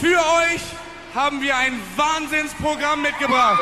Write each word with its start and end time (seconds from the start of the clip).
Für 0.00 0.06
euch 0.06 0.62
haben 1.12 1.42
wir 1.42 1.56
ein 1.56 1.72
Wahnsinnsprogramm 1.96 3.02
mitgebracht. 3.02 3.60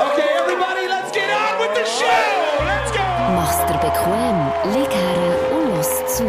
Okay, 0.00 0.28
everybody, 0.40 0.88
let's 0.88 1.12
get 1.12 1.28
on 1.30 1.60
with 1.60 1.70
the 1.76 1.84
show. 1.86 2.64
Let's 2.64 2.90
go. 2.90 2.98
Mach's 3.36 3.58
dir 3.66 3.78
bequem, 3.78 4.74
lieg 4.74 4.90
her 4.90 5.52
und 5.52 5.76
los 5.76 6.16
zu. 6.16 6.24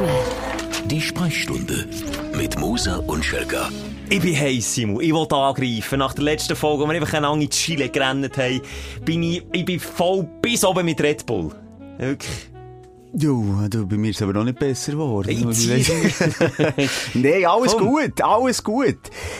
Die 0.86 1.02
Sprechstunde 1.02 1.88
mit 2.36 2.60
Musa 2.60 2.98
und 3.08 3.26
Schelga. 3.26 3.70
Ich 4.12 4.22
bin 4.22 4.40
heiß, 4.40 4.76
Simon. 4.76 5.02
Ich 5.02 5.12
wollte 5.12 5.36
angreifen. 5.36 5.98
Nach 5.98 6.14
der 6.14 6.26
letzten 6.26 6.56
Folge, 6.56 6.84
wo 6.84 6.88
wir 6.88 7.02
einfach 7.02 7.20
lange 7.20 7.46
in 7.46 7.50
Chile 7.50 7.90
gerannt 7.90 8.38
haben, 8.38 8.62
bin 9.06 9.24
ich, 9.24 9.44
ich 9.54 9.66
bin 9.66 9.80
voll 9.80 10.28
bis 10.40 10.64
oben 10.64 10.86
mit 10.86 11.02
Red 11.02 11.26
Bull. 11.26 11.52
Wirklich. 11.98 12.50
Ja, 13.12 13.68
du, 13.70 13.88
bei 13.88 13.98
mir 13.98 14.12
ist 14.12 14.18
es 14.18 14.22
aber 14.22 14.34
noch 14.34 14.44
nicht 14.44 14.60
besser 14.60 14.92
geworden. 14.92 15.30
Nein, 17.16 17.46
alles 17.46 17.72
Komm. 17.76 17.88
gut, 17.88 18.22
alles 18.22 18.64
gut. 18.64 18.98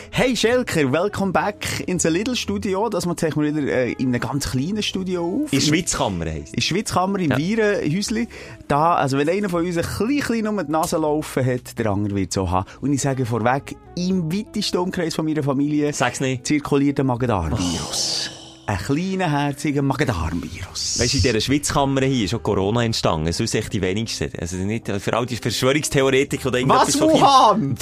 Hey 0.10 0.36
Schelker, 0.36 0.92
welcome 0.92 1.32
back 1.32 1.84
ins 1.88 2.04
Little 2.04 2.36
Studio. 2.36 2.90
Das 2.90 3.06
machen 3.06 3.18
wir 3.36 3.56
wieder 3.56 3.72
äh, 3.72 3.92
in 3.94 4.08
einem 4.08 4.20
ganz 4.20 4.50
kleinen 4.50 4.82
Studio 4.82 5.44
auf. 5.44 5.54
In 5.54 5.60
der 5.60 5.66
Schweizkammer 5.66 6.26
heisst 6.26 6.48
In 6.50 6.56
der 6.56 6.62
Schweizkammer, 6.62 7.20
im 7.20 7.30
Ja. 7.30 7.38
Virenhäusli. 7.38 8.28
Da, 8.68 8.96
also 8.96 9.20
wenn 9.20 9.30
einer 9.30 9.50
von 9.50 9.64
uns 9.64 9.78
ein 9.78 9.84
klein, 9.84 10.20
klein 10.20 10.48
um 10.48 10.58
die 10.66 10.72
Nase 10.72 10.98
laufen 10.98 11.46
hat, 11.46 11.78
der 11.78 11.86
andere 11.92 12.16
wird 12.16 12.34
so 12.34 12.50
haben. 12.50 12.66
Und 12.82 12.92
ich 12.92 13.02
sage 13.02 13.28
vorweg, 13.28 13.76
im 13.96 14.34
weitesten 14.34 14.78
Umkreis 14.78 15.14
von 15.14 15.26
meiner 15.26 15.44
Familie 15.44 15.94
Sag's 15.94 16.22
nicht. 16.22 16.48
zirkuliert 16.48 17.00
ein 17.00 17.06
Magen-Darm-Virus. 17.06 18.32
Ein 18.70 18.78
kleiner, 18.78 19.32
herziger 19.32 19.82
Magen-Darm-Virus. 19.82 21.00
Weißt 21.00 21.14
du, 21.14 21.18
in 21.18 21.24
dieser 21.24 21.42
Schweizkammer 21.42 22.02
hier 22.02 22.26
ist 22.26 22.30
schon 22.30 22.44
Corona 22.44 22.84
entstanden. 22.84 23.34
Sonst 23.34 23.56
echt 23.56 23.74
die 23.74 23.82
wenigsten. 23.82 24.30
Also 24.40 24.58
nicht, 24.58 24.88
für 24.88 25.14
all 25.18 25.26
die 25.26 25.38
Verschwörungstheoretiker 25.38 26.50
oder 26.50 26.60
Was, 26.68 26.94
irgendetwas 26.94 26.96
von 26.96 27.10
Wuhan? 27.10 27.76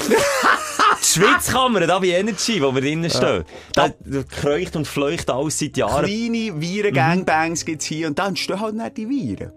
Die 1.02 1.06
Schweizkammer, 1.06 1.82
da 1.82 2.00
bei 2.00 2.12
Energy, 2.12 2.62
wo 2.62 2.74
wir 2.74 2.80
drinnen 2.80 3.10
stehen. 3.10 3.44
Da, 3.74 3.90
da 3.90 4.24
kreucht 4.24 4.78
und 4.78 4.88
fleucht 4.88 5.30
alles 5.30 5.60
seit 5.60 5.76
Jahren. 5.76 6.06
Kleine 6.06 6.62
Viren-Gangbangs 6.62 7.66
gibt's 7.66 7.84
hier 7.84 8.08
und 8.08 8.18
dann 8.18 8.30
entstehen 8.30 8.62
halt 8.62 8.76
nicht 8.76 8.96
die 8.96 9.10
Viren. 9.10 9.52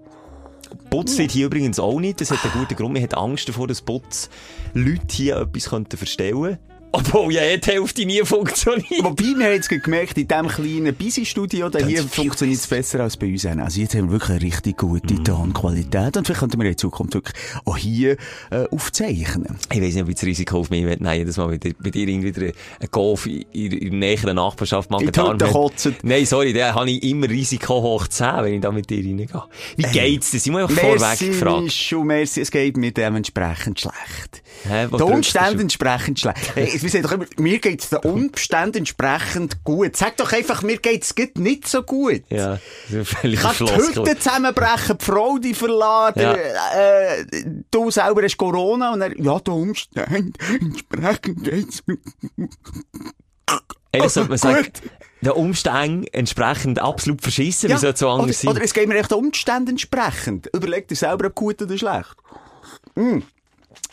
Putz 0.91 1.17
wird 1.17 1.31
hier 1.31 1.47
übrigens 1.47 1.79
auch 1.79 2.01
nicht. 2.01 2.21
Das 2.21 2.33
hat 2.33 2.43
einen 2.43 2.55
guten 2.55 2.75
Grund. 2.75 2.95
Man 2.95 3.05
hat 3.05 3.17
Angst 3.17 3.49
davor, 3.49 3.69
dass 3.69 3.83
Putz 3.83 4.31
Leute 4.75 5.01
hier 5.13 5.37
etwas 5.37 5.71
könnten 5.71 5.97
verstellen 5.97 6.59
Obwohl 6.93 7.33
ja 7.33 7.43
eh 7.43 7.59
die 7.59 7.71
Hälfte 7.71 8.05
nie 8.05 8.21
funktioniert. 8.25 9.05
Wobei, 9.05 9.23
wir 9.25 9.47
haben 9.47 9.53
jetzt 9.53 9.69
gemerkt, 9.69 10.19
in 10.19 10.27
diesem 10.27 10.49
kleinen 10.49 10.95
Busy-Studio, 10.95 11.69
da 11.69 11.79
hier 11.79 12.03
funktioniert 12.03 12.59
es 12.59 12.67
besser 12.67 13.01
als 13.01 13.17
bei 13.17 13.29
uns. 13.29 13.47
Also 13.47 13.81
jetzt 13.81 13.95
haben 13.95 14.07
wir 14.09 14.13
wirklich 14.13 14.31
eine 14.31 14.43
richtig 14.43 14.77
gute 14.79 15.15
Mhm. 15.15 15.25
Tonqualität 15.25 16.17
und 16.17 16.27
vielleicht 16.27 16.41
könnten 16.41 16.61
wir 16.61 16.69
in 16.69 16.77
Zukunft 16.77 17.15
wirklich 17.15 17.35
auch 17.65 17.77
hier 17.77 18.17
äh, 18.51 18.65
aufzeichnen. 18.71 19.57
Ich 19.73 19.81
weiss 19.81 19.95
nicht, 19.95 20.03
ob 20.03 20.09
ich 20.09 20.17
das 20.17 20.25
Risiko 20.25 20.59
auf 20.59 20.71
mich 20.71 20.85
nehmen 20.85 21.07
jedes 21.15 21.37
Mal 21.37 21.47
bei 21.49 21.59
dir, 21.59 21.75
bei 21.79 21.91
dir 21.91 22.09
irgendwie 22.09 22.35
wieder 22.35 22.53
ein 22.81 22.89
Golf 22.91 23.27
in, 23.27 23.43
in, 23.53 23.73
in 23.73 23.91
der 23.91 23.99
näheren 24.11 24.37
Nachbarschaft 24.37 24.91
die 24.91 25.07
Hütte 25.07 25.37
kotzen. 25.53 25.97
Nein, 26.03 26.27
sorry, 26.27 26.53
da 26.53 26.75
habe 26.75 26.91
ich 26.91 27.03
immer 27.05 27.29
Risiko 27.29 27.83
hoch 27.83 28.09
10, 28.09 28.27
wenn 28.43 28.55
ich 28.55 28.61
da 28.61 28.73
mit 28.73 28.91
dir 28.91 28.99
reingehe. 28.99 29.29
Wie 29.77 29.83
geht's 29.85 30.33
dir? 30.33 30.41
Simon, 30.41 30.63
einfach 30.63 30.77
vorweg 30.81 31.19
gefragt. 31.19 31.63
Michu, 31.63 32.05
merci, 32.05 32.41
es 32.41 32.51
geht 32.51 32.77
mir 32.77 32.91
dementsprechend 32.93 33.81
schlecht. 33.81 34.43
Hä, 34.69 34.89
Den 34.89 35.03
Umständen 35.03 35.61
entsprechend 35.61 36.19
schlecht. 36.19 36.41
Hey, 36.55 36.80
wir 36.83 36.91
sagen 36.91 37.03
doch 37.05 37.13
immer, 37.13 37.27
mir 37.39 37.59
geht's 37.59 37.91
den 37.91 37.99
Umständen 38.01 38.79
entsprechend 38.79 39.63
gut. 39.65 39.97
Sag 39.97 40.17
doch 40.17 40.33
einfach, 40.33 40.63
mir 40.63 40.79
geht's 40.79 41.15
gut 41.15 41.39
nicht 41.39 41.69
so 41.69 41.83
gut. 41.83 42.23
Ja, 42.29 42.59
völlig 43.05 43.41
Kann 43.41 43.55
die. 43.59 43.77
Hütte 43.77 44.19
zusammenbrechen, 44.19 44.99
die 44.99 45.05
Frau 45.05 45.39
die 45.39 45.55
verlassen, 45.55 46.21
Ja. 46.21 46.35
äh, 46.35 47.25
du 47.71 47.91
selber 47.91 48.23
hast 48.23 48.37
Corona 48.37 48.93
und 48.93 49.01
er, 49.01 49.19
ja, 49.21 49.39
der 49.39 49.55
Umstand, 49.55 50.37
entsprechend 50.61 51.45
geht's 51.45 51.83
mir. 51.87 51.99
Eigentlich 53.93 54.13
sollte 54.13 54.29
man 54.31 54.39
sagen, 54.39 54.69
der 55.21 55.37
Umständen 55.37 56.07
entsprechend 56.13 56.79
absolut 56.79 57.21
verschissen. 57.23 57.71
Wie 57.71 57.77
soll 57.77 57.91
es 57.91 57.99
so 57.99 58.09
anders 58.09 58.25
oder, 58.25 58.33
sein? 58.35 58.49
oder 58.51 58.63
es 58.63 58.73
geht 58.73 58.89
mir 58.89 58.97
echt 58.97 59.11
den 59.11 59.19
Umständen 59.19 59.71
entsprechend. 59.71 60.49
Überleg 60.55 60.87
dir 60.89 60.95
selber, 60.95 61.27
ob 61.27 61.35
gut 61.35 61.61
oder 61.61 61.77
schlecht. 61.77 62.15
Mm. 62.95 63.19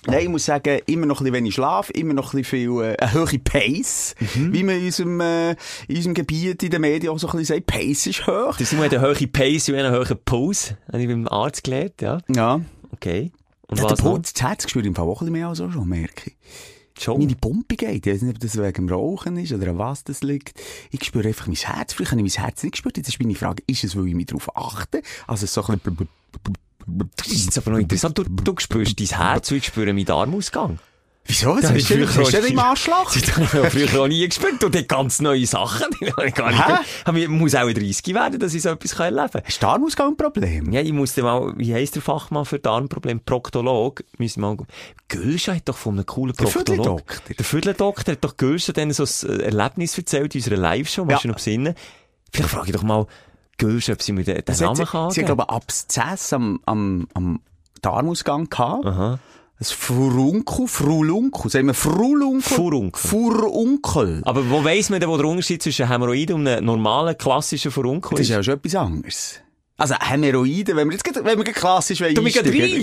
Nein, 0.08 0.24
ich 0.24 0.30
muss 0.30 0.46
sagen, 0.46 0.80
immer 0.86 1.06
noch 1.06 1.20
ein 1.20 1.26
bisschen 1.26 1.34
wenig 1.36 1.54
Schlaf, 1.54 1.90
immer 1.92 2.14
noch 2.14 2.34
ein 2.34 2.42
bisschen 2.42 2.70
viel, 2.72 2.82
äh, 2.84 2.98
eine 2.98 3.14
hohe 3.14 3.40
Pace, 3.40 4.16
Mhm. 4.36 4.54
wie 4.54 4.64
man 4.64 4.78
in 4.78 4.86
unserem, 4.86 5.20
äh, 5.20 5.52
in 5.88 5.96
unserem 5.98 6.14
Gebiet, 6.14 6.64
in 6.64 6.70
den 6.72 6.82
Medien 6.82 7.12
auch 7.12 7.20
so 7.20 7.28
ein 7.28 7.38
bisschen 7.38 7.56
sagt, 7.58 7.68
Pace 7.68 8.08
ist 8.08 8.26
hoch. 8.26 8.56
Der 8.58 8.66
Simon 8.66 8.86
hat 8.86 8.94
eine 8.94 9.08
hohe 9.08 9.28
Pace 9.28 9.70
und 9.70 9.76
einen 9.76 9.94
hohen 9.94 10.18
Puls. 10.26 10.74
Habe 10.88 11.02
ich 11.02 11.08
beim 11.08 11.28
Arzt 11.28 11.64
gelernt, 11.64 12.02
ja. 12.02 12.20
Ja. 12.34 12.62
Okay. 12.92 13.32
Und 13.68 13.78
Ja, 13.80 13.84
was 13.84 13.96
der? 13.96 14.04
Puls, 14.04 14.34
das 14.34 14.42
Herz 14.42 14.70
spürt 14.70 14.86
im 14.86 14.96
Fall 14.96 15.06
auch 15.06 15.22
ein 15.22 15.26
bisschen 15.26 15.34
mehr 15.34 15.48
als 15.50 15.60
auch 15.62 15.72
schon, 15.72 15.88
merke 15.90 16.32
ich. 16.32 17.04
Schon. 17.04 17.20
Meine 17.20 17.36
Pumpe 17.36 17.76
geht. 17.76 18.08
Ich 18.08 18.12
weiß 18.14 18.22
nicht, 18.24 18.36
ob 18.36 18.40
das 18.40 18.58
wegen 18.58 18.88
dem 18.88 18.90
Rauchen 18.90 19.38
ist 19.38 19.52
oder 19.54 19.68
an 19.70 19.78
was 19.78 20.04
das 20.04 20.24
liegt. 20.24 20.60
Ich 20.90 21.04
spüre 21.04 21.28
einfach 21.28 21.46
mein 21.46 21.56
Herz. 21.56 21.94
Früher 21.94 22.10
habe 22.10 22.22
ich 22.22 22.36
mein 22.36 22.44
Herz 22.44 22.64
nicht 22.64 22.72
gespürt. 22.72 22.98
Jetzt 22.98 23.10
ist 23.10 23.20
meine 23.22 23.36
Frage, 23.36 23.62
ist 23.68 23.84
es, 23.84 23.96
weil 23.96 24.08
ich 24.08 24.16
mich 24.16 24.26
darauf 24.28 24.56
achte? 24.58 25.04
Also 25.28 25.46
so 25.46 25.62
ein 25.68 25.78
bisschen... 25.78 26.08
Das 26.88 27.28
ist 27.28 27.46
jetzt 27.46 27.58
aber 27.58 27.72
noch 27.72 27.80
interessant. 27.80 28.18
Du, 28.18 28.24
du 28.24 28.56
spürst 28.58 29.00
dein 29.00 29.08
Herz 29.08 29.52
ich 29.52 29.66
spüre 29.66 29.94
meinen 29.94 30.06
Darmausgang. 30.06 30.80
Wieso? 31.28 31.56
Was 31.56 31.62
Das 31.64 31.74
hast 31.74 31.90
du 31.90 32.08
früher 32.08 32.24
Hast 32.24 32.34
du 32.34 32.38
im 32.48 32.60
Anschlag? 32.60 33.08
Das 33.14 33.36
habe 33.36 33.68
ich 33.68 33.90
früher 33.90 34.02
auch 34.02 34.08
nie 34.08 34.26
gespürt. 34.26 34.64
Und 34.64 34.74
die 34.74 34.88
ganz 34.88 35.20
neue 35.20 35.46
Sachen. 35.46 35.88
Ich 37.16 37.28
muss 37.28 37.56
auch 37.56 37.70
30 37.70 38.14
werden, 38.14 38.40
dass 38.40 38.54
ich 38.54 38.62
so 38.62 38.70
etwas 38.70 38.94
erleben 38.94 39.30
kann. 39.32 39.42
Hast 39.46 39.62
du 39.62 39.66
Darmausgang 39.66 40.12
ein 40.12 40.18
Problem? 40.18 40.72
Ja, 40.72 40.80
ich 40.80 40.94
musste 40.94 41.24
mal, 41.24 41.54
wie 41.58 41.74
heisst 41.74 41.96
der 41.96 42.02
Fachmann 42.02 42.46
für 42.46 42.60
Darmproblem? 42.60 43.20
Proktolog. 43.20 44.04
Müssen 44.18 44.40
mal, 44.42 44.58
Gülscha 45.10 45.54
hat 45.54 45.68
doch 45.68 45.78
von 45.78 45.96
einem 45.96 46.06
coolen 46.06 46.34
Der 46.36 46.46
Proktolog. 46.46 47.04
Der 47.38 47.46
Vierteldoktor 47.46 48.14
hat 48.14 48.24
doch 48.24 48.38
Gülscha 48.38 48.72
dann 48.72 48.92
so 48.94 49.04
ein 49.04 49.40
Erlebnis 49.42 49.98
erzählt 49.98 50.34
in 50.36 50.40
unserer 50.40 50.58
Live-Show. 50.58 51.04
Musst 51.04 51.26
du 51.26 51.28
noch 51.28 51.36
besinnen? 51.36 51.76
Vielleicht 52.32 52.50
frage 52.50 52.68
ich 52.68 52.74
doch 52.74 52.84
mal 52.84 53.06
Gülscha, 53.58 53.94
ob 53.94 54.02
sie 54.02 54.12
mir 54.14 54.24
den, 54.24 54.44
den 54.44 54.58
Namen 54.60 54.86
kann. 54.86 55.12
sie 55.12 55.22
hat, 55.22 55.26
glaube 55.28 55.44
ich, 55.48 55.50
Abszess 55.50 56.34
am, 56.34 56.60
am, 56.66 57.08
am 57.14 57.40
Darmausgang 57.82 58.50
gehabt. 58.50 58.86
Aha. 58.86 59.20
Ein 59.60 59.66
Furunkel, 59.66 60.68
Frulunkel. 60.68 61.50
Sagen 61.50 61.66
wir 61.68 61.74
Frulunkel? 61.74 62.42
Furunkel. 62.42 63.02
Furunkel. 63.02 64.22
Aber 64.24 64.48
wo 64.52 64.64
weiss 64.64 64.92
man 64.92 65.00
denn, 65.00 65.10
wo 65.10 65.18
der 65.18 65.26
Unterschied 65.26 65.64
zwischen 65.64 65.90
Hämorrhoiden 65.90 66.36
und 66.36 66.48
einem 66.48 66.66
normalen, 66.66 67.18
klassischen 67.18 67.72
Furunkel 67.72 68.12
Das 68.12 68.20
ist 68.20 68.30
ist? 68.30 68.36
ja 68.36 68.44
schon 68.44 68.54
etwas 68.56 68.76
anderes. 68.76 69.40
Also 69.80 69.94
Hämorrhoiden, 70.00 70.76
wenn 70.76 70.88
wir 70.88 70.94
jetzt 70.94 71.04
grad- 71.04 71.24
wenn 71.24 71.38
wir 71.38 71.44
klassisch 71.54 72.02
wollen 72.02 72.16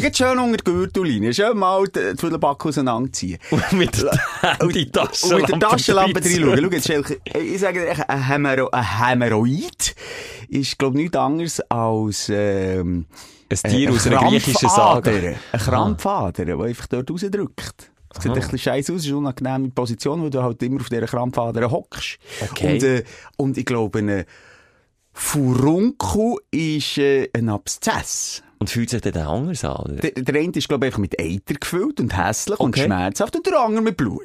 grad 0.00 0.16
schön 0.16 0.38
unter 0.38 0.56
die 0.56 0.64
Gürtellinie, 0.64 1.34
schön 1.34 1.58
mal 1.58 1.84
die 1.92 2.38
Backe 2.38 2.68
auseinanderziehen. 2.68 3.38
mit 3.72 4.00
der 4.00 4.92
Taschenlampe. 4.92 5.34
Und 5.34 5.40
mit 5.42 5.50
der 5.50 5.58
Taschenlampe 5.68 6.20
reinschauen. 6.24 6.58
Schau 6.62 6.70
jetzt, 6.70 6.86
Schelke, 6.86 7.20
ich 7.36 7.58
sage 7.60 7.80
dir, 7.80 8.08
ein, 8.08 8.28
Hämero 8.28 8.68
ein 8.70 8.98
Hämorrhoid 9.00 9.94
ist, 10.48 10.78
glaube 10.78 10.96
ich, 10.98 11.02
nichts 11.04 11.16
anderes 11.16 11.60
als, 11.68 12.28
ähm, 12.32 13.06
Ein 13.50 13.70
Tier 13.70 13.90
aus 13.90 14.06
eine 14.06 14.20
einer 14.20 14.28
griechischen. 14.30 14.68
Sage. 14.68 15.36
Ein 15.50 15.60
Krampfader, 15.60 16.44
der 16.44 16.60
einfach 16.60 16.86
dort 16.86 17.10
rausdrückt. 17.10 17.90
Das 18.08 18.22
sieht 18.22 18.30
ein 18.30 18.38
bisschen 18.40 18.58
scheiße 18.58 18.92
aus, 18.92 19.00
ist 19.00 19.08
eine 19.08 19.16
unangenehme 19.16 19.70
Position, 19.70 20.22
weil 20.22 20.30
du 20.30 20.40
halt 20.40 20.62
immer 20.62 20.80
auf 20.80 20.88
dieser 20.88 21.06
Krampfader 21.06 21.68
hockst. 21.68 22.18
Okay. 22.40 22.74
Und, 22.74 22.82
äh, 22.84 23.04
und 23.36 23.58
ich 23.58 23.64
glaube, 23.66 23.98
ein 23.98 24.24
Furunkel 25.14 26.36
ist 26.50 26.98
äh, 26.98 27.28
ein 27.32 27.48
Abszess. 27.48 28.42
Und 28.58 28.68
fühlt 28.70 28.90
sich 28.90 29.00
dann 29.00 29.16
anders 29.16 29.64
an, 29.64 29.76
oder? 29.84 29.94
Der, 29.96 30.10
der 30.10 30.40
eine 30.40 30.52
ist, 30.52 30.68
glaube 30.68 30.88
ich, 30.88 30.98
mit 30.98 31.18
Eiter 31.20 31.54
gefüllt 31.54 32.00
und 32.00 32.16
hässlich 32.16 32.58
und 32.60 32.70
Okay. 32.70 32.84
schmerzhaft 32.86 33.36
und 33.36 33.46
der 33.46 33.58
andere 33.58 33.82
mit 33.82 33.96
Blut. 33.96 34.22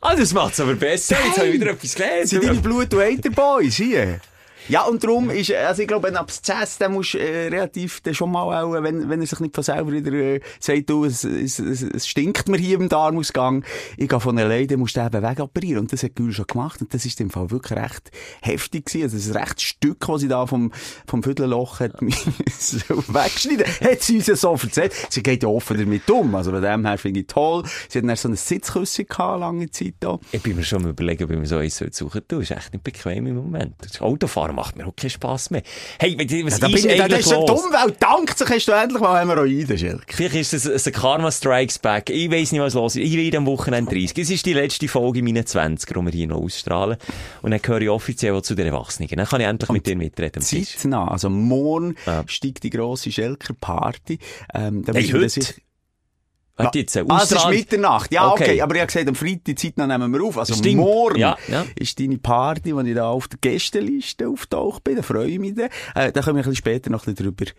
Ah, 0.00 0.14
das 0.14 0.32
macht's 0.32 0.60
aber 0.60 0.74
besser. 0.74 1.16
Jetzt 1.24 1.38
habe 1.38 1.48
ich 1.48 1.54
wieder 1.54 1.70
etwas 1.72 1.94
gelernt. 1.94 2.28
sind 2.28 2.44
deine 2.44 2.60
Blut- 2.60 2.92
und 2.94 3.00
Eiterboys 3.00 3.74
hier. 3.76 4.20
Ja, 4.68 4.82
und 4.82 5.02
darum 5.02 5.30
ist, 5.30 5.52
also 5.52 5.82
ich 5.82 5.88
glaube, 5.88 6.08
ein 6.08 6.16
Abszess, 6.16 6.76
der 6.78 6.90
muss 6.90 7.14
äh, 7.14 7.48
relativ, 7.48 8.00
der 8.02 8.12
schon 8.12 8.30
mal 8.30 8.62
auch, 8.62 8.72
wenn, 8.82 9.08
wenn 9.08 9.20
er 9.20 9.26
sich 9.26 9.40
nicht 9.40 9.54
von 9.54 9.64
selber 9.64 9.92
wieder 9.92 10.12
äh, 10.12 10.40
sagt, 10.60 10.90
du, 10.90 11.04
es, 11.04 11.24
es, 11.24 11.58
es, 11.58 11.82
es 11.82 12.06
stinkt 12.06 12.48
mir 12.48 12.58
hier 12.58 12.78
im 12.78 12.88
Darmausgang, 12.88 13.64
ich 13.96 14.08
gehe 14.08 14.20
von 14.20 14.38
alleine, 14.38 14.66
dann 14.66 14.80
musst 14.80 14.96
du 14.96 15.00
eben 15.00 15.22
wegoperieren. 15.22 15.80
Und 15.80 15.92
das 15.92 16.02
hat 16.02 16.16
Gül 16.16 16.32
schon 16.32 16.46
gemacht. 16.46 16.82
Und 16.82 16.92
das 16.92 17.06
ist 17.06 17.20
im 17.20 17.30
Fall 17.30 17.50
wirklich 17.50 17.78
recht 17.78 18.10
heftig 18.42 18.86
gewesen. 18.86 19.04
Also 19.04 19.16
das 19.16 19.40
recht 19.42 19.60
Stück, 19.62 20.06
das 20.06 20.20
sie 20.20 20.28
da 20.28 20.46
vom, 20.46 20.72
vom 21.06 21.22
Viertelloch 21.22 21.80
hat 21.80 21.92
so 22.58 22.78
weggeschnitten. 23.08 23.66
Hat 23.80 24.02
sie 24.02 24.16
uns 24.16 24.26
ja 24.26 24.36
so 24.36 24.52
erzählt. 24.52 24.92
Sie 25.08 25.22
geht 25.22 25.42
ja 25.42 25.48
offen 25.48 25.78
damit 25.78 26.08
um. 26.10 26.34
Also 26.34 26.52
bei 26.52 26.60
dem 26.60 26.86
her 26.86 26.98
finde 26.98 27.20
ich 27.20 27.26
toll. 27.26 27.64
Sie 27.88 27.98
hat 27.98 28.06
dann 28.06 28.16
so 28.16 28.28
eine 28.28 28.36
Sitzküsse 28.36 29.06
gehabt, 29.06 29.40
lange 29.40 29.70
Zeit 29.70 29.94
da. 30.00 30.18
Ich 30.32 30.42
bin 30.42 30.56
mir 30.56 30.62
schon 30.62 30.82
am 30.84 30.90
überlegen, 30.90 31.24
ob 31.24 31.30
ich 31.30 31.38
mir 31.38 31.46
so 31.46 31.56
eins 31.56 31.76
suchen 31.76 31.92
soll. 31.92 32.22
Du, 32.28 32.40
ist 32.40 32.50
echt 32.50 32.72
nicht 32.72 32.84
bequem 32.84 33.26
im 33.26 33.36
Moment. 33.36 33.74
Das 33.80 34.00
Autofahren 34.00 34.57
macht 34.58 34.76
mir 34.76 34.86
auch 34.86 34.96
keinen 34.96 35.10
Spass 35.10 35.50
mehr. 35.50 35.62
Hey, 35.98 36.16
was 36.44 36.54
Ja, 36.54 36.58
da 36.58 36.66
bin 36.66 36.76
ist 36.76 36.84
ich, 36.84 36.96
da 36.96 37.04
eigentlich 37.04 37.20
ist 37.20 37.30
los? 37.32 37.64
Umwelt 37.64 37.96
dankt 38.00 38.36
sich, 38.38 38.48
hast 38.48 38.66
du 38.68 38.72
endlich 38.72 39.00
mal 39.00 39.20
Hämorrhoiden, 39.20 39.78
Schilk. 39.78 40.04
Vielleicht 40.14 40.34
ist 40.52 40.52
es 40.66 40.86
ein 40.86 40.92
Karma 40.92 41.30
Strikes 41.30 41.78
Back. 41.78 42.10
Ich 42.10 42.30
weiss 42.30 42.52
nicht, 42.52 42.60
was 42.60 42.74
los 42.74 42.96
ist. 42.96 43.02
Ich 43.04 43.16
werde 43.16 43.38
am 43.38 43.46
Wochenende 43.46 43.90
30. 43.92 44.18
Es 44.18 44.30
ist 44.30 44.46
die 44.46 44.52
letzte 44.52 44.88
Folge 44.88 45.20
in 45.20 45.24
meinen 45.24 45.46
20 45.46 45.88
die 45.88 45.94
wir 46.04 46.12
hier 46.12 46.26
noch 46.26 46.38
ausstrahlen. 46.42 46.96
Und 47.42 47.50
dann 47.52 47.62
gehöre 47.62 47.82
ich 47.82 47.88
offiziell 47.88 48.40
zu 48.42 48.54
den 48.54 48.66
Erwachsenen. 48.66 49.08
Dann 49.08 49.26
kann 49.26 49.40
ich 49.40 49.46
endlich 49.46 49.70
mit 49.70 49.86
dir 49.86 49.96
mitreden. 49.96 50.42
Zeitnah, 50.42 51.08
also 51.08 51.30
morgen 51.30 51.94
Ja. 52.06 52.24
steigt 52.26 52.62
die 52.64 52.70
grosse 52.70 53.10
Schelker-Party. 53.12 54.18
Ähm, 54.54 54.84
Hey, 54.92 55.08
heute? 55.08 55.40
Warte 56.58 56.78
jetzt, 56.80 56.96
äh, 56.96 57.04
ah, 57.08 57.20
es 57.22 57.32
ist 57.32 57.48
Mitternacht. 57.48 58.12
Ja, 58.12 58.30
okay. 58.30 58.44
Okay. 58.44 58.62
aber 58.62 58.74
ich 58.74 58.80
habe 58.80 58.88
gesagt, 58.88 59.08
am 59.08 59.14
Freitag 59.14 59.44
die 59.44 59.54
Zeit 59.54 59.76
nehmen 59.76 60.12
wir 60.12 60.22
auf. 60.22 60.38
Also 60.38 60.54
Stimmt. 60.54 60.76
morgen 60.76 61.18
Ja, 61.18 61.36
ja. 61.48 61.64
ist 61.76 61.98
deine 62.00 62.18
Party, 62.18 62.74
wo 62.74 62.80
ich 62.80 62.94
da 62.94 63.08
auf 63.08 63.28
der 63.28 63.38
Gästeliste 63.40 64.28
auftaucht 64.28 64.84
bin. 64.84 64.96
Da 64.96 65.02
freue 65.02 65.28
ich 65.28 65.38
mich 65.38 65.54
dann. 65.54 65.68
Äh, 65.94 66.12
da 66.12 66.20
können 66.20 66.36
wir 66.36 66.42
ein 66.42 66.50
bisschen 66.50 66.56
später 66.56 66.90
noch 66.90 67.06
ein 67.06 67.14
bisschen 67.14 67.34
drüber 67.34 67.50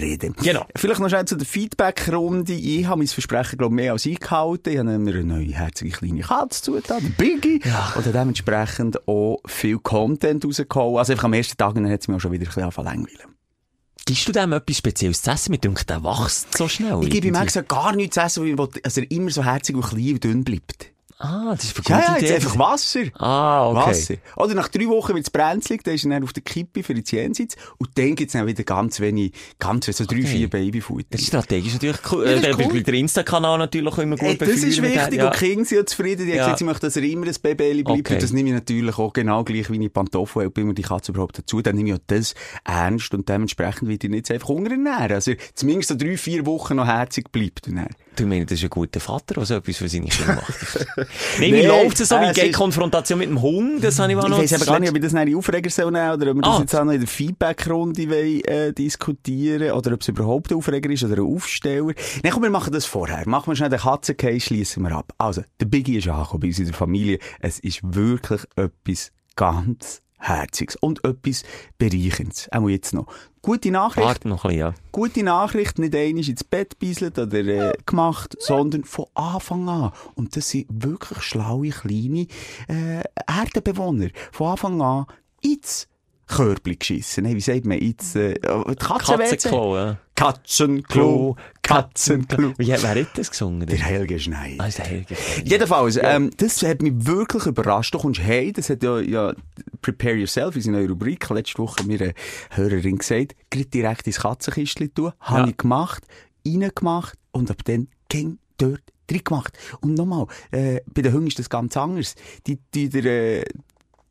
reden. 0.00 0.34
Genau. 0.42 0.66
Vielleicht 0.76 1.00
noch 1.00 1.08
schnell 1.08 1.24
zu 1.24 1.36
der 1.36 1.46
Feedback-Runde. 1.46 2.52
Ich 2.52 2.86
habe 2.86 2.98
mein 2.98 3.06
Versprechen, 3.06 3.58
glaube 3.58 3.74
ich, 3.74 3.76
mehr 3.76 3.92
als 3.92 4.06
eingehalten. 4.06 4.72
Ich 4.72 4.78
habe 4.78 4.98
mir 4.98 5.14
eine 5.14 5.24
neue 5.24 5.52
herzige 5.52 5.90
kleine 5.90 6.20
Katze 6.20 6.62
zugetan, 6.62 7.14
Biggie. 7.16 7.60
Und 7.64 8.04
habe 8.06 8.12
dementsprechend 8.12 9.06
auch 9.08 9.38
viel 9.46 9.78
Content 9.78 10.44
rausgehauen. 10.44 10.98
Also 10.98 11.12
einfach 11.12 11.24
am 11.24 11.32
ersten 11.32 11.56
Tag, 11.56 11.74
dann 11.74 11.88
hat 11.90 12.00
es 12.00 12.08
mich 12.08 12.16
auch 12.16 12.20
schon 12.20 12.32
wieder 12.32 12.44
ein 12.44 12.46
bisschen 12.46 12.62
angefangen 12.64 12.88
zu 12.88 12.94
langweilen. 12.94 13.37
Gibst 14.08 14.26
du 14.26 14.32
dem 14.32 14.54
etwas 14.54 14.78
Spezielles 14.78 15.20
zu 15.20 15.30
essen? 15.30 15.50
Mir 15.50 15.58
denkt, 15.58 15.90
der 15.90 16.02
wächst 16.02 16.56
so 16.56 16.66
schnell. 16.66 16.98
Ich 17.02 17.10
gebe 17.10 17.26
ihm 17.26 17.34
extra 17.34 17.60
gar 17.60 17.94
nichts 17.94 18.14
zu 18.14 18.22
essen, 18.22 18.56
weil 18.56 18.68
er 18.96 19.10
immer 19.10 19.30
so 19.30 19.44
herzig 19.44 19.76
und 19.76 19.84
klein 19.84 20.14
und 20.14 20.24
dünn 20.24 20.44
bleibt. 20.44 20.86
Ah, 21.20 21.52
das 21.56 21.64
ist 21.64 21.74
eine 21.76 21.82
gute 21.82 21.90
Ja, 21.90 21.98
ja, 22.00 22.12
jetzt 22.14 22.22
Idee. 22.22 22.34
einfach 22.36 22.58
Wasser. 22.60 23.00
Ah, 23.14 23.66
okay. 23.68 23.90
Wasser. 23.90 24.14
Oder 24.36 24.54
nach 24.54 24.68
drei 24.68 24.86
Wochen 24.86 25.14
wird 25.14 25.24
es 25.26 25.30
brenzlig, 25.30 25.82
dann 25.82 25.94
ist 25.94 26.04
er 26.04 26.10
dann 26.10 26.22
auf 26.22 26.32
der 26.32 26.44
Kippe 26.44 26.84
für 26.84 26.94
die 26.94 27.02
Jenseits. 27.04 27.56
Und 27.78 27.90
dann 27.98 28.14
gibt 28.14 28.28
es 28.28 28.34
dann 28.34 28.46
wieder 28.46 28.62
ganz 28.62 29.00
wenig, 29.00 29.32
ganz 29.58 29.88
wenig, 29.88 29.96
so 29.96 30.04
drei, 30.04 30.18
Okay. 30.18 30.26
vier 30.28 30.48
Babyfutter. 30.48 31.06
Das 31.10 31.20
ist 31.22 31.26
strategisch 31.26 31.72
natürlich 31.72 31.98
cool. 32.12 32.24
Ja, 32.24 32.32
Äh, 32.50 32.54
cool. 32.70 32.82
Der 32.84 32.94
Insta-Kanal 32.94 33.58
natürlich 33.58 33.98
immer 33.98 34.14
gut 34.14 34.28
Ey, 34.28 34.36
das 34.38 34.48
ist 34.48 34.80
wichtig 34.80 35.18
Ja. 35.18 35.26
und 35.26 35.34
Kinder 35.36 35.64
sind 35.64 35.76
ja 35.78 35.86
zufrieden. 35.86 36.24
Die 36.26 36.30
haben 36.32 36.36
Ja. 36.38 36.44
gesagt, 36.44 36.58
sie 36.60 36.64
möchten, 36.64 36.86
dass 36.86 36.96
er 36.96 37.02
immer 37.02 37.26
ein 37.26 37.34
Baby 37.42 37.82
bleibt. 37.82 37.98
Okay. 38.00 38.14
Und 38.14 38.22
das 38.22 38.32
nehme 38.32 38.50
ich 38.50 38.54
natürlich 38.54 38.96
auch 38.98 39.12
genau 39.12 39.42
gleich, 39.42 39.68
wie 39.72 39.84
ich 39.84 39.92
Pantoffel 39.92 40.42
helfe, 40.44 40.60
immer 40.60 40.72
die 40.74 40.82
Katze 40.82 41.10
überhaupt 41.10 41.36
dazu. 41.36 41.60
Dann 41.62 41.74
nehme 41.74 41.88
ich 41.88 41.94
auch 41.96 42.04
das 42.06 42.34
ernst 42.64 43.12
und 43.12 43.28
dementsprechend 43.28 43.88
wird 43.88 44.04
ich 44.04 44.10
nicht 44.10 44.30
einfach 44.30 44.48
Hunger 44.48 44.70
ernähren. 44.70 45.10
Also 45.10 45.32
zumindest 45.54 45.88
so 45.88 45.96
drei, 45.96 46.16
vier 46.16 46.46
Wochen 46.46 46.76
noch 46.76 46.86
herzig 46.86 47.32
bleibt. 47.32 47.66
Und 47.66 47.74
dann. 47.76 47.88
Du 48.18 48.26
meinst, 48.26 48.50
das 48.50 48.58
ist 48.58 48.64
ein 48.64 48.70
guter 48.70 48.98
Vater, 49.00 49.34
der 49.34 49.44
so 49.44 49.54
etwas 49.54 49.76
für 49.76 49.88
seine 49.88 50.06
Kinder 50.06 50.34
macht? 50.34 50.86
Nein, 51.38 51.52
wie 51.52 51.62
läuft 51.62 52.00
es 52.00 52.08
so? 52.08 52.16
äh, 52.16 52.20
Wie 52.22 52.24
es 52.26 52.34
geht 52.34 52.52
Konfrontation 52.52 53.18
mit 53.20 53.28
dem 53.28 53.40
Hund? 53.40 53.84
Das 53.84 53.98
habe 53.98 54.10
ich 54.10 54.16
mal 54.16 54.24
Ich 54.24 54.30
noch 54.30 54.38
weiss 54.38 54.52
aber 54.52 54.58
das 54.60 54.68
gar 54.68 54.80
nicht, 54.80 54.90
ob 54.90 54.96
ich 54.96 55.02
das 55.02 55.12
in 55.12 55.36
Aufreger 55.36 55.70
soll 55.70 55.92
nehmen 55.92 56.10
oder 56.12 56.30
ob 56.32 56.36
wir 56.36 56.42
das 56.42 56.56
Ah. 56.56 56.60
jetzt 56.60 56.74
auch 56.74 56.84
noch 56.84 56.92
in 56.92 57.00
der 57.00 57.08
Feedback-Runde 57.08 58.02
äh, 58.02 58.72
diskutieren 58.72 59.70
oder 59.72 59.92
ob 59.94 60.00
es 60.00 60.08
überhaupt 60.08 60.50
ein 60.50 60.56
Aufreger 60.58 60.90
ist 60.90 61.04
oder 61.04 61.16
ein 61.22 61.34
Aufsteller. 61.34 61.92
Nein, 62.22 62.32
komm, 62.32 62.42
wir 62.42 62.50
machen 62.50 62.72
das 62.72 62.84
vorher. 62.86 63.28
Machen 63.28 63.50
wir 63.52 63.56
schnell 63.56 63.70
den 63.70 63.78
Katzencase, 63.80 64.40
schließen 64.40 64.82
wir 64.82 64.92
ab. 64.92 65.12
Also, 65.18 65.44
der 65.60 65.66
Biggie 65.66 65.98
ist 65.98 66.08
angekommen 66.08 66.40
bei 66.40 66.48
uns 66.48 66.58
in 66.58 66.64
der 66.66 66.74
Familie. 66.74 67.18
Es 67.40 67.58
ist 67.60 67.80
wirklich 67.82 68.42
etwas 68.56 69.12
ganz 69.36 70.02
Herziges 70.18 70.76
und 70.76 71.04
etwas 71.04 71.44
Bereicherndes. 71.78 72.48
Auch 72.52 72.68
jetzt 72.68 72.92
noch. 72.92 73.06
Gute 73.42 73.70
Nachricht. 73.70 74.06
Warte 74.06 74.28
noch 74.28 74.44
ein 74.44 74.48
bisschen, 74.50 74.60
ja. 74.60 74.74
Gute 74.92 75.22
Nachricht, 75.22 75.78
nicht 75.78 75.94
einmal 75.94 76.28
ins 76.28 76.44
Bett 76.44 76.78
bisselt 76.78 77.18
oder 77.18 77.38
äh, 77.38 77.72
gemacht, 77.86 78.36
sondern 78.40 78.84
von 78.84 79.06
Anfang 79.14 79.68
an. 79.68 79.92
Und 80.14 80.36
das 80.36 80.50
sind 80.50 80.66
wirklich 80.68 81.22
schlaue, 81.22 81.70
kleine 81.70 82.26
äh, 82.68 83.02
Erdenbewohner. 83.26 84.08
Von 84.32 84.48
Anfang 84.48 84.82
an 84.82 85.06
ins 85.40 85.88
Körbli 86.28 86.76
geschissen. 86.76 87.24
Hey, 87.24 87.34
wie 87.34 87.40
sagt 87.40 87.64
man 87.64 87.78
ins 87.78 88.14
äh, 88.14 88.34
Katzenwäsche? 88.78 89.30
Katzenklo, 89.36 89.76
ja. 89.76 89.98
Katzenklo, 90.14 91.36
Katzenklo. 91.62 92.52
Wie 92.58 92.72
hat, 92.72 92.82
wer 92.82 92.90
hat 93.02 93.16
das 93.16 93.30
gesungen? 93.30 93.66
Der 93.66 93.78
Helge 93.78 94.18
Schneider. 94.18 94.62
Ah, 94.64 94.68
der 94.68 94.84
Helge. 94.84 95.16
Jedenfalls, 95.44 95.98
ähm, 96.02 96.30
das 96.36 96.62
hat 96.62 96.82
mich 96.82 96.92
wirklich 96.96 97.46
überrascht. 97.46 97.94
Du 97.94 97.98
kommst 97.98 98.20
hey, 98.20 98.52
das 98.52 98.68
hat 98.68 98.82
ja, 98.82 99.00
ja 99.00 99.32
Prepare 99.80 100.16
Yourself, 100.16 100.56
in 100.56 100.62
seiner 100.62 100.86
Rubrik, 100.86 101.28
letzte 101.30 101.58
Woche 101.58 101.84
mir 101.84 102.00
eine 102.00 102.14
Hörerin 102.50 102.98
gesagt, 102.98 103.34
gerade 103.50 103.66
direkt 103.66 104.06
ins 104.06 104.20
Katzenkistchen 104.20 104.92
tun. 104.92 105.12
Habe 105.20 105.40
Ja. 105.40 105.48
ich 105.48 105.56
gemacht, 105.56 106.04
reingemacht 106.46 107.16
und 107.32 107.50
ab 107.50 107.58
dann 107.64 107.88
ging 108.08 108.38
dort 108.58 108.82
drin 109.06 109.22
gemacht. 109.24 109.56
Und 109.80 109.94
nochmal, 109.94 110.26
äh, 110.50 110.80
bei 110.92 111.02
den 111.02 111.12
Hunden 111.12 111.28
ist 111.28 111.38
das 111.38 111.48
ganz 111.48 111.76
anders. 111.76 112.14
Die, 112.46 112.58
die, 112.74 112.88
der, 112.88 113.04
äh, 113.40 113.44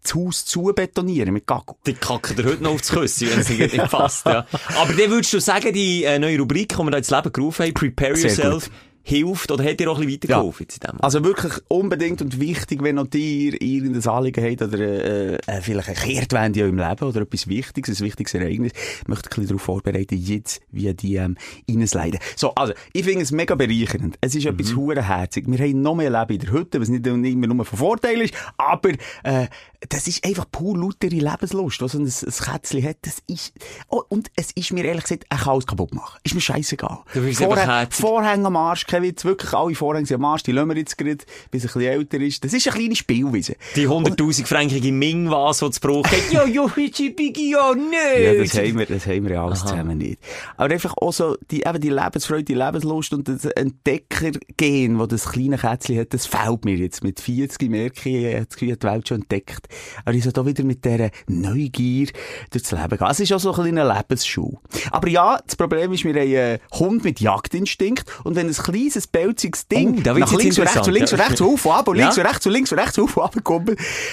das 0.07 0.15
Haus 0.15 0.45
zu 0.45 0.71
betonieren 0.73 1.33
mit 1.33 1.45
Gacko. 1.45 1.77
Die 1.85 1.93
kacken 1.93 2.35
dir 2.35 2.45
heute 2.45 2.63
noch 2.63 2.71
aufs 2.71 2.89
Küsschen, 2.89 3.29
wenn 3.29 3.39
es 3.39 3.49
nicht 3.49 3.77
passt, 3.89 4.25
ja. 4.25 4.45
Aber 4.77 4.93
dann 4.93 5.09
würdest 5.09 5.33
du 5.33 5.39
sagen, 5.39 5.73
die 5.73 6.03
äh, 6.03 6.19
neue 6.19 6.39
Rubrik, 6.39 6.69
die 6.69 6.83
wir 6.83 6.91
da 6.91 6.97
ins 6.97 7.09
Leben 7.09 7.31
gerufen 7.31 7.65
haben, 7.65 7.73
Prepare 7.73 8.15
Sehr 8.15 8.29
Yourself, 8.29 8.69
hilft 9.07 9.51
oder 9.51 9.63
hat 9.63 9.79
dir 9.79 9.89
auch 9.89 9.99
ein 9.99 10.05
bisschen 10.05 10.23
weitergeholfen 10.23 10.67
in 10.69 10.89
dem? 10.91 11.01
Also 11.01 11.23
wirklich 11.23 11.53
unbedingt 11.69 12.21
und 12.21 12.41
wichtig, 12.41 12.83
wenn 12.83 12.99
auch 12.99 13.07
dir 13.07 13.61
irgendein 13.61 14.05
Anliegen 14.11 14.43
habt 14.43 14.61
oder 14.61 14.79
äh, 14.79 15.35
äh, 15.35 15.61
vielleicht 15.61 15.87
eine 15.87 15.97
Kehrtwende 15.97 16.59
in 16.59 16.65
eurem 16.65 16.77
Leben 16.77 17.05
oder 17.05 17.21
etwas 17.21 17.47
Wichtiges, 17.47 18.01
ein 18.01 18.05
wichtiges 18.05 18.33
Ereignis, 18.33 18.73
möchte 19.07 19.29
ich 19.29 19.37
ein 19.37 19.41
bisschen 19.41 19.47
darauf 19.47 19.61
vorbereiten, 19.61 20.17
jetzt 20.17 20.61
via 20.71 20.91
DM 20.91 21.37
reinzuleiten. 21.69 22.19
So, 22.35 22.53
also, 22.55 22.73
ich 22.91 23.05
finde 23.05 23.21
es 23.21 23.31
mega 23.31 23.55
bereichernd. 23.55 24.17
Es 24.19 24.35
ist 24.35 24.45
etwas 24.45 24.75
hurenherzig. 24.75 25.45
Wir 25.47 25.59
haben 25.59 25.81
noch 25.81 25.95
mehr 25.95 26.09
Leben 26.09 26.33
in 26.33 26.39
der 26.39 26.51
Hütte, 26.51 26.81
was 26.81 26.89
nicht 26.89 27.07
immer 27.07 27.47
nur 27.47 27.63
von 27.63 27.79
Vorteil 27.79 28.21
ist, 28.21 28.33
aber 28.57 28.91
äh, 29.23 29.47
das 29.89 30.07
ist 30.07 30.25
einfach 30.25 30.45
pur 30.51 30.77
lautere 30.77 31.15
Lebenslust, 31.15 31.81
was 31.81 31.91
so 31.91 31.99
ein, 31.99 32.05
ein 32.05 32.11
Kätzchen 32.11 32.83
hat. 32.83 32.97
Das 33.03 33.17
ist, 33.27 33.53
oh, 33.89 34.03
und 34.09 34.29
es 34.35 34.51
ist 34.51 34.73
mir 34.73 34.83
ehrlich 34.83 35.03
gesagt, 35.03 35.29
kann 35.29 35.47
alles 35.47 35.67
kaputt 35.67 35.93
machen. 35.93 36.19
Ist 36.23 36.35
mir 36.35 36.41
scheißegal. 36.41 36.99
Herzig. 37.13 38.01
Vorhänge 38.01 38.47
am 38.47 38.55
Arsch, 38.55 38.85
kein 38.97 39.03
Witz, 39.03 39.25
wirklich 39.25 39.53
alle 39.53 39.75
Vorhänge 39.75 40.05
sind 40.05 40.15
am 40.15 40.25
Arsch, 40.25 40.43
die 40.43 40.51
lassen 40.51 40.69
wir 40.69 40.77
jetzt 40.77 40.97
gerade, 40.97 41.17
bis 41.51 41.63
er 41.63 41.69
ein 41.69 41.73
bisschen 41.73 41.81
älter 41.81 42.19
ist. 42.19 42.43
Das 42.43 42.53
ist 42.53 42.67
eine 42.67 42.77
kleine 42.77 42.95
Spielwiese. 42.95 43.55
Die 43.75 43.87
100'000 43.87 44.45
Fränkige 44.45 44.91
Ming-Vase, 44.91 45.65
die 45.65 45.71
es 45.71 45.79
braucht. 45.79 46.09
ja, 46.31 46.45
ja, 46.45 46.73
Hitchi, 46.73 47.09
Biggie, 47.11 47.51
ja, 47.51 47.69
Ja, 47.69 47.75
nö. 47.75 48.43
das 48.43 48.57
haben 48.57 48.79
wir, 48.79 48.85
das 48.85 49.05
haben 49.05 49.23
wir 49.25 49.31
ja 49.33 49.45
alles 49.45 49.61
zusammen 49.61 49.97
nicht. 49.97 50.19
Aber 50.55 50.73
einfach 50.73 50.95
auch 50.97 51.13
so, 51.13 51.35
die, 51.51 51.63
eben 51.63 51.81
die 51.81 51.89
Lebensfreude, 51.89 52.43
die 52.43 52.53
Lebenslust 52.53 53.13
und 53.13 53.27
das 53.27 53.45
Entdeckergehen, 53.45 54.97
das 54.97 55.07
das 55.07 55.29
kleine 55.31 55.57
Kätzchen 55.57 55.99
hat, 55.99 56.13
das 56.13 56.25
fehlt 56.25 56.65
mir 56.65 56.75
jetzt. 56.75 57.03
Mit 57.03 57.19
40 57.19 57.69
merke 57.69 58.09
ich, 58.09 58.15
ich 58.25 58.35
habe 58.35 58.45
ich 58.71 58.77
die 58.79 58.83
Welt 58.83 59.07
schon 59.07 59.21
entdeckt. 59.21 59.67
Aber 60.05 60.15
ich 60.15 60.23
soll 60.23 60.33
da 60.33 60.45
wieder 60.45 60.63
mit 60.63 60.85
dieser 60.85 61.09
Neugier 61.27 62.07
durchs 62.51 62.71
Leben 62.71 62.97
gehen. 62.97 63.07
Es 63.09 63.19
ist 63.19 63.33
auch 63.33 63.39
so 63.39 63.53
ein 63.53 63.61
kleiner 63.61 63.95
Lebensschule. 63.95 64.57
Aber 64.91 65.07
ja, 65.07 65.39
das 65.45 65.55
Problem 65.55 65.91
ist, 65.93 66.03
wir 66.03 66.13
haben 66.13 66.19
einen 66.35 66.59
Hund 66.73 67.03
mit 67.03 67.19
Jagdinstinkt 67.19 68.05
und 68.23 68.35
wenn 68.35 68.47
ein 68.47 68.53
kleines, 68.53 68.86
pelziges 69.07 69.67
Ding 69.67 69.97
Oh, 69.97 70.01
da 70.01 70.13
nach 70.13 70.31
links 70.33 70.57
und 70.57 70.67
rechts 70.67 70.87
und 70.87 70.93
links 70.93 71.13
und 71.13 71.19
rechts 71.19 71.39
ja. 71.39 71.45
auf 71.45 71.65
und 71.65 71.71
ab 71.71 71.87
und 71.87 71.97
links 71.97 72.17
und 72.17 72.25
rechts 72.25 72.45
und 72.45 72.51
links 72.53 72.71
und 72.71 72.79
rechts 72.79 72.99
auf 72.99 73.17
und 73.17 73.23
ab 73.23 73.35
kommt, 73.43 73.69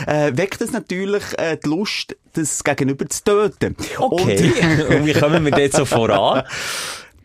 äh, 0.06 0.36
weckt 0.36 0.60
das 0.60 0.72
natürlich 0.72 1.22
äh, 1.38 1.56
die 1.62 1.68
Lust, 1.68 2.16
das 2.32 2.64
Gegenüber 2.64 3.08
zu 3.08 3.24
töten. 3.24 3.76
Okay. 3.98 4.52
Und 4.88 4.88
Und 4.94 5.06
wie 5.06 5.12
kommen 5.12 5.44
wir 5.44 5.52
dort 5.52 5.72
so 5.72 5.84
voran? 5.84 6.44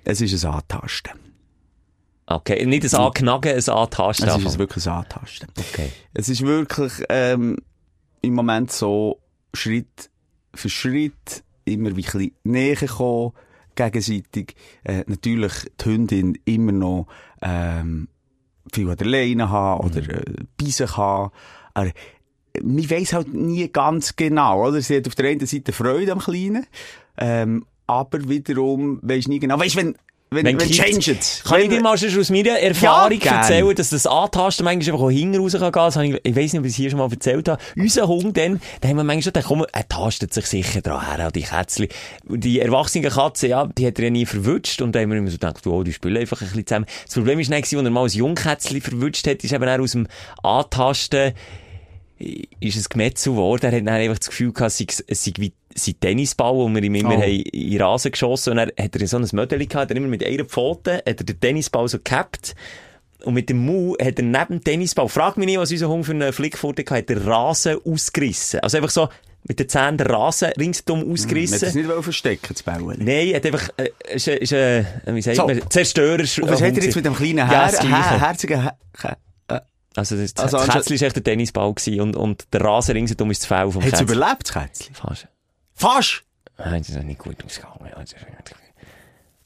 es 0.03 0.21
ist 0.21 0.45
ein 0.45 0.51
Antasten. 0.51 1.13
Okay, 2.25 2.63
nicht 2.65 2.83
ein 2.83 2.99
Anknagen, 2.99 3.51
ein 3.51 3.69
Antasten. 3.69 4.29
Es 4.29 4.43
ist 4.43 4.59
wirklich 4.59 4.85
ein 4.87 4.93
Antasten. 4.93 5.49
Okay. 5.57 5.91
Es 6.13 6.29
ist 6.29 6.41
wirklich 6.41 6.93
ähm, 7.09 7.57
im 8.21 8.33
Moment 8.35 8.71
so 8.71 9.19
Schritt 9.53 10.09
für 10.53 10.69
Schritt 10.69 11.43
immer 11.65 11.95
wie 11.95 12.05
ein 12.05 12.11
bisschen 12.11 12.31
näher 12.43 12.87
kommen, 12.87 13.33
gegenseitig. 13.79 14.55
Äh, 14.83 15.03
natürlich 15.07 15.53
die 15.79 15.85
Hündin 15.85 16.37
immer 16.45 16.71
noch 16.71 17.07
ähm, 17.41 18.09
viel 18.73 18.89
an 18.89 18.97
der 18.97 19.07
Leine 19.07 19.49
haben 19.49 19.85
oder 19.85 20.01
äh, 20.09 20.23
bei 20.57 20.65
sich 20.65 20.97
haben. 20.97 21.31
Aber 21.73 21.91
man 22.61 22.89
weiss 22.89 23.13
halt 23.13 23.33
nie 23.33 23.69
ganz 23.71 24.15
genau, 24.15 24.67
oder? 24.67 24.81
Sie 24.81 24.97
hat 24.97 25.07
auf 25.07 25.15
der 25.15 25.29
einen 25.29 25.45
Seite 25.45 25.71
Freude 25.71 26.11
am 26.11 26.19
Kleinen, 26.19 26.65
ähm, 27.17 27.65
aber 27.87 28.27
wiederum 28.27 28.99
weisst 29.01 29.27
nie 29.27 29.39
genau. 29.39 29.59
Weißt 29.59 29.75
wenn, 29.75 29.95
wenn, 30.31 30.45
wenn, 30.45 30.57
kippt- 30.57 30.73
changes. 30.73 31.43
Kann 31.43 31.61
ich 31.61 31.69
dir 31.69 31.81
mal 31.81 31.97
schon 31.97 32.19
aus 32.19 32.29
meiner 32.29 32.59
Erfahrung 32.59 33.17
gern. 33.17 33.35
erzählen, 33.37 33.75
dass 33.75 33.89
das 33.89 34.05
Antasten 34.05 34.63
manchmal 34.63 34.93
einfach 34.93 35.05
auch 35.05 35.09
hinten 35.09 35.41
raus 35.41 35.53
kann 35.53 35.71
gehen? 36.03 36.19
Ich, 36.23 36.29
ich 36.31 36.35
weiss 36.35 36.53
nicht, 36.53 36.59
ob 36.59 36.65
ich 36.65 36.71
es 36.71 36.77
hier 36.77 36.89
schon 36.91 36.99
mal 36.99 37.11
erzählt 37.11 37.49
habe. 37.49 37.61
Unser 37.75 38.07
Hund 38.07 38.37
dann, 38.37 38.61
da 38.81 38.89
haben 38.89 38.97
wir 38.97 39.03
manchmal 39.03 39.23
schon 39.23 39.33
gedacht, 39.33 39.47
komm, 39.47 39.65
er 39.71 39.87
tastet 39.89 40.33
sich 40.33 40.45
sicher 40.45 40.81
dran 40.81 41.05
her, 41.05 41.25
an 41.25 41.31
die 41.33 41.41
Kätzchen. 41.41 41.87
Die 42.27 42.59
erwachsene 42.59 43.09
Katze, 43.09 43.47
ja, 43.47 43.65
die 43.65 43.87
hat 43.87 43.97
er 43.97 44.05
ja 44.05 44.11
nie 44.11 44.25
verwünscht. 44.25 44.81
Und 44.81 44.93
da 44.93 44.99
haben 44.99 45.09
wir 45.09 45.17
immer 45.17 45.29
so 45.29 45.37
gedacht, 45.37 45.65
oh, 45.65 45.83
die 45.83 45.93
spielen 45.93 46.17
einfach 46.17 46.41
ein 46.41 46.47
bisschen 46.47 46.67
zusammen. 46.67 46.85
Das 47.05 47.13
Problem 47.15 47.39
ist 47.39 47.51
als 47.51 47.73
er 47.73 47.89
mal 47.89 48.03
ein 48.03 48.09
Jungkätzchen 48.09 48.81
verwünscht 48.81 49.25
hat, 49.27 49.43
ist 49.43 49.51
eben 49.53 49.67
auch 49.67 49.79
aus 49.79 49.91
dem 49.91 50.07
Antasten, 50.43 51.33
ist 52.59 52.75
es 52.77 52.89
Gemetzel 52.89 53.33
geworden. 53.33 53.65
Er 53.65 53.71
hat 53.71 53.79
dann 53.87 53.87
einfach 53.95 54.17
das 54.19 54.29
Gefühl 54.29 54.51
gehabt, 54.51 54.71
es 54.71 54.77
sei, 54.77 54.85
es 55.07 55.23
sei 55.23 55.33
wie 55.37 55.53
sein 55.75 55.95
Tennisball, 55.99 56.53
wo 56.55 56.67
wir 56.67 56.83
ihm 56.83 56.95
immer 56.95 57.09
Oh. 57.17 57.21
haben 57.21 57.23
in 57.31 57.71
den 57.71 57.81
Rasen 57.81 58.11
geschossen 58.11 58.51
Und 58.51 58.57
dann 58.57 58.71
hat 58.77 58.95
er 58.95 59.07
so 59.07 59.17
ein 59.17 59.27
Mödeli 59.31 59.65
gehabt, 59.67 59.83
hat 59.83 59.91
er 59.91 59.97
immer 59.97 60.07
mit 60.07 60.25
einer 60.25 60.45
Pfote, 60.45 60.95
hat 60.97 61.05
er 61.07 61.13
den 61.23 61.39
Tennisball 61.39 61.87
so 61.87 61.97
gehabt. 62.03 62.55
Und 63.23 63.33
mit 63.33 63.49
dem 63.49 63.57
Mu 63.65 63.95
hat 64.01 64.17
er 64.19 64.23
neben 64.25 64.47
dem 64.49 64.63
Tennisball, 64.63 65.09
frag 65.09 65.37
mich 65.37 65.45
nicht, 65.45 65.59
was 65.59 65.71
unser 65.71 65.89
Hund 65.89 66.05
für 66.05 66.11
einen 66.13 66.31
Flickfoto 66.33 66.81
hatte, 66.81 66.95
hat 66.95 67.09
den 67.09 67.17
Rasen 67.19 67.77
ausgerissen. 67.85 68.59
Also 68.61 68.77
einfach 68.77 68.89
so, 68.89 69.09
mit 69.47 69.59
den 69.59 69.67
Zähnen 69.69 69.97
den 69.97 70.07
Rasen 70.07 70.49
ringsum 70.59 70.99
hat 71.01 71.07
ausgerissen. 71.07 71.67
es 71.67 71.75
nicht 71.75 71.89
verstecken, 71.89 72.47
das 72.53 72.63
Bauen. 72.63 72.97
Nein, 72.99 73.33
hat 73.33 73.45
einfach, 73.45 73.69
äh, 73.77 73.89
ist, 74.13 74.27
ein- 74.29 74.37
ist, 74.37 74.53
ein, 74.53 74.85
wie 75.07 75.21
sagt 75.21 75.37
So. 75.37 75.47
man, 75.47 75.61
Zerstörer. 75.69 76.19
Und 76.21 76.49
was 76.49 76.61
hat 76.61 76.77
er 76.77 76.83
jetzt 76.83 76.95
mit 76.95 77.05
dem 77.05 77.15
kleinen 77.15 77.37
Ja, 77.39 77.47
Her 77.47 77.71
das 77.71 77.83
Her 77.83 78.19
herzigen 78.21 78.61
Her 78.61 78.77
äh, 79.03 79.13
Also, 79.95 80.15
das, 80.15 80.35
Also, 80.35 80.57
das 80.57 80.67
Kätzchen 80.67 80.95
ist 80.95 81.01
echt 81.01 81.15
der 81.15 81.23
Tennisball 81.23 81.73
gewesen 81.73 82.01
und, 82.01 82.15
und 82.15 82.45
der 82.53 82.61
Rasen 82.61 82.93
ringsum 82.93 83.31
ist 83.31 83.41
das 83.41 83.47
Fell 83.47 83.71
vom 83.71 83.83
Hat 83.83 83.93
es 83.93 84.01
überlebt, 84.01 84.51
Kätzchen? 84.51 84.95
Fast. 84.95 85.27
Fast! 85.73 86.23
Nein, 86.57 86.81
das 86.81 86.89
ist 86.89 87.03
nicht 87.03 87.19
gut 87.19 87.43
ausgegangen. 87.43 87.89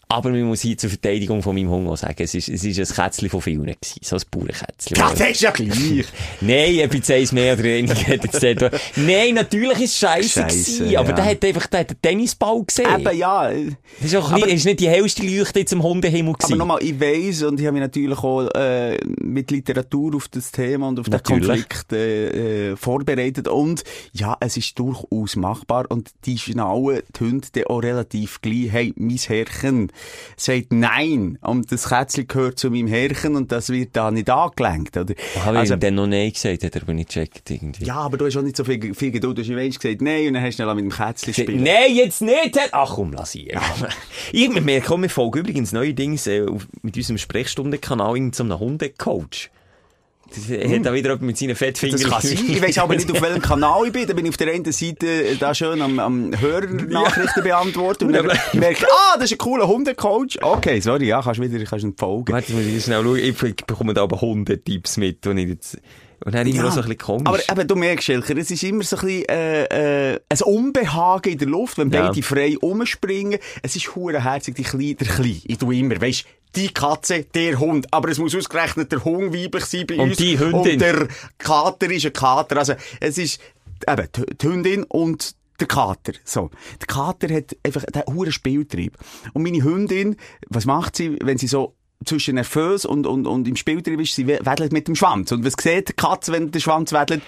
Aber 0.10 0.30
man 0.30 0.44
muss 0.44 0.62
hier 0.62 0.78
zur 0.78 0.90
Verteidigung 0.90 1.42
von 1.42 1.56
meinem 1.56 1.70
Hunger 1.70 1.98
sagen, 1.98 2.22
es 2.22 2.36
ist, 2.36 2.48
es 2.50 2.64
ist 2.64 2.80
ein 2.80 2.96
Kätzchen 2.96 3.30
von 3.30 3.42
vielen 3.42 3.64
gewesen. 3.64 4.00
So 4.02 4.16
ein 4.16 4.22
Bauernkätzchen. 4.30 4.98
Ja, 4.98 5.10
das 5.12 5.30
ist 5.32 5.42
ja 5.42 5.52
gleich. 5.52 6.06
Nein, 6.42 6.82
ob 6.86 6.94
jetzt 6.94 7.10
eins 7.12 7.32
mehr 7.32 7.54
oder 7.54 7.64
weniger 7.64 8.72
Nein, 8.96 9.34
natürlich 9.34 9.80
ist 9.80 9.92
es 9.94 9.98
scheisse 10.00 10.42
Scheisse, 10.42 10.78
gewesen, 10.84 10.98
aber 10.98 11.10
ja. 11.10 11.16
der 11.16 11.26
hat 11.26 11.46
einfach, 11.46 11.68
der 11.68 11.80
hat 11.82 11.90
den 11.92 12.02
Tennisball 12.02 12.64
gesehen. 12.64 13.00
Eben, 13.00 13.18
ja. 13.18 13.50
Das 13.50 13.66
ist 14.02 14.16
auch 14.16 14.32
ein 14.32 14.42
bisschen- 14.42 14.58
ist 14.58 14.66
nicht 14.66 14.80
die 14.82 14.90
hellste 14.90 15.24
Leuchte 15.26 15.60
jetzt 15.60 15.74
im 15.74 15.82
Hundehimmel 15.84 16.34
Aber 16.34 16.38
gewesen. 16.38 16.58
nochmal, 16.58 16.84
ich 16.84 17.00
weiss, 17.00 17.44
und 17.44 17.60
ich 17.60 17.66
habe 17.66 17.74
mich 17.74 17.82
natürlich 17.82 18.20
auch 18.20 18.48
äh, 18.56 18.98
mit 19.20 19.52
Literatur 19.52 20.16
auf 20.16 20.28
das 20.28 20.52
Thema 20.52 20.88
und 20.90 21.00
auf 21.00 21.06
den 21.06 21.14
Natürlich. 21.14 21.48
Konflikt 21.48 21.94
äh, 21.94 22.72
äh, 22.72 22.76
vorbereitet. 22.76 23.48
Und 23.48 23.84
ja, 24.12 24.38
es 24.40 24.58
ist 24.58 24.78
durchaus 24.78 25.36
machbar. 25.36 25.86
Und 25.90 26.12
die 26.26 26.38
schnallen 26.38 27.02
die 27.16 27.20
Hunde 27.20 27.70
auch 27.70 27.80
relativ 27.82 28.42
gleich. 28.42 28.72
Hey, 28.72 28.94
mein 28.96 29.18
Herrchen 29.18 29.92
sagt 30.38 30.72
Nein. 30.72 31.38
Und 31.42 31.72
das 31.72 31.90
Kätzchen 31.90 32.28
gehört 32.28 32.60
zu 32.60 32.70
meinem 32.70 32.88
Herrchen 32.88 33.36
und 33.36 33.52
das 33.52 33.70
wird 33.70 33.90
da 33.94 34.12
nicht 34.12 34.30
angelenkt. 34.30 34.98
Oder? 34.98 35.14
Habe 35.46 35.60
Also, 35.60 35.74
ich 35.74 35.78
ihm 35.78 35.80
dann 35.82 35.96
noch 35.96 36.08
Nein 36.08 36.32
gesagt, 36.32 36.64
hat 36.64 36.76
er 36.76 36.82
aber 36.82 36.94
nicht 36.94 37.10
gecheckt 37.10 37.50
irgendwie. 37.50 37.86
ja, 37.86 37.96
aber 37.96 38.18
du 38.18 38.26
hast 38.26 38.38
auch 38.38 38.42
nicht 38.42 38.58
so 38.58 38.64
viel, 38.64 38.94
viel 38.94 39.12
Geduld. 39.12 39.38
Du 39.38 39.42
hast 39.42 39.50
irgendwann 39.50 39.72
gesagt 39.72 40.02
Nein 40.02 40.28
und 40.28 40.34
dann 40.36 40.44
hast 40.44 40.60
du 40.60 40.64
schnell 40.64 40.76
mit 40.76 40.86
dem 40.86 40.92
Kätzchen 40.92 41.34
spielen. 41.34 41.64
Nein, 41.64 41.96
jetzt 41.96 42.22
nicht! 42.22 42.60
Ach 42.72 42.94
komm, 42.96 43.14
lass 43.14 43.32
hier. 43.32 43.60
ich 44.32 44.50
merke, 44.50 44.88
komm, 44.88 45.02
wir 45.04 45.10
folgen 45.10 45.40
übrigens 45.40 45.72
neuerdings 45.72 46.28
äh, 46.28 46.46
mit 46.82 46.96
unserem 46.98 47.18
Sprechstundenkanal 47.18 48.16
einem 48.16 48.60
Hundecoach. 48.60 49.50
Äh, 50.50 50.78
hat 50.78 50.86
da 50.86 50.94
wieder 50.94 51.10
jemand 51.10 51.22
mit 51.22 51.38
seinen 51.38 51.56
Fettfingern... 51.56 52.10
Das. 52.10 52.24
Ich 52.26 52.62
weiss 52.62 52.78
aber 52.78 52.96
nicht, 52.96 53.12
auf 53.12 53.22
welchem 53.22 53.42
Kanal 53.42 53.88
ich 53.88 53.94
bin. 53.94 54.08
Da 54.08 54.14
bin 54.14 54.26
ich 54.26 54.32
auf 54.32 54.38
der 54.38 54.54
einen 54.54 54.72
Seite 54.72 55.08
äh, 55.08 55.36
da 55.36 55.54
schön 55.54 55.82
am, 55.82 56.00
am 56.00 56.32
Hörernachrichten 56.40 57.44
beantworten 57.44 58.08
und 58.08 58.14
dann 58.14 58.26
merke 58.54 58.74
ich, 58.74 58.86
ah, 58.86 59.16
das 59.16 59.26
ist 59.26 59.34
ein 59.34 59.38
cooler 59.38 59.68
Hundecoach. 59.68 60.40
Okay, 60.42 60.80
sorry, 60.80 61.08
ja, 61.08 61.22
kannst 61.22 61.42
wieder, 61.42 61.64
kannst 61.66 61.86
nicht 61.86 62.00
folgen. 62.00 62.32
Warte, 62.34 62.54
muss 62.54 62.66
ich 62.66 62.84
schnell 62.84 63.04
schauen. 63.04 63.18
Ich 63.18 63.38
bekomme 63.38 63.94
da 63.94 64.04
aber 64.04 64.22
Hundetipps 64.22 64.98
mit, 64.98 65.26
und 65.28 65.38
ich 65.38 65.50
jetzt... 65.50 65.78
Und 66.26 66.34
dann 66.36 66.48
immer 66.48 66.56
Ja, 66.58 66.64
auch 66.68 66.72
so 66.72 66.82
ein 66.82 66.88
bisschen 66.88 66.98
komisch. 67.00 67.28
Aber 67.50 67.60
eben, 67.60 67.68
du 67.68 67.76
merkst, 67.76 68.06
Schelker, 68.06 68.38
es 68.38 68.50
ist 68.50 68.64
immer 68.64 68.84
so 68.84 68.96
ein 68.98 69.02
bisschen, 69.06 69.26
äh, 69.30 70.14
äh, 70.14 70.20
ein 70.30 70.42
Unbehagen 70.46 71.32
in 71.34 71.38
der 71.38 71.48
Luft, 71.50 71.78
wenn 71.78 71.92
Ja. 71.92 72.08
beide 72.08 72.22
frei 72.24 72.56
rumspringen. 72.62 73.40
Es 73.62 73.76
ist 73.76 73.94
hurenherzig, 73.96 74.56
die 74.56 74.64
Kleine, 74.64 74.96
der 74.96 75.08
Kleine. 75.08 75.42
Ich 75.46 75.58
tu 75.58 75.72
immer, 75.72 76.00
weisst, 76.02 76.26
die 76.56 76.70
Katze, 76.70 77.24
der 77.26 77.60
Hund. 77.60 77.88
Aber 77.92 78.10
es 78.10 78.20
muss 78.20 78.36
ausgerechnet 78.36 78.92
der 78.92 79.04
Hund 79.04 79.34
weiblich 79.34 79.66
sein 79.66 79.86
bei 79.88 79.96
Und 79.96 80.10
uns. 80.10 80.18
die 80.18 80.40
Hündin. 80.40 80.54
Und 80.74 80.82
der 80.82 81.08
Kater 81.40 81.92
ist 81.92 82.06
ein 82.06 82.14
Kater. 82.14 82.58
Also, 82.58 82.76
es 83.02 83.18
ist, 83.18 83.42
eben, 83.88 84.08
die, 84.42 84.48
Hündin 84.48 84.84
und 84.86 85.36
der 85.60 85.68
Kater. 85.68 86.14
So. 86.24 86.52
Der 86.80 86.88
Kater 86.88 87.34
hat 87.34 87.56
einfach, 87.64 87.84
der 87.86 88.02
hat 88.02 88.08
einen 88.08 88.18
hohen 88.18 88.32
Spieltrieb. 88.32 88.98
Und 89.34 89.44
meine 89.44 89.64
Hündin, 89.64 90.16
was 90.50 90.66
macht 90.66 90.96
sie, 90.96 91.18
wenn 91.22 91.38
sie 91.38 91.48
so, 91.48 91.76
zwischen 92.06 92.36
nervös 92.36 92.86
und, 92.86 93.08
und, 93.08 93.28
und 93.28 93.48
im 93.48 93.56
Spieltrieb 93.56 94.00
ist, 94.00 94.16
sie 94.16 94.28
wedelt 94.28 94.74
mit 94.74 94.88
dem 94.88 94.96
Schwanz. 94.96 95.32
Und 95.32 95.46
was 95.46 95.54
sieht 95.60 95.90
die 95.90 95.94
Katze, 95.94 96.32
wenn 96.32 96.52
der 96.52 96.60
Schwanz 96.60 96.92
wedelt? 96.92 97.24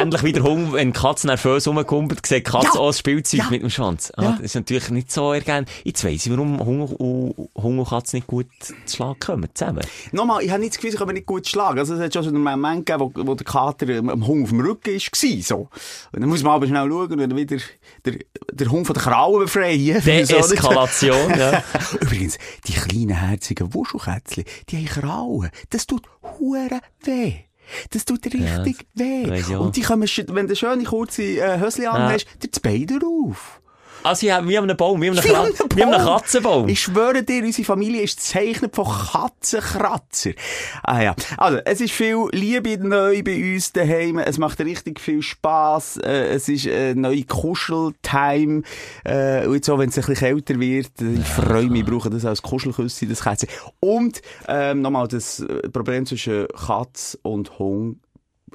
Ähnlich 0.00 0.22
wie 0.22 0.32
der 0.32 0.42
Hund, 0.42 0.72
wenn 0.72 0.92
die 0.92 0.98
Katze 0.98 1.26
nervös 1.26 1.66
rumkommt, 1.66 2.26
sieht 2.26 2.38
die 2.46 2.50
Katze 2.50 2.68
Ja. 2.74 2.80
auch 2.80 2.88
das 2.88 2.98
Spielzeug 2.98 3.40
Ja. 3.40 3.50
mit 3.50 3.62
dem 3.62 3.70
Schwanz. 3.70 4.12
Ah, 4.16 4.22
Ja. 4.22 4.30
Das 4.32 4.40
ist 4.40 4.54
natürlich 4.54 4.90
nicht 4.90 5.10
so 5.10 5.32
ergänzt. 5.32 5.72
Jetzt 5.84 6.04
weiss 6.04 6.26
ich, 6.26 6.32
warum 6.32 6.58
Hunger 6.60 7.00
und, 7.00 7.48
Hunger 7.56 7.80
und 7.82 7.88
Katze 7.88 8.16
nicht 8.16 8.26
gut 8.26 8.46
zu 8.60 8.74
Schlag 8.96 9.20
kommen, 9.20 9.48
zusammen. 9.54 9.84
Nochmal, 10.12 10.42
ich 10.42 10.50
habe 10.50 10.60
nicht 10.60 10.74
das 10.74 10.80
Gefühl, 10.80 10.96
sie 10.98 11.04
mich 11.06 11.14
nicht 11.14 11.26
gut 11.26 11.46
schlagen. 11.48 11.78
Also, 11.78 11.94
es 11.94 12.00
hat 12.00 12.12
schon 12.12 12.22
so 12.24 12.28
einen 12.30 12.42
Moment 12.42 12.86
gegeben, 12.86 13.12
wo, 13.14 13.26
wo 13.26 13.34
der 13.34 13.44
Kater 13.46 13.86
am 13.98 14.26
Hund 14.26 14.44
auf 14.44 14.50
dem 14.50 14.60
Rücken 14.60 14.94
war, 14.94 15.42
so. 15.42 15.68
Und 16.12 16.20
dann 16.20 16.28
muss 16.28 16.42
man 16.42 16.52
aber 16.54 16.66
schnell 16.66 16.88
schauen 16.88 17.12
und 17.12 17.18
dann 17.18 17.36
wieder 17.36 17.56
der, 18.04 18.14
der 18.52 18.70
Hund 18.70 18.86
von 18.86 18.94
der 18.94 19.02
Krauen 19.02 19.40
befreien. 19.44 20.02
Deeskalation, 20.04 21.30
ja. 21.38 21.62
Übrigens, 22.00 22.38
die 22.66 22.72
kleinen, 22.72 23.10
herzigen 23.16 23.72
Wuschelkätzchen, 23.74 24.44
die 24.68 24.76
haben 24.76 24.86
Krauen. 24.86 25.50
Das 25.70 25.86
tut 25.86 26.02
hure 26.38 26.80
weh. 27.02 27.34
Das 27.90 28.04
tut 28.04 28.24
richtig 28.26 28.86
weh. 28.94 29.24
ich 29.34 29.54
auch. 29.54 29.60
Und 29.60 29.76
die 29.76 29.82
kommen, 29.82 30.08
wenn 30.28 30.46
du 30.48 30.56
schöne, 30.56 30.84
kurze 30.84 31.22
äh, 31.22 31.58
Hösli 31.58 31.86
an 31.86 32.12
hast, 32.12 32.26
dir 32.42 32.48
das 32.48 32.60
Bein 32.60 32.86
auf. 33.02 33.60
Also, 34.04 34.26
ja, 34.26 34.46
wie 34.46 34.58
an 34.58 34.64
einem 34.64 34.76
Baum, 34.76 35.00
wie 35.00 35.08
an 35.10 35.18
einem, 35.18 35.24
Wie 35.24 35.34
an 35.34 35.46
Kra- 35.46 35.60
einem 35.60 35.76
wie 35.76 35.82
an 35.82 35.94
einem 35.94 36.04
Baum. 36.06 36.18
Katzenbaum. 36.20 36.68
Ich 36.68 36.80
schwöre 36.82 37.22
dir, 37.22 37.42
unsere 37.42 37.64
Familie 37.64 38.02
ist 38.02 38.18
gezeichnet 38.18 38.76
von 38.76 38.84
Katzenkratzer. 38.86 40.32
Ah 40.82 41.02
ja. 41.02 41.14
Also, 41.36 41.58
es 41.64 41.80
ist 41.80 41.92
viel 41.92 42.26
Liebe 42.32 42.76
neu 42.86 43.22
bei 43.22 43.54
uns 43.54 43.72
daheim. 43.72 44.18
Es 44.18 44.38
macht 44.38 44.60
richtig 44.60 45.00
viel 45.00 45.22
Spass. 45.22 45.96
Äh, 45.96 46.28
es 46.34 46.48
ist 46.48 46.66
äh, 46.66 46.94
neue 46.94 47.24
Kuscheltime. 47.24 48.62
Äh, 49.04 49.46
und 49.46 49.54
jetzt 49.54 49.70
auch, 49.70 49.78
wenn 49.78 49.88
es 49.88 49.96
ein 49.98 50.04
bisschen 50.04 50.16
kälter 50.16 50.60
wird, 50.60 51.00
äh, 51.00 51.14
ich 51.14 51.24
freue 51.26 51.66
mich, 51.68 51.80
ich 51.82 51.86
brauche 51.86 52.10
das 52.10 52.24
als 52.24 52.42
Kuschelküsse, 52.42 53.06
das 53.06 53.22
Kätzchen. 53.22 53.48
Und, 53.80 54.20
ähm, 54.48 54.82
nochmal, 54.82 55.08
das 55.08 55.44
Problem 55.72 56.04
zwischen 56.06 56.46
Katz 56.48 57.16
und 57.22 57.58
Hund 57.58 57.98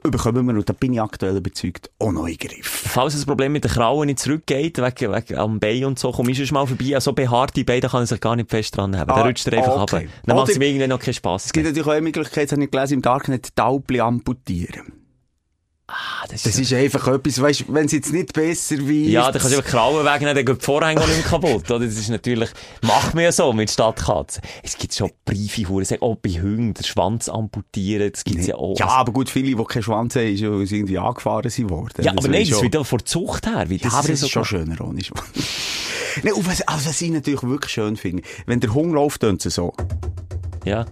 bekommen 0.03 0.47
wir, 0.47 0.53
und 0.53 0.69
da 0.69 0.73
bin 0.73 0.93
ich 0.93 1.01
aktuell 1.01 1.37
überzeugt, 1.37 1.89
auch 1.99 2.11
noch 2.11 2.27
in 2.27 2.37
Griff. 2.37 2.85
Falls 2.87 3.13
das 3.13 3.25
Problem 3.25 3.51
mit 3.51 3.63
den 3.63 3.71
Krauen 3.71 4.07
nicht 4.07 4.19
zurückgeht, 4.19 4.77
wegen, 4.77 5.13
wegen 5.13 5.37
am 5.37 5.59
Bein 5.59 5.85
und 5.85 5.99
so, 5.99 6.11
komm 6.11 6.29
ich 6.29 6.37
schon 6.37 6.53
mal 6.53 6.65
vorbei. 6.65 6.95
Also, 6.95 7.13
behaarte 7.13 7.63
Beine 7.63 7.81
kann 7.81 8.03
er 8.03 8.07
sich 8.07 8.21
gar 8.21 8.35
nicht 8.35 8.49
fest 8.49 8.77
dran 8.77 8.97
haben. 8.97 9.09
Ah, 9.09 9.15
Da 9.15 9.21
rutscht 9.23 9.47
er 9.47 9.57
einfach 9.57 9.81
okay. 9.81 10.05
ab. 10.07 10.11
Dann 10.25 10.35
macht 10.35 10.49
es 10.49 10.59
mir 10.59 10.67
irgendwann 10.67 10.89
noch 10.89 10.99
keinen 10.99 11.13
Spass. 11.13 11.45
Es 11.45 11.53
gibt 11.53 11.65
natürlich 11.65 11.87
auch 11.87 11.91
eine 11.91 12.01
Möglichkeit, 12.01 12.45
das 12.45 12.53
habe 12.53 12.63
ich 12.63 12.71
gelesen, 12.71 12.93
im 12.95 13.01
Darknet 13.01 13.55
Taubli 13.55 13.99
amputieren. 13.99 14.98
Ah, 15.89 16.25
das 16.29 16.43
Das 16.43 16.59
ist 16.59 16.71
einfach 16.73 17.07
etwas, 17.07 17.41
weißt, 17.41 17.65
wenn 17.69 17.85
es 17.85 17.91
jetzt 17.93 18.13
nicht 18.13 18.33
besser 18.33 18.77
wird. 18.77 19.09
Ja, 19.09 19.31
dann 19.31 19.41
kannst 19.41 19.53
du 19.53 19.57
einfach 19.57 19.71
Krauen 19.71 20.05
wegnehmen, 20.05 20.35
dann 20.35 20.45
geht 20.45 20.61
die 20.61 20.65
Vorhänge 20.65 21.01
nicht 21.07 21.25
kaputt, 21.25 21.71
oder? 21.71 21.85
Das 21.85 21.95
ist 21.97 22.09
natürlich, 22.09 22.49
macht 22.83 23.15
man 23.15 23.23
ja 23.23 23.31
so 23.31 23.51
mit 23.53 23.71
Stadtkatzen. 23.71 24.43
Es 24.61 24.77
gibt 24.77 24.93
schon 24.93 25.11
briefe 25.25 25.67
Huren, 25.67 25.85
sagen, 25.85 26.01
oh, 26.03 26.15
bei 26.15 26.29
Hunden 26.29 26.73
den 26.73 26.83
Schwanz 26.83 27.27
amputieren, 27.27 28.11
das 28.11 28.23
gibt's 28.23 28.47
ja 28.47 28.55
auch. 28.55 28.77
Ja, 28.77 28.87
aber 28.87 29.11
gut, 29.11 29.29
viele, 29.29 29.55
die 29.55 29.63
keinen 29.63 29.83
Schwanz 29.83 30.15
haben, 30.15 30.33
ist 30.33 30.41
irgendwie 30.41 30.97
angefahren 30.97 31.49
sind 31.49 31.69
worden. 31.69 32.03
Ja, 32.03 32.11
aber 32.11 32.27
nein, 32.27 32.43
ist 32.43 32.51
das 32.51 32.61
ist 32.61 32.87
von 32.87 32.97
der 32.99 33.05
Zucht 33.05 33.47
her. 33.47 33.65
Wie, 33.69 33.77
Ja, 33.77 33.91
aber 33.91 34.09
ist 34.09 34.19
so 34.21 34.27
schon 34.27 34.45
schöner 34.45 34.79
ohne 34.81 35.03
Schwanz. 35.03 35.23
nee, 36.23 36.31
und 36.31 36.47
was, 36.47 36.61
also 36.61 36.89
was 36.89 37.01
ich 37.01 37.11
natürlich 37.11 37.43
wirklich 37.43 37.71
schön 37.71 37.97
finde, 37.97 38.23
wenn 38.45 38.59
der 38.59 38.73
Hund 38.73 38.93
läuft, 38.93 39.23
es 39.23 39.43
so. 39.43 39.73
Ja. 40.65 40.85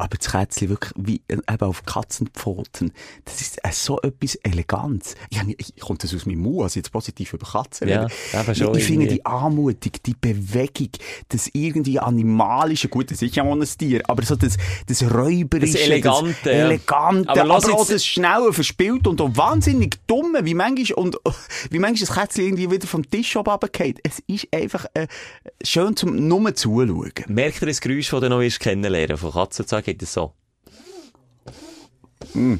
Aber 0.00 0.16
das 0.16 0.30
Kätzchen 0.32 0.68
wirklich 0.70 0.92
wie 0.96 1.20
eben 1.28 1.44
auf 1.60 1.84
Katzenpfoten. 1.84 2.92
Das 3.24 3.40
ist 3.40 3.58
äh, 3.64 3.68
so 3.72 4.00
etwas 4.00 4.34
Eleganz. 4.36 5.14
Ich, 5.30 5.42
nicht- 5.42 5.60
ich 5.60 5.80
kommt 5.80 6.02
das 6.02 6.14
aus 6.14 6.26
meinem 6.26 6.40
Mund, 6.40 6.62
also 6.62 6.78
jetzt 6.78 6.90
positiv 6.90 7.32
über 7.34 7.46
Katzen. 7.46 7.88
Ja, 7.88 8.06
reden. 8.32 8.54
schon 8.54 8.76
ich 8.76 8.84
finde 8.84 9.06
die 9.06 9.24
Anmutung, 9.26 9.92
die 10.06 10.14
Bewegung, 10.20 10.88
das 11.28 11.50
irgendwie 11.52 11.98
animalische, 11.98 12.88
gut, 12.88 13.10
das 13.10 13.20
ist 13.22 13.36
ja 13.36 13.44
auch 13.44 13.52
ein 13.52 13.60
Tier, 13.78 14.02
aber 14.08 14.22
so 14.24 14.36
das, 14.36 14.56
das 14.86 15.02
Räuberische, 15.02 15.72
Das 15.74 15.82
Elegante, 15.82 16.34
das 16.44 16.52
ja. 16.52 16.64
Elegante, 16.66 17.28
Aber 17.28 17.40
aber, 17.40 17.44
lass 17.44 17.68
auch 17.68 17.86
das 17.86 18.04
Schnelle, 18.04 18.52
Verspielt 18.52 19.06
und 19.06 19.20
auch 19.20 19.36
wahnsinnig 19.36 19.98
Dumme, 20.06 20.44
wie 20.44 20.54
manchmal, 20.54 20.98
und 20.98 21.16
wie 21.70 21.78
manchmal 21.78 22.06
das 22.08 22.16
Kätzchen 22.16 22.44
irgendwie 22.44 22.70
wieder 22.70 22.86
vom 22.86 23.08
Tisch 23.08 23.36
runtergeht. 23.36 23.98
Es 24.02 24.22
ist 24.26 24.48
einfach 24.52 24.86
äh, 24.94 25.06
schön 25.62 25.94
zum 25.96 26.16
nur 26.28 26.54
zuschauen. 26.54 27.12
Merkt 27.28 27.60
ihr 27.62 27.68
das 27.68 27.80
Geräusch, 27.80 28.10
das 28.10 28.20
du 28.20 28.28
noch 28.28 28.40
wirst 28.40 28.60
kennenlernen 28.60 29.16
von 29.16 29.32
Katzen 29.32 29.66
zu 29.66 29.70
sagen, 29.70 29.89
geht 29.90 30.02
das 30.02 30.12
so? 30.12 30.32
Mm. 32.34 32.56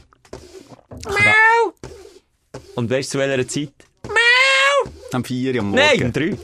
Und 2.75 2.91
weißt 2.91 3.09
du, 3.09 3.13
zu 3.13 3.19
welcher 3.19 3.47
Zeit? 3.49 3.73
Am 5.13 5.25
4 5.25 5.55
Uhr 5.55 5.61
am 5.61 5.71
Morgen. 5.71 5.83
Nein, 5.85 6.03
um 6.05 6.13
drei. 6.13 6.37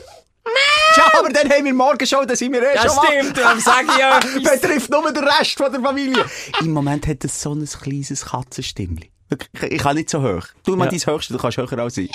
Ja, 0.97 1.11
aber 1.19 1.29
dann 1.29 1.49
haben 1.49 1.65
wir 1.65 1.73
morgen 1.73 2.05
schon, 2.07 2.25
dann 2.27 2.35
sind 2.35 2.51
wir 2.53 2.61
eh 2.63 2.75
Ja, 2.75 2.81
schon 2.87 2.97
wach. 2.97 3.05
stimmt, 3.05 3.37
darum 3.37 3.59
sage 3.59 3.87
ich 3.91 3.97
ja. 3.97 4.19
Betrifft 4.51 4.89
nur 4.89 5.11
den 5.11 5.23
Rest 5.23 5.57
von 5.57 5.71
der 5.71 5.81
Familie. 5.81 6.25
Im 6.61 6.71
Moment 6.71 7.05
hat 7.07 7.23
es 7.23 7.39
so 7.41 7.53
ein 7.53 7.65
kleines 7.65 8.25
Katzenstimmli. 8.25 9.11
Ich 9.69 9.77
kann 9.81 9.95
nicht 9.95 10.09
so 10.09 10.19
hoch. 10.21 10.43
Mal 10.67 10.85
Ja. 10.85 10.91
dein 10.91 10.99
Höchste, 11.15 11.33
du 11.33 11.39
kannst 11.39 11.57
höher 11.57 11.77
als 11.79 11.97
ich. 11.97 12.09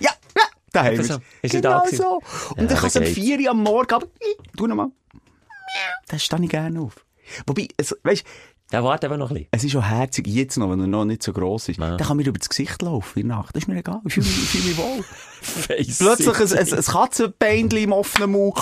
Ja, 0.00 0.10
ja, 0.36 0.44
da 0.72 0.84
haben 0.84 0.96
wir 0.96 1.04
so. 1.04 1.14
es. 1.14 1.20
Ist 1.42 1.52
Genau 1.52 1.84
da 1.84 1.96
so. 1.96 2.20
Und 2.56 2.58
Ja, 2.62 2.64
dann 2.66 2.76
kann 2.78 2.86
es 2.86 2.96
um 2.96 3.02
aber 3.02 3.10
4 3.12 3.38
Uhr 3.40 3.50
am 3.50 3.62
Morgen, 3.62 3.92
aber 3.94 4.06
tu 4.56 4.66
nochmal. 4.66 4.88
Da 6.08 6.18
stehe 6.18 6.42
ich 6.42 6.50
gerne 6.50 6.80
auf. 6.80 7.04
Wobei, 7.46 7.68
es, 7.76 7.94
weißt, 8.02 8.24
Ja, 8.72 8.82
warte 8.84 9.06
eben 9.06 9.18
noch 9.18 9.30
ein 9.30 9.34
bisschen. 9.34 9.48
es 9.50 9.64
ist 9.64 9.72
schon 9.72 9.86
herzig, 9.88 10.26
jetzt 10.26 10.56
noch, 10.58 10.70
wenn 10.70 10.80
er 10.80 10.86
noch 10.86 11.04
nicht 11.04 11.22
so 11.22 11.32
gross 11.32 11.68
ist. 11.68 11.78
Ja. 11.78 11.96
Dann 11.96 12.06
kann 12.06 12.16
mir 12.16 12.26
über 12.26 12.38
das 12.38 12.48
Gesicht 12.48 12.80
laufen 12.82 13.18
in 13.20 13.28
der 13.28 13.36
Nacht. 13.38 13.54
Das 13.54 13.62
ist 13.64 13.68
mir 13.68 13.76
egal. 13.78 14.00
Ich 14.06 14.14
fühle 14.14 14.26
mich, 14.26 14.64
mich 14.64 14.76
wohl. 14.78 15.04
Face 15.42 15.98
Plötzlich 15.98 16.40
ein, 16.40 16.58
ein, 16.58 16.74
ein 16.78 16.84
Katzenbeinchen 16.84 17.78
im 17.78 17.92
offenen 17.92 18.30
Mund. 18.32 18.54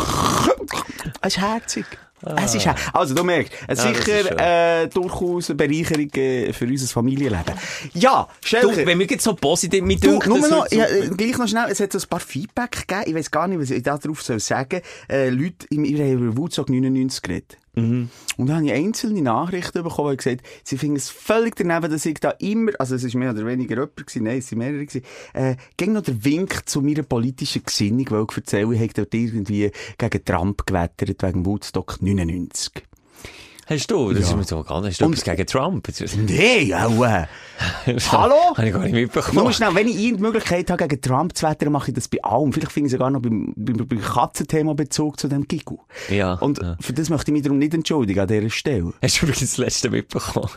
Es 1.21 1.37
ist 1.37 1.41
herzig. 1.41 1.85
Es 2.23 2.55
ist 2.55 2.69
also, 2.93 3.15
du 3.15 3.25
merkst, 3.25 3.51
Ja, 3.67 3.77
sicher 3.77 4.83
äh, 4.83 4.89
durchaus 4.89 5.49
eine 5.49 5.57
Bereicherung 5.57 6.11
äh, 6.17 6.53
für 6.53 6.67
unser 6.67 6.87
Familienleben. 6.87 7.55
Ja, 7.95 8.29
Du, 8.43 8.47
Schelker. 8.47 8.85
wenn 8.87 8.99
wir 8.99 9.07
jetzt 9.07 9.25
so 9.25 9.33
positiv 9.35 9.83
mit 9.83 10.05
Du, 10.05 10.19
nur 10.27 10.47
noch, 10.49 10.71
ja, 10.71 10.85
äh, 10.85 11.09
gleich 11.17 11.39
noch 11.39 11.49
schnell, 11.49 11.71
es 11.71 11.81
hat 11.81 11.95
ein 11.95 12.03
paar 12.11 12.21
Feedback 12.21 12.87
gegeben, 12.87 13.05
ich 13.07 13.15
weiß 13.15 13.31
gar 13.31 13.49
nicht, 13.49 13.59
was 13.59 13.71
ich 13.71 13.83
da 13.83 13.97
drauf 13.97 14.23
soll 14.23 14.39
sagen. 14.39 14.83
Äh, 15.09 15.31
Leute, 15.31 15.67
wir 15.71 16.05
haben 16.05 16.29
über 16.29 16.37
Woodstock 16.37 16.69
99 16.69 17.23
geredet. 17.23 17.57
Und 18.37 18.47
dann 18.47 18.57
habe 18.57 18.67
ich 18.67 18.73
einzelne 18.73 19.23
Nachrichten 19.23 19.85
bekommen, 19.85 20.11
die 20.11 20.17
gesagt 20.17 20.43
sie 20.65 20.77
finden 20.77 20.97
es 20.97 21.09
völlig 21.09 21.55
daneben, 21.57 21.91
dass 21.91 22.05
ich 22.05 22.19
da 22.19 22.31
immer, 22.31 22.73
also 22.79 22.95
es 22.95 23.05
ist 23.05 23.15
mehr 23.15 23.31
oder 23.31 23.47
weniger 23.47 23.75
jemand 23.77 23.97
gewesen, 23.97 24.25
nein, 24.25 24.39
es 24.39 24.49
sind 24.49 24.59
mehrere 24.59 24.85
gewesen, 24.85 25.05
äh, 25.35 25.57
ging 25.77 25.93
noch 25.93 26.03
der 26.03 26.25
Wink 26.25 26.69
zu 26.69 26.83
meiner 26.83 27.03
politischen 27.03 27.63
Gesinnung, 27.63 28.07
weil 28.11 28.27
ich 28.29 28.37
erzähle, 28.37 28.75
ich 28.75 28.81
habe 28.81 28.93
dort 28.95 29.15
irgendwie 29.15 29.71
gegen 29.99 30.25
Trump 30.25 30.67
gewettert, 30.67 31.23
wegen 31.23 31.47
Woodstock 31.47 32.03
99. 32.03 32.90
Hast 33.71 33.89
du? 33.89 34.13
Das 34.13 34.25
Ja. 34.25 34.31
ist 34.31 34.37
mir 34.37 34.43
so 34.45 34.65
gar 34.65 34.81
nicht. 34.81 34.91
Hast 34.91 35.01
du 35.01 35.05
Und- 35.07 35.13
etwas 35.13 35.25
gegen 35.25 35.47
Trump? 35.47 35.89
Nee, 36.27 36.75
auch, 36.75 37.05
äh. 37.07 37.27
Hallo? 38.11 38.35
Habe 38.57 38.67
ich 38.67 38.73
gar 38.73 38.81
nicht 38.83 38.93
Nur 38.93 39.01
mitbekommen. 39.03 39.53
schnell, 39.53 39.75
wenn 39.75 39.87
ich 39.87 39.97
irgendeine 39.97 40.29
Möglichkeit 40.29 40.71
habe, 40.71 40.89
gegen 40.89 41.01
Trump 41.01 41.37
zu 41.37 41.47
wettern, 41.47 41.71
mache 41.73 41.91
ich 41.91 41.95
das 41.95 42.09
bei 42.09 42.19
allem. 42.25 42.53
Vielleicht 42.53 42.73
finde 42.73 42.87
ich 42.89 42.93
sogar 42.93 43.11
noch 43.11 43.21
beim, 43.21 43.53
beim, 43.57 43.87
beim 43.87 44.01
Katzenthema 44.01 44.73
Bezug 44.73 45.21
zu 45.21 45.29
dem 45.29 45.47
Gigu. 45.47 45.79
Ja, 46.09 46.35
Und 46.35 46.61
ja. 46.61 46.77
für 46.81 46.93
das 46.95 47.11
möchte 47.11 47.31
ich 47.31 47.33
mich 47.35 47.43
darum 47.43 47.59
nicht 47.59 47.73
entschuldigen 47.75 48.19
an 48.21 48.27
dieser 48.29 48.51
Stelle. 48.51 48.93
Hast 49.03 49.21
du 49.23 49.27
übrigens 49.27 49.51
das 49.51 49.57
letzte 49.59 49.91
mitbekommen? 49.91 50.51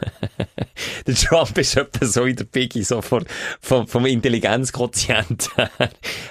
der 1.08 1.16
Trump 1.16 1.56
ist 1.58 1.78
etwa 1.78 2.06
so 2.08 2.24
in 2.24 2.36
der 2.36 2.46
Biggie, 2.46 2.84
so 2.84 3.02
von, 3.04 3.26
vom, 3.62 3.86
vom 3.88 4.06
Intelligenzquotient. 4.08 5.50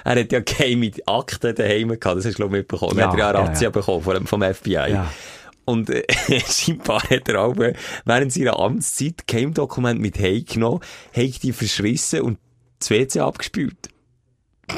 Er 0.05 0.19
hat 0.19 0.31
ja 0.33 0.39
geheime 0.41 0.91
Akten 1.05 1.55
daheim 1.55 1.87
gehabt, 1.97 2.17
das 2.17 2.25
hast 2.25 2.33
du, 2.33 2.37
glaube 2.37 2.57
ich, 2.57 2.61
mitbekommen. 2.61 2.97
Ja, 2.97 3.05
er 3.05 3.11
hat 3.11 3.17
ja 3.17 3.31
Razzia 3.31 3.63
ja. 3.67 3.69
bekommen 3.69 4.01
vom, 4.01 4.27
vom 4.27 4.41
FBI. 4.41 4.71
Ja. 4.91 5.11
Und 5.65 5.89
äh, 5.89 6.03
scheinbar 6.47 7.03
hat 7.03 7.29
er 7.29 7.41
auch 7.41 7.57
äh, 7.57 7.73
während 8.05 8.33
seiner 8.33 8.59
Amtszeit 8.59 9.27
Geheimdokument 9.27 9.99
mit 9.99 10.19
heimgenommen, 10.19 10.81
hat 11.15 11.43
die 11.43 11.53
verschrissen 11.53 12.21
und 12.21 12.39
das 12.79 12.89
WC 12.89 13.19
abgespült. 13.19 13.89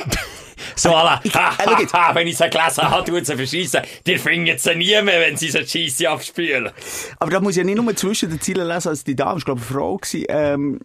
so 0.76 0.94
alle, 0.94 1.12
ha, 1.12 1.20
äh, 1.20 1.66
ha, 1.66 1.94
ha, 1.94 2.16
wenn 2.16 2.28
ich 2.28 2.38
sie 2.38 2.50
gelesen 2.50 2.84
habe, 2.84 3.04
tun 3.04 3.24
sie 3.24 3.36
verschissen. 3.36 3.82
Die 4.06 4.18
finden 4.18 4.58
sie 4.58 4.76
nie 4.76 5.02
mehr, 5.02 5.22
wenn 5.22 5.38
sie 5.38 5.50
sie 5.50 5.66
Scheisse 5.66 6.10
abspülen. 6.10 6.72
Aber 7.20 7.32
da 7.32 7.40
muss 7.40 7.52
ich 7.52 7.58
ja 7.58 7.64
nicht 7.64 7.82
nur 7.82 7.96
zwischen 7.96 8.30
den 8.30 8.42
Zielen 8.42 8.68
lesen, 8.68 8.90
als 8.90 9.04
die 9.04 9.16
Dame, 9.16 9.40
ich 9.40 9.46
glaube, 9.46 9.62
eine 9.62 9.70
Frau 9.70 9.98
gewesen, 9.98 10.26
ähm, 10.30 10.80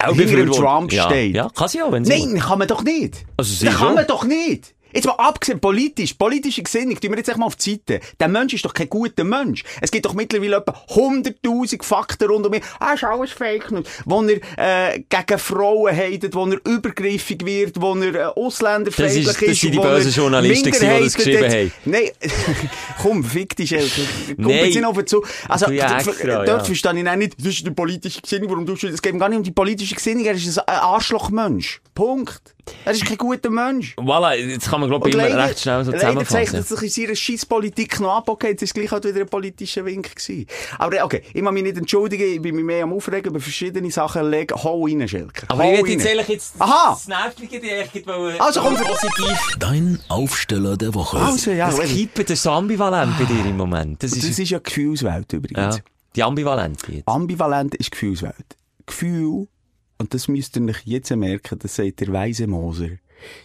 Auch 0.00 0.14
hinter 0.14 0.36
dem. 0.36 0.52
Trump 0.52 0.92
ja. 0.92 1.06
steht. 1.06 1.34
Ja, 1.34 1.48
kann 1.54 1.68
sie 1.68 1.82
auch, 1.82 1.92
wenn 1.92 2.04
sie 2.04 2.12
Nein, 2.12 2.40
kann 2.40 2.58
man 2.58 2.68
doch 2.68 2.82
nicht. 2.82 3.24
Also 3.36 3.52
sie 3.52 3.66
das 3.66 3.76
kann 3.76 3.94
man 3.94 4.06
doch 4.06 4.24
nicht. 4.24 4.73
Jetzt 4.94 5.06
mal 5.06 5.12
abgesehen, 5.14 5.60
politisch, 5.60 6.14
politische 6.14 6.62
Gesinnung, 6.62 6.98
tun 7.00 7.10
wir 7.10 7.18
jetzt 7.18 7.28
echt 7.28 7.38
mal 7.38 7.46
auf 7.46 7.56
die 7.56 7.72
Seite. 7.72 8.00
Der 8.20 8.28
Mensch 8.28 8.54
ist 8.54 8.64
doch 8.64 8.72
kein 8.72 8.88
guter 8.88 9.24
Mensch. 9.24 9.64
Es 9.80 9.90
gibt 9.90 10.06
doch 10.06 10.14
mittlerweile 10.14 10.56
etwa 10.56 10.72
100.000 10.90 11.82
Fakten 11.82 12.28
rund 12.30 12.46
um 12.46 12.54
ihn. 12.54 12.60
Ah, 12.78 12.92
ist 12.94 13.04
alles 13.04 13.32
Fake 13.32 13.70
News. 13.72 13.86
Wo 14.04 14.22
er, 14.22 14.94
äh, 14.94 15.00
gegen 15.08 15.38
Frauen 15.38 15.94
hatet, 15.96 16.34
wo 16.34 16.46
er 16.46 16.58
übergriffig 16.64 17.44
wird, 17.44 17.80
wo 17.80 17.94
er, 17.96 18.14
äh, 18.14 18.22
ausländerfeindlich 18.24 19.24
Das 19.26 19.36
ist- 19.36 19.48
das 19.48 19.58
sind 19.60 19.74
die 19.74 19.78
bösen 19.78 20.12
Journalisten 20.12 20.70
gewesen, 20.70 20.96
die 20.98 21.04
das 21.04 21.14
geschrieben 21.14 21.44
hat. 21.52 21.72
Nein, 21.84 22.10
komm, 23.02 23.24
fick 23.24 23.56
dich, 23.56 23.72
Elke. 23.72 24.02
Komm 24.36 24.48
jetzt 24.50 24.74
nicht 24.74 24.84
auf 24.84 24.96
den 24.96 25.06
Zug. 25.06 25.28
Also, 25.48 25.70
ja 25.70 25.98
extra, 25.98 26.44
dort 26.44 26.48
ja. 26.48 26.64
verstehe 26.64 27.00
ich 27.00 27.08
auch 27.08 27.16
nicht, 27.16 27.38
das 27.38 27.46
ist 27.46 27.66
die 27.66 27.70
politische 27.70 28.20
Gesinnung, 28.20 28.50
warum 28.50 28.66
du 28.66 28.74
Es 28.74 29.02
geht 29.02 29.12
ihm 29.12 29.18
gar 29.18 29.28
nicht 29.28 29.38
um 29.38 29.44
die 29.44 29.50
politische 29.52 29.94
Gesinnung, 29.94 30.24
er 30.24 30.34
ist 30.34 30.58
ein 30.58 30.64
Arschlochmensch. 30.76 31.80
Punkt. 31.94 32.53
Er 32.84 32.92
ist 32.92 33.04
kein 33.04 33.16
guter 33.18 33.50
Mensch. 33.50 33.94
Voilà, 33.98 34.34
jetzt 34.34 34.68
kann 34.70 34.80
man, 34.80 34.88
glaube 34.88 35.08
ich, 35.08 35.14
immer 35.14 35.24
recht 35.24 35.60
schnell 35.60 35.84
so 35.84 35.90
leider 35.90 36.00
zeichnet 36.24 36.26
zusammenfassen. 36.28 36.58
es 36.60 36.68
sich 36.68 36.82
in 36.98 37.06
seiner 37.06 37.16
Scheisspolitik 37.16 38.00
noch 38.00 38.16
ab. 38.16 38.28
Okay, 38.28 38.48
jetzt 38.48 38.62
ist 38.62 38.74
gleich 38.74 38.90
halt 38.90 39.04
wieder 39.04 39.20
ein 39.20 39.26
politischer 39.28 39.84
Wink 39.84 40.14
gewesen. 40.16 40.46
Aber 40.78 41.04
okay, 41.04 41.22
ich 41.32 41.42
muss 41.42 41.52
mich 41.52 41.62
nicht 41.62 41.76
entschuldigen, 41.76 42.24
ich 42.34 42.40
bin 42.42 42.54
mich 42.56 42.64
mehr 42.64 42.84
am 42.84 42.92
Aufregen 42.92 43.30
über 43.30 43.40
verschiedene 43.40 43.90
Sachen. 43.90 44.30
Leg, 44.30 44.52
hau 44.52 44.84
rein, 44.86 45.06
Schelker. 45.08 45.46
Aber 45.48 45.64
Hau 45.64 45.72
ich 45.74 45.82
will 45.82 45.90
jetzt 45.92 46.06
ehrlich 46.06 46.28
jetzt 46.28 46.54
Aha. 46.58 46.90
das 46.92 47.06
Nervige, 47.08 47.60
die 47.60 47.98
ich 47.98 48.06
wollte, 48.06 48.40
Also, 48.40 48.60
komm, 48.60 48.76
positiv. 48.76 49.56
Dein 49.58 49.98
Aufsteller 50.08 50.76
der 50.76 50.94
Woche. 50.94 51.18
Also, 51.18 51.50
ja, 51.50 51.70
Das 51.70 52.30
ist 52.30 52.42
so 52.42 52.50
ambivalent 52.50 53.18
bei 53.18 53.24
dir 53.24 53.44
im 53.44 53.56
Moment. 53.56 54.02
Das 54.02 54.12
das 54.12 54.24
ist, 54.24 54.38
ist 54.38 54.50
ja 54.50 54.58
Gefühlswelt 54.58 55.32
übrigens. 55.32 55.76
ja, 55.76 55.82
die 56.16 56.22
Ambivalente 56.22 56.92
jetzt. 56.92 57.08
Ambivalent 57.08 57.74
ist 57.74 57.90
Gefühlswelt. 57.90 58.56
Gefühl, 58.86 59.48
und 59.98 60.14
das 60.14 60.28
müsst 60.28 60.56
ihr 60.56 60.62
euch 60.64 60.82
jetzt 60.84 61.10
merken, 61.14 61.58
das 61.58 61.76
sagt 61.76 62.00
der 62.00 62.12
weise 62.12 62.46
Moser, 62.46 62.90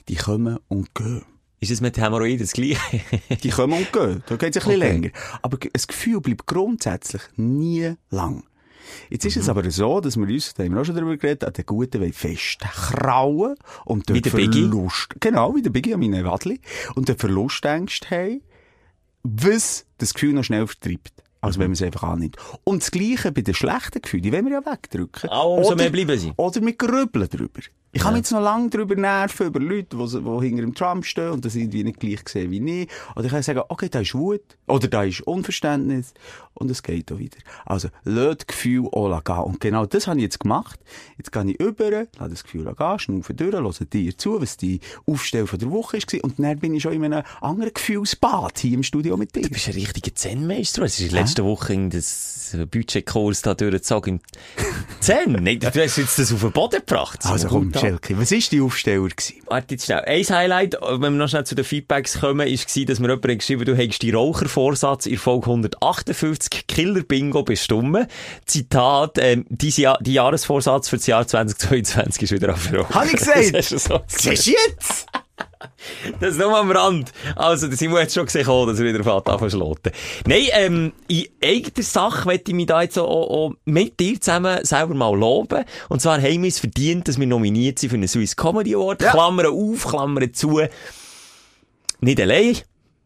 die 0.08 0.16
kommen 0.16 0.58
und 0.68 0.94
gehen. 0.96 1.24
Ist 1.62 1.72
es 1.72 1.82
mit 1.82 1.98
Hämorrhoiden 1.98 2.40
das 2.40 2.54
Gleiche? 2.54 2.80
Die 3.44 3.50
kommen 3.50 3.74
und 3.80 3.92
gehen. 3.92 4.24
Da 4.28 4.36
geht 4.38 4.56
es 4.56 4.64
ein 4.66 4.70
bisschen 4.70 4.82
Okay. 4.82 4.92
länger. 4.92 5.10
Aber 5.42 5.58
das 5.58 5.88
Gefühl 5.88 6.22
bleibt 6.22 6.46
grundsätzlich 6.48 7.22
nie 7.36 7.96
lang. 8.12 8.46
Jetzt 9.10 9.26
ist 9.26 9.36
es 9.36 9.44
Mhm. 9.44 9.50
aber 9.50 9.70
so, 9.70 10.00
dass 10.00 10.16
wir 10.16 10.26
uns, 10.26 10.54
da 10.54 10.64
haben 10.64 10.74
wir 10.74 10.80
auch 10.82 10.86
schon 10.86 10.96
darüber 10.96 11.18
geredet, 11.18 11.44
an 11.44 11.52
den 11.52 11.66
Guten 11.66 12.14
festkrauen 12.14 13.56
und 13.86 14.10
dort 14.10 14.18
Wie 14.18 14.22
der 14.22 14.30
Biggie? 14.32 14.62
Verlust, 14.70 15.10
genau, 15.20 15.54
wie 15.56 15.62
der 15.62 15.70
Biggie 15.70 15.94
an 15.94 16.00
meinen 16.00 16.24
Wadli, 16.24 16.62
und 16.96 17.10
den 17.10 17.18
Verlustängst 17.18 18.10
haben, 18.10 18.42
was 19.24 19.86
das 19.98 20.14
Gefühl 20.14 20.34
noch 20.34 20.44
schnell 20.46 20.66
vertreibt. 20.66 21.12
Als 21.42 21.56
Mhm. 21.58 21.62
wenn 21.62 21.68
man 21.68 21.74
es 21.74 21.82
einfach 21.82 22.04
annimmt. 22.04 22.36
Und 22.66 22.82
das 22.82 22.92
Gleiche 22.92 23.32
bei 23.32 23.42
den 23.42 23.54
schlechten 23.54 24.02
Gefühlen, 24.02 24.24
die 24.24 24.32
wollen 24.34 24.46
wir 24.46 24.54
ja 24.62 24.66
wegdrücken. 24.66 25.30
Auch 25.30 25.58
umso 25.58 25.70
Oder- 25.74 25.84
mehr 25.84 25.90
bleiben 25.90 26.20
sie. 26.20 26.34
Oder 26.36 26.62
wir 26.62 26.74
grübeln 26.74 27.30
drüber. 27.30 27.62
Ich 27.92 28.02
kann 28.02 28.14
mich 28.14 28.20
jetzt 28.20 28.32
noch 28.32 28.42
lange 28.42 28.70
darüber 28.70 28.96
nerven, 28.96 29.48
über 29.48 29.60
Leute, 29.60 29.98
die, 29.98 30.08
die 30.08 30.48
hinter 30.48 30.62
dem 30.62 30.76
Trump 30.76 31.06
stehen 31.06 31.32
und 31.32 31.44
das 31.44 31.56
irgendwie 31.56 31.84
nicht 31.84 32.00
gleich 32.00 32.20
sehen 32.28 32.52
wie 32.52 32.84
ich. 32.84 32.90
Oder 33.16 33.26
ich 33.26 33.32
kann 33.32 33.42
sagen, 33.42 33.64
okay, 33.68 33.90
da 33.90 34.02
ist 34.02 34.14
Wut. 34.14 34.42
Oder 34.68 34.88
da 34.88 35.04
ist 35.04 35.22
Unverständnis. 35.22 36.14
Und 36.54 36.70
es 36.70 36.84
geht 36.84 37.12
auch 37.12 37.18
wieder. 37.18 37.38
Also, 37.66 37.88
lasst 38.04 38.42
das 38.42 38.48
Gefühl 38.48 38.88
auch 38.92 39.24
gehen. 39.24 39.38
Und 39.38 39.60
genau 39.60 39.86
das 39.86 40.08
habe 40.08 40.18
ich 40.20 40.24
jetzt 40.24 40.40
gemacht. 40.40 40.80
Jetzt 41.18 41.32
gehe 41.32 41.44
ich 41.46 41.60
über, 41.60 41.90
lasse 41.90 42.30
das 42.30 42.44
Gefühl 42.44 42.66
gehen, 42.66 43.00
schnaufe 43.00 43.34
durch, 43.34 43.54
höre 43.54 43.86
dir 43.86 44.18
zu, 44.18 44.42
was 44.42 44.58
die 44.58 44.82
Aufstellung 45.08 45.48
von 45.48 45.58
der 45.58 45.72
Woche 45.72 45.98
war. 45.98 46.24
Und 46.24 46.38
dann 46.38 46.60
bin 46.60 46.76
ich 46.76 46.84
schon 46.84 46.94
in 46.94 47.04
einem 47.06 47.24
anderen 47.42 47.74
Gefühlsbad 47.74 48.60
hier 48.60 48.74
im 48.74 48.84
Studio 48.84 49.18
mit 49.18 49.36
dir. 49.36 49.44
Du 49.44 49.50
bist 49.50 49.68
ein 49.68 49.74
richtiger 49.74 50.14
Zen-Meister. 50.14 50.84
Es 50.84 51.00
ist 51.00 51.12
letzten 51.12 51.46
Woche 51.46 51.74
in 51.74 51.90
das 51.90 52.56
Budgetkurs 52.70 53.42
da 53.42 53.56
durchgezogen. 53.56 54.20
Zen? 55.00 55.32
Nein, 55.42 55.60
du 55.60 55.68
hast 55.68 55.98
jetzt 55.98 56.20
das 56.20 56.32
auf 56.34 56.42
den 56.42 56.52
Boden 56.52 56.82
gebracht. 56.86 57.26
Also 57.26 57.48
komm, 57.48 57.72
Schelke, 57.80 58.18
was 58.20 58.32
war 58.32 58.40
die 58.52 58.62
Aufsteller? 58.62 59.08
Gewesen? 59.08 59.42
Warte 59.48 59.76
jetzt 59.76 59.86
schnell. 59.86 60.00
Ein 60.00 60.24
Highlight, 60.24 60.78
wenn 60.82 61.02
wir 61.02 61.10
noch 61.12 61.30
schnell 61.30 61.46
zu 61.46 61.56
den 61.56 61.66
Feedbacks 61.66 62.20
kommen, 62.20 62.40
war, 62.40 62.86
dass 62.86 63.00
mir 63.00 63.08
jemand 63.08 63.40
geschrieben 63.40 63.62
hat, 63.62 63.68
du 63.68 63.76
hättest 63.76 64.02
die 64.02 64.12
Rauchervorsatz 64.12 65.06
in 65.06 65.18
Folge 65.18 65.48
158 65.48 66.68
Killer 66.68 67.04
Bingo 67.04 67.44
bestimmt. 67.44 68.08
Zitat, 68.46 69.18
ähm, 69.20 69.46
ja 69.78 69.98
die 70.02 70.14
Jahresvorsatz 70.14 70.90
für 70.90 70.98
das 70.98 71.08
Jahr 71.08 71.28
2022 71.28 72.24
ist 72.24 72.32
wieder 72.32 72.54
auf 72.54 72.74
Raucher. 72.74 72.94
Hab 72.94 73.06
ich 73.06 73.14
gesagt? 73.14 73.40
Das 73.60 73.70
du 73.70 73.78
so 73.80 74.02
Siehst 74.08 74.48
du 74.48 74.52
jetzt? 74.52 75.06
Das 76.20 76.38
nur 76.38 76.58
am 76.58 76.72
Rand. 76.72 77.12
Also, 77.36 77.68
der 77.68 77.78
Simon 77.78 78.02
hat 78.02 78.12
schon 78.12 78.26
gesehen, 78.26 78.48
oh, 78.48 78.66
dass 78.66 78.80
er 78.80 78.86
wieder 78.86 79.04
fährt 79.04 79.30
anzuschloten. 79.30 79.92
Nein, 80.26 80.48
ähm, 80.54 80.94
in 81.08 81.26
eigener 81.44 81.84
Sache 81.84 82.28
möchte 82.28 82.52
ich 82.52 82.56
mich 82.56 82.66
da 82.66 82.82
jetzt 82.82 82.98
auch, 82.98 83.08
auch 83.08 83.54
mit 83.66 84.00
dir 84.00 84.20
zusammen 84.20 84.64
selber 84.64 84.94
mal 84.96 85.16
loben. 85.18 85.66
Und 85.90 86.02
zwar 86.02 86.22
haben 86.22 86.42
wir 86.42 86.50
es 86.50 86.60
verdient, 86.60 87.08
dass 87.08 87.20
wir 87.20 87.28
nominiert 87.28 87.80
sind 87.80 87.90
für 87.90 87.96
einen 87.96 88.08
Swiss 88.08 88.36
Comedy 88.36 88.76
Award. 88.76 89.02
Ja. 89.02 89.12
Klammern 89.12 89.48
auf, 89.48 89.88
Klammern 89.88 90.34
zu. 90.34 90.62
Nicht 92.02 92.22
allein. 92.22 92.58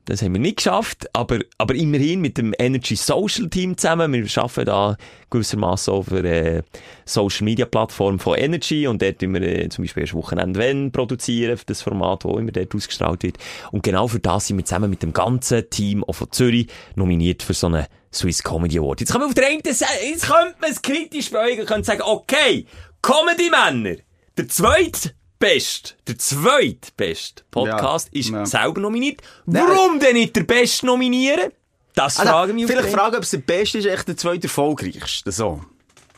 Das 0.05 0.21
haben 0.21 0.33
wir 0.33 0.41
nicht 0.41 0.57
geschafft, 0.57 1.07
aber, 1.13 1.39
aber 1.57 1.75
immerhin 1.75 2.19
mit 2.19 2.37
dem 2.37 2.53
Energy 2.59 2.97
Social 2.97 3.49
Team 3.49 3.77
zusammen. 3.77 4.11
Wir 4.11 4.27
arbeiten 4.35 4.65
da 4.65 4.97
gewissermaßen 5.29 5.93
auf 5.93 6.11
einer 6.11 6.25
äh, 6.25 6.61
Social 7.05 7.45
Media 7.45 7.65
Plattform 7.65 8.19
von 8.19 8.37
Energy 8.37 8.85
und 8.85 9.01
dort 9.01 9.19
tun 9.19 9.33
wir 9.33 9.41
äh, 9.41 9.69
zum 9.69 9.85
Beispiel 9.85 10.01
erst 10.01 10.13
Wochenende 10.13 10.59
wenn 10.59 10.91
produzieren, 10.91 11.55
für 11.55 11.65
das 11.65 11.81
Format, 11.81 12.25
wo 12.25 12.37
immer 12.37 12.51
dort 12.51 12.75
ausgestrahlt 12.75 13.23
wird. 13.23 13.37
Und 13.71 13.83
genau 13.83 14.09
für 14.09 14.19
das 14.19 14.47
sind 14.47 14.57
wir 14.57 14.65
zusammen 14.65 14.89
mit 14.89 15.03
dem 15.03 15.13
ganzen 15.13 15.69
Team 15.69 16.03
auch 16.03 16.15
von 16.15 16.29
Zürich 16.31 16.67
nominiert 16.95 17.41
für 17.41 17.53
so 17.53 17.67
einen 17.67 17.85
Swiss 18.13 18.43
Comedy 18.43 18.79
Award. 18.79 18.99
Jetzt 18.99 19.13
kann 19.13 19.21
man 19.21 19.29
auf 19.29 19.35
der 19.35 19.47
einen 19.47 19.63
Seite, 19.63 20.05
jetzt 20.05 20.27
könnte 20.27 20.55
man 20.59 20.69
es 20.69 20.81
kritisch 20.81 21.31
beäugen 21.31 21.61
und 21.61 21.67
könnte 21.67 21.85
sagen, 21.85 22.01
okay, 22.03 22.65
Comedy 23.01 23.49
Männer, 23.49 23.95
der 24.37 24.49
zweite 24.49 25.11
Best, 25.43 25.97
der 26.07 26.17
zweitbeste 26.17 27.43
Podcast 27.51 28.09
Ja, 28.13 28.19
ist 28.19 28.29
ja. 28.29 28.45
selber 28.45 28.79
nominiert. 28.81 29.21
Warum 29.45 29.99
denn 29.99 30.13
nicht 30.13 30.35
der 30.35 30.43
Best 30.43 30.83
nominieren? 30.83 31.51
Das 31.95 32.17
Also, 32.17 32.31
fragen 32.31 32.55
wir 32.57 32.67
vielleicht 32.67 32.89
fragen, 32.89 33.15
ob 33.17 33.23
es 33.23 33.31
der 33.31 33.37
Beste 33.39 33.77
ist, 33.79 33.85
echt 33.85 34.07
der 34.07 34.15
zweite 34.17 34.43
erfolgreichste. 34.43 35.31
So. 35.31 35.61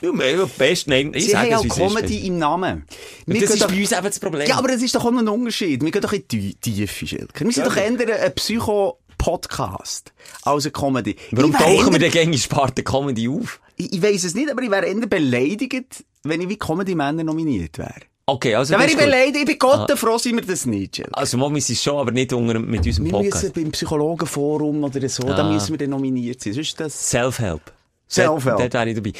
Ja, 0.01 0.11
Best, 0.57 0.88
nein, 0.88 1.11
ich 1.15 1.25
Sie 1.25 1.31
sage 1.31 1.55
haben 1.55 1.65
es, 1.65 1.71
auch 1.71 1.77
es 1.77 1.91
ist. 1.91 1.95
Comedy 1.95 2.27
im 2.27 2.38
Namen. 2.38 2.85
Wir 3.25 3.41
Das 3.41 3.49
ist 3.49 3.63
doch- 3.63 3.67
bei 3.69 3.79
uns 3.81 3.91
eben 3.91 4.03
das 4.03 4.19
Problem. 4.19 4.47
Ja, 4.47 4.57
aber 4.57 4.69
es 4.73 4.81
ist 4.83 4.93
doch 4.93 5.03
auch 5.03 5.11
noch 5.11 5.19
ein 5.21 5.27
Unterschied. 5.27 5.83
Wir 5.83 5.91
gehen 5.91 6.01
doch 6.01 6.13
in 6.13 6.27
die 6.29 6.53
Tiefe, 6.55 7.07
Schilker. 7.07 7.45
Wir 7.45 7.51
sind 7.51 7.63
Ja, 7.63 7.69
doch 7.69 7.75
eher 7.77 8.21
ein 8.23 8.35
Psycho-Podcast 8.35 10.13
als 10.43 10.65
eine 10.65 10.71
Comedy. 10.71 11.15
Warum 11.31 11.51
tauchen 11.53 11.91
wir 11.93 11.99
denn 11.99 12.11
gängig 12.11 12.43
Sparte 12.43 12.83
Comedy 12.83 13.27
auf? 13.27 13.59
Ich, 13.77 13.91
ich 13.93 14.01
weiss 14.01 14.23
es 14.23 14.35
nicht, 14.35 14.51
aber 14.51 14.61
ich 14.61 14.69
wäre 14.71 14.85
eher 14.85 15.07
beleidigt, 15.07 16.05
wenn 16.23 16.41
ich 16.41 16.49
wie 16.49 16.57
Comedy-Männer 16.57 17.23
nominiert 17.23 17.77
wäre. 17.77 18.01
Okay, 18.27 18.55
also 18.55 18.73
Dann 18.73 18.81
wäre 18.81 18.91
ich 18.91 18.97
beleidigt. 18.97 19.38
Ich 19.38 19.45
bin 19.45 19.59
Gott 19.59 19.91
froh, 19.99 20.17
sind 20.17 20.35
wir 20.35 20.41
das 20.41 20.65
nicht, 20.65 20.95
Schilker. 20.95 21.15
Also, 21.15 21.38
wir 21.38 21.61
sind 21.61 21.77
schon, 21.77 21.99
aber 21.99 22.11
nicht 22.11 22.33
unter, 22.33 22.57
mit 22.57 22.83
unserem 22.83 23.05
Wir 23.05 23.11
Podcast. 23.11 23.43
müssen 23.43 23.53
beim 23.63 23.71
Psychologenforum 23.71 24.83
oder 24.83 25.09
so, 25.09 25.23
da 25.23 25.38
Ah. 25.47 25.51
müssen 25.53 25.71
wir 25.71 25.77
dann 25.77 25.91
nominiert 25.91 26.41
sein. 26.41 26.53
Sonst 26.53 26.79
das... 26.79 27.09
Self-Help. 27.11 27.61
Self-Help. 28.09 28.57
Dort 28.57 28.73
wäre 28.73 28.89
ich 28.89 28.95
dabei. 28.95 29.13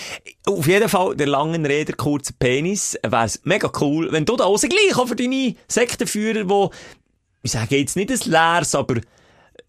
Auf 0.48 0.68
jeden 0.68 0.89
Fall, 0.89 1.15
der 1.15 1.28
langen 1.28 1.65
Rede, 1.65 1.94
kurze 1.94 2.34
Penis, 2.34 2.98
wäre 3.04 3.26
es 3.26 3.41
mega 3.44 3.72
cool, 3.80 4.12
wenn 4.12 4.26
du 4.26 4.36
da 4.38 4.46
raus 4.46 4.62
gleich 4.62 4.98
auch 4.98 5.08
für 5.08 5.15
deine 5.15 5.56
Sektenführer, 5.68 6.50
wo, 6.50 6.72
ich 7.44 7.52
sage 7.52 7.78
jetzt 7.78 7.96
nicht 7.96 8.10
ein 8.12 8.20
leeres, 8.32 8.74
aber 8.74 8.96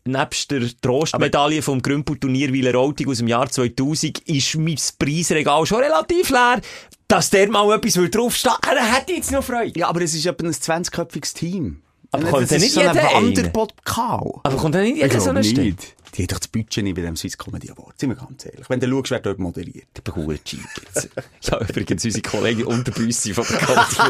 nebst 0.07 0.51
der 0.51 0.63
Trostmedaille 0.81 1.63
vom 1.63 1.83
Grümpel-Turnier 1.83 2.53
Wilerolting 2.53 3.09
aus 3.09 3.19
dem 3.19 3.29
Jahr 3.29 3.49
2000 3.49 4.21
ist 4.29 4.57
mein 4.57 4.77
Preisregal 4.99 5.67
schon 5.67 5.83
relativ 5.83 6.31
leer. 6.31 6.61
Dass 7.09 7.31
der 7.31 7.49
mal 7.51 7.73
etwas 7.77 7.95
draufstehen 8.11 8.55
will, 8.69 8.77
er 8.77 8.95
hätte 8.95 9.13
jetzt 9.13 9.31
noch 9.31 9.45
Freude. 9.45 9.79
Ja, 9.79 9.89
aber 9.89 10.03
es 10.03 10.15
ist 10.15 10.27
etwa 10.27 10.47
ein 10.47 10.53
20-köpfiges 10.53 11.35
Team. 11.35 11.83
Aber 12.11 12.25
Ja, 12.25 12.31
kommt 12.31 12.43
das 12.45 12.53
ist 12.53 12.63
nicht 12.63 12.73
so 12.73 12.81
ein? 12.81 12.97
Wanderpokal. 12.97 14.33
Aber 14.43 14.57
kommt 14.57 14.75
dann 14.75 14.83
nicht 14.83 14.97
jeder 14.97 15.09
so 15.21 15.25
glaube 15.25 15.39
eine 15.39 15.45
Stimme? 15.45 15.67
nicht. 15.67 15.97
Die 16.15 16.23
hat 16.23 16.33
doch 16.33 16.39
das 16.39 16.49
Budget 16.49 16.83
nicht 16.85 16.95
bei 16.97 17.03
dem 17.03 17.17
Swiss 17.17 17.37
Comedy 17.37 17.71
Award. 17.71 17.99
Sind 17.99 18.11
wir 18.11 18.17
ganz 18.17 18.47
ehrlich. 18.47 18.69
Wenn 18.71 18.81
du 18.81 18.89
schaust, 18.89 19.11
wer 19.11 19.21
dort 19.21 19.39
moderiert. 19.39 19.87
Ich 19.97 20.03
bin 20.03 20.15
verdammt 20.15 20.45
cheap 20.45 20.61
jetzt. 20.85 21.09
ja, 21.43 21.61
übrigens, 21.61 22.05
unsere 22.05 22.23
Kollegen 22.23 22.65
unter 22.65 22.91
Büssi 22.93 23.35
von 23.35 23.45
der 23.51 23.59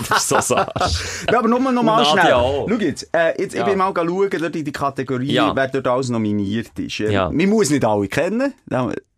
du 0.09 0.15
so 0.21 0.41
sagst. 0.41 1.01
Ja, 1.31 1.39
aber 1.39 1.49
nur 1.49 1.59
noch 1.61 1.83
mal 1.83 2.03
Nadia 2.05 2.13
schnell. 2.13 2.31
Schau 2.33 2.67
jetzt, 2.85 3.09
äh, 3.13 3.41
jetzt 3.43 3.55
Ja. 3.55 3.63
ich 3.63 3.67
bin 3.71 3.79
mal 3.79 3.93
schauen, 3.95 4.31
dort 4.31 4.57
in 4.57 4.65
die 4.65 4.73
Kategorie, 4.73 5.33
Ja. 5.33 5.55
wer 5.57 5.69
dort 5.69 5.87
alles 5.89 6.09
nominiert 6.11 6.79
ist. 6.79 7.01
Äh, 7.01 7.13
Ja. 7.13 7.31
Man 7.31 7.49
muss 7.49 7.71
nicht 7.71 7.85
alle 7.85 8.07
kennen. 8.09 8.55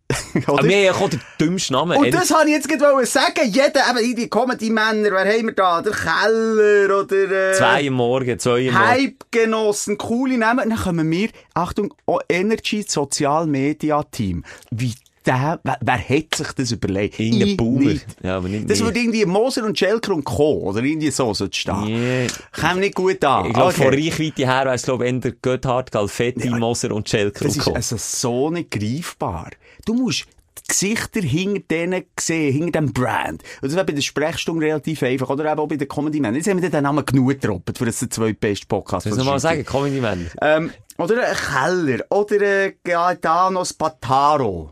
Aber 0.47 0.63
wir 0.63 0.91
haben 0.91 1.01
ja 1.01 1.07
den 1.07 1.21
dümmsten 1.39 1.73
Namen. 1.75 1.97
Und 1.97 2.13
das 2.13 2.31
wollte 2.31 2.47
ich 2.47 2.53
jetzt 2.53 2.67
gerade 2.67 2.93
wollen 2.95 3.05
sagen. 3.05 3.45
Jeder, 3.45 3.81
eben 4.01 4.15
die 4.15 4.29
Comedy-Männer, 4.29 5.11
wer 5.11 5.25
haben 5.25 5.45
wir 5.45 5.53
da? 5.53 5.81
Der 5.81 5.93
Keller 5.93 6.99
oder... 6.99 7.51
Äh, 7.51 7.53
Zwei 7.53 7.87
am 7.87 7.93
Morgen, 7.93 8.39
zwei 8.39 8.69
am 8.69 8.73
Morgen. 8.73 8.87
Hype-Genossen, 8.87 9.97
coole 9.99 10.37
Namen. 10.37 10.69
Dann 10.69 10.79
kommen 10.79 11.11
wir, 11.11 11.29
Achtung, 11.53 11.93
oh, 12.05 12.19
Energy 12.27 12.83
Social 12.87 13.45
Media 13.45 14.01
Team. 14.03 14.43
Wie 14.71 14.95
der, 15.29 15.59
wer, 15.63 15.77
wer 15.81 15.97
hat 16.09 16.35
sich 16.35 16.51
das 16.53 16.71
überlegt? 16.71 17.19
Irgendein 17.19 17.55
Boomer. 17.57 17.93
Ja, 18.23 18.37
aber 18.37 18.47
nicht 18.49 18.69
Das 18.69 18.79
wir. 18.79 18.85
würde 18.87 18.99
irgendwie 18.99 19.25
Moser 19.25 19.63
und 19.65 19.77
Schelker 19.77 20.13
und 20.13 20.23
Co. 20.23 20.59
oder 20.69 20.81
irgendwie 20.83 21.11
so 21.11 21.33
sollte 21.33 21.57
stehen. 21.57 21.83
Nee. 21.85 22.27
Kommt 22.59 22.79
nicht 22.79 22.95
gut 22.95 23.23
an. 23.23 23.45
Ich 23.45 23.53
glaube, 23.53 23.69
Okay. 23.73 23.83
von 23.83 23.93
Reichweite 23.93 24.45
her 24.45 24.65
es, 24.73 24.83
glaube 24.83 25.07
ich, 25.07 25.13
eher 25.25 25.31
Göthardt, 25.41 25.91
Galfetti, 25.91 26.49
Moser 26.49 26.91
und 26.91 27.07
Schelker 27.07 27.45
Das 27.45 27.53
und 27.53 27.59
ist 27.59 27.65
Co. 27.65 27.73
also 27.73 27.95
so 27.97 28.49
nicht 28.49 28.71
greifbar. 28.71 29.51
Du 29.85 29.93
musst 29.93 30.25
die 30.57 30.67
Gesichter 30.67 31.21
hinter 31.21 31.61
denen 31.71 32.03
sehen, 32.19 32.53
hinter 32.53 32.81
dem 32.81 32.91
Brand. 32.93 33.43
Und 33.61 33.69
das 33.69 33.75
wäre 33.75 33.85
bei 33.85 33.93
der 33.93 34.01
Sprechstunde 34.01 34.65
relativ 34.65 35.01
einfach. 35.03 35.29
Oder 35.29 35.51
eben 35.51 35.59
auch 35.59 35.67
bei 35.67 35.77
den 35.77 35.87
comedy 35.87 36.19
-Man. 36.19 36.35
Jetzt 36.35 36.47
haben 36.49 36.61
wir 36.61 36.69
den 36.69 36.83
Namen 36.83 37.05
genug 37.05 37.29
getroppt, 37.29 37.77
für 37.77 37.85
das 37.85 37.99
der 37.99 38.09
zweitbeste 38.09 38.65
Podcast 38.67 39.07
Soll 39.07 39.17
ich 39.19 39.25
mal 39.25 39.39
sagen? 39.39 39.63
Comedy. 39.65 39.99
Schweiz. 39.99 40.17
Ähm, 40.41 40.71
oder 40.97 41.27
ein 41.29 41.35
Keller. 41.35 42.03
Oder 42.09 42.41
ein 42.65 42.73
Gaetano 42.83 43.63
Spataro. 43.65 44.71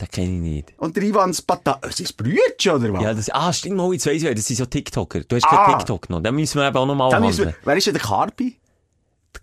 Den 0.00 0.08
kenne 0.08 0.26
ich 0.26 0.40
nicht. 0.40 0.74
Und 0.78 0.96
der 0.96 1.04
Ivan 1.04 1.32
Spataro. 1.32 1.78
Es 1.82 2.00
ist 2.00 2.16
Brütsch, 2.16 2.66
oder 2.66 2.92
was? 2.92 3.02
Ja, 3.02 3.14
das, 3.14 3.30
ah, 3.30 3.52
stimmt, 3.52 3.76
mal, 3.76 3.92
jetzt 3.92 4.06
weiss 4.06 4.22
ich, 4.22 4.34
das 4.34 4.44
sind 4.46 4.56
so 4.56 4.66
TikToker. 4.66 5.20
Du 5.20 5.36
hast 5.36 5.44
Ah. 5.44 5.66
keinen 5.66 5.78
TikTok 5.78 6.10
noch. 6.10 6.20
Den 6.20 6.34
müssen 6.34 6.60
wir 6.60 6.66
eben 6.66 6.76
auch 6.76 6.86
noch 6.86 6.94
mal 6.96 7.10
Da 7.10 7.20
müssen 7.20 7.44
handeln. 7.46 7.56
wer 7.64 7.76
ist 7.76 7.86
denn 7.86 7.94
der 7.94 8.02
Carpi? 8.02 8.58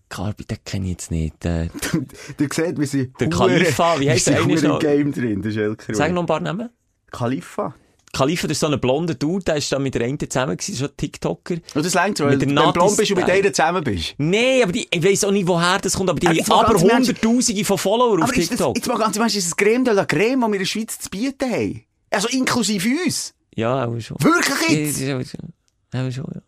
Carbi, 0.10 0.44
den 0.44 0.58
kenne 0.66 0.86
ich 0.88 0.92
jetzt 0.92 1.12
nicht. 1.12 1.46
Äh, 1.46 1.70
Der 2.40 2.48
sieht, 2.52 2.78
wie 2.80 2.86
sie... 2.86 3.14
Der 3.20 3.30
Khalifa, 3.30 3.98
wie 4.00 4.10
heisst 4.10 4.26
sie 4.26 4.32
der 4.32 4.42
eine 4.44 4.54
hure 4.54 4.60
im 4.66 4.68
noch? 4.68 4.80
Game 4.80 5.12
drin, 5.14 5.42
der 5.42 5.52
Schelker. 5.52 5.94
sag 5.94 6.12
noch 6.12 6.24
ein 6.24 6.26
paar 6.28 6.42
Namen. 6.42 6.70
Khalifa. 7.12 7.74
Khalifa, 8.14 8.48
das 8.48 8.56
ist 8.56 8.60
so 8.62 8.68
ein 8.68 8.80
blonder 8.80 9.14
Dude, 9.14 9.44
der 9.46 9.56
ist 9.56 9.72
da 9.72 9.80
mit 9.80 9.96
der 9.96 10.04
einen 10.04 10.20
zusammen 10.20 10.58
gewesen, 10.58 10.76
so 10.76 10.86
ein 10.86 10.92
TikToker. 10.98 11.56
Und 11.76 11.86
das 11.86 11.94
längt 11.94 12.18
so, 12.18 12.26
wenn 12.28 12.40
du 12.40 12.46
blond 12.46 12.98
bist 12.98 13.12
und 13.12 13.18
mit 13.18 13.28
denen 13.28 13.54
zusammen 13.54 13.84
bist. 13.84 14.16
Nee, 14.18 14.62
aber 14.64 14.72
die, 14.72 14.88
ich 14.92 15.04
weiss 15.04 15.24
auch 15.24 15.32
nicht, 15.32 15.48
woher 15.48 15.80
das 15.80 15.94
kommt, 15.94 16.10
aber 16.10 16.20
die 16.20 16.28
Aber 16.28 16.38
haben 16.66 16.66
aber 16.66 16.80
hunderttausende 16.80 17.64
von 17.66 17.78
Follower 17.78 18.18
auf 18.18 18.24
Aber 18.24 18.36
ist 18.36 18.52
das, 18.52 18.58
TikTok. 18.58 18.76
jetzt 18.78 18.88
mal 18.88 18.98
ganz 18.98 19.16
im 19.16 19.22
Ernst, 19.22 19.36
ist 19.38 19.48
das 19.48 19.56
Creme 19.56 19.86
de 19.86 19.94
la 19.94 20.06
Creme, 20.06 20.42
das 20.42 20.50
wir 20.50 20.54
in 20.56 20.60
der 20.60 20.66
Schweiz 20.66 21.00
zu 21.00 21.10
bieten 21.10 21.52
haben? 21.52 21.84
Also 22.10 22.28
inklusive 22.28 22.90
uns. 23.06 23.34
Ja, 23.56 23.86
auch 23.86 24.00
schon. 24.00 24.18
Wirklich 24.20 24.70
Ja, 24.70 24.76
jetzt? 24.78 25.02
aber 25.10 25.26
schon. 25.26 25.54
Aber 25.94 26.12
schon, 26.12 26.26
ja. 26.34 26.42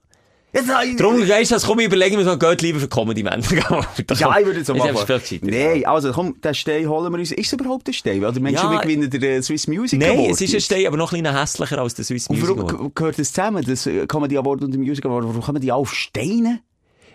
Jetzt, 0.53 0.67
nein, 0.67 0.95
Darum, 0.97 1.19
weisst 1.27 1.49
du, 1.49 1.55
das 1.55 1.65
komm, 1.65 1.79
ich 1.79 1.87
überlege 1.87 2.15
mir 2.15 2.37
geht 2.37 2.61
lieber 2.61 2.79
für 2.79 2.87
Comedy-Männer. 2.87 3.43
ja, 4.19 4.37
ich 4.39 4.45
würde 4.45 4.59
jetzt 4.59 4.67
so 4.67 4.73
Ist 4.75 4.83
machen. 4.85 5.05
gescheiter. 5.07 5.45
Nein, 5.47 5.83
also 5.85 6.11
komm, 6.11 6.39
den 6.39 6.53
Stein 6.53 6.87
holen 6.87 7.11
wir 7.11 7.17
uns. 7.17 7.31
Ist 7.31 7.47
es 7.47 7.53
überhaupt 7.53 7.87
ein 7.87 7.93
Stein? 7.93 8.23
Oder 8.23 8.39
meinst 8.39 8.61
Ja. 8.61 8.67
du, 8.69 8.75
wir 8.75 8.81
gewinnen 8.81 9.09
den 9.09 9.23
äh, 9.23 9.41
Swiss 9.41 9.67
Music 9.67 9.99
Nein, 9.99 10.11
Award? 10.11 10.31
es 10.31 10.41
ist 10.41 10.53
ein 10.53 10.61
Stein, 10.61 10.85
aber 10.85 10.97
noch 10.97 11.11
ein 11.11 11.23
bisschen 11.23 11.39
hässlicher 11.39 11.79
als 11.79 11.95
der 11.95 12.05
Swiss 12.05 12.27
Und 12.27 12.39
Music 12.39 12.55
warum 12.55 12.69
Award. 12.69 12.81
ge- 12.81 12.91
gehört 12.93 13.19
das 13.19 13.29
zusammen, 13.33 13.65
das 13.65 13.87
äh, 13.87 14.05
Comedy 14.05 14.37
Award 14.37 14.63
und 14.63 14.71
der 14.71 14.79
Music 14.79 15.03
Award? 15.05 15.25
Warum 15.25 15.41
kommen 15.41 15.59
die 15.61 15.71
auf 15.71 15.91
Steine? 15.93 16.59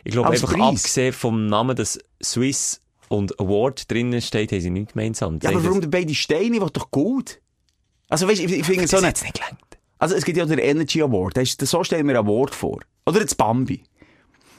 Ich 0.03 0.13
glaube 0.13 0.31
einfach, 0.31 0.53
Preis? 0.53 0.61
abgesehen 0.81 1.13
vom 1.13 1.47
Namen, 1.47 1.77
dass 1.77 1.99
Swiss 2.21 2.81
und 3.09 3.39
Award 3.39 3.89
drinnen 3.91 4.21
steht, 4.21 4.51
haben 4.51 4.61
sie 4.61 4.71
nichts 4.71 4.95
gemeinsam. 4.95 5.39
Ja, 5.43 5.51
aber 5.51 5.63
warum 5.65 5.81
beide 5.89 6.13
Steine? 6.15 6.59
Die 6.59 6.73
doch 6.73 6.91
gut. 6.91 7.41
Also 8.09 8.27
weißt 8.27 8.41
du, 8.41 8.45
ich, 8.47 8.53
ich 8.53 8.67
finde 8.67 8.87
so 8.89 8.97
Das 8.97 9.01
eine... 9.03 9.09
hat's 9.11 9.23
nicht 9.23 9.35
gelangt. 9.35 9.59
Also 9.99 10.15
es 10.15 10.25
gibt 10.25 10.39
ja 10.39 10.45
den 10.47 10.59
Energy 10.59 11.03
Award. 11.03 11.37
Das 11.37 11.45
ist, 11.45 11.61
so 11.67 11.83
stellen 11.85 12.07
wir 12.07 12.19
ein 12.19 12.25
Award 12.27 12.55
vor. 12.55 12.81
Oder 13.07 13.21
das 13.21 13.35
Bambi. 13.35 13.83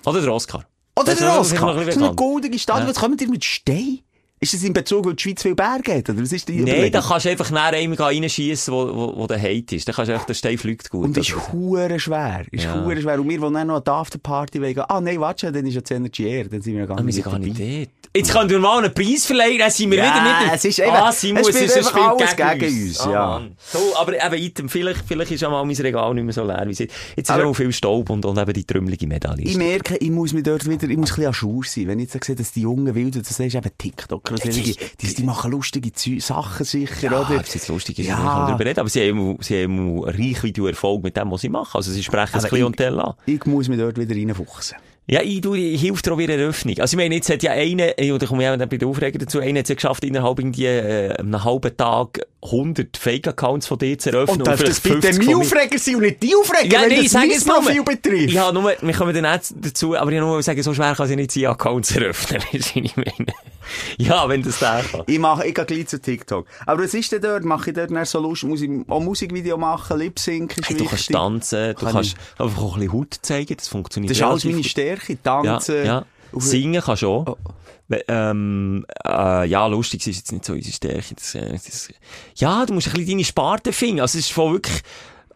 Oder 0.06 0.22
der 0.22 0.34
Oscar. 0.34 0.66
Oder 0.96 1.06
Das 1.06 1.14
ist 1.16 1.22
der 1.22 1.40
Oscar. 1.40 1.74
So 1.80 1.86
bisschen 1.86 2.04
eine 2.04 2.16
goldige 2.16 2.60
Stadt. 2.60 2.80
Ja. 2.82 2.88
Was 2.88 2.98
kommt 2.98 3.22
ihr 3.22 3.30
mit 3.30 3.44
Stein? 3.44 4.00
Ist 4.42 4.54
das 4.54 4.64
in 4.64 4.72
Bezug, 4.72 5.06
weil 5.06 5.16
die 5.16 5.22
Schweiz 5.24 5.42
viel 5.42 5.54
Berge 5.54 5.96
hat? 5.98 6.10
Oder 6.10 6.22
was 6.22 6.32
ist 6.32 6.48
die 6.48 6.62
Nein, 6.62 6.90
da 6.94 7.02
kannst 7.02 7.26
du 7.26 7.30
einfach 7.30 7.52
näher 7.52 7.74
einem 7.74 7.92
reinschießen, 7.92 8.74
wo, 8.74 8.88
wo, 8.96 9.18
wo 9.18 9.28
der 9.28 9.38
Hate 9.42 9.76
ist. 9.76 9.86
Da 9.86 9.92
kannst 9.92 10.08
du 10.10 10.14
einfach, 10.14 10.28
der 10.28 10.34
Stein 10.34 10.58
fliegt 10.58 10.90
gut. 10.90 11.04
Und 11.04 11.18
ist 11.18 11.34
Also, 11.34 11.52
hure 11.52 12.00
schwer. 12.00 12.46
Ist 12.50 12.64
Ja. 12.64 12.72
schwer. 12.72 13.20
Und 13.20 13.30
wir 13.30 13.42
wollen 13.42 13.54
dann 13.54 13.68
noch 13.68 13.76
an 13.78 13.84
die 13.86 13.92
Afterparty 13.92 14.62
wegen. 14.62 14.80
Ah, 14.88 15.02
nein, 15.02 15.20
warte 15.20 15.46
schon, 15.48 15.54
dann 15.54 15.66
ist 15.66 15.74
ja 15.74 15.82
das 15.82 15.92
Energy 15.92 16.24
Air. 16.26 16.46
Dann 16.46 16.62
sind 16.62 16.72
wir 16.74 16.80
ja 16.82 16.86
gar 16.86 16.96
Ah, 16.96 17.00
wir 17.00 17.06
nicht 17.06 17.16
sind 17.16 17.26
gar 17.26 17.38
nicht 17.38 17.60
dort. 17.60 17.90
Jetzt 18.16 18.32
können 18.32 18.50
wir 18.50 18.58
mal 18.58 18.84
einen 18.84 18.92
Preis 18.92 19.28
verleihen, 19.28 19.60
dann 19.60 19.70
sind 19.70 19.92
wir 19.92 20.00
Ja, 20.00 20.06
wieder 20.06 20.24
nicht... 20.46 20.54
es 20.56 20.66
ist 20.66 20.80
eben- 20.80 20.90
ah, 20.90 21.12
Simon, 21.12 21.42
es 21.42 21.50
es 21.50 21.56
spielt 21.56 21.76
ist 21.76 21.90
Spiel 21.90 22.02
alles 22.02 22.36
gegen, 22.36 22.60
gegen 22.60 22.88
uns. 22.88 23.00
Ah, 23.02 23.12
ja. 23.12 23.42
So, 23.72 23.80
aber 23.98 24.26
eben, 24.26 24.44
Item, 24.44 24.68
vielleicht, 24.68 25.04
vielleicht 25.08 25.32
ist 25.32 25.42
ja 25.42 25.50
mal 25.50 25.64
mein 25.64 25.76
Regal 25.76 26.14
nicht 26.16 26.24
mehr 26.24 26.34
so 26.34 26.44
leer 26.44 26.64
wie 26.66 26.72
es 26.72 26.80
ist. 26.80 26.92
Jetzt 27.16 27.30
ist 27.30 27.36
Aber- 27.36 27.46
auch 27.46 27.54
viel 27.54 27.72
Staub 27.72 28.10
und, 28.10 28.26
und 28.26 28.38
eben 28.40 28.54
die 28.54 28.64
trümmelige 28.66 29.06
Medaille. 29.06 29.44
Ich 29.44 29.58
merke, 29.58 29.96
ich 29.98 30.10
muss 30.10 30.34
mich 30.34 30.42
dort 30.42 30.68
wieder, 30.68 30.90
ich 30.90 30.98
muss 30.98 31.12
ein 31.12 31.16
bisschen 31.18 31.28
an 31.28 31.34
Schur 31.36 31.64
sein. 31.66 31.88
Wenn 31.88 32.00
ich 32.00 32.12
jetzt 32.12 32.26
sehe, 32.26 32.36
dass 32.36 32.52
die 32.52 32.62
jungen 32.62 32.96
Wilden, 32.96 33.22
das 33.22 33.40
ist 33.40 33.54
eben 33.56 33.72
TikToker, 33.78 34.32
und 34.32 34.42
solche, 34.42 34.74
die, 35.02 35.14
die 35.14 35.24
machen 35.24 35.52
lustige 35.52 35.94
Zü 35.94 36.20
Sachen 36.20 36.66
sicher, 36.66 37.12
ja, 37.12 37.22
oder? 37.22 37.36
ob 37.38 37.46
es 37.46 37.54
jetzt 37.54 37.68
lustig 37.68 38.00
ist, 38.00 38.08
Ja. 38.08 38.18
ja. 38.18 38.24
kann 38.24 38.48
darüber 38.48 38.66
reden. 38.66 38.80
Aber 38.80 38.90
sie 38.90 39.08
haben, 39.08 39.38
sie 39.42 39.64
haben 39.64 40.04
Reichweite 40.04 40.64
und 40.64 40.70
Erfolg 40.70 41.04
mit 41.04 41.16
dem, 41.16 41.30
was 41.30 41.42
sie 41.42 41.50
machen. 41.50 41.78
Also 41.78 41.92
sie 41.92 42.04
sprechen 42.04 42.32
das 42.34 42.46
Aber 42.46 42.56
Klientel 42.56 43.00
an. 43.00 43.14
Ich 43.28 43.46
muss 43.46 43.68
mich 43.70 43.78
dort 43.78 44.00
wieder 44.00 44.16
reinfuchsen. 44.16 44.78
Ja, 45.12 45.22
ich, 45.24 45.42
du, 45.42 45.56
ich 45.56 45.82
hilft 45.82 46.06
dir 46.06 46.14
auch 46.14 46.20
wieder 46.20 46.36
Eröffnung. 46.38 46.76
Also, 46.80 46.94
ich 46.96 46.98
meine, 47.02 47.16
jetzt 47.16 47.30
hat 47.32 47.42
ja 47.42 47.52
einer, 47.52 47.98
äh, 47.98 48.12
oder 48.12 48.28
komme 48.28 48.44
ich 48.44 48.50
auch 48.50 48.58
bei 48.68 48.78
den 48.78 48.88
Aufreger 48.88 49.18
dazu, 49.18 49.40
einer 49.40 49.58
hat 49.60 49.66
es 49.66 49.70
ja 49.70 49.76
geschafft, 49.76 50.04
innerhalb 50.04 50.38
irgendwie, 50.38 50.66
äh, 50.68 51.14
einem 51.18 51.44
halben 51.44 51.76
Tag 51.76 52.20
100 52.44 52.96
Fake-Accounts 52.96 53.66
von 53.66 53.80
dir 53.80 53.98
zu 53.98 54.12
eröffnen. 54.12 54.38
Und 54.42 54.48
darf 54.48 54.62
das 54.64 54.80
bitte 54.80 55.02
50 55.02 55.18
meine 55.18 55.24
von 55.32 55.40
mir- 55.40 55.46
Aufreger 55.46 55.80
sein 55.80 55.96
und 55.96 56.02
nicht 56.04 56.22
die 56.22 56.36
Aufreger, 56.36 56.72
Ja, 56.74 56.82
wenn 56.84 56.90
nee, 56.90 56.96
ich 56.98 57.04
das 57.06 57.12
sage 57.14 57.28
mein 57.28 57.64
Profil 57.64 57.84
betrifft? 57.84 58.30
ich 58.30 58.38
habe 58.38 58.54
nur, 58.54 58.72
wir 58.80 58.94
kommen 58.94 59.14
dann 59.16 59.26
auch 59.26 59.40
dazu, 59.56 59.98
aber 59.98 60.12
ich 60.12 60.20
nur 60.20 60.44
sagen, 60.44 60.62
so 60.62 60.74
schwer 60.76 60.94
kann 60.94 61.10
ja 61.10 61.16
nicht 61.16 61.32
sein, 61.32 61.46
Accounts 61.48 61.96
eröffnen, 61.96 62.42
ich 62.52 62.96
meine. 62.96 63.34
Ja, 63.98 64.28
wenn 64.30 64.42
das 64.44 64.60
der 64.60 64.84
kann. 64.84 65.04
Ich 65.08 65.20
mache, 65.20 65.46
ich 65.48 65.54
gehe 65.56 65.66
gleich 65.66 65.88
zu 65.88 66.00
TikTok. 66.02 66.46
Aber 66.66 66.84
was 66.84 66.94
ist 66.94 67.12
denn 67.12 67.22
dort? 67.22 67.44
Mache 67.44 67.70
ich 67.72 67.76
dort 67.76 67.92
dann 67.92 68.06
so 68.06 68.20
Lust, 68.20 68.44
muss 68.44 68.62
ich 68.62 68.70
auch 68.88 69.00
Musikvideo 69.02 69.58
machen, 69.58 69.98
Lip-Sync 70.00 70.58
ist 70.58 70.70
Hey, 70.70 70.78
du 70.78 70.86
kannst 70.86 71.12
tanzen, 71.12 71.70
du 71.70 71.74
Kann 71.76 71.92
kannst 71.94 72.16
einfach 72.38 72.62
auch 72.62 72.74
ein 72.76 72.80
bisschen 72.82 72.94
Haut 72.94 73.20
zeigen, 73.22 73.56
das 73.58 73.68
funktioniert 73.68 74.12
Das 74.12 74.18
ist 74.18 74.24
alles 74.24 74.46
meine. 74.46 74.64
Stärke. 74.64 75.14
Ja, 75.14 75.20
Tanzen. 75.24 75.86
ja. 75.86 76.06
Auf- 76.32 76.44
Singen 76.44 76.82
kannst 76.82 77.02
du 77.02 77.08
auch. 77.10 77.28
Oh. 77.28 77.96
Ähm, 78.08 78.86
äh, 79.04 79.48
ja, 79.48 79.66
lustig 79.66 80.06
ist 80.06 80.18
jetzt 80.18 80.32
nicht 80.32 80.46
so 80.46 80.54
unsere 80.54 80.74
Stärke. 80.74 81.16
Das, 81.16 81.34
äh, 81.34 81.52
das, 81.54 81.90
ja, 82.36 82.64
du 82.66 82.74
musst 82.76 82.88
ein 82.88 82.94
bisschen 82.94 83.10
deine 83.10 83.24
Sparte 83.24 83.74
finden. 83.74 84.02
Also, 84.02 84.20
es 84.20 84.26
ist 84.26 84.32
voll 84.32 84.54
wirklich 84.54 84.82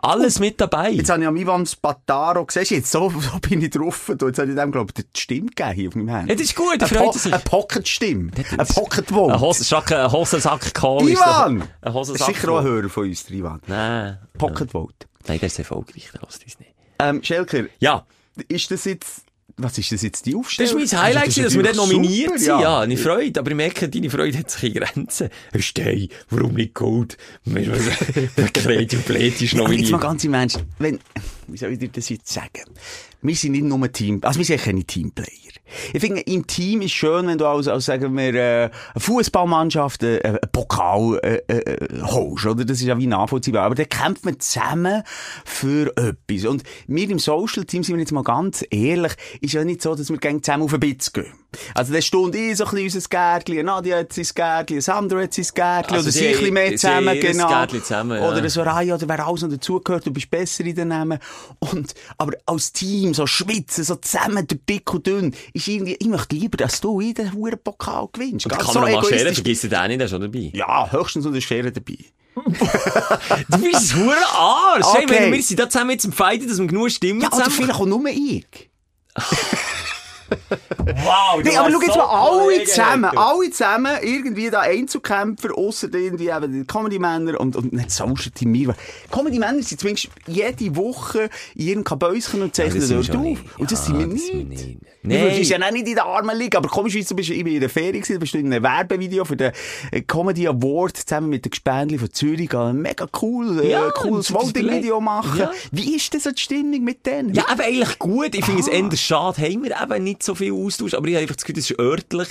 alles 0.03 0.39
mit 0.39 0.59
dabei. 0.59 0.91
Jetzt 0.91 1.09
habe 1.09 1.21
ich 1.21 1.27
am 1.27 1.35
Ivan 1.37 1.65
Spataro, 1.65 2.45
du 2.45 2.59
jetzt, 2.59 2.91
so, 2.91 3.09
so 3.19 3.39
bin 3.39 3.61
ich 3.61 3.69
drauf. 3.69 4.11
Du, 4.17 4.27
Jetzt 4.27 4.39
habe 4.39 4.49
ich 4.51 4.55
dem, 4.57 4.71
glaube 4.71 4.91
ich, 4.95 5.03
die 5.05 5.19
Stimme 5.19 5.47
gegeben 5.47 5.71
hier 5.73 5.87
auf 5.89 5.95
meinem 5.95 6.09
Handy. 6.09 6.29
Ja, 6.31 6.35
das 6.35 6.45
ist 6.45 6.55
gut, 6.55 6.79
po 6.79 6.95
er 7.05 7.13
sich. 7.13 7.33
eine 7.33 7.43
Pocket-Stimme. 7.43 8.31
Eine 8.51 8.65
Pocket-Vote. 8.65 9.33
Ein 9.33 9.39
Hos 9.39 9.67
Schack- 9.67 9.91
ein 9.91 10.11
Hosensack 10.11 10.73
Kohl 10.73 11.09
ist 11.09 11.19
Ivan! 11.19 11.63
Ein 11.81 11.93
Hosensack 11.93 12.27
sicher 12.35 12.49
auch 12.51 12.57
ein 12.59 12.63
Hörer 12.65 12.89
von 12.89 13.05
uns, 13.07 13.25
der 13.25 13.35
Ivan. 13.37 13.61
Nein. 13.67 14.17
Pocket-Vote. 14.37 15.07
Nein, 15.27 15.39
der 15.39 15.47
ist 15.47 15.57
erfolgreich, 15.59 16.09
der 16.13 16.21
lässt 16.21 16.43
uns 16.43 16.59
nicht. 16.59 16.71
Ähm, 16.99 17.23
Schelker, 17.23 17.63
Ja. 17.79 18.05
ist 18.49 18.71
das 18.71 18.85
jetzt, 18.85 19.23
was 19.57 19.77
ist 19.77 19.91
das 19.91 20.01
jetzt, 20.01 20.25
die 20.25 20.31
Das 20.31 20.39
Aufstellung? 20.39 20.81
ist 20.81 20.93
mein 20.93 21.01
Highlight, 21.03 21.23
Also, 21.25 21.41
gewesen, 21.41 21.43
dass 21.43 21.53
wir 21.55 21.63
dort 21.63 21.75
nominiert 21.75 22.27
super, 22.27 22.39
sind. 22.39 22.59
Ja, 22.61 22.79
eine 22.81 22.97
Freude. 22.97 23.39
Aber 23.39 23.51
ich 23.51 23.55
merke, 23.57 23.87
deine 23.89 24.09
Freude 24.09 24.37
hat 24.37 24.49
sich 24.51 24.63
in 24.63 24.73
Grenzen. 24.81 25.29
Stein, 25.59 26.07
warum 26.29 26.53
nicht 26.55 26.73
Gold? 26.73 27.17
Kreativ 28.53 28.99
und 28.99 29.05
Blät 29.05 29.41
ist 29.41 29.53
Ja, 29.53 29.61
aber 29.63 29.73
jetzt 29.73 29.91
mal 29.91 29.97
nominiert. 29.99 30.01
ganz 30.01 30.23
im 30.23 30.33
Ernst, 30.33 30.63
wenn, 30.79 30.99
wie 31.47 31.57
soll 31.57 31.71
ich 31.73 31.79
dir 31.79 31.89
das 31.89 32.09
jetzt 32.09 32.31
sagen? 32.31 32.63
Wir 33.21 33.35
sind 33.35 33.53
nicht 33.53 33.63
nur 33.63 33.91
Team, 33.91 34.19
also 34.23 34.37
wir 34.39 34.45
sind 34.45 34.61
keine 34.61 34.83
Teamplayer. 34.83 35.52
Ich 35.93 36.01
finde, 36.01 36.21
im 36.21 36.45
Team 36.45 36.81
ist 36.81 36.91
schön, 36.91 37.27
wenn 37.27 37.37
du 37.37 37.47
als, 37.47 37.67
als 37.67 37.85
sagen 37.85 38.15
wir, 38.15 38.33
äh, 38.33 38.63
eine 38.63 38.71
Fußballmannschaft 38.97 40.03
äh, 40.03 40.21
einen 40.23 40.39
Pokal 40.51 41.19
äh, 41.23 41.37
äh, 41.47 42.01
holst, 42.03 42.45
oder? 42.45 42.65
Das 42.65 42.79
ist 42.79 42.85
ja 42.85 42.97
wie 42.97 43.07
nachvollziehbar. 43.07 43.63
Aber 43.63 43.75
dann 43.75 43.89
kämpft 43.89 44.25
man 44.25 44.39
zusammen 44.39 45.03
für 45.45 45.95
etwas. 45.97 46.45
Und 46.45 46.63
wir 46.87 47.09
im 47.09 47.19
Social 47.19 47.65
Team, 47.65 47.83
sind 47.83 47.95
wir 47.95 48.01
jetzt 48.01 48.11
mal 48.11 48.23
ganz 48.23 48.65
ehrlich, 48.69 49.13
ist 49.41 49.53
ja 49.53 49.63
nicht 49.63 49.81
so, 49.81 49.95
dass 49.95 50.09
wir 50.09 50.17
gerne 50.17 50.41
zusammen 50.41 50.63
auf 50.63 50.73
ein 50.73 50.79
Bitz 50.79 51.13
gehen. 51.13 51.42
Also, 51.75 51.93
dann 51.93 52.01
stund 52.01 52.35
ich 52.35 52.57
so 52.57 52.65
ein 52.65 52.71
bisschen 52.71 52.99
unser 52.99 53.09
Gärtchen, 53.09 53.65
Nadia 53.65 53.97
hat 53.97 54.13
sein 54.13 54.25
Gärtchen, 54.33 54.81
Sandro 54.81 55.19
hat 55.21 55.33
sein 55.33 55.45
Gärtchen, 55.53 55.93
Also 55.95 56.03
oder 56.05 56.11
sie- 56.11 56.27
ein 56.27 56.31
bisschen 56.33 56.53
mehr 56.53 56.75
zusammen, 56.75 57.19
genau. 57.19 57.65
Zusammen, 57.67 58.21
ja. 58.21 58.27
Oder 58.27 58.37
eine 58.37 58.49
Soraya, 58.49 58.95
oder 58.95 59.07
wer 59.09 59.25
alles 59.27 59.41
noch 59.41 59.49
dazugehört, 59.49 60.05
du 60.05 60.11
bist 60.11 60.29
besser 60.29 60.65
in 60.65 60.75
den 60.75 60.87
Namen. 60.89 61.19
Und, 61.59 61.93
aber 62.17 62.33
als 62.45 62.71
Team, 62.73 63.13
so 63.13 63.25
schwitzen, 63.27 63.83
so 63.83 63.95
zusammen, 63.95 64.45
durch 64.47 64.61
dick 64.67 64.93
und 64.93 65.05
dünn, 65.07 65.33
ist 65.53 65.67
irgendwie, 65.67 65.95
ich 65.99 66.07
möchte 66.07 66.35
lieber, 66.35 66.57
dass 66.57 66.81
du 66.81 66.99
in 66.99 67.13
den 67.13 67.33
Huren 67.33 67.59
Pokal 67.63 68.07
gewinnst. 68.11 68.45
Und 68.45 68.55
man 68.55 68.65
noch 68.65 68.73
mal 69.01 69.03
scheren, 69.05 69.33
vergiss 69.33 69.61
den 69.61 69.75
auch 69.75 69.87
nicht, 69.87 69.99
der 69.99 70.05
ist 70.05 70.11
schon 70.11 70.21
dabei. 70.21 70.51
Ja, 70.53 70.91
höchstens 70.91 71.25
noch 71.25 71.33
der 71.33 71.41
Schere 71.41 71.71
dabei. 71.71 71.97
Du 73.49 73.57
bist 73.59 73.93
ein 73.93 74.09
Arsch. 74.35 74.85
Hey, 74.93 75.05
Okay. 75.05 75.25
wir, 75.25 75.31
wir 75.33 75.43
sind 75.43 75.59
da 75.59 75.69
zusammen 75.69 75.91
jetzt 75.91 76.05
im 76.05 76.11
Fighten, 76.11 76.47
dass 76.47 76.57
wir 76.59 76.65
genug 76.67 76.89
Stimmen 76.91 77.21
Ja, 77.21 77.29
zusammen... 77.29 77.51
vielleicht 77.51 77.79
auch 77.79 77.85
nur 77.85 78.05
ich. 78.07 78.45
Wow, 80.77 81.41
du 81.41 81.49
Nee, 81.49 81.57
aber 81.57 81.71
schau 81.71 81.81
jetzt 81.81 81.93
so 81.93 81.99
mal, 81.99 82.29
alle 82.29 82.63
zusammen, 82.65 83.05
alle 83.17 83.49
zusammen, 83.51 83.91
irgendwie 84.01 84.49
da 84.49 84.61
Einzelkämpfer, 84.61 85.57
ausser 85.57 85.93
irgendwie 85.93 86.29
eben 86.29 86.51
die 86.53 86.65
Comedy-Männer 86.65 87.39
und, 87.39 87.55
und 87.55 87.73
nicht 87.73 87.91
Social 87.91 88.31
Team 88.33 88.51
mir. 88.51 88.75
Comedy-Männer 89.11 89.61
sind 89.63 89.79
zumindest 89.79 90.09
jede 90.27 90.75
Woche 90.75 91.29
in 91.55 91.67
ihrem 91.67 91.83
Kabäuschen 91.83 92.41
und 92.41 92.55
zeichnen 92.55 92.87
dort 92.87 93.09
auf. 93.15 93.21
nicht. 93.23 93.43
Und 93.57 93.71
das 93.71 93.87
Ja, 93.87 93.95
sind 93.95 93.99
wir 93.99 94.07
das 94.07 94.33
nicht. 94.33 94.77
Nein. 95.05 95.29
Du 95.29 95.37
bist 95.37 95.51
ja 95.51 95.57
auch 95.61 95.71
nicht 95.71 95.87
in 95.87 95.95
der 95.95 96.05
armen 96.05 96.37
Liga, 96.37 96.57
aber 96.59 96.69
komisch, 96.69 96.93
du 96.93 97.15
bist, 97.15 97.29
in 97.29 97.59
der 97.59 97.69
Ferie 97.69 97.99
gewesen, 97.99 98.19
bist 98.19 98.33
du 98.33 98.37
in 98.37 98.53
einem 98.53 98.63
Werbevideo 98.63 99.25
für 99.25 99.35
den 99.35 99.51
äh, 99.91 100.01
Comedy 100.01 100.47
Award 100.47 100.95
zusammen 100.97 101.29
mit 101.29 101.43
den 101.43 101.49
Gespendli 101.51 101.97
von 101.97 102.11
Zürich, 102.11 102.49
gegangen. 102.49 102.81
mega 102.81 103.05
cool, 103.21 103.59
äh, 103.61 103.71
Ja, 103.71 103.89
cooles 103.91 104.27
das 104.27 104.37
ist 104.37 104.47
Voting-Video 104.47 105.01
machen. 105.01 105.39
Ja. 105.39 105.51
Wie 105.71 105.95
ist 105.95 106.13
das 106.13 106.23
so 106.23 106.31
die 106.31 106.41
Stimmung 106.41 106.83
mit 106.83 107.05
denen? 107.05 107.33
Ja, 107.33 107.45
aber 107.49 107.63
eigentlich 107.65 107.99
gut. 107.99 108.33
Ich 108.33 108.45
finde 108.45 108.61
es 108.61 108.67
eher 108.67 108.95
schade. 108.95 109.41
Haben 109.41 109.63
wir 109.63 109.75
eben 109.81 110.03
nicht 110.03 110.22
so 110.25 110.35
viel 110.35 110.53
Austausch. 110.53 110.93
Aber 110.93 111.07
ich 111.07 111.15
habe 111.15 111.23
einfach 111.23 111.35
das 111.35 111.43
Gefühl, 111.43 111.55
das 111.55 111.69
ist 111.71 111.79
örtlich 111.79 112.27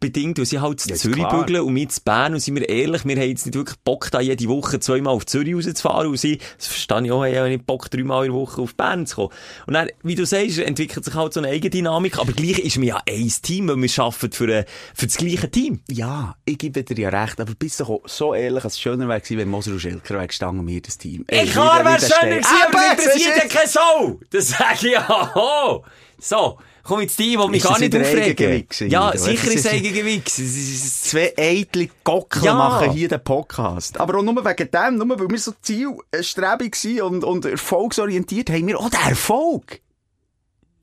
bedingt, 0.00 0.38
weil 0.38 0.46
sie 0.46 0.60
halt 0.60 0.80
zu 0.80 0.88
Ja, 0.88 0.96
Zürich 0.96 1.26
bügeln 1.28 1.62
und 1.62 1.74
wir 1.74 1.88
zu 1.88 2.00
Bern. 2.02 2.34
Und 2.34 2.40
sind 2.40 2.54
wir 2.56 2.68
ehrlich, 2.68 3.04
wir 3.04 3.16
haben 3.16 3.28
jetzt 3.28 3.46
nicht 3.46 3.54
wirklich 3.54 3.78
Bock, 3.84 4.10
da 4.10 4.20
jede 4.20 4.48
Woche 4.48 4.80
zweimal 4.80 5.14
auf 5.14 5.26
Zürich 5.26 5.54
rauszufahren. 5.54 6.08
Und 6.08 6.16
sie, 6.16 6.38
das 6.56 6.66
verstehe 6.66 7.04
ich 7.04 7.12
auch, 7.12 7.24
haben 7.24 7.48
nicht 7.48 7.66
Bock, 7.66 7.90
dreimal 7.90 8.26
in 8.26 8.32
der 8.32 8.40
Woche 8.40 8.62
auf 8.62 8.74
Bern 8.74 9.06
zu 9.06 9.16
kommen. 9.16 9.30
Und 9.66 9.74
dann, 9.74 9.88
wie 10.02 10.14
du 10.14 10.26
sagst, 10.26 10.58
entwickelt 10.58 11.04
sich 11.04 11.14
halt 11.14 11.32
so 11.32 11.40
eine 11.40 11.48
Eigendynamik. 11.48 12.18
Aber 12.18 12.32
gleich 12.32 12.58
ist 12.58 12.78
mir 12.78 12.86
ja 12.86 13.02
ein 13.08 13.32
Team, 13.42 13.68
weil 13.68 13.76
wir 13.76 13.90
arbeiten 14.04 14.32
für, 14.32 14.48
äh, 14.48 14.64
für 14.94 15.06
das 15.06 15.16
gleiche 15.16 15.50
Team. 15.50 15.80
Ja, 15.90 16.36
ich 16.44 16.58
gebe 16.58 16.82
dir 16.82 16.98
ja 16.98 17.08
recht, 17.08 17.40
aber 17.40 17.54
bist 17.54 17.80
doch 17.80 17.88
auch 17.88 18.02
so 18.06 18.34
ehrlich, 18.34 18.62
dass 18.62 18.74
es 18.74 18.80
schöner 18.80 19.08
wäre 19.08 19.20
gewesen, 19.20 19.38
wenn 19.38 19.48
Moser 19.48 19.72
und 19.72 20.04
gestanden 20.28 20.60
und 20.60 20.66
wir 20.66 20.80
das 20.80 20.98
Team. 20.98 21.24
Ey, 21.28 21.40
Ey, 21.40 21.46
klar 21.46 21.80
wie 21.80 21.84
wäre 21.86 22.00
schöner 22.00 22.36
gewesen, 22.36 22.56
aber 22.66 22.90
interessiert 22.90 23.36
ja 23.36 23.42
siehst 23.42 23.44
du? 23.44 23.56
keine 23.56 23.68
Sau. 23.68 24.20
Das 24.30 24.48
sage 24.48 24.74
ich 24.86 24.92
ja. 24.92 25.80
So, 26.18 26.58
komm 26.84 27.00
jetzt 27.00 27.18
die, 27.18 27.30
die 27.36 27.48
mich 27.48 27.62
gar 27.62 27.78
nicht 27.78 27.94
aufregen. 27.96 28.20
Eigengewichs, 28.22 28.80
Ja, 28.80 29.16
sicher 29.16 29.50
ist 29.50 29.66
Eigengewichs. 29.66 30.38
Es 30.38 30.56
ist- 30.56 31.04
Zwei 31.10 31.32
eitle 31.36 31.88
Gockel 32.04 32.44
Ja. 32.44 32.54
machen 32.54 32.92
hier 32.92 33.08
den 33.08 33.22
Podcast. 33.24 33.98
Aber 33.98 34.18
auch 34.18 34.22
nur 34.22 34.44
wegen 34.44 34.70
dem, 34.70 34.96
nur 34.98 35.18
weil 35.18 35.28
wir 35.30 35.38
so 35.38 35.52
zielstrebig 35.60 36.76
sind 36.76 37.00
und, 37.02 37.24
und 37.24 37.44
erfolgsorientiert, 37.46 38.50
haben 38.50 38.66
wir 38.68 38.78
auch 38.78 38.90
den 38.90 39.00
Erfolg. 39.08 39.80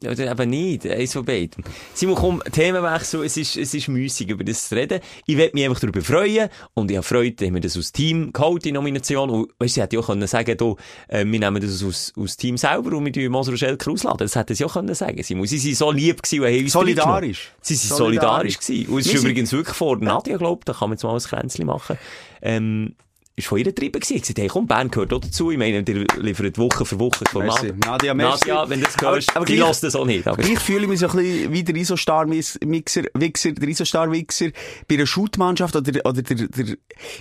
Ja, 0.04 0.12
Oder 0.12 0.32
eben 0.32 0.50
nicht, 0.50 0.88
eins 0.88 1.14
von 1.14 1.24
beiden. 1.24 1.64
Simon, 1.94 2.16
komm, 2.16 2.44
Themenwechsel, 2.52 3.24
es 3.24 3.38
ist, 3.38 3.56
es 3.56 3.74
ist 3.76 3.88
müßig, 3.88 4.30
über 4.30 4.44
das 4.44 4.68
zu 4.68 4.76
reden. 4.76 5.00
Ich 5.28 5.38
werde 5.38 5.54
mich 5.54 5.64
einfach 5.66 5.80
darüber 5.80 6.02
freuen 6.02 6.50
und 6.74 6.90
ich 6.90 6.98
habe 6.98 7.06
Freude, 7.06 7.36
dass 7.36 7.54
wir 7.54 7.60
das 7.62 7.78
aus 7.78 7.92
Team 7.92 8.34
geholt, 8.34 8.66
die 8.66 8.72
Nomination. 8.72 9.30
Und, 9.30 9.52
weißt 9.60 9.60
du, 9.60 9.68
sie 9.76 9.82
hätte 9.82 9.96
ja 9.98 10.02
auch 10.02 10.08
können 10.08 10.26
sagen, 10.26 10.58
du, 10.58 10.76
äh, 11.08 11.24
wir 11.24 11.40
nehmen 11.40 11.62
das 11.62 11.84
aus, 11.84 12.14
aus 12.18 12.36
Team 12.36 12.58
selber 12.58 12.98
und 12.98 13.06
wir 13.06 13.14
tun 13.14 13.28
Moser 13.32 13.56
Schelker 13.56 13.92
ausladen. 13.92 14.20
Das 14.20 14.36
hätte 14.36 14.56
sie 14.56 14.66
auch 14.66 14.74
können 14.74 14.96
sagen, 14.96 15.22
Simon. 15.22 15.46
Sie 15.46 15.60
sind 15.60 15.78
so 15.78 15.92
lieb 15.92 16.24
gewesen 16.24 16.44
und 16.44 16.48
haben 16.48 16.64
uns 16.64 16.74
Solidarisch. 16.74 17.52
Sie 17.62 17.76
sind 17.76 17.96
Solidarisch. 17.96 18.58
gewesen. 18.58 18.88
Und 18.92 19.00
es 19.02 19.06
ist 19.06 19.22
übrigens 19.22 19.52
wirklich 19.52 19.78
vor 19.78 19.98
Nadja, 19.98 20.38
glaube 20.38 20.66
da 20.66 20.74
kann 20.74 20.90
man 20.90 20.98
jetzt 20.98 21.04
mal 21.04 21.14
ein 21.14 21.22
Kränzchen 21.22 21.68
machen. 21.68 21.98
Ähm, 22.42 22.96
ist 23.44 23.48
von 23.50 23.58
ihr 23.58 23.66
getrieben 23.66 24.00
gewesen. 24.00 24.16
Ich 24.16 24.22
gesagt, 24.22 24.40
hey, 24.40 24.48
komm, 24.48 24.68
Bern 24.68 24.90
gehört 24.90 25.14
auch 25.14 25.20
dazu. 25.20 25.52
Ich 25.52 25.58
meine, 25.58 25.84
ihr 25.88 26.06
liefert 26.18 26.58
Woche 26.58 26.86
für 26.86 27.00
Woche 27.00 27.26
Format. 27.30 27.62
Merci. 27.64 27.78
Nadia, 27.86 28.14
merci. 28.14 28.48
Nadia, 28.50 28.70
wenn 28.70 28.80
du 28.80 28.86
das 28.86 28.98
hörst, 29.02 29.30
Aber- 29.32 29.38
aber 29.38 29.46
die 29.46 29.56
lässt 29.58 29.84
das 29.84 29.96
auch 29.96 30.06
nicht. 30.06 30.28
Aber 30.28 30.42
Gleich 30.42 30.60
fühle 30.60 30.84
ich 30.84 30.88
mich 30.88 31.00
so 31.00 31.08
ein 31.10 31.18
bisschen 31.18 31.54
wie 31.54 31.64
der 31.64 31.76
Isostar-Mixer, 31.76 33.04
Wichser, 33.14 33.52
der 33.52 33.70
Isostar-Wichser 33.70 34.48
bei 34.88 34.96
einer 34.96 35.06
Shootmannschaft 35.06 35.76
oder, 35.76 35.92
oder 36.06 36.22
der, 36.22 36.48
der, 36.48 36.66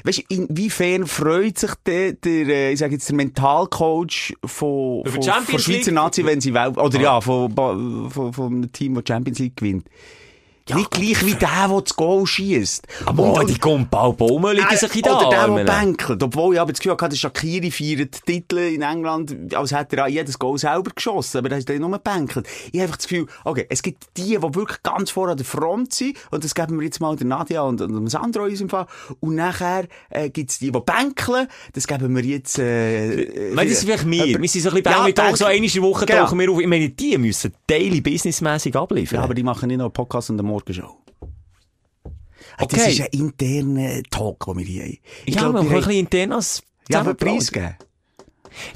weißt 0.05 0.19
du, 0.19 0.23
inwiefern 0.29 1.07
freut 1.07 1.59
sich 1.59 1.73
der, 1.87 2.13
der, 2.15 2.47
äh, 2.49 2.73
ich 2.73 2.79
sage 2.79 2.95
jetzt, 2.95 3.09
der 3.09 3.17
Mentalcoach 3.17 4.35
von, 4.45 5.05
von, 5.05 5.23
von 5.23 5.59
Schweizer 5.59 5.73
League? 5.73 5.93
Nazi, 5.95 6.25
wenn 6.25 6.41
sie 6.41 6.55
Welt, 6.55 6.77
oder 6.79 7.01
ja, 7.01 7.21
von, 7.21 7.53
von, 7.55 8.11
von, 8.11 8.33
von 8.33 8.47
einem 8.53 8.73
Team, 8.73 8.95
das 8.95 9.05
Champions 9.09 9.39
League 9.39 9.57
gewinnt. 9.57 9.87
Nicht 10.75 10.91
gleich 10.91 11.25
wie 11.27 11.35
der, 11.35 11.69
der 11.69 11.81
das 11.81 11.97
Goal 11.97 12.27
schießt. 12.27 12.87
Oh, 13.17 13.41
die 13.47 13.59
Gumbau 13.59 14.13
Baume 14.13 14.53
liegen 14.53 14.77
sich 14.77 14.97
in 14.97 15.03
da. 15.03 15.19
Oder 15.27 15.47
der, 15.47 15.65
der 15.65 15.73
bänkelt. 15.73 16.23
Obwohl, 16.23 16.55
ich 16.55 16.61
habe 16.61 16.73
das 16.73 16.81
Gefühl 16.81 16.97
der 16.97 17.17
Shakiri 17.17 17.71
feiert 17.71 18.25
Titel 18.27 18.59
in 18.59 18.83
England, 18.83 19.55
als 19.55 19.73
hätte 19.73 19.97
er 19.97 20.09
jedes 20.09 20.39
Goal 20.39 20.59
selber 20.59 20.91
geschossen. 20.95 21.39
Aber 21.39 21.49
da 21.49 21.57
ist 21.57 21.69
er 21.71 21.79
nur 21.79 21.91
gebänkelt. 21.91 22.47
Ich 22.73 22.75
habe 22.75 22.83
einfach 22.85 22.97
das 22.97 23.09
Gefühl, 23.09 23.27
okay, 23.45 23.67
es 23.69 23.83
gibt 23.83 24.05
die, 24.17 24.23
die 24.37 24.43
wirklich 24.43 24.83
ganz 24.83 25.11
vor 25.11 25.29
an 25.29 25.37
der 25.37 25.47
Front 25.47 25.93
sind. 25.95 26.17
Und 26.31 26.45
das 26.45 26.55
geben 26.55 26.79
wir 26.79 26.85
jetzt 26.85 27.01
mal 27.01 27.17
der 27.17 27.27
Nadia 27.27 27.63
und, 27.63 27.81
und 27.81 28.09
Sandro 28.09 28.45
in 28.45 28.51
unserem 28.51 28.69
Fall. 28.71 28.87
Und 29.21 29.35
nachher, 29.35 29.87
äh, 30.11 30.31
gibt 30.31 30.51
es 30.51 30.59
die, 30.59 30.71
die 30.71 30.81
bänkeln. 30.81 31.47
Das 31.73 31.87
geben 31.87 32.15
wir 32.17 32.25
jetzt, 32.25 32.59
äh, 32.59 33.23
Ich 33.51 33.55
meine, 33.55 33.71
das 33.71 33.79
ist 33.79 33.85
vielleicht. 33.85 34.05
Aber- 34.05 34.43
Wir 34.43 34.49
sind 34.49 34.63
so 34.63 34.69
ein 34.71 34.75
bisschen 34.83 34.93
Ja, 34.93 35.09
ja, 35.09 35.37
so 35.37 35.45
Bank- 35.45 35.57
in 35.57 35.63
der 35.73 35.83
Woche 35.83 36.07
Genau. 36.07 36.25
tauchen 36.25 36.39
wir 36.39 36.51
auf. 36.51 36.61
Ich 36.61 36.67
meine, 36.67 36.89
die 36.91 37.19
müssen 37.19 37.53
daily 37.67 38.01
businessmäßig 38.01 38.75
abliefern. 38.77 39.19
Ja, 39.19 39.25
aber 39.25 39.35
die 39.35 39.43
machen 39.43 39.69
nicht 39.69 39.81
einen 39.81 39.91
Podcast 39.93 40.31
und 40.31 40.39
eine 40.39 40.49
Morgenshow. 40.61 40.97
Äh, 42.05 42.11
Das 42.59 42.65
Okay. 42.73 42.91
ist 42.93 43.01
ein 43.01 43.07
interner 43.13 44.03
Talk, 44.11 44.45
den 44.47 44.59
wir 44.59 44.65
hier 44.65 44.83
haben. 44.85 44.99
Ich 45.27 45.35
ja, 45.35 45.41
glaub, 45.41 45.55
wir 45.55 45.61
haben 45.61 45.69
ein 45.69 45.75
bisschen 45.77 45.93
internas 45.93 46.63
Ja, 46.89 47.01
aber 47.01 47.17
zusammengebaut. 47.19 47.35
Preis 47.39 47.53
geben. 47.53 47.77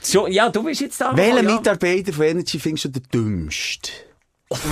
So, 0.01 0.27
ja, 0.29 0.49
du 0.49 0.63
bist 0.63 0.81
jetzt 0.81 1.01
da. 1.01 1.17
Welchen 1.17 1.49
ja. 1.49 1.57
Mitarbeiter 1.57 2.13
von 2.13 2.25
Energy 2.25 2.59
findest 2.59 2.85
du 2.87 2.89
der 2.91 3.03
dümmste? 3.03 3.91
Das 4.49 4.63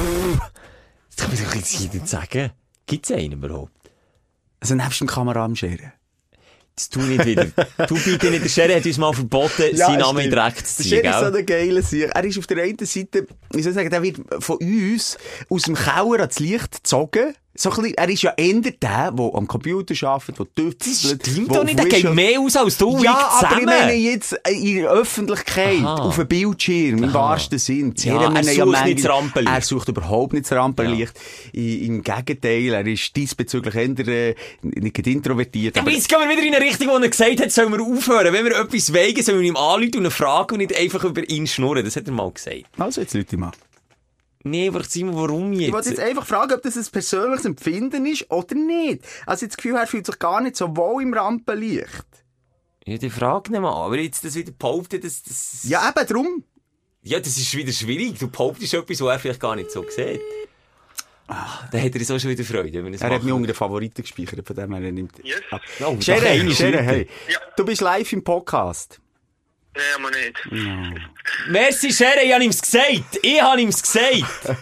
kann 1.17 1.31
man 1.31 1.45
doch 1.45 1.55
jetzt 1.55 1.93
nicht 1.95 2.09
sagen. 2.09 2.51
Gibt 2.87 3.05
es 3.11 3.17
einen 3.17 3.33
überhaupt? 3.33 3.73
Also 4.61 4.75
nebst 4.77 5.01
dem 5.01 5.09
Kamera 5.09 5.45
am 5.45 5.57
Scheren. 5.57 5.93
Das 6.75 6.89
tu 6.89 7.01
nicht 7.01 7.25
wieder. 7.27 7.45
du 7.87 7.95
bitte 7.95 8.31
nicht. 8.31 8.45
Der 8.45 8.49
Sherry 8.49 8.75
hat 8.75 8.87
uns 8.87 8.99
mal 8.99 9.13
verboten, 9.13 9.77
seinen 9.77 9.99
Namen 9.99 10.31
Dreck 10.31 10.57
zu 10.67 10.83
Der 10.83 10.85
ziehen, 10.85 10.85
Scheren 10.85 11.11
ist 11.11 11.19
so 11.19 11.25
gell? 11.25 11.35
eine 11.35 11.45
geile 11.45 11.83
Sieg. 11.83 12.11
Er 12.15 12.25
ist 12.25 12.39
auf 12.39 12.47
der 12.47 12.63
einen 12.63 12.79
Seite, 12.79 13.27
wie 13.53 13.63
soll 13.63 13.73
ich 13.73 13.77
sagen, 13.77 13.91
der 13.91 14.03
wird 14.03 14.21
von 14.39 14.57
uns 14.57 15.19
aus 15.51 15.63
dem 15.63 15.75
Keller 15.75 16.21
ans 16.21 16.39
Licht 16.39 16.73
gezogen. 16.73 17.35
So 17.55 17.71
ein 17.71 17.77
bisschen, 17.77 17.95
er 17.99 18.09
ist 18.09 18.23
ja 18.23 18.33
eher 18.35 18.61
der, 18.63 18.73
der 19.13 19.13
am 19.35 19.47
Computer 19.47 19.95
arbeitet, 20.09 20.39
der 20.39 20.47
tüftelt. 20.55 21.21
Das 21.21 21.31
stimmt 21.33 21.51
wo 21.51 21.55
doch 21.57 21.65
nicht. 21.65 21.79
Der 21.79 21.85
geht 21.87 22.15
mehr 22.15 22.41
aus 22.41 22.57
als 22.57 22.79
du 22.79 22.99
Ja, 23.03 23.29
aber 23.43 23.59
ich 23.61 23.67
meine 23.67 23.93
jetzt 23.95 24.33
äh, 24.47 24.53
in 24.53 24.77
der 24.77 24.91
Öffentlichkeit, 24.91 25.81
Aha. 25.83 25.97
auf 25.97 26.17
dem 26.17 26.29
Bildschirm, 26.29 27.03
im 27.05 27.13
wahrsten 27.13 27.59
Sinn. 27.59 27.95
Ja, 27.99 28.33
er 28.35 28.43
sucht 28.43 28.57
manchmal- 28.59 28.85
nicht 28.95 29.07
Rampenlicht. 29.07 29.55
Er 29.55 29.61
sucht 29.61 29.89
überhaupt 29.89 30.33
nicht 30.33 30.47
das 30.51 30.57
Rampenlicht. 30.57 31.13
I- 31.55 31.85
Im 31.87 32.03
Gegenteil, 32.03 32.73
er 32.73 32.87
ist 32.87 33.15
diesbezüglich 33.15 33.75
eher 33.75 34.09
äh, 34.09 34.35
nicht 34.63 35.07
introvertiert. 35.07 35.79
Aber 35.79 35.91
jetzt 35.91 36.09
gehen 36.09 36.19
wir 36.21 36.31
wieder 36.35 36.47
in 36.47 36.55
eine 36.55 36.65
Richtung, 36.65 36.89
wo 36.89 36.97
er 36.97 37.09
gesagt 37.09 37.39
hat, 37.41 37.53
sollen 37.53 37.71
wir 37.73 37.83
aufhören. 37.83 38.33
Wenn 38.33 38.47
wir 38.47 38.59
etwas 38.59 38.93
wegen, 38.95 39.23
sollen 39.23 39.41
wir 39.41 39.49
ihm 39.49 39.57
anrufen 39.57 39.99
und 39.99 40.05
ihn 40.05 40.11
fragen 40.11 40.55
und 40.55 40.59
nicht 40.59 40.75
einfach 40.79 41.05
über 41.05 41.29
ihn 41.29 41.47
schnurren. 41.47 41.85
Das 41.85 41.97
hat 41.97 42.07
er 42.07 42.13
mal 42.13 42.31
gesagt. 42.31 42.63
Also, 42.79 43.03
jetzt 43.03 43.13
Leute 43.15 43.37
mal. 43.37 43.53
Nee, 44.45 44.69
aber 44.69 44.83
Simon, 44.85 45.15
warum 45.17 45.53
Ich 45.53 45.73
wollte 45.73 45.91
jetzt? 45.91 45.99
jetzt 45.99 46.09
einfach 46.09 46.27
fragen, 46.27 46.53
ob 46.55 46.63
das 46.63 46.77
ein 46.77 46.85
persönliches 46.91 47.45
Empfinden 47.45 48.07
ist 48.07 48.31
oder 48.31 48.55
nicht. 48.55 49.05
Also, 49.27 49.45
jetzt 49.45 49.53
das 49.53 49.57
Gefühl, 49.57 49.77
er 49.77 49.87
fühlt 49.87 50.07
sich 50.07 50.19
gar 50.19 50.41
nicht 50.41 50.57
so 50.57 50.77
wohl 50.77 51.03
im 51.03 51.15
Rampenlicht. 51.15 52.07
Ja, 52.85 52.99
die 52.99 53.11
Frage 53.11 53.53
nicht 53.53 53.61
mal. 53.61 53.73
Aber 53.73 53.97
jetzt 53.99 54.25
das 54.25 54.35
wieder 54.35 54.53
behaupten, 54.53 55.01
das, 55.01 55.23
das... 55.23 55.61
Ja, 55.65 55.89
eben 55.89 56.07
drum. 56.07 56.45
Ja, 57.03 57.21
das 57.21 57.37
ist 57.37 57.55
wieder 57.57 57.73
schwierig. 57.73 58.19
Du 58.19 58.29
behauptest 58.29 58.75
etwas, 58.75 59.01
was 59.01 59.09
er 59.09 59.19
vielleicht 59.19 59.41
gar 59.41 59.55
nicht 59.57 59.71
so 59.71 59.85
sieht. 59.89 60.21
Ah, 61.29 61.61
dann 61.71 61.83
hat 61.83 61.95
er 61.95 62.05
so 62.05 62.19
schon 62.19 62.31
wieder 62.31 62.45
Freude, 62.45 62.85
wenn 62.85 62.93
Er 62.95 63.11
hat 63.11 63.23
mich 63.23 63.33
unter 63.33 63.47
den 63.47 63.55
Favoriten 63.55 64.03
gespeichert, 64.03 64.47
von 64.47 64.57
dem 64.57 64.73
er 64.73 64.93
nimmt. 64.93 65.19
Yes. 65.25 65.41
ab. 65.51 65.61
Oh, 65.81 65.95
doch 65.95 66.03
Schere, 66.03 66.51
Schere, 66.53 66.83
hey. 66.83 67.09
Ja. 67.29 67.39
Du 67.57 67.65
bist 67.65 67.81
live 67.81 68.13
im 68.13 68.23
Podcast. 68.25 69.01
Nee, 69.73 69.99
maar 70.01 70.11
niet. 70.11 70.39
Merci, 71.49 71.93
Schere, 71.93 72.23
ich 72.25 72.33
habe 72.33 72.43
ihm's 72.45 72.61
gesagt. 72.61 73.19
Ich 73.21 73.41
habe 73.41 73.61
ihm's 73.61 73.81
gesagt. 73.81 74.25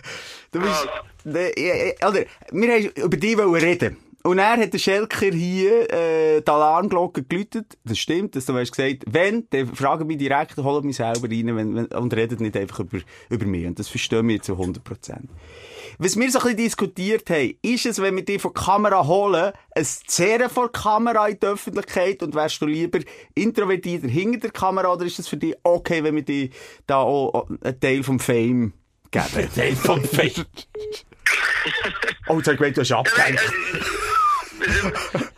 Du 0.53 0.59
bist, 0.59 0.89
Ne, 1.25 1.53
ja, 1.57 1.75
ja, 1.75 2.09
oder, 2.09 2.25
wir 2.51 2.73
haben 2.73 2.91
über 2.95 3.17
dich 3.17 3.39
reden. 3.39 3.97
Und 4.23 4.39
er 4.39 4.59
hat 4.59 4.73
der 4.73 4.79
Schelker 4.79 5.31
hier, 5.33 5.91
äh, 5.91 6.43
die 6.43 6.51
Alarmglocke 6.51 7.23
geläutet. 7.23 7.79
Das 7.85 7.99
stimmt, 7.99 8.37
dass 8.37 8.45
du 8.45 8.55
hast 8.55 8.73
gesagt, 8.73 9.05
wenn, 9.07 9.47
dann 9.51 9.75
fragen 9.75 10.07
mich 10.07 10.19
direkt, 10.19 10.59
holen 10.59 10.87
mich 10.87 10.97
selber 10.97 11.31
rein, 11.31 11.57
wenn, 11.57 11.75
wenn, 11.75 11.87
und 11.87 12.15
redet 12.15 12.41
nicht 12.41 12.57
einfach 12.57 12.81
über, 12.81 12.99
über 13.31 13.47
mich. 13.47 13.67
Und 13.67 13.79
das 13.79 13.89
verstehen 13.89 14.29
wir 14.29 14.43
zu 14.43 14.55
100%. 14.55 14.79
Was 15.99 16.17
wir 16.17 16.31
so 16.31 16.39
ein 16.39 16.43
bisschen 16.43 16.57
diskutiert 16.57 17.31
haben, 17.31 17.55
ist 17.63 17.87
es, 17.87 18.01
wenn 18.01 18.17
wir 18.17 18.25
dich 18.25 18.43
von 18.43 18.53
der 18.55 18.63
Kamera 18.63 19.07
holen, 19.07 19.53
ein 19.75 19.85
Zerren 19.85 20.51
vor 20.51 20.71
der 20.71 20.81
Kamera 20.81 21.29
in 21.29 21.39
die 21.41 21.47
Öffentlichkeit 21.47 22.23
und 22.23 22.35
wärst 22.35 22.61
du 22.61 22.67
lieber 22.67 23.01
introvertierter 23.35 24.09
hinter 24.09 24.39
der 24.41 24.51
Kamera 24.51 24.93
oder 24.93 25.07
ist 25.07 25.19
es 25.19 25.29
für 25.29 25.37
dich 25.39 25.55
okay, 25.63 26.05
wenn 26.05 26.17
wir 26.17 26.23
dir 26.23 26.51
da 26.87 26.99
auch 26.99 27.49
einen 27.49 27.81
Teil 27.81 28.03
vom 28.03 28.21
Fame 28.21 28.75
geben? 29.11 29.49
Teil 29.55 29.77
vom 29.77 30.03
Fame. 30.05 30.47
Oh, 32.29 32.37
jetzt 32.37 32.47
habe 32.47 32.53
ich 32.53 32.59
gemeint, 32.59 32.77
du 32.77 32.81
hast 32.83 32.93
abgehängt. 32.93 33.41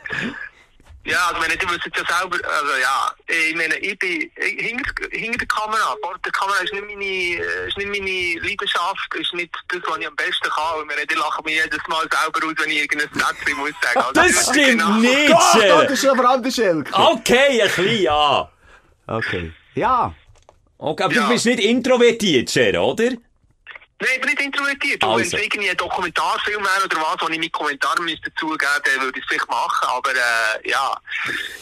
Ja, 1.05 1.19
also 1.35 1.43
wenn 1.43 1.59
du 1.59 1.67
wisst 1.69 1.97
ja 1.97 2.05
selber, 2.17 2.37
also 2.49 2.73
ja, 2.81 3.11
ich 3.27 3.57
meine, 3.57 3.75
ich 3.79 3.99
bin 3.99 4.31
hinter, 4.37 4.93
hinter 5.11 5.39
der 5.39 5.49
Kamera. 5.49 5.97
Vor 6.01 6.15
der 6.25 6.31
Kamera 6.31 6.59
ist 6.63 6.73
nicht 6.73 6.87
meine, 6.87 7.05
äh, 7.05 7.67
ist 7.67 7.77
nicht 7.77 7.89
meine 7.89 8.47
Leidenschaft, 8.47 9.13
ist 9.19 9.35
nicht 9.35 9.51
das, 9.67 9.81
was 9.89 9.99
ich 9.99 10.07
am 10.07 10.15
besten 10.15 10.49
kann. 10.49 10.81
Und 10.81 10.93
ich 10.93 11.19
lache 11.19 11.43
mich 11.43 11.55
jedes 11.57 11.81
Mal 11.89 12.03
selber 12.09 12.47
aus, 12.47 12.55
wenn 12.57 12.71
ich 12.71 12.83
irgendein 12.83 13.09
Sätzchen 13.21 13.57
muss 13.59 13.71
sagen. 13.83 13.99
Also, 13.99 14.13
Das 14.13 14.27
ist 14.31 14.43
stimmt 14.51 14.67
genau- 14.79 14.97
nicht, 14.99 15.35
Schere. 15.53 15.83
das 15.89 15.93
ist 15.93 16.07
aber 16.09 16.29
anders. 16.31 16.57
Okay, 16.93 17.61
ein 17.63 17.69
bisschen, 17.69 18.03
ja. 18.03 18.49
Okay. 19.09 19.53
Ja. 19.75 20.15
Okay, 20.79 21.03
aber 21.03 21.15
Ja. 21.15 21.23
du 21.27 21.29
bist 21.33 21.47
nicht 21.47 21.59
introvertiert, 21.59 22.49
Schere, 22.49 22.81
oder? 22.81 23.11
Nein, 24.03 24.11
ich 24.17 24.21
bin 24.21 24.31
nicht 24.31 24.43
introvertiert. 24.43 25.05
Also. 25.05 25.17
Wenn 25.17 25.27
es 25.27 25.33
irgendwie 25.33 25.71
ein 25.71 25.77
Dokumentarfilm 25.77 26.61
wäre 26.63 26.85
oder 26.85 26.97
was, 26.97 27.17
wo 27.21 27.33
ich 27.33 27.39
mit 27.39 27.53
Kommentaren 27.53 28.05
müsste 28.05 28.31
dazugeben 28.31 28.59
dann 28.85 29.05
würde 29.05 29.19
ich 29.19 29.25
es 29.25 29.29
vielleicht 29.29 29.49
machen. 29.49 29.89
Aber 29.89 30.11
äh, 30.11 30.69
ja. 30.69 30.97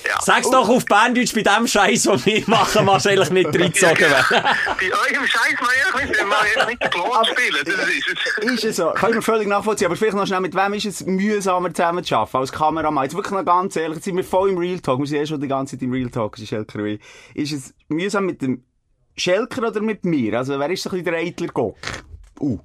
ja. 0.09 0.20
Sag's 0.20 0.50
doch 0.50 0.68
auf 0.68 0.85
Berndeutsch, 0.87 1.35
bei 1.35 1.42
dem 1.42 1.66
Scheiß, 1.66 2.05
den 2.05 2.24
wir 2.24 2.42
machen, 2.46 2.87
wahrscheinlich 2.87 3.31
nicht 3.31 3.46
reingezogen 3.55 4.11
werden. 4.11 4.26
Bei 4.31 4.90
eurem 4.90 5.26
Scheiß 5.26 5.61
mal 5.61 5.74
ehrlich 5.85 6.16
ehrlich 6.16 6.66
nicht 6.66 6.83
den 6.83 6.90
Klon 6.90 7.24
spielen. 7.24 7.64
Das 7.64 7.88
ist 7.88 8.09
es. 8.09 8.44
Ist 8.44 8.64
es 8.64 8.76
so. 8.76 8.90
Kann 8.92 9.11
ich 9.11 9.16
mir 9.16 9.22
völlig 9.22 9.48
nachvollziehen. 9.48 9.87
Aber 9.87 9.96
vielleicht 9.96 10.16
noch 10.16 10.26
schnell, 10.26 10.40
mit 10.40 10.55
wem 10.55 10.72
ist 10.74 10.87
es 10.87 11.05
mühsamer 11.05 11.72
zusammen 11.74 12.05
zu 12.05 12.16
arbeiten 12.16 12.37
als 12.38 12.53
Kameramann? 12.53 13.05
Jetzt 13.05 13.14
wirklich 13.14 13.33
noch 13.33 13.44
ganz 13.44 13.76
ehrlich, 13.76 13.96
jetzt 13.96 14.05
sind 14.05 14.16
wir 14.16 14.24
voll 14.24 14.50
im 14.50 14.59
Real 14.59 14.81
Talk. 14.81 14.98
Wir 14.98 15.07
sind 15.07 15.18
eh 15.18 15.26
schon 15.26 15.40
die 15.40 15.48
ganze 15.48 15.76
Zeit 15.76 15.83
im 15.83 15.92
Real 15.92 16.11
Talk, 16.11 16.37
das 16.37 16.50
ist. 16.50 17.00
Ist 17.35 17.53
es 17.53 17.74
mühsam 17.88 18.26
mit 18.26 18.42
dem 18.42 18.64
Schelker 19.16 19.68
oder 19.68 19.81
mit 19.81 20.05
mir? 20.05 20.38
Also, 20.38 20.59
wer 20.59 20.70
ist 20.70 20.83
so 20.83 20.90
ein 20.90 21.03
bisschen 21.03 21.12
der 21.12 21.20
Eitler 21.20 21.48
Gock? 21.48 21.76
Uh. 22.40 22.59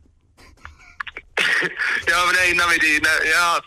Ja, 2.10 2.18
aber 2.22 2.34
nein, 2.34 2.56
nein, 2.56 2.68
nein, 2.68 2.80
nein, 3.02 3.12
ja. 3.32 3.60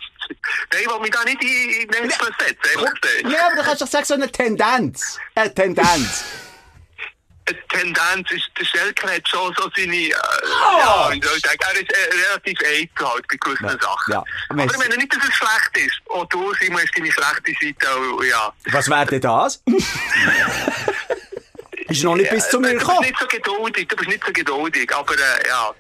Nein, 0.72 0.82
ich 0.82 0.88
will 0.90 1.00
mich 1.00 1.10
da 1.10 1.24
nicht 1.24 1.42
in, 1.42 1.88
den 1.88 2.10
versetzen, 2.10 2.58
ehrlich 2.74 3.00
gesagt. 3.00 3.22
Nein, 3.24 3.34
aber 3.46 3.56
du 3.56 3.62
kannst 3.62 3.80
doch 3.82 3.86
sagen, 3.86 4.04
so 4.04 4.14
eine 4.14 4.30
Tendenz. 4.30 5.18
Eine 5.34 5.54
Tendenz. 5.54 6.24
Eine 7.48 7.58
Tendenz 7.68 8.30
ist, 8.30 8.50
der 8.60 8.64
Schelker 8.66 9.10
hat 9.10 9.26
schon 9.26 9.54
so 9.56 9.70
seine, 9.74 9.96
äh, 9.96 10.10
ja, 10.10 11.08
wie 11.10 11.22
soll 11.22 11.34
ich 11.38 11.42
sagen, 11.42 11.58
er 11.60 11.72
ist 11.80 11.90
äh, 11.90 11.96
relativ 12.26 12.58
eitel 12.60 13.08
halt 13.08 13.26
bei 13.26 13.36
gewissen 13.40 13.80
Sachen. 13.80 14.12
ja. 14.12 14.22
Aber 14.50 14.64
ich 14.66 14.76
meine 14.76 14.96
nicht, 14.98 15.16
dass 15.16 15.24
es 15.26 15.34
schlecht 15.34 15.78
ist. 15.86 15.98
Auch 16.10 16.26
du, 16.26 16.52
Simon, 16.60 16.82
hast 16.82 16.92
deine 16.94 17.10
schlechte 17.10 17.52
Seite, 17.64 17.90
auch, 17.90 18.22
ja. 18.22 18.52
Was 18.70 18.90
wäre 18.90 19.06
denn 19.06 19.20
das? 19.22 19.62
ist 21.88 22.02
noch 22.04 22.16
nicht 22.16 22.30
bis 22.30 22.50
zu 22.50 22.60
mir 22.60 22.68
Du 22.68 22.74
bist 22.74 22.86
gekommen. 22.86 23.06
nicht 23.06 23.18
so 23.18 23.26
geduldig, 23.26 23.88
du 23.88 23.96
bist 23.96 24.08
nicht 24.10 24.24
so 24.26 24.30
geduldig, 24.32 24.94
aber, 24.94 25.14
äh, 25.14 25.48
ja, 25.48 25.70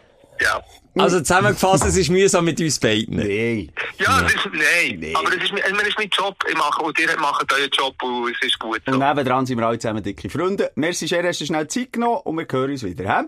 ja. 0.40 0.62
Also 1.00 1.18
zusammengefasst, 1.20 1.84
es 1.86 1.96
ist 1.96 2.08
mühsam 2.10 2.44
mit 2.44 2.60
uns 2.60 2.78
beiden. 2.80 3.16
Nein. 3.16 3.70
Ja, 3.98 4.20
das 4.22 4.34
ist, 4.34 4.46
nein, 4.52 4.98
Nee. 4.98 5.14
aber 5.14 5.30
das 5.30 5.44
ist, 5.44 5.52
mein- 5.52 5.62
ich 5.64 5.70
meine, 5.70 5.78
das 5.78 5.88
ist 5.90 5.98
mein 5.98 6.08
Job, 6.10 6.36
ich 6.48 6.56
mache, 6.56 6.82
und 6.82 6.98
ihr 6.98 7.16
macht 7.20 7.52
euren 7.52 7.70
Job, 7.70 7.94
und 8.02 8.30
es 8.34 8.42
ist 8.42 8.58
gut 8.58 8.80
so. 8.84 8.92
Und 8.92 8.98
nebendran 8.98 9.46
sind 9.46 9.58
wir 9.58 9.66
alle 9.66 9.78
zusammen 9.78 10.02
dicke 10.02 10.28
Freunde. 10.28 10.72
Merci, 10.74 11.06
Scher, 11.06 11.22
hast 11.24 11.40
du 11.40 11.46
schnell 11.46 11.68
Zeit 11.68 11.92
genommen 11.92 12.20
und 12.24 12.36
wir 12.36 12.46
hören 12.50 12.70
uns 12.72 12.82
wieder, 12.82 13.04
hä? 13.04 13.24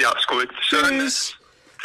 Ja, 0.00 0.10
ist 0.16 0.26
gut. 0.26 0.48
Schön. 0.62 1.00
Tschüss. 1.00 1.36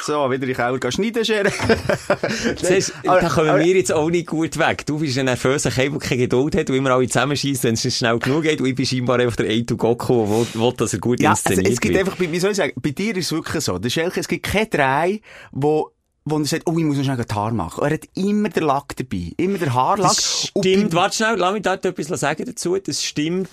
So, 0.04 0.30
wieder 0.32 0.48
in 0.48 0.54
den 0.54 0.56
Keller 0.56 0.92
schneiden, 0.92 1.24
Scher. 1.24 1.44
Siehst, 2.62 2.94
da 3.04 3.30
kommen 3.30 3.60
wir 3.60 3.76
jetzt 3.76 3.92
auch 3.92 4.10
nicht 4.10 4.28
gut 4.28 4.58
weg. 4.58 4.86
Du 4.86 5.00
bist 5.00 5.18
ein 5.18 5.26
nervöser 5.26 5.70
Kerl, 5.70 5.92
der 5.92 6.00
keine 6.00 6.22
Geduld 6.22 6.56
hat 6.56 6.70
und 6.70 6.76
immer 6.76 6.92
alle 6.92 7.08
zusammenschießt, 7.08 7.64
wenn 7.64 7.76
es 7.76 7.96
schnell 7.96 8.18
genug 8.18 8.44
geht. 8.44 8.60
Und 8.60 8.68
ich 8.68 8.76
bin 8.76 8.86
scheinbar 8.86 9.20
einfach 9.20 9.36
der 9.36 9.50
Eito 9.50 9.78
Goku, 9.78 10.26
der 10.26 10.30
will, 10.30 10.48
will, 10.62 10.74
dass 10.74 10.94
er 10.94 11.00
gut 11.00 11.20
Ja, 11.20 11.32
also 11.32 11.50
inszeniert 11.50 11.74
es 11.74 11.82
gibt 11.82 11.96
wird. 11.96 12.08
einfach, 12.08 12.20
wie 12.20 12.40
soll 12.40 12.52
ich 12.52 12.58
sagen, 12.58 12.74
bei 12.82 12.92
dir 12.92 13.16
ist 13.16 13.28
es 13.28 13.32
wirklich 13.32 13.64
so. 13.64 13.78
Der 13.78 13.90
Schelke, 13.90 14.20
es 14.20 14.28
gibt 14.28 14.46
keine 14.46 14.68
drei, 14.68 15.22
wo, 15.52 15.92
wo 16.26 16.40
er 16.40 16.46
sagt, 16.46 16.64
oh, 16.66 16.78
ich 16.78 16.84
muss 16.84 16.98
noch 16.98 17.04
schnell 17.04 17.24
Haar 17.32 17.52
machen. 17.52 17.84
Er 17.84 17.94
hat 17.94 18.06
immer 18.16 18.50
den 18.50 18.64
Lack 18.64 18.96
dabei. 18.96 19.34
Immer 19.38 19.60
den 19.60 19.74
Haarlack. 19.74 20.10
Das 20.16 20.52
stimmt, 20.58 20.94
warte 20.94 21.16
schnell, 21.16 21.36
lass 21.38 21.54
mich 21.54 21.62
da 21.62 21.76
etwas 21.76 22.20
sagen 22.20 22.44
dazu. 22.46 22.78
Das 22.78 23.04
stimmt 23.04 23.50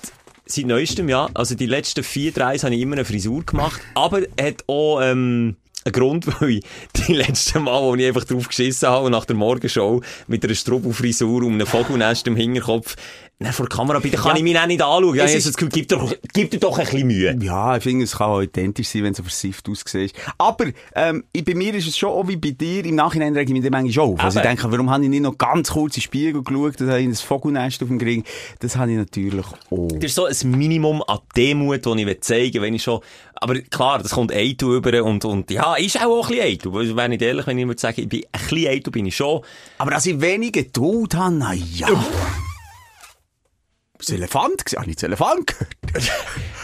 seit 0.47 0.67
neuestem 0.67 1.09
Jahr. 1.09 1.31
Also 1.35 1.55
die 1.55 1.67
letzten 1.67 2.03
vier, 2.03 2.33
drei 2.33 2.57
habe 2.57 2.75
ich 2.75 2.81
immer 2.81 2.97
eine 2.97 3.05
Frisur 3.05 3.45
gemacht. 3.45 3.81
Aber 3.95 4.23
er 4.37 4.47
hat 4.47 4.65
auch, 4.67 5.01
ähm, 5.03 5.57
einen 5.89 5.93
Grund, 5.93 6.27
weil 6.41 6.51
ich 6.51 6.63
die 7.07 7.15
letzten 7.15 7.63
Mal, 7.65 7.81
wo 7.83 7.95
ich 7.95 8.07
einfach 8.07 8.25
drauf 8.25 8.49
geschissen 8.49 8.89
habe 8.89 9.07
und 9.07 9.13
nach 9.13 9.25
der 9.25 9.37
Morgenshow 9.37 10.01
mit 10.27 10.45
einer 10.45 10.55
Strubelfrisur 10.55 11.43
und 11.43 11.55
einem 11.55 11.67
Vogelnest 11.67 12.27
im 12.27 12.37
Hinterkopf, 12.37 12.97
dann 13.41 13.53
vor 13.53 13.69
der 13.69 13.77
Kamera 13.77 14.01
dann 14.01 14.11
kann 14.11 14.31
Ja. 14.33 14.37
ich 14.39 14.43
mich 14.43 14.59
auch 14.59 14.67
nicht 14.67 14.83
anschauen. 14.83 15.19
Es 15.21 15.33
ist- 15.33 15.47
das 15.47 15.57
Gefühl, 15.57 15.71
gib 15.73 15.87
dir, 15.89 16.01
gib 16.33 16.51
dir 16.51 16.59
doch 16.59 16.77
ein 16.77 16.85
bisschen 16.87 17.07
Mühe. 17.07 17.39
Ja, 17.41 17.77
ich 17.77 17.85
finde, 17.85 18.03
es 18.05 18.17
kann 18.17 18.31
auch 18.31 18.41
identisch 18.41 18.89
sein, 18.89 19.05
wenn 19.05 19.13
es 19.13 19.19
so 19.19 19.23
versifft 19.23 19.69
aussieht. 19.69 20.13
Aber, 20.39 20.65
ähm, 20.97 21.23
bei 21.47 21.55
mir 21.55 21.73
ist 21.75 21.87
es 21.87 21.97
schon 21.97 22.09
auch 22.11 22.27
wie 22.27 22.37
bei 22.37 22.51
dir. 22.51 22.85
Im 22.85 22.97
Nachhinein 22.97 23.35
rege 23.37 23.53
ich 23.53 23.53
mich 23.53 23.63
dann 23.63 23.81
manchmal 23.81 24.07
auf. 24.07 24.19
Also 24.21 24.41
ich 24.41 24.45
denke, 24.45 24.65
warum 24.73 24.91
habe 24.91 25.05
ich 25.05 25.09
nicht 25.11 25.21
noch 25.23 25.39
ganz 25.39 25.71
kurz 25.71 25.97
in 25.97 26.01
den 26.01 26.03
Spiegel 26.05 26.43
geschaut? 26.43 26.81
Da 26.81 26.87
habe 26.87 27.01
ich 27.01 27.07
ein 27.07 27.15
Vogelnest 27.15 27.81
auf 27.81 27.89
dem 27.89 28.01
Gring. 28.01 28.25
Das 28.59 28.75
habe 28.77 28.91
ich 28.91 28.97
natürlich 28.97 29.47
auch. 29.71 29.89
Das 29.95 30.05
ist 30.05 30.15
so 30.17 30.25
ein 30.25 30.51
Minimum 30.59 31.05
an 31.07 31.19
Demut, 31.37 31.87
das 31.87 31.95
ich 31.97 32.21
zeigen 32.23 32.55
will, 32.55 32.63
wenn 32.63 32.75
ich 32.75 32.83
schon, 32.83 33.01
aber 33.41 33.61
klar, 33.61 33.99
das 33.99 34.13
kommt 34.13 34.33
Eitu 34.33 34.75
über 34.75 35.03
und, 35.05 35.25
und, 35.25 35.51
ja, 35.51 35.75
ist 35.77 36.01
auch 36.03 36.25
ein 36.25 36.29
bisschen 36.29 36.45
Eitu. 36.45 36.73
Weil, 36.73 36.97
Wenn 36.97 37.13
ich 37.13 37.23
ehrlich, 37.23 37.47
wenn 37.47 37.59
ich 37.59 37.67
würde 37.67 37.81
sagen, 37.81 38.01
ich 38.01 38.09
bin 38.09 38.23
ein 38.33 38.41
bisschen 38.41 38.69
Eitu, 38.69 38.91
bin 38.91 39.07
ich 39.07 39.17
schon. 39.17 39.43
Aber 39.79 39.91
dass 39.91 40.07
ich 40.07 40.21
wenig 40.21 40.53
Geduld 40.53 41.15
habe, 41.15 41.35
na 41.35 41.53
ja. 41.55 41.89
Das 43.99 44.11
Elefant 44.11 44.65
gesehen? 44.65 44.81
Habe 44.81 44.91
ich 44.91 44.97
das 44.97 45.05
Elefant 45.05 45.47
gehört? 45.47 45.77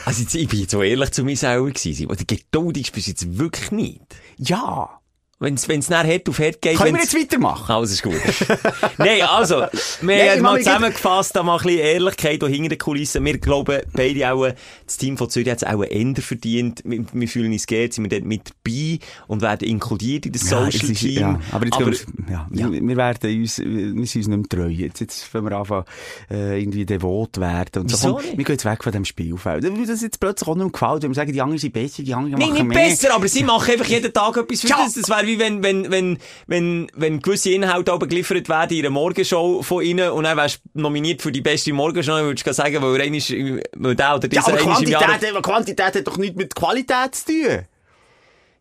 Also 0.06 0.20
jetzt, 0.20 0.34
ich 0.34 0.46
bin 0.48 0.60
jetzt 0.60 0.72
so 0.72 0.82
ehrlich 0.82 1.12
zu 1.12 1.24
mir 1.24 1.34
selber 1.34 1.70
gewesen. 1.70 2.08
Und 2.08 2.28
geduldig 2.28 2.92
bist 2.92 3.06
du 3.06 3.10
jetzt 3.12 3.38
wirklich 3.38 3.70
nicht. 3.70 4.02
Ja. 4.36 5.00
Wenn 5.40 5.54
es 5.54 5.68
nachher 5.90 6.04
Herd 6.06 6.28
auf 6.28 6.38
Herd 6.38 6.62
geht. 6.62 6.76
Können 6.78 6.94
wir 6.94 7.02
jetzt 7.02 7.14
weitermachen? 7.14 7.70
Alles 7.74 7.90
ist 7.90 8.02
gut. 8.02 8.14
Nein, 8.98 9.22
also, 9.22 9.56
wir 10.00 10.16
Nein, 10.16 10.30
haben 10.30 10.42
mal 10.42 10.58
zusammengefasst, 10.58 11.34
da 11.36 11.42
mal 11.42 11.56
ein 11.58 11.62
bisschen 11.64 11.80
Ehrlichkeit 11.80 12.42
hinter 12.44 12.68
den 12.68 12.78
Kulissen. 12.78 13.24
Wir 13.24 13.38
glauben, 13.38 13.80
beide 13.92 14.32
auch, 14.32 14.48
das 14.86 14.96
Team 14.96 15.18
von 15.18 15.28
Zürich 15.28 15.50
hat 15.50 15.58
es 15.58 15.64
auch 15.64 15.82
Ende 15.82 16.22
verdient. 16.22 16.82
Wir, 16.84 17.04
wir 17.12 17.28
fühlen 17.28 17.52
uns 17.52 17.66
geehrt, 17.66 17.94
sind 17.94 18.04
wir 18.04 18.10
dort 18.10 18.24
mit 18.24 18.52
dabei 18.64 18.98
und 19.26 19.42
werden 19.42 19.68
inkludiert 19.68 20.24
in 20.26 20.32
das 20.32 20.48
Ja, 20.50 20.64
Social 20.70 20.90
ist- 20.90 21.00
Team. 21.00 21.20
Ja, 21.20 21.40
aber 21.52 21.64
jetzt 21.66 21.74
aber, 21.76 21.86
wir, 21.90 21.98
ja, 22.30 22.48
ja. 22.52 22.70
Wir, 22.72 22.80
wir 22.88 22.96
werden 22.96 23.40
uns, 23.40 23.58
wir 23.58 23.64
sind 23.66 24.00
uns 24.00 24.14
nicht 24.14 24.28
mehr 24.28 24.42
treu. 24.48 24.68
Jetzt, 24.68 25.00
jetzt 25.00 25.34
wollen 25.34 25.44
wir 25.46 25.52
anfangen, 25.58 25.84
äh, 26.30 26.60
irgendwie 26.60 26.86
devot 26.86 27.38
werden. 27.40 27.82
Und 27.82 27.90
so. 27.90 27.96
Wieso 27.96 28.14
Komm, 28.14 28.24
wir 28.38 28.44
gehen 28.44 28.54
jetzt 28.54 28.64
weg 28.64 28.82
von 28.84 28.92
dem 28.92 29.04
Spielfeld. 29.04 29.64
Weil 29.64 29.86
das 29.86 30.00
jetzt 30.00 30.20
plötzlich 30.20 30.48
auch 30.48 30.54
nicht 30.54 30.64
mehr 30.64 30.72
gefällt. 30.72 31.02
Wenn 31.02 31.10
wir 31.10 31.14
sagen, 31.16 31.32
die 31.32 31.40
anderen 31.42 31.58
sind 31.58 31.72
besser, 31.72 32.02
die 32.04 32.14
anderen 32.14 32.38
Nein, 32.38 32.50
machen 32.50 32.68
nicht 32.68 32.76
mehr. 32.76 32.88
besser, 32.88 33.14
aber 33.14 33.26
sie 33.28 33.42
machen 33.42 33.70
einfach 33.72 33.86
jeden 33.86 34.12
Tag 34.12 34.36
etwas 34.36 34.60
für 34.60 34.68
Ja. 34.68 34.76
das. 34.84 34.94
Das 34.94 35.08
wäre 35.26 35.38
wie 35.38 35.38
wenn, 35.38 35.62
wenn, 35.62 35.90
wenn, 35.90 36.18
wenn, 36.46 36.90
wenn 36.94 37.20
gewisse 37.20 37.50
Inhalte 37.50 37.92
oben 37.92 38.08
geliefert 38.08 38.48
werden 38.48 38.76
in 38.76 38.84
einer 38.84 38.90
Morgenshow 38.90 39.62
von 39.62 39.82
ihnen 39.82 40.10
und 40.10 40.24
dann 40.24 40.36
wärst 40.36 40.60
du 40.74 40.80
nominiert 40.80 41.22
für 41.22 41.32
die 41.32 41.40
beste 41.40 41.72
Morgenshow, 41.72 42.12
dann 42.12 42.26
würdest 42.26 42.46
du 42.46 42.52
sagen, 42.52 42.82
weil 42.82 43.00
er 43.00 43.04
einmal, 43.04 43.62
weil 43.76 43.94
der 43.94 44.14
oder 44.16 44.22
Ja, 44.24 44.28
dieser 44.28 44.48
aber 44.48 44.60
einmal 44.60 44.82
im 44.82 44.88
Jahr... 44.90 45.02
Quantität, 45.02 45.42
Quantität 45.42 45.94
hat 45.94 46.06
doch 46.06 46.16
nichts 46.16 46.36
mit 46.36 46.54
Qualität 46.54 47.14
zu 47.14 47.26
tun. 47.26 47.62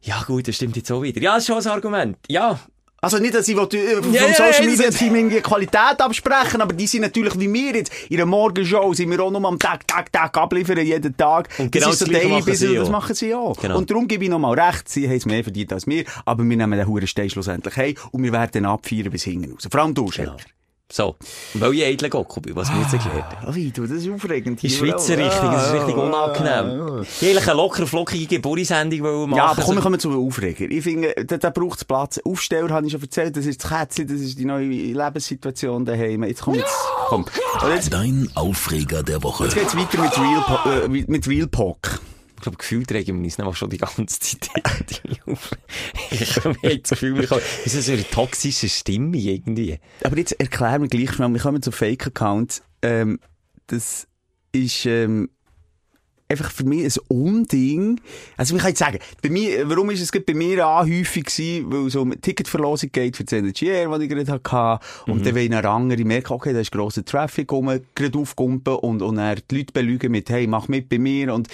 Ja 0.01 0.21
gut, 0.27 0.47
das 0.47 0.55
stimmt 0.55 0.75
jetzt 0.75 0.91
auch 0.91 1.01
wieder. 1.01 1.21
Ja, 1.21 1.35
das 1.35 1.43
ist 1.43 1.47
schon 1.47 1.57
ein 1.57 1.67
Argument. 1.67 2.17
Ja. 2.27 2.59
Also 3.03 3.17
nicht, 3.17 3.35
dass 3.35 3.45
ich 3.49 3.57
will, 3.57 3.67
äh, 3.73 4.01
vom 4.01 4.13
ja, 4.13 4.33
Social 4.33 4.65
Media 4.65 4.89
Team 4.89 5.13
irgendwie 5.13 5.41
Qualität 5.41 5.99
absprechen, 5.99 6.61
aber 6.61 6.71
die 6.73 6.87
sind 6.87 7.01
natürlich 7.01 7.37
wie 7.37 7.51
wir 7.51 7.75
jetzt. 7.75 7.91
In 8.09 8.15
einer 8.17 8.25
Morgenshow 8.25 8.93
sind 8.93 9.11
wir 9.11 9.19
auch 9.19 9.29
nur 9.29 9.43
am 9.45 9.59
Tag, 9.59 9.85
Tag, 9.85 10.09
Tag 10.09 10.37
abliefern, 10.37 10.77
jeden 10.85 11.17
Tag. 11.17 11.49
Und 11.57 11.69
genau 11.69 11.87
das 11.87 11.95
ist 11.95 12.07
so 12.07 12.11
Daily 12.13 12.29
machen 12.29 12.45
Business, 12.45 12.75
das 12.75 12.89
machen 12.89 13.13
sie 13.13 13.35
auch. 13.35 13.59
Genau. 13.59 13.77
Und 13.77 13.89
darum 13.89 14.07
gebe 14.07 14.23
ich 14.23 14.29
nochmal 14.29 14.57
recht, 14.57 14.87
sie 14.87 15.05
haben 15.05 15.17
es 15.17 15.25
mehr 15.25 15.43
verdient 15.43 15.73
als 15.73 15.85
wir, 15.85 16.05
aber 16.23 16.45
wir 16.45 16.55
nehmen 16.55 16.79
den 16.79 16.87
Huren 16.87 17.05
Stein 17.05 17.29
schlussendlich 17.29 17.75
heim 17.75 17.95
und 18.11 18.23
wir 18.23 18.31
werden 18.31 18.65
abfeiern 18.65 19.11
bis 19.11 19.23
hinten 19.23 19.51
raus. 19.51 19.67
Vor 19.69 19.81
allem 19.81 19.93
du, 19.93 20.09
Schelker. 20.09 20.37
So. 20.93 21.15
Weil 21.55 21.73
ich 21.73 21.81
eitler 21.85 22.09
Gocko 22.09 22.39
bin, 22.39 22.55
was 22.55 22.71
wir 22.71 22.79
jetzt 22.79 22.93
erklärt 22.93 23.25
haben. 23.35 23.47
Ah, 23.47 23.55
wie, 23.55 23.71
du, 23.71 23.81
das 23.87 24.03
ist 24.03 24.11
aufregend. 24.11 24.61
Die 24.61 24.69
Schweizer? 24.69 25.17
Richtung, 25.17 25.51
das 25.51 25.65
ist 25.65 25.69
Ah, 25.71 25.73
richtig 25.73 25.95
ah, 25.95 26.01
unangenehm. 26.01 27.01
Ich 27.19 27.27
eigentlich 27.29 27.47
eine 27.47 27.57
locker 27.57 27.87
flockige 27.87 28.27
Geburtstagssendung 28.27 29.27
machen. 29.27 29.35
Ja, 29.35 29.45
aber 29.47 29.63
komm, 29.63 29.73
wir 29.73 29.81
kommen 29.81 29.99
zu 29.99 30.11
den 30.11 30.19
Aufreger. 30.19 30.65
Ich 30.69 30.83
finde, 30.83 31.15
da, 31.25 31.37
da 31.37 31.49
braucht 31.49 31.79
es 31.79 31.85
Platz. 31.85 32.19
Aufsteller 32.23 32.69
habe 32.69 32.85
ich 32.85 32.91
schon 32.91 33.01
erzählt, 33.01 33.35
das 33.35 33.47
ist 33.47 33.63
das 33.63 33.71
Kätzchen, 33.71 34.07
das 34.07 34.21
ist 34.21 34.37
die 34.37 34.45
neue 34.45 34.67
Lebenssituation 34.67 35.83
daheim. 35.83 36.25
Jetzt 36.25 36.43
komm, 36.43 36.53
jetzt, 36.53 36.75
komm. 37.07 37.25
Jetzt, 37.73 37.91
Dein 37.91 38.29
Aufreger 38.35 39.01
der 39.01 39.23
Woche. 39.23 39.45
jetzt 39.45 39.55
geht's 39.55 39.75
weiter 39.75 39.99
mit 39.99 40.15
Real, 40.15 40.83
äh, 40.85 40.87
mit 41.07 41.27
Real 41.27 41.47
Talk. 41.47 41.99
Ich 42.43 42.45
glaube, 42.45 42.57
gefühlt 42.57 42.91
regen 42.91 43.19
wir 43.19 43.23
uns 43.23 43.37
nämlich 43.37 43.55
schon 43.55 43.69
die 43.69 43.77
ganze 43.77 44.19
Zeit 44.19 44.51
auf. 45.25 45.51
Ich 46.11 46.35
habe 46.43 46.57
das 46.61 46.89
Gefühl, 46.89 47.15
wir 47.17 47.41
es 47.65 47.73
ist 47.73 47.85
so 47.85 47.93
eine 47.93 48.03
toxische 48.09 48.67
Stimme 48.67 49.15
irgendwie. 49.15 49.79
Aber 50.03 50.17
jetzt 50.17 50.33
erklär 50.33 50.77
mir 50.79 50.89
gleich 50.89 51.13
schnell, 51.13 51.29
wir 51.29 51.39
kommen 51.39 51.61
zu 51.61 51.71
Fake-Accounts. 51.71 52.61
Ähm, 52.81 53.19
das 53.67 54.09
ist, 54.51 54.85
ähm, 54.85 55.29
einfach 56.27 56.51
für 56.51 56.65
mich 56.65 56.97
ein 56.97 57.01
Unding. 57.07 58.01
Also, 58.35 58.55
ich 58.55 58.61
kann 58.61 58.71
jetzt 58.71 58.79
sagen, 58.79 58.99
bei 59.21 59.29
mir, 59.29 59.69
warum 59.69 59.89
ist 59.91 60.01
es 60.01 60.11
bei 60.11 60.33
mir 60.33 60.67
anhäufig 60.67 61.25
gewesen? 61.25 61.71
Weil 61.71 61.89
so 61.89 62.01
eine 62.01 62.19
Ticketverlosung 62.19 62.91
geht 62.91 63.15
für 63.15 63.23
das 63.23 63.61
Air, 63.61 63.89
das 63.89 64.01
ich 64.01 64.09
gerade 64.09 64.31
hatte. 64.31 64.85
Und 65.09 65.25
dann 65.25 65.35
wollen 65.35 65.53
andere 65.53 66.03
merken, 66.03 66.33
okay, 66.33 66.53
da 66.53 66.59
ist 66.59 66.71
grosser 66.71 67.05
Traffic 67.05 67.51
rum, 67.51 67.71
gerade 67.95 68.17
aufkumpen 68.17 68.75
und, 68.75 69.01
und 69.01 69.15
dann 69.15 69.39
die 69.49 69.57
Leute 69.57 69.73
belügen 69.73 70.11
mit, 70.11 70.29
hey, 70.29 70.47
mach 70.47 70.67
mit 70.67 70.89
bei 70.89 70.99
mir. 70.99 71.33
Und 71.33 71.47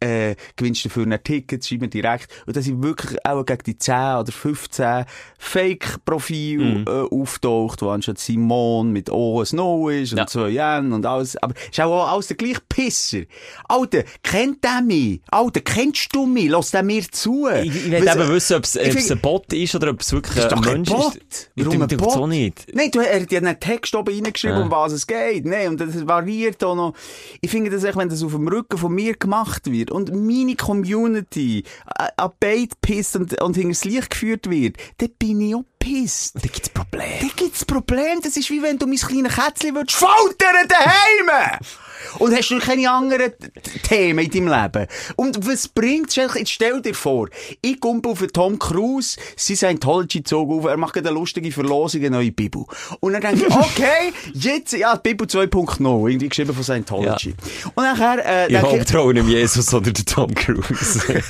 äh, 0.00 0.36
gewinnst 0.56 0.84
dafür 0.84 1.06
ein 1.06 1.18
Ticket, 1.22 1.64
schreib 1.64 1.80
mir 1.80 1.88
direkt. 1.88 2.28
Und 2.46 2.56
da 2.56 2.62
sind 2.62 2.82
wirklich 2.82 3.24
auch 3.24 3.44
gegen 3.44 3.62
die 3.64 3.78
10 3.78 3.94
oder 4.20 4.32
15 4.32 5.04
Fake-Profile 5.38 6.64
Mhm. 6.64 6.84
äh, 6.86 6.90
auftaucht, 7.14 7.82
wo 7.82 7.90
anstatt 7.90 8.18
Simon 8.18 8.92
mit 8.92 9.10
O 9.10 9.40
ein 9.40 9.46
No 9.52 9.88
ist 9.88 10.12
und 10.12 10.18
Ja. 10.18 10.26
zwei 10.26 10.50
Yen 10.50 10.92
und 10.92 11.04
alles. 11.06 11.36
Aber 11.38 11.54
ist 11.70 11.80
auch 11.80 12.08
alles 12.12 12.28
der 12.28 12.36
gleiche 12.36 12.60
Pisser. 12.68 13.22
Alter, 13.68 14.04
kennt 14.22 14.62
der 14.64 14.82
mich? 14.82 15.20
Alter, 15.30 15.60
kennst 15.60 16.14
du 16.14 16.26
mich? 16.26 16.48
Lass 16.48 16.70
der 16.70 16.82
mir 16.82 17.02
zu. 17.10 17.48
Ich, 17.48 17.74
ich 17.74 17.90
will 17.90 18.06
eben 18.08 18.28
wissen, 18.28 18.56
ob 18.56 18.64
es 18.64 18.76
ein 18.76 19.20
Bot 19.20 19.52
ist 19.52 19.74
oder 19.74 19.90
ob 19.90 20.00
es 20.00 20.12
wirklich 20.12 20.44
ein 20.52 20.60
Mensch 20.60 20.88
Bot. 20.90 21.14
ist. 21.16 21.50
Warum 21.56 21.82
ein 21.82 21.88
Bot? 21.88 22.12
so 22.12 22.26
nicht. 22.26 22.66
Nein, 22.74 22.90
du, 22.90 23.00
er 23.00 23.20
hat 23.20 23.32
ja 23.32 23.38
einen 23.38 23.58
Text 23.60 23.94
oben 23.94 24.14
reingeschrieben, 24.14 24.58
Ja. 24.58 24.62
um 24.64 24.70
was 24.70 24.92
es 24.92 25.06
geht. 25.06 25.44
Nein, 25.46 25.68
und 25.68 25.80
das 25.80 26.06
variiert 26.06 26.62
auch 26.64 26.74
noch. 26.74 26.94
Ich 27.40 27.50
finde 27.50 27.70
das 27.70 27.84
echt, 27.84 27.96
wenn 27.96 28.08
das 28.08 28.22
auf 28.22 28.32
dem 28.32 28.48
Rücken 28.48 28.78
von 28.78 28.92
mir 28.92 29.14
gemacht 29.14 29.70
wird 29.70 29.85
und 29.90 30.14
meine 30.14 30.56
Community 30.56 31.64
äh, 31.98 32.08
an 32.16 32.32
Bait 32.40 32.80
pisst 32.80 33.16
und, 33.16 33.40
und 33.40 33.54
hinter 33.56 33.70
das 33.70 33.84
Licht 33.84 34.10
geführt 34.10 34.50
wird, 34.50 34.76
dann 34.98 35.10
bin 35.18 35.40
ich 35.40 35.54
auch 35.54 35.64
pisst. 35.86 36.34
Da 36.34 36.40
gibt's 36.40 36.68
Probleme. 36.68 37.20
Da 37.20 37.26
gibt's 37.36 37.64
Problem. 37.64 38.20
Das 38.22 38.36
ist 38.36 38.50
wie 38.50 38.62
wenn 38.62 38.78
du 38.78 38.86
mein 38.86 38.96
kleines 38.96 39.34
Kätzchen 39.34 39.74
würdest 39.74 39.96
foltern 39.98 40.68
daheim. 40.68 41.60
Und 42.18 42.34
hast 42.36 42.50
du 42.50 42.58
keine 42.58 42.88
anderen 42.90 43.32
Themen 43.82 44.24
in 44.26 44.30
deinem 44.30 44.62
Leben. 44.62 44.86
Und 45.16 45.46
was 45.46 45.66
bringt's? 45.66 46.14
Jetzt 46.16 46.50
stell 46.50 46.80
dir 46.80 46.94
vor, 46.94 47.28
ich 47.62 47.80
komme 47.80 48.00
auf 48.06 48.20
den 48.20 48.28
Tom 48.28 48.58
Cruise, 48.58 49.16
sein 49.36 49.56
Scientology-Zug 49.56 50.50
auf, 50.50 50.64
er 50.66 50.76
macht 50.76 50.96
eine 50.96 51.10
lustige 51.10 51.50
Verlosung, 51.50 52.02
eine 52.02 52.10
neue 52.10 52.32
Bibel. 52.32 52.64
Und 53.00 53.12
dann 53.14 53.22
denke 53.22 53.46
ich, 53.46 53.54
okay, 53.54 54.12
jetzt, 54.34 54.72
ja, 54.72 54.94
Bibel 54.96 55.26
2.0, 55.26 56.08
irgendwie 56.08 56.28
geschrieben 56.28 56.54
von 56.54 56.62
Scientology. 56.62 57.34
Und 57.74 57.84
nachher, 57.84 58.24
äh, 58.24 58.46
Ich 58.46 58.52
denke 58.52 58.66
hoffe, 58.70 58.84
traue 58.84 59.14
nicht 59.14 59.26
Jesus 59.28 59.74
oder 59.74 59.90
der 59.90 60.04
Tom 60.04 60.34
Cruise. 60.34 61.02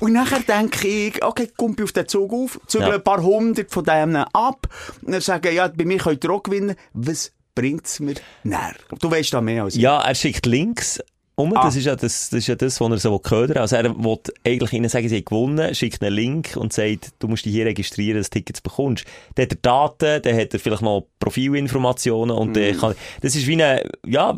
Und 0.00 0.12
nachher 0.12 0.40
denke 0.40 0.86
ich, 0.86 1.24
okay, 1.24 1.48
kommt 1.56 1.80
auf 1.82 1.92
den 1.92 2.06
Zug 2.08 2.32
auf, 2.32 2.60
zügle 2.66 2.88
Ja. 2.88 2.94
ein 2.94 3.02
paar 3.04 3.22
hundert 3.58 3.72
von 3.72 3.84
denen 3.84 4.16
ab, 4.32 4.66
und 5.04 5.22
sagen, 5.22 5.54
ja, 5.54 5.68
bei 5.68 5.84
mir 5.84 5.98
könnt 5.98 6.24
ihr 6.24 6.30
auch 6.30 6.42
gewinnen. 6.42 6.76
Was 6.92 7.32
bringt's 7.54 8.00
mir 8.00 8.14
näher? 8.44 8.74
Du 9.00 9.10
weißt 9.10 9.32
da 9.34 9.40
mehr 9.40 9.64
als 9.64 9.74
ich. 9.74 9.82
ja, 9.82 10.00
er 10.00 10.14
schickt 10.14 10.46
Links 10.46 11.00
um. 11.34 11.56
Ah. 11.56 11.62
Das 11.64 11.76
ist 11.76 11.84
ja 11.84 11.94
das, 11.94 12.30
das 12.30 12.38
ist 12.40 12.46
ja 12.48 12.54
das, 12.56 12.80
was 12.80 12.90
er 12.90 12.98
so 12.98 13.18
ködern 13.18 13.58
Also 13.58 13.76
er 13.76 13.84
will 13.96 14.18
eigentlich 14.44 14.72
ihnen 14.72 14.88
sagen, 14.88 15.08
sie 15.08 15.16
haben 15.18 15.24
gewonnen, 15.24 15.74
schickt 15.74 16.02
einen 16.02 16.14
Link 16.14 16.56
und 16.56 16.72
sagt, 16.72 17.10
du 17.20 17.28
musst 17.28 17.44
dich 17.44 17.52
hier 17.52 17.66
registrieren, 17.66 18.18
dass 18.18 18.30
du 18.30 18.38
Tickets 18.38 18.60
bekommst. 18.60 19.04
Dann 19.36 19.44
hat 19.44 19.52
er 19.52 19.58
Daten, 19.62 20.22
dann 20.22 20.36
hat 20.36 20.52
er 20.54 20.60
vielleicht 20.60 20.82
noch 20.82 21.06
Profilinformationen 21.20 22.36
und 22.36 22.56
Mhm. 22.56 22.76
kann, 22.78 22.94
das 23.20 23.36
ist 23.36 23.46
wie 23.46 23.54
eine, 23.54 23.88
ja, 24.06 24.36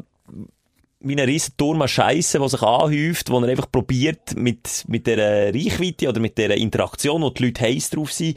wie 1.03 1.15
ein 1.15 1.19
riesen 1.21 1.55
Turm 1.57 1.81
an 1.81 1.89
Scheisse, 1.89 2.39
der 2.39 2.49
sich 2.51 2.61
anhäuft, 2.63 3.31
wo 3.31 3.39
er 3.41 3.49
einfach 3.49 3.73
probiert, 3.73 4.37
mit, 4.37 4.85
mit 4.87 5.07
der 5.07 5.55
Reichweite 5.55 6.09
oder 6.11 6.21
mit 6.21 6.37
der 6.37 6.51
Interaktion, 6.59 7.23
wo 7.23 7.31
die 7.31 7.47
Leute 7.47 7.63
heiß 7.63 7.89
drauf 7.91 8.13
sind, 8.13 8.37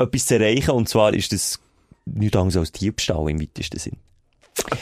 etwas 0.00 0.26
zu 0.26 0.34
erreichen. 0.34 0.72
Und 0.72 0.88
zwar 0.88 1.14
ist 1.14 1.32
das 1.32 1.60
nichts 2.06 2.36
anderes 2.36 2.56
als 2.56 2.72
Diebstahl 2.72 3.30
im 3.30 3.40
weitesten 3.40 3.78
Sinn. 3.78 3.96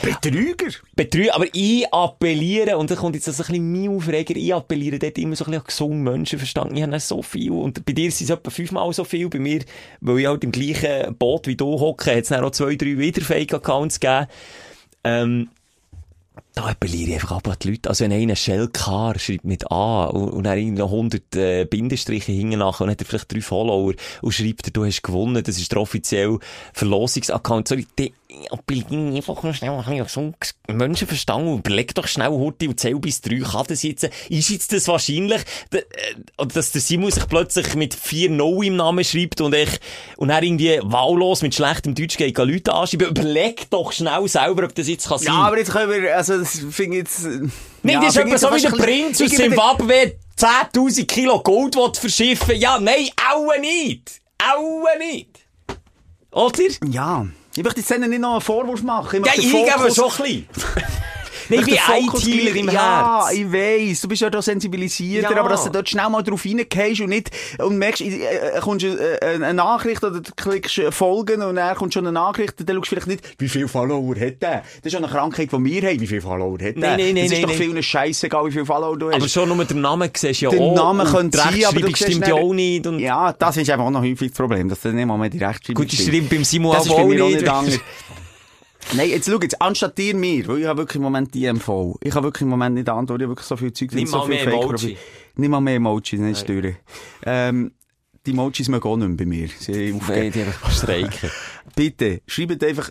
Betrüger? 0.01 0.71
Betrügen, 0.95 1.29
aber 1.31 1.45
ich 1.53 1.91
appelliere, 1.93 2.77
und 2.77 2.91
da 2.91 2.95
kommt 2.95 3.15
jetzt 3.15 3.25
so 3.25 3.31
ein 3.31 3.37
bisschen 3.37 3.71
mein 3.71 3.95
Aufreger, 3.95 4.35
ich 4.35 4.53
appelliere 4.53 4.99
dort 4.99 5.17
immer 5.17 5.35
so 5.35 5.45
ein 5.45 5.51
bisschen 5.51 5.61
an 5.61 5.67
gesunden 5.67 6.03
Menschenverstand. 6.03 6.77
Ich 6.77 6.83
habe 6.83 6.99
so 6.99 7.21
viel, 7.21 7.51
und 7.51 7.85
bei 7.85 7.93
dir 7.93 8.11
sind 8.11 8.29
es 8.29 8.35
etwa 8.35 8.49
fünfmal 8.49 8.91
so 8.93 9.03
viel, 9.03 9.29
bei 9.29 9.39
mir, 9.39 9.63
weil 10.01 10.19
ich 10.19 10.27
halt 10.27 10.43
im 10.43 10.51
gleichen 10.51 11.15
Boot 11.17 11.47
wie 11.47 11.55
du 11.55 11.79
hocke, 11.79 12.11
hat 12.11 12.23
es 12.23 12.29
dann 12.29 12.43
auch 12.43 12.51
zwei, 12.51 12.75
drei 12.75 12.97
wieder 12.97 13.21
Fake-Accounts 13.21 13.99
gegeben. 13.99 14.27
Ähm, 15.03 15.49
da 16.59 16.65
appelliere 16.65 17.09
ich 17.09 17.13
einfach 17.15 17.37
ab 17.37 17.47
an 17.47 17.55
die 17.61 17.71
Leute. 17.71 17.89
Also 17.89 18.03
wenn 18.03 18.11
einer 18.11 18.35
Shell 18.35 18.67
Car 18.67 19.17
schreibt 19.17 19.45
mit 19.45 19.71
A 19.71 20.05
und, 20.05 20.29
und 20.29 20.43
dann 20.43 20.57
irgendwie 20.57 20.79
noch 20.79 20.91
100 20.91 21.35
äh, 21.35 21.65
Bindestriche 21.65 22.33
hinten 22.33 22.59
nachher 22.59 22.83
und 22.83 22.89
hat 22.89 22.99
er 22.99 23.05
vielleicht 23.05 23.33
drei 23.33 23.39
Follower 23.39 23.93
und 24.21 24.31
schreibt 24.33 24.67
er, 24.67 24.71
du 24.71 24.83
hast 24.85 25.01
gewonnen, 25.01 25.41
das 25.41 25.57
ist 25.57 25.71
der 25.71 25.79
offizielle 25.79 26.39
Verlosungsaccount. 26.73 27.67
Sorry, 27.69 27.87
die 27.97 28.13
appelliere 28.51 29.15
einfach 29.15 29.41
noch 29.41 29.53
schnell, 29.55 29.79
ich 29.79 29.99
habe 29.99 30.09
so 30.09 30.19
einen 30.19 30.77
Menschenverstand 30.77 31.47
und 31.47 31.59
überleg 31.59 31.95
doch 31.95 32.07
schnell 32.07 32.29
heute 32.29 32.69
und 32.69 32.79
zähl 32.79 32.99
bis 32.99 33.21
drei, 33.21 33.39
kann 33.39 33.65
das 33.67 33.81
jetzt, 33.81 34.07
ist 34.29 34.49
jetzt 34.49 34.71
das 34.71 34.87
wahrscheinlich, 34.87 35.41
äh, 35.71 35.81
dass 36.37 36.71
der 36.71 36.81
Simon 36.81 37.11
sich 37.11 37.27
plötzlich 37.27 37.73
mit 37.75 37.95
vier 37.95 38.29
No 38.29 38.61
im 38.61 38.75
Namen 38.75 39.03
schreibt 39.03 39.41
und 39.41 39.55
ich, 39.55 39.79
und 40.17 40.27
dann 40.27 40.43
irgendwie 40.43 40.79
wahllos 40.83 41.41
mit 41.41 41.55
schlechtem 41.55 41.95
Deutsch 41.95 42.17
geht, 42.17 42.37
Leute 42.37 42.73
anschreiben, 42.73 43.07
überleg 43.07 43.69
doch 43.71 43.91
schnell 43.91 44.27
selber, 44.27 44.65
ob 44.65 44.75
das 44.75 44.87
jetzt 44.87 45.07
kann 45.07 45.17
sein 45.17 45.33
Ja, 45.33 45.41
aber 45.41 45.57
jetzt 45.57 45.71
können 45.71 45.91
wir, 45.91 46.15
also, 46.15 46.37
das 46.37 46.59
finde 46.69 46.97
ich 46.97 47.03
jetzt... 47.03 47.25
Nein, 47.81 47.95
ja, 47.95 48.01
das 48.01 48.15
ist 48.15 48.17
etwa 48.17 48.35
ich 48.35 48.41
so 48.41 48.53
wie 48.53 48.61
der 48.61 48.83
Prinz 48.83 49.21
aus 49.21 49.31
Ich 49.31 49.35
Zimbabwe 49.35 50.17
10.000 50.37 51.05
Kilo 51.05 51.41
Gold 51.41 51.75
will 51.75 51.93
verschiffen. 51.93 52.55
Ja, 52.55 52.79
nein, 52.79 53.09
aue 53.33 53.59
nicht. 53.59 54.21
Aue 54.37 54.97
nicht. 54.99 55.39
Oder? 56.31 56.59
Ja. 56.89 57.27
Ich 57.59 57.65
möchte 57.65 57.81
jetzt 57.81 57.89
nicht 57.99 58.21
noch 58.21 58.31
einen 58.31 58.41
Vorwurf 58.41 58.81
machen. 58.83 59.19
Ich 59.19 59.25
Ja, 59.25 59.33
ich 59.35 59.51
gebe 59.51 59.91
schon 59.93 60.05
ein 60.05 60.11
bisschen. 60.11 60.47
Nein, 61.49 61.65
den 61.65 61.73
ITler 61.73 62.51
gleich- 62.51 62.55
im 62.55 62.69
Ja, 62.69 63.25
Herz. 63.27 63.33
ich 63.37 63.51
weiss. 63.51 64.01
Du 64.01 64.07
bist 64.07 64.21
ja 64.21 64.29
da 64.29 64.41
sensibilisierter, 64.41 65.31
Ja. 65.31 65.39
aber 65.39 65.49
dass 65.49 65.63
du 65.63 65.69
dort 65.71 65.89
schnell 65.89 66.09
mal 66.09 66.21
drauf 66.21 66.45
reingehst 66.45 67.01
und 67.01 67.09
nicht, 67.09 67.31
und 67.57 67.77
merkst, 67.77 68.01
äh, 68.01 68.23
äh, 68.55 68.59
kommst 68.61 68.85
äh, 68.85 69.19
eine 69.23 69.53
Nachricht 69.53 70.03
oder 70.03 70.21
du 70.21 70.31
klickst 70.35 70.77
äh, 70.77 70.91
Folgen 70.91 71.41
und 71.41 71.55
dann 71.55 71.75
kommt 71.75 71.93
schon 71.93 72.05
eine 72.05 72.11
Nachricht, 72.13 72.53
dann 72.59 72.75
schaust 72.77 72.85
du 72.91 72.95
vielleicht 72.95 73.07
nicht, 73.07 73.23
wie 73.39 73.49
viele 73.49 73.67
Follower 73.67 74.15
hat 74.15 74.41
der? 74.41 74.61
Das 74.61 74.85
ist 74.85 74.93
ja 74.93 74.99
eine 74.99 75.07
Krankheit, 75.07 75.49
die 75.51 75.63
wir 75.65 75.81
haben. 75.89 75.99
Wie 75.99 76.07
viele 76.07 76.21
Follower 76.21 76.53
hat 76.53 76.59
der? 76.61 76.73
Nein, 76.75 76.97
nein, 76.97 77.13
nein, 77.15 77.23
Das 77.29 77.33
ist 77.39 77.43
doch 77.43 77.51
vielen 77.51 77.81
scheißegal, 77.83 78.45
wie 78.47 78.51
viele 78.51 78.65
Follower 78.65 78.97
du 78.97 79.07
hast. 79.07 79.15
Aber 79.15 79.27
schon 79.27 79.49
nur 79.49 79.65
der 79.65 79.77
Name 79.77 80.09
siehst 80.15 80.41
ja 80.41 80.49
Der 80.49 80.59
auch. 80.59 80.75
Name 80.75 81.03
und 81.03 81.11
könnte 81.11 81.37
sein, 81.37 81.65
aber 81.65 81.79
du 81.81 81.95
stimmt 81.95 82.27
ja 82.27 82.35
auch 82.35 82.53
nicht. 82.53 82.85
Und 82.87 82.99
ja, 82.99 83.33
das 83.33 83.57
ist 83.57 83.69
einfach 83.69 83.85
auch 83.85 83.91
noch 83.91 84.01
häufig 84.01 84.29
das 84.29 84.37
Problem, 84.37 84.69
dass 84.69 84.81
du 84.81 84.89
nicht 84.93 85.05
mal 85.05 85.17
mehr 85.17 85.29
die 85.29 85.43
Rechtschreibung 85.43 85.83
Gut, 85.85 85.91
stimmt 85.93 86.29
beim 86.29 86.43
Simon 86.43 86.75
auch 86.75 87.07
nicht. 87.63 87.81
Nein, 88.93 89.09
jetzt 89.09 89.29
schau 89.29 89.39
jetzt, 89.39 89.61
anstatt 89.61 89.97
dir 89.97 90.15
mir, 90.15 90.47
weil 90.47 90.59
ich 90.59 90.65
habe 90.65 90.79
wirklich 90.79 90.95
im 90.95 91.03
Moment 91.03 91.33
die 91.33 91.51
MV. 91.51 91.97
Ich 92.01 92.13
habe 92.15 92.27
wirklich 92.27 92.41
im 92.41 92.49
Moment 92.49 92.75
nicht 92.75 92.89
Antwort, 92.89 93.21
ich 93.21 93.25
habe 93.25 93.31
wirklich 93.33 93.47
so 93.47 93.55
viel 93.55 93.71
Zeug, 93.71 93.91
Nimm 93.93 94.07
so 94.07 94.23
viel 94.23 94.37
Fake- 94.37 94.53
Emoji. 94.53 94.97
Nimm 95.35 95.51
mal 95.51 95.61
mehr 95.61 95.75
Emojis, 95.75 96.19
nicht 96.19 96.39
stören. 96.39 96.75
Ähm, 97.23 97.71
die 98.25 98.31
Emojis 98.31 98.67
mögen 98.67 98.87
auch 98.87 98.97
nicht 98.97 99.07
mehr 99.07 99.17
bei 99.17 99.25
mir. 99.25 99.47
Sie 99.59 99.93
Nein, 100.07 100.31
die 100.31 100.41
einfach 100.41 100.71
streiken. 100.71 101.29
Bitte, 101.75 102.21
schreibt 102.25 102.63
einfach, 102.63 102.89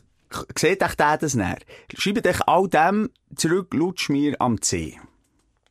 seht 0.57 0.83
euch 0.83 0.95
der 0.95 1.19
das 1.19 1.35
näher. 1.35 1.59
Schreibt 1.97 2.27
euch 2.27 2.41
all 2.47 2.69
dem 2.69 3.11
zurück, 3.35 3.75
lutsch 3.75 4.09
mir 4.09 4.41
am 4.41 4.61
C. 4.63 4.97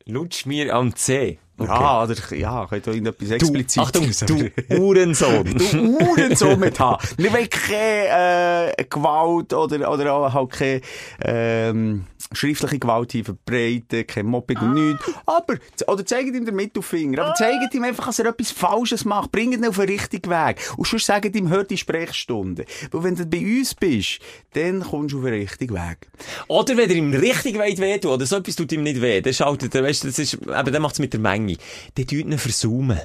Lutsch 0.04 0.44
mir 0.46 0.74
am 0.74 0.94
C. 0.94 1.38
Ja, 1.58 2.04
oder, 2.04 2.14
ja, 2.36 2.66
könnt 2.66 2.86
ihr 2.86 2.92
irgendetwas 2.94 3.30
explizit 3.30 3.82
Achtung, 3.82 4.10
du 4.26 4.50
Uhrensohn. 4.78 5.44
Du 5.44 5.78
Uhren 5.98 6.36
so 6.36 6.56
mit 6.56 6.78
haben. 6.78 7.02
Wir 7.16 7.32
wollen 7.32 7.50
keine 7.50 8.74
äh, 8.76 8.84
Gewalt 8.88 9.52
oder, 9.52 9.90
oder 9.90 10.12
auch 10.12 10.32
halt 10.32 10.50
keine 10.50 10.80
ähm, 11.22 12.04
schriftliche 12.32 12.78
Gewalt 12.78 13.12
hier 13.12 13.24
verbreiten, 13.24 14.06
kein 14.06 14.26
Mobbing 14.26 14.58
und 14.58 14.74
nichts. 14.74 15.10
Aber, 15.26 15.54
oder 15.86 16.04
zeigt 16.04 16.34
ihm 16.34 16.44
den 16.44 16.54
Mittelfinger. 16.54 17.24
Aber 17.24 17.34
zeigt 17.34 17.74
ihm 17.74 17.84
einfach, 17.84 18.06
dass 18.06 18.18
er 18.18 18.26
etwas 18.26 18.50
Falsches 18.50 19.04
macht. 19.04 19.32
Bringt 19.32 19.54
ihn 19.54 19.66
auf 19.66 19.76
den 19.76 19.88
richtigen 19.88 20.30
Weg. 20.30 20.60
Und 20.76 20.86
sonst 20.86 21.06
sagt 21.06 21.34
ihm, 21.34 21.48
hör 21.48 21.64
die 21.64 21.76
Sprechstunde. 21.76 22.64
Weil 22.90 23.04
wenn 23.04 23.16
du 23.16 23.26
bei 23.26 23.38
uns 23.38 23.74
bist, 23.74 24.20
dann 24.52 24.82
kommst 24.82 25.14
du 25.14 25.18
auf 25.18 25.24
den 25.24 25.34
richtigen 25.34 25.74
Weg. 25.74 26.08
Oder 26.48 26.76
wenn 26.76 26.90
er 26.90 26.96
ihm 26.96 27.12
richtig 27.14 27.58
weit 27.58 27.78
weh 27.78 27.98
tut, 27.98 28.12
oder 28.12 28.26
so 28.26 28.36
etwas 28.36 28.56
tut 28.56 28.72
ihm 28.72 28.82
nicht 28.82 29.00
weh, 29.00 29.20
dann 29.20 29.32
schaltet 29.32 29.74
er, 29.74 29.82
weißt 29.82 30.04
du, 30.04 30.08
das 30.08 30.18
ist, 30.18 30.34
eben, 30.34 30.72
dann 30.72 30.82
macht's 30.82 30.98
mit 30.98 31.12
der 31.12 31.20
Menge. 31.20 31.47
Dann 31.94 32.06
tut 32.06 32.18
ihn 32.18 32.38
versaumen. 32.38 33.00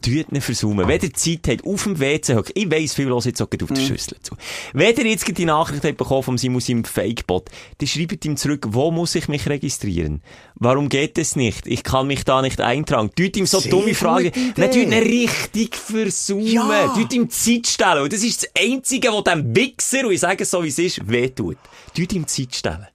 Tut 0.00 0.30
ihn 0.32 0.40
versaumen. 0.40 0.86
Wenn 0.86 1.00
ihr 1.00 1.12
Zeit 1.12 1.48
habt, 1.48 1.66
auf 1.66 1.82
dem 1.82 1.98
WC 1.98 2.36
hocken, 2.36 2.52
ich 2.54 2.70
weiss, 2.70 2.94
viel 2.94 3.06
los 3.06 3.24
jetzt 3.24 3.42
auch 3.42 3.48
auf 3.50 3.68
der 3.68 3.80
Schüssel 3.80 4.16
zu. 4.22 4.36
Wenn 4.72 4.96
ihr 4.96 5.06
jetzt 5.06 5.26
die 5.36 5.44
Nachricht 5.44 5.84
habt 5.84 5.96
bekommen 5.96 6.22
vom 6.22 6.38
Simon 6.38 6.60
seinem 6.60 6.84
Fakebot, 6.84 7.50
dann 7.78 7.88
schreibt 7.88 8.24
ihm 8.24 8.36
zurück, 8.36 8.66
wo 8.68 8.92
muss 8.92 9.16
ich 9.16 9.26
mich 9.26 9.48
registrieren? 9.48 10.22
Warum 10.54 10.88
geht 10.88 11.18
es 11.18 11.34
nicht? 11.34 11.66
Ich 11.66 11.82
kann 11.82 12.06
mich 12.06 12.24
da 12.24 12.42
nicht 12.42 12.60
eintragen. 12.60 13.10
Tut 13.14 13.36
ihm 13.36 13.46
so 13.46 13.58
Sehr 13.58 13.72
dumme 13.72 13.94
Fragen. 13.94 14.30
Dann 14.54 14.70
tut 14.70 14.82
ihn 14.82 14.92
richtig 14.92 15.74
versaumen. 15.74 16.46
Ja. 16.46 16.94
Tut 16.94 17.12
ihm 17.12 17.28
Zeit 17.28 17.66
stellen. 17.66 18.02
Und 18.02 18.12
das 18.12 18.22
ist 18.22 18.44
das 18.44 18.50
Einzige, 18.56 19.08
was 19.08 19.24
dem 19.24 19.54
Wichser, 19.54 20.06
und 20.06 20.12
ich 20.12 20.20
sage 20.20 20.44
es 20.44 20.50
so, 20.50 20.62
wie 20.62 20.68
es 20.68 20.78
ist, 20.78 21.08
wehtut. 21.08 21.58
Tut 21.96 22.12
ihm 22.12 22.26
Zeit 22.26 22.54
stellen. 22.54 22.86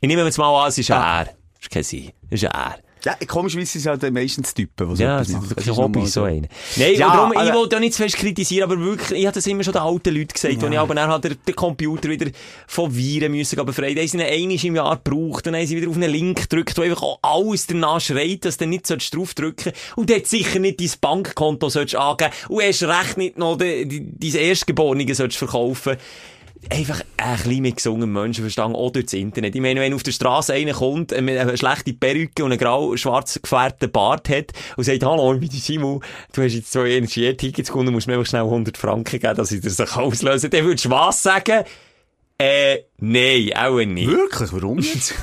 Ich 0.00 0.08
nehme 0.08 0.24
jetzt 0.24 0.38
mal 0.38 0.62
an, 0.62 0.68
es 0.68 0.78
ist 0.78 0.90
ein 0.92 1.02
Er. 1.02 1.24
Das 1.24 1.62
ist 1.62 1.70
kein 1.70 1.82
Sie. 1.82 2.12
Es 2.30 2.42
ist 2.42 2.48
ein 2.48 2.54
Er. 2.54 2.85
Ja, 3.06 3.14
komischerweise 3.24 3.78
sind 3.78 3.82
es 3.82 4.02
halt 4.02 4.12
meistens 4.12 4.52
Typen, 4.52 4.88
die 4.88 4.96
so 4.96 5.02
Ja, 5.04 5.20
etwas 5.20 5.32
machen. 5.34 5.52
Das 5.54 5.64
ist 5.64 5.76
Hobby, 5.76 6.06
so 6.08 6.24
einer. 6.24 6.48
Nein, 6.74 6.94
Ja, 6.96 7.06
und 7.06 7.34
darum, 7.34 7.48
ich 7.48 7.54
wollte 7.54 7.76
ja 7.76 7.80
nicht 7.80 7.94
zu 7.94 8.02
fest 8.02 8.16
kritisieren, 8.16 8.68
aber 8.68 8.80
wirklich, 8.82 9.20
ich 9.20 9.26
habe 9.26 9.34
das 9.36 9.46
immer 9.46 9.62
schon 9.62 9.74
den 9.74 9.82
alten 9.82 10.12
Leuten 10.12 10.32
gesagt, 10.32 10.60
ja. 10.60 10.68
ich 10.68 10.78
aber 10.78 10.94
dann 10.96 11.08
hat 11.08 11.22
der, 11.22 11.36
der 11.36 11.54
Computer 11.54 12.08
wieder 12.08 12.26
von 12.66 12.92
Viren 12.92 13.30
müssen 13.30 13.64
befreien. 13.64 13.94
Da 13.94 14.00
haben 14.00 14.08
sie 14.08 14.16
ihn 14.16 14.22
einmal 14.22 14.64
im 14.64 14.74
Jahr 14.74 14.96
gebraucht, 14.96 15.46
dann 15.46 15.54
haben 15.54 15.66
sie 15.68 15.76
wieder 15.76 15.88
auf 15.88 15.94
einen 15.94 16.10
Link 16.10 16.50
gedrückt, 16.50 16.76
wo 16.76 16.82
einfach 16.82 17.02
auch 17.02 17.18
alles 17.22 17.68
danach 17.68 18.00
schreit, 18.00 18.44
dass 18.44 18.56
du 18.56 18.66
nicht 18.66 18.88
sollst 18.88 19.14
draufdrücken 19.14 19.72
Und 19.94 20.10
dort 20.10 20.26
sicher 20.26 20.58
nicht 20.58 20.80
dein 20.80 20.90
Bankkonto 21.00 21.68
sollst 21.68 21.94
angeben 21.94 22.32
und 22.48 22.60
erst 22.60 22.82
recht 22.82 23.18
nicht 23.18 23.38
noch 23.38 23.56
de, 23.56 23.84
de, 23.84 24.02
dein 24.04 24.34
Erstgeborene 24.34 25.14
sollst 25.14 25.36
verkaufen. 25.36 25.96
Einfach 26.70 27.00
ein 27.16 27.36
bisschen 27.36 27.62
mit 27.62 27.76
gesungenen 27.76 28.12
Menschenverstand, 28.12 28.74
auch 28.74 28.90
durchs 28.90 29.12
Internet. 29.12 29.54
Ich 29.54 29.60
meine, 29.60 29.80
wenn 29.80 29.94
auf 29.94 30.02
der 30.02 30.12
Straße 30.12 30.52
einer 30.52 30.72
kommt, 30.74 31.12
äh, 31.12 31.20
mit 31.22 31.38
einer 31.38 31.56
schlechten 31.56 31.98
Perücke 31.98 32.44
und 32.44 32.52
einen 32.52 32.60
grau-schwarz 32.60 33.40
gefärbten 33.42 33.90
Bart 33.90 34.28
hat 34.28 34.52
und 34.76 34.84
sagt, 34.84 35.04
hallo, 35.04 35.34
ich 35.34 35.40
bin 35.40 35.50
Simon, 35.50 36.00
du 36.32 36.42
hast 36.42 36.54
jetzt 36.54 36.72
zwei 36.72 36.90
Energie-Tickets 36.90 37.70
gewonnen, 37.70 37.92
musst 37.92 38.06
mir 38.06 38.14
einfach 38.14 38.26
schnell 38.26 38.42
100 38.42 38.76
Franken 38.76 39.20
geben, 39.20 39.36
dass 39.36 39.52
ich 39.52 39.60
das 39.60 39.76
kann, 39.76 40.10
dann 40.10 40.42
würdest 40.64 40.84
du 40.84 40.90
was 40.90 41.22
sagen? 41.22 41.64
Äh, 42.38 42.78
nein, 42.98 43.50
auch 43.56 43.78
nicht. 43.78 44.10
Wirklich? 44.10 44.52
Warum 44.52 44.78
jetzt? 44.78 45.14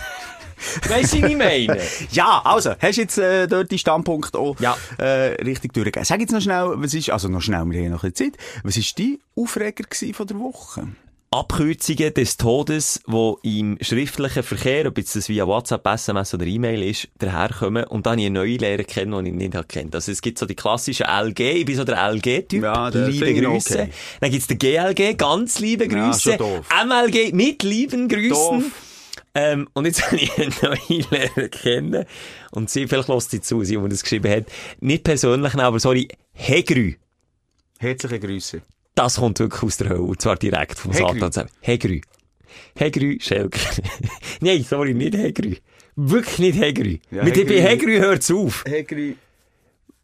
Weißt 0.88 1.14
du, 1.14 1.22
was 1.22 1.30
ich 1.30 1.38
meine? 1.38 1.78
ja, 2.12 2.42
also, 2.44 2.72
hast 2.80 2.98
du 2.98 3.02
jetzt 3.02 3.18
äh, 3.18 3.48
dort 3.48 3.70
die 3.70 3.78
Standpunkt 3.78 4.36
auch 4.36 4.60
Ja. 4.62 4.78
äh, 4.98 5.34
richtig 5.44 5.74
durchgegeben. 5.74 6.06
Sag 6.06 6.22
jetzt 6.22 6.32
noch 6.32 6.42
schnell, 6.42 6.74
was 6.76 6.94
ist, 6.94 7.10
also 7.10 7.28
noch 7.28 7.42
schnell, 7.42 7.66
wir 7.70 7.82
haben 7.84 7.92
noch 7.92 8.04
ein 8.04 8.12
bisschen 8.12 8.34
Zeit, 8.34 8.40
was 8.64 8.78
ist 8.78 8.98
dein 8.98 9.20
Aufreger 9.36 9.84
gewesen 9.84 10.14
von 10.14 10.26
der 10.28 10.40
Woche? 10.40 10.88
Abkürzungen 11.34 12.14
des 12.14 12.38
Todes, 12.38 13.02
die 13.44 13.60
im 13.60 13.78
schriftlichen 13.82 14.44
Verkehr, 14.44 14.88
ob 14.88 15.00
jetzt 15.00 15.16
das 15.16 15.30
via 15.30 15.48
WhatsApp, 15.48 15.84
SMS 15.88 16.32
oder 16.36 16.46
E-Mail 16.46 16.84
ist, 16.84 17.08
daherkommen. 17.18 17.86
Und 17.86 18.06
dann 18.06 18.12
habe 18.14 18.22
ich 18.22 18.28
eine 18.28 18.40
neue 18.40 18.58
Lehre 18.58 18.84
kennen, 18.84 19.26
die 19.26 19.32
ich 19.32 19.36
nicht 19.52 19.68
kennt. 19.70 19.96
Also 19.96 20.12
es 20.12 20.22
gibt 20.22 20.38
so 20.38 20.46
die 20.46 20.54
klassischen 20.54 21.08
LG, 21.08 21.40
ich 21.40 21.66
bin 21.66 21.76
so 21.76 21.84
der 21.86 21.98
LG-Typ. 22.12 22.62
Ja, 22.64 22.90
liebe 22.90 23.34
Grüße. 23.34 23.74
okay. 23.74 23.90
Dann 24.22 24.30
gibt's 24.30 24.46
den 24.46 24.60
GLG, 24.60 25.18
ganz 25.18 25.58
liebe 25.58 25.86
Ja, 25.92 26.06
Grüße. 26.12 26.38
doof. 26.38 26.68
MLG, 26.86 27.34
mit 27.34 27.64
lieben 27.64 28.08
Grüßen. 28.08 28.30
Doof. 28.60 28.64
Ähm, 29.34 29.68
und 29.74 29.86
jetzt 29.86 30.04
habe 30.06 30.18
ich 30.18 30.32
eine 30.38 30.52
neue 30.62 31.02
Lehre 31.10 31.50
kennen. 31.50 32.06
Und 32.52 32.70
sie, 32.70 32.88
vielleicht 32.88 33.10
lässt 33.10 33.32
sie 33.32 33.42
zu, 33.42 33.64
sie, 33.64 33.78
die 33.78 33.90
das 33.90 34.04
geschrieben 34.04 34.32
hat. 34.32 34.46
Nicht 34.82 35.04
persönlich, 35.04 35.56
aber 35.56 35.80
sorry, 35.80 36.08
Hegrü. 36.34 36.94
Herzliche 37.80 38.20
Grüße. 38.20 38.62
Das 38.96 39.16
kommt 39.16 39.40
wirklich 39.40 39.64
aus 39.64 39.78
der 39.78 39.90
Hölle, 39.90 40.02
und 40.02 40.22
zwar 40.22 40.36
direkt 40.36 40.78
vom 40.80 40.92
Hegrü. 40.92 41.14
Satan 41.20 41.32
selber. 41.32 41.50
Hegrü. 41.62 42.02
Hegrü 42.78 43.18
Schelker. 43.20 43.60
Nein, 44.42 44.64
sorry, 44.64 44.94
nicht 44.94 45.16
Hegrü. 45.16 45.56
Wirklich 45.96 46.40
nicht 46.40 46.60
Hegrü. 46.60 46.98
Ja, 47.12 47.24
Mit 47.24 47.36
Hegrü- 47.36 47.62
Hegrü 47.62 48.00
hört's 48.00 48.30
auf. 48.32 48.64
Hegrü. 48.68 49.16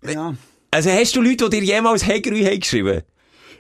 Ja. 0.08 0.34
Also 0.72 0.90
hast 0.92 1.16
du 1.16 1.22
Leute, 1.22 1.50
die 1.50 1.60
dir 1.62 1.66
jemals 1.76 2.06
Hegrü 2.06 2.44
haben 2.46 2.60
geschrieben? 2.60 3.02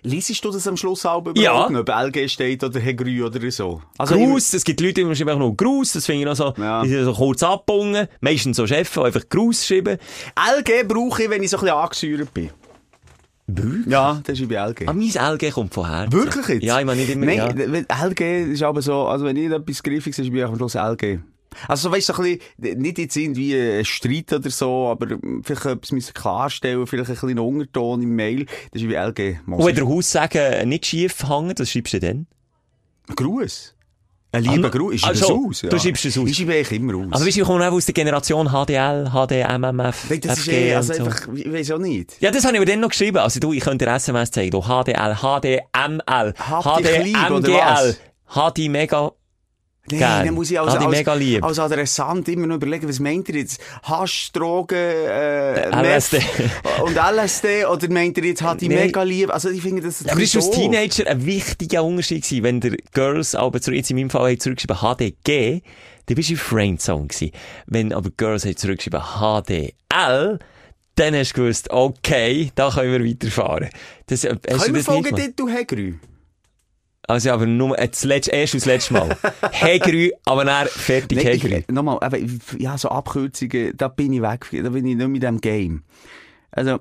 Liesest 0.01 0.45
du 0.45 0.49
das 0.51 0.65
am 0.65 0.77
Schluss 0.77 1.05
auch 1.05 1.25
Ja. 1.35 1.51
überhaupt 1.67 1.71
noch, 1.71 1.79
ob 1.81 1.89
LG 1.89 2.29
steht 2.29 2.63
oder 2.63 2.79
Hegrü 2.79 3.21
oder 3.25 3.51
so? 3.51 3.81
Also, 3.97 4.15
Gruß, 4.15 4.53
es 4.53 4.63
gibt 4.63 4.79
Leute, 4.79 5.03
die 5.03 5.15
schreiben 5.15 5.29
einfach 5.29 5.39
nur 5.39 5.57
Gruß, 5.57 5.91
das 5.93 6.05
finde 6.05 6.21
ich 6.21 6.25
noch 6.25 6.35
so, 6.37 6.53
Ja. 6.57 6.81
die 6.83 6.89
sind 6.89 7.03
so 7.03 7.13
kurz 7.13 7.43
abgebunden, 7.43 8.07
meistens 8.21 8.55
so 8.57 8.65
Chefs, 8.65 8.93
die 8.93 8.99
einfach 9.01 9.27
Gruß 9.27 9.65
schreiben. 9.67 9.97
LG 10.57 10.83
brauche 10.87 11.23
ich, 11.23 11.29
wenn 11.29 11.43
ich 11.43 11.49
so 11.49 11.57
ein 11.57 11.63
bisschen 11.63 11.75
angesäuert 11.75 12.33
bin. 12.33 12.49
Ja, 13.87 14.21
das 14.23 14.39
ist 14.39 14.49
bei 14.49 14.55
LG. 14.55 14.87
Ah, 14.87 14.93
mein 14.93 15.09
LG 15.09 15.51
kommt 15.51 15.73
von 15.73 15.87
Herzen. 15.87 16.13
Wirklich 16.13 16.47
jetzt? 16.47 16.63
Ja, 16.63 16.79
ich 16.79 16.85
meine 16.85 17.01
nicht 17.01 17.09
immer, 17.11 17.25
Nein, 17.25 17.85
ja. 17.89 18.05
LG 18.05 18.51
ist 18.53 18.63
aber 18.63 18.81
so, 18.81 19.07
also 19.07 19.25
wenn 19.25 19.35
ich 19.37 19.51
etwas 19.51 19.83
griffig 19.83 20.17
ist, 20.17 20.25
bin 20.29 20.35
ich 20.35 20.43
am 20.43 20.55
Schluss 20.55 20.75
LG. 20.75 21.19
Also, 21.67 21.89
so, 21.89 21.95
weißt 21.95 22.09
du, 22.09 22.13
so 22.13 22.21
ein 22.21 22.39
bisschen, 22.57 22.81
nicht 22.81 22.97
jetzt 22.99 23.15
irgendwie 23.15 23.55
ein 23.55 23.83
Streit 23.85 24.31
oder 24.33 24.49
so, 24.49 24.87
aber 24.89 25.17
vielleicht 25.43 25.65
etwas 25.65 25.91
müssen 25.91 26.13
klarstellen, 26.13 26.85
vielleicht 26.85 27.09
ein 27.09 27.15
bisschen 27.15 27.39
Unterton 27.39 28.01
im 28.01 28.15
Mail, 28.15 28.45
das 28.71 28.81
ist 28.81 28.87
wie 28.87 28.93
LG. 28.93 29.39
Und 29.47 29.65
wenn 29.65 29.75
der 29.75 29.87
Haus 29.87 30.11
sagen, 30.11 30.69
nicht 30.69 30.85
schief 30.85 31.27
hängen, 31.27 31.53
was 31.57 31.71
schreibst 31.71 31.93
du 31.93 31.99
denn? 31.99 32.27
Gruß. 33.15 33.75
Ein 34.31 34.43
lieber 34.43 34.67
Ah, 34.67 34.69
Gruß. 34.69 34.93
Ich 34.93 35.01
schreibe 35.01 35.17
schon. 35.17 35.45
aus. 35.49 35.61
Du 35.61 35.79
schreibst 35.79 36.05
es 36.05 36.17
aus. 36.17 36.29
Ich 36.29 36.37
schreibe 36.37 36.53
eigentlich 36.53 36.71
immer 36.79 36.95
aus. 36.95 37.05
Aber 37.13 37.25
weißt 37.25 37.37
du, 37.37 37.41
ich 37.41 37.47
komme 37.47 37.67
auch 37.67 37.73
aus 37.73 37.85
der 37.85 37.93
Generation 37.95 38.47
HDL, 38.49 39.09
HD, 39.11 39.31
MMF, 39.57 40.05
Nein, 40.09 40.21
das 40.21 40.37
ist 40.37 40.43
FG 40.45 40.51
eh, 40.51 40.69
und 40.71 40.75
also 40.77 40.93
so. 40.93 41.03
einfach, 41.05 41.27
ich 41.33 41.51
weiß 41.51 41.71
auch 41.71 41.77
nicht. 41.79 42.15
Ja, 42.19 42.29
das 42.29 42.43
habe 42.45 42.53
ich 42.55 42.59
mir 42.59 42.65
dann 42.67 42.79
noch 42.79 42.89
geschrieben. 42.89 43.17
Also 43.17 43.39
du, 43.39 43.53
ich 43.53 43.61
könnte 43.63 43.85
dir 43.85 43.91
SMS 43.95 44.29
zeigen. 44.29 44.51
Du, 44.51 44.61
HDL, 44.61 45.15
HDML, 45.15 46.33
HDMGL, 46.35 47.53
was? 47.53 47.99
HD 48.53 48.69
Mega. 48.69 49.11
Nein, 49.91 50.25
dann 50.25 50.33
muss 50.33 50.51
ich 50.51 50.59
als, 50.59 50.73
ich 50.75 51.07
als, 51.07 51.19
lieb. 51.19 51.43
als 51.43 51.59
Adressant 51.59 52.27
immer 52.27 52.47
noch 52.47 52.55
überlegen, 52.55 52.87
was 52.87 52.99
meint 52.99 53.29
ihr 53.29 53.35
jetzt? 53.35 53.61
Hasch, 53.83 54.31
Drogen, 54.31 54.75
äh, 54.75 55.69
LSD. 55.69 56.17
Meth 56.17 56.51
und 56.83 56.95
LSD, 56.95 57.65
oder 57.65 57.89
meint 57.89 58.17
ihr 58.17 58.25
jetzt, 58.25 58.41
hat 58.41 58.61
die 58.61 58.69
Nein. 58.69 58.87
mega 58.87 59.03
lieb? 59.03 59.33
Also, 59.33 59.49
ich 59.49 59.61
finde, 59.61 59.81
das 59.81 60.05
Aber 60.07 60.19
das 60.19 60.35
war 60.35 60.41
als. 60.41 60.51
Teenager 60.51 61.07
ein 61.07 61.25
wichtiger 61.25 61.83
Unterschied 61.83 62.23
gewesen. 62.23 62.43
Wenn 62.43 62.59
der 62.61 62.77
Girls 62.93 63.35
aber 63.35 63.59
jetzt 63.59 63.89
in 63.89 63.97
meinem 63.97 64.09
Fall 64.09 64.31
haben 64.31 64.39
zurückgeschrieben 64.39 64.77
HDG, 64.77 65.61
dann 66.05 66.15
bist 66.15 66.29
du 66.29 66.33
in 66.33 66.39
Friendzone 66.39 67.07
gewesen. 67.07 67.31
Wenn 67.67 67.93
aber 67.93 68.09
Girls 68.15 68.45
haben 68.45 68.57
zurückgeschrieben 68.57 69.01
HDL, 69.01 70.39
dann 70.95 71.15
hast 71.15 71.31
du 71.31 71.41
gewusst, 71.41 71.69
okay, 71.69 72.51
da 72.55 72.69
können 72.69 72.91
wir 72.91 73.09
weiterfahren. 73.09 73.69
Das, 74.07 74.23
äh, 74.23 74.29
hast 74.29 74.41
Können 74.41 74.47
wir 74.47 74.57
das 74.57 74.71
nicht 74.71 74.85
folgen, 74.85 75.03
gemacht? 75.03 75.23
dort, 75.27 75.39
du 75.39 75.47
Hegrü? 75.49 75.93
Also, 77.09 77.31
aber 77.31 77.47
nur, 77.47 77.77
äh, 77.79 77.87
das 77.87 78.03
letzte, 78.03 78.31
erst 78.31 78.53
das 78.53 78.65
letzte 78.65 78.93
Mal. 78.93 79.17
Hegrü, 79.51 80.11
aber 80.25 80.45
dann 80.45 80.67
fertig 80.67 81.17
Nein, 81.17 81.25
Hegrü. 81.25 81.63
nochmal, 81.71 81.97
ja, 82.59 82.77
so 82.77 82.89
Abkürzungen, 82.89 83.75
da 83.75 83.87
bin 83.87 84.13
ich 84.13 84.21
weg, 84.21 84.45
da 84.51 84.69
bin 84.69 84.85
ich 84.85 84.95
nicht 84.95 85.07
mit 85.07 85.23
dem 85.23 85.41
Game. 85.41 85.81
Also, 86.51 86.77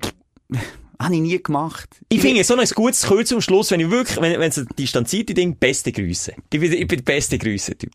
habe 1.01 1.15
ich 1.15 1.21
nie 1.21 1.41
gemacht. 1.41 1.89
Ich 2.09 2.21
finde, 2.21 2.43
so 2.43 2.55
ein 2.55 2.67
gutes 2.75 3.07
Kürzel 3.07 3.37
am 3.37 3.41
Schluss, 3.41 3.71
wenn 3.71 3.79
ich 3.79 3.89
wirklich, 3.89 4.21
wenn, 4.21 4.39
wenn 4.39 4.49
es 4.49 4.63
distanzierte 4.77 5.33
Ding, 5.33 5.55
beste 5.55 5.91
Grüße. 5.91 6.33
Ich 6.53 6.59
bin, 6.59 6.73
ich 6.73 6.87
bin 6.87 7.03
beste 7.03 7.39
Grüße-Typ. 7.39 7.91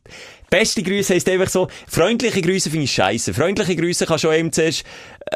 Beste 0.51 0.83
Grüße 0.83 1.15
heisst 1.15 1.29
einfach 1.29 1.49
so, 1.49 1.69
freundliche 1.87 2.43
Grüße 2.43 2.69
finde 2.69 2.85
ich 2.87 2.93
scheiße. 2.93 3.33
Freundliche 3.33 3.77
Grüße 3.77 4.07
kannst 4.07 4.25
du 4.25 4.31
auch 4.31 4.35
eben 4.35 4.51
zuerst 4.51 4.83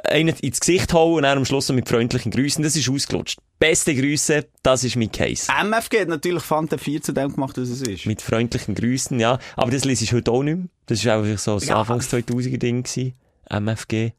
äh, 0.02 0.08
einen 0.14 0.34
ins 0.40 0.58
Gesicht 0.58 0.92
hauen 0.92 1.18
und 1.18 1.22
dann 1.22 1.38
am 1.38 1.44
Schluss 1.44 1.70
mit 1.70 1.88
freundlichen 1.88 2.32
Grüßen. 2.32 2.64
Das 2.64 2.74
ist 2.74 2.88
ausgelutscht. 2.88 3.38
Beste 3.58 3.94
Grüße, 3.94 4.46
das 4.62 4.84
ist 4.84 4.94
mein 4.94 5.10
Case. 5.10 5.50
MFG 5.50 6.02
hat 6.02 6.08
natürlich 6.08 6.44
Fanta 6.44 6.78
4 6.78 7.02
zu 7.02 7.12
dem 7.12 7.34
gemacht, 7.34 7.58
was 7.58 7.68
es 7.68 7.82
ist. 7.82 8.06
Mit 8.06 8.22
freundlichen 8.22 8.76
Grüßen, 8.76 9.18
ja. 9.18 9.40
Aber 9.56 9.72
das 9.72 9.84
lese 9.84 10.04
ich 10.04 10.12
heute 10.12 10.30
auch 10.30 10.44
nicht 10.44 10.56
mehr. 10.56 10.68
Das 10.86 11.04
war 11.04 11.18
einfach 11.18 11.38
so 11.38 11.54
das 11.54 11.66
Ja. 11.66 11.80
Anfangs 11.80 12.12
2000er 12.12 12.58
Ding 12.58 12.84
gewesen. 12.84 13.14
MFG. 13.50 14.12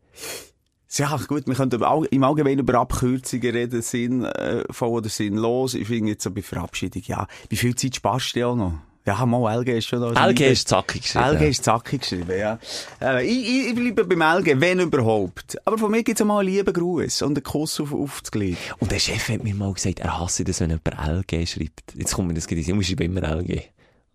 Ja, 0.91 1.17
gut, 1.27 1.47
wir 1.47 1.53
können 1.55 2.07
im 2.11 2.23
Allgemeinen 2.23 2.59
über 2.59 2.79
Abkürzungen 2.79 3.51
reden, 3.51 3.81
sinnvoll 3.81 4.89
oder 4.89 5.07
sinnlos. 5.07 5.75
Ich 5.75 5.87
finde 5.87 6.11
jetzt 6.11 6.23
so 6.23 6.31
bei 6.31 6.41
Verabschiedung, 6.41 7.03
ja, 7.05 7.27
wie 7.47 7.55
viel 7.57 7.75
Zeit 7.75 7.95
sparst 7.95 8.35
du 8.35 8.39
ja 8.39 8.47
auch 8.47 8.55
noch? 8.55 8.73
Ja, 9.09 9.25
mal 9.25 9.59
LG 9.59 9.69
ist 9.69 9.87
schon 9.87 10.01
da. 10.01 10.27
LG 10.27 10.51
ist 10.51 10.67
zackig 10.67 11.01
geschrieben. 11.01 11.25
LG 11.25 11.49
ist 11.49 11.63
zackig 11.63 12.01
geschrieben, 12.01 12.37
ja. 12.37 12.59
Äh, 13.01 13.25
ich, 13.25 13.69
ich, 13.69 13.73
bleibe 13.73 14.05
beim 14.05 14.21
LG, 14.21 14.61
wenn 14.61 14.79
überhaupt. 14.79 15.57
Aber 15.65 15.79
von 15.79 15.89
mir 15.89 16.03
gibt's 16.03 16.21
auch 16.21 16.27
mal 16.27 16.41
einen 16.41 16.49
lieben 16.49 16.71
Gruß 16.71 17.23
und 17.23 17.35
einen 17.35 17.43
Kuss 17.43 17.79
auf, 17.79 17.91
auf 17.91 18.21
das 18.21 18.29
Glied. 18.29 18.59
Und 18.77 18.91
der 18.91 18.99
Chef 18.99 19.29
hat 19.29 19.43
mir 19.43 19.55
mal 19.55 19.73
gesagt, 19.73 19.97
er 19.97 20.19
hasse 20.19 20.43
das, 20.43 20.59
wenn 20.59 20.69
jemand 20.69 21.27
LG 21.31 21.47
schreibt. 21.47 21.95
Jetzt 21.95 22.13
kommt 22.13 22.27
mir 22.27 22.35
das 22.35 22.43
Sinn, 22.43 22.59
ich 22.59 22.87
schreibe 22.87 23.05
immer 23.05 23.23
LG. 23.23 23.63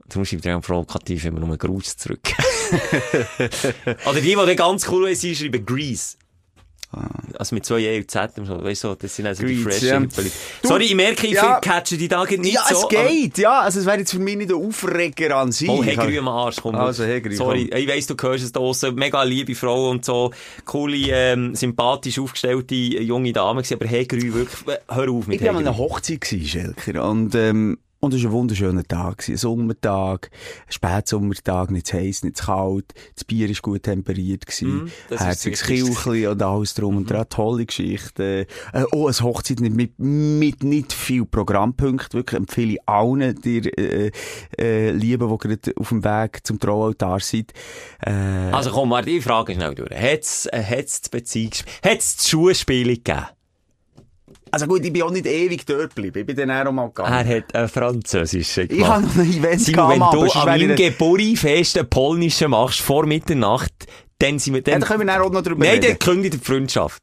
Darum 0.07 0.25
schreibt 0.25 0.47
er 0.47 0.59
auch 0.59 0.63
provokativ 0.63 1.25
immer 1.25 1.41
nur 1.41 1.49
einen 1.49 1.59
Gruß 1.59 1.97
zurück. 1.97 2.21
Oder 4.07 4.21
die, 4.21 4.29
die 4.29 4.35
dann 4.35 4.55
ganz 4.55 4.87
cool 4.89 5.13
sind, 5.17 5.37
schreiben 5.37 5.67
Grease. 5.67 6.19
Also 7.39 7.55
mit 7.55 7.67
zwei 7.67 7.81
E 7.81 7.99
und 7.99 8.11
Z 8.11 8.31
so, 8.45 8.63
weißt 8.63 8.85
du, 8.85 8.95
das 8.95 9.17
sind 9.17 9.27
also 9.27 9.45
die 9.45 9.63
Grease, 9.63 9.79
fresh 9.79 9.83
ja. 9.83 10.03
Sorry, 10.63 10.85
ich 10.85 10.95
merke, 10.95 11.27
ich 11.27 11.33
Ja. 11.35 11.61
catche 11.61 11.97
die 11.97 12.09
Tage 12.09 12.39
nicht 12.39 12.55
ja, 12.55 12.65
so. 12.69 12.83
es 12.83 12.89
geht, 12.89 13.39
ja. 13.39 13.61
Also 13.61 13.81
es 13.81 13.87
wäre 13.87 13.99
jetzt 13.99 14.13
für 14.13 14.19
mich 14.19 14.37
nicht 14.37 14.51
der 14.51 14.57
Aufreger 14.57 15.37
an 15.37 15.53
sich. 15.53 15.69
Oh, 15.69 15.83
Hegrü 15.83 16.19
am 16.19 16.29
Arsch, 16.29 16.57
komm. 16.63 16.75
Also, 16.75 17.05
Hegrü, 17.05 17.35
Sorry, 17.35 17.71
ich 17.75 17.89
weiss, 17.89 18.07
du 18.07 18.15
hörst 18.21 18.45
es 18.45 18.53
da 18.53 18.61
draussen. 18.61 18.95
Mega 18.95 19.23
liebe 19.23 19.55
Frau 19.55 19.91
und 19.91 20.05
so. 20.05 20.33
Coole, 20.65 20.97
ähm, 21.11 21.55
sympathisch 21.55 22.19
aufgestellte 22.19 22.75
junge 22.75 23.33
Dame 23.33 23.63
gewesen, 23.63 23.75
aber 23.75 23.87
Hegrü, 23.87 24.33
wirklich, 24.33 24.69
äh, 24.69 24.79
hör 24.95 25.11
auf 25.11 25.27
mit 25.27 25.41
Ich 25.41 25.47
war 25.47 25.51
an 25.57 25.59
einer 25.59 25.77
Hochzeit, 25.77 26.21
gewesen, 26.21 26.47
Schelker. 26.47 27.09
Und, 27.09 27.35
ähm, 27.35 27.79
und 28.05 28.15
es 28.15 28.23
war 28.23 28.31
ein 28.31 28.35
wunderschöner 28.35 28.85
Tag. 28.85 29.27
Ein 29.29 29.37
Sommertag, 29.37 30.31
ein 30.67 30.73
Spätsommertag, 30.73 31.71
nicht 31.71 31.87
zu 31.87 31.97
heiß, 31.97 32.25
nicht 32.25 32.37
zu 32.37 32.45
kalt. 32.45 32.93
Das 33.15 33.25
Bier 33.25 33.49
war 33.49 33.57
gut 33.63 33.83
temperiert. 33.85 34.45
Mm, 34.61 34.87
ist 35.09 35.21
Herziges. 35.21 35.63
Kilchli 35.63 36.27
und 36.27 36.43
alles 36.43 36.75
drum 36.75 36.99
und 36.99 37.11
dran. 37.11 37.27
Tolle 37.29 37.65
Geschichte. 37.65 38.47
Äh, 38.73 38.85
oh, 38.93 39.09
eine 39.09 39.19
Hochzeit 39.19 39.61
mit, 39.61 39.99
mit, 39.99 40.63
nicht 40.63 40.93
viel 40.93 41.25
Programmpunkten. 41.25 42.19
Wirklich 42.19 42.39
empfehle 42.39 42.73
ich 42.75 42.89
allen, 42.89 43.41
dir, 43.41 43.79
äh, 43.79 44.11
äh, 44.59 44.91
lieben, 44.91 45.29
die 45.29 45.39
gerade 45.39 45.73
auf 45.77 45.89
dem 45.89 46.05
Weg 46.05 46.41
zum 46.47 46.61
Traualtar 46.61 47.21
sind. 47.21 47.53
Äh, 48.05 48.11
Also 48.53 48.71
komm, 48.71 48.91
mal, 48.91 49.05
die 49.05 49.23
Frage 49.23 49.55
schnell 49.55 49.75
durch. 49.75 49.91
Hat's, 49.91 50.47
äh, 50.47 50.63
hat's 50.63 51.01
hat's 51.83 52.17
das 52.17 52.29
Schulspiel 52.29 52.89
gegeben? 52.89 53.34
Also 54.55 54.69
gut, 54.69 54.85
ich 54.85 54.93
bin 54.93 55.03
auch 55.03 55.11
nicht 55.11 55.27
ewig 55.27 55.67
dort 55.67 55.97
geblieben. 55.97 56.21
Ich 56.21 56.27
bin 56.27 56.37
dann 56.37 56.67
auch 56.67 56.71
mal 56.71 56.87
gegangen. 56.87 57.13
Er 57.13 57.37
hat 57.39 57.55
einen 57.55 57.69
Französischen 57.69 58.69
ich 58.71 58.87
habe 58.87 59.05
noch 59.05 59.17
ein 59.17 59.33
Event 59.33 59.61
Simon, 59.61 59.91
wenn 59.91 59.99
du 59.99 60.31
an 60.31 60.47
meinem 60.47 60.77
Geburtfest 60.77 61.77
einen 61.77 61.91
polnischen 61.91 62.51
machst, 62.51 62.81
vor 62.81 63.05
Mitternacht, 63.05 63.73
dann 64.21 64.39
sind 64.39 64.55
wir, 64.55 64.61
Ja, 64.61 64.73
dann, 64.73 64.81
da 64.81 64.87
können 64.87 65.01
wir 65.01 65.07
dann 65.07 65.23
auch 65.23 65.33
noch 65.33 65.43
drüber 65.43 65.65
nein, 65.65 65.75
reden. 65.75 65.87
dann 65.89 65.99
kündigt 65.99 66.35
die 66.35 66.39
Freundschaft. 66.39 67.03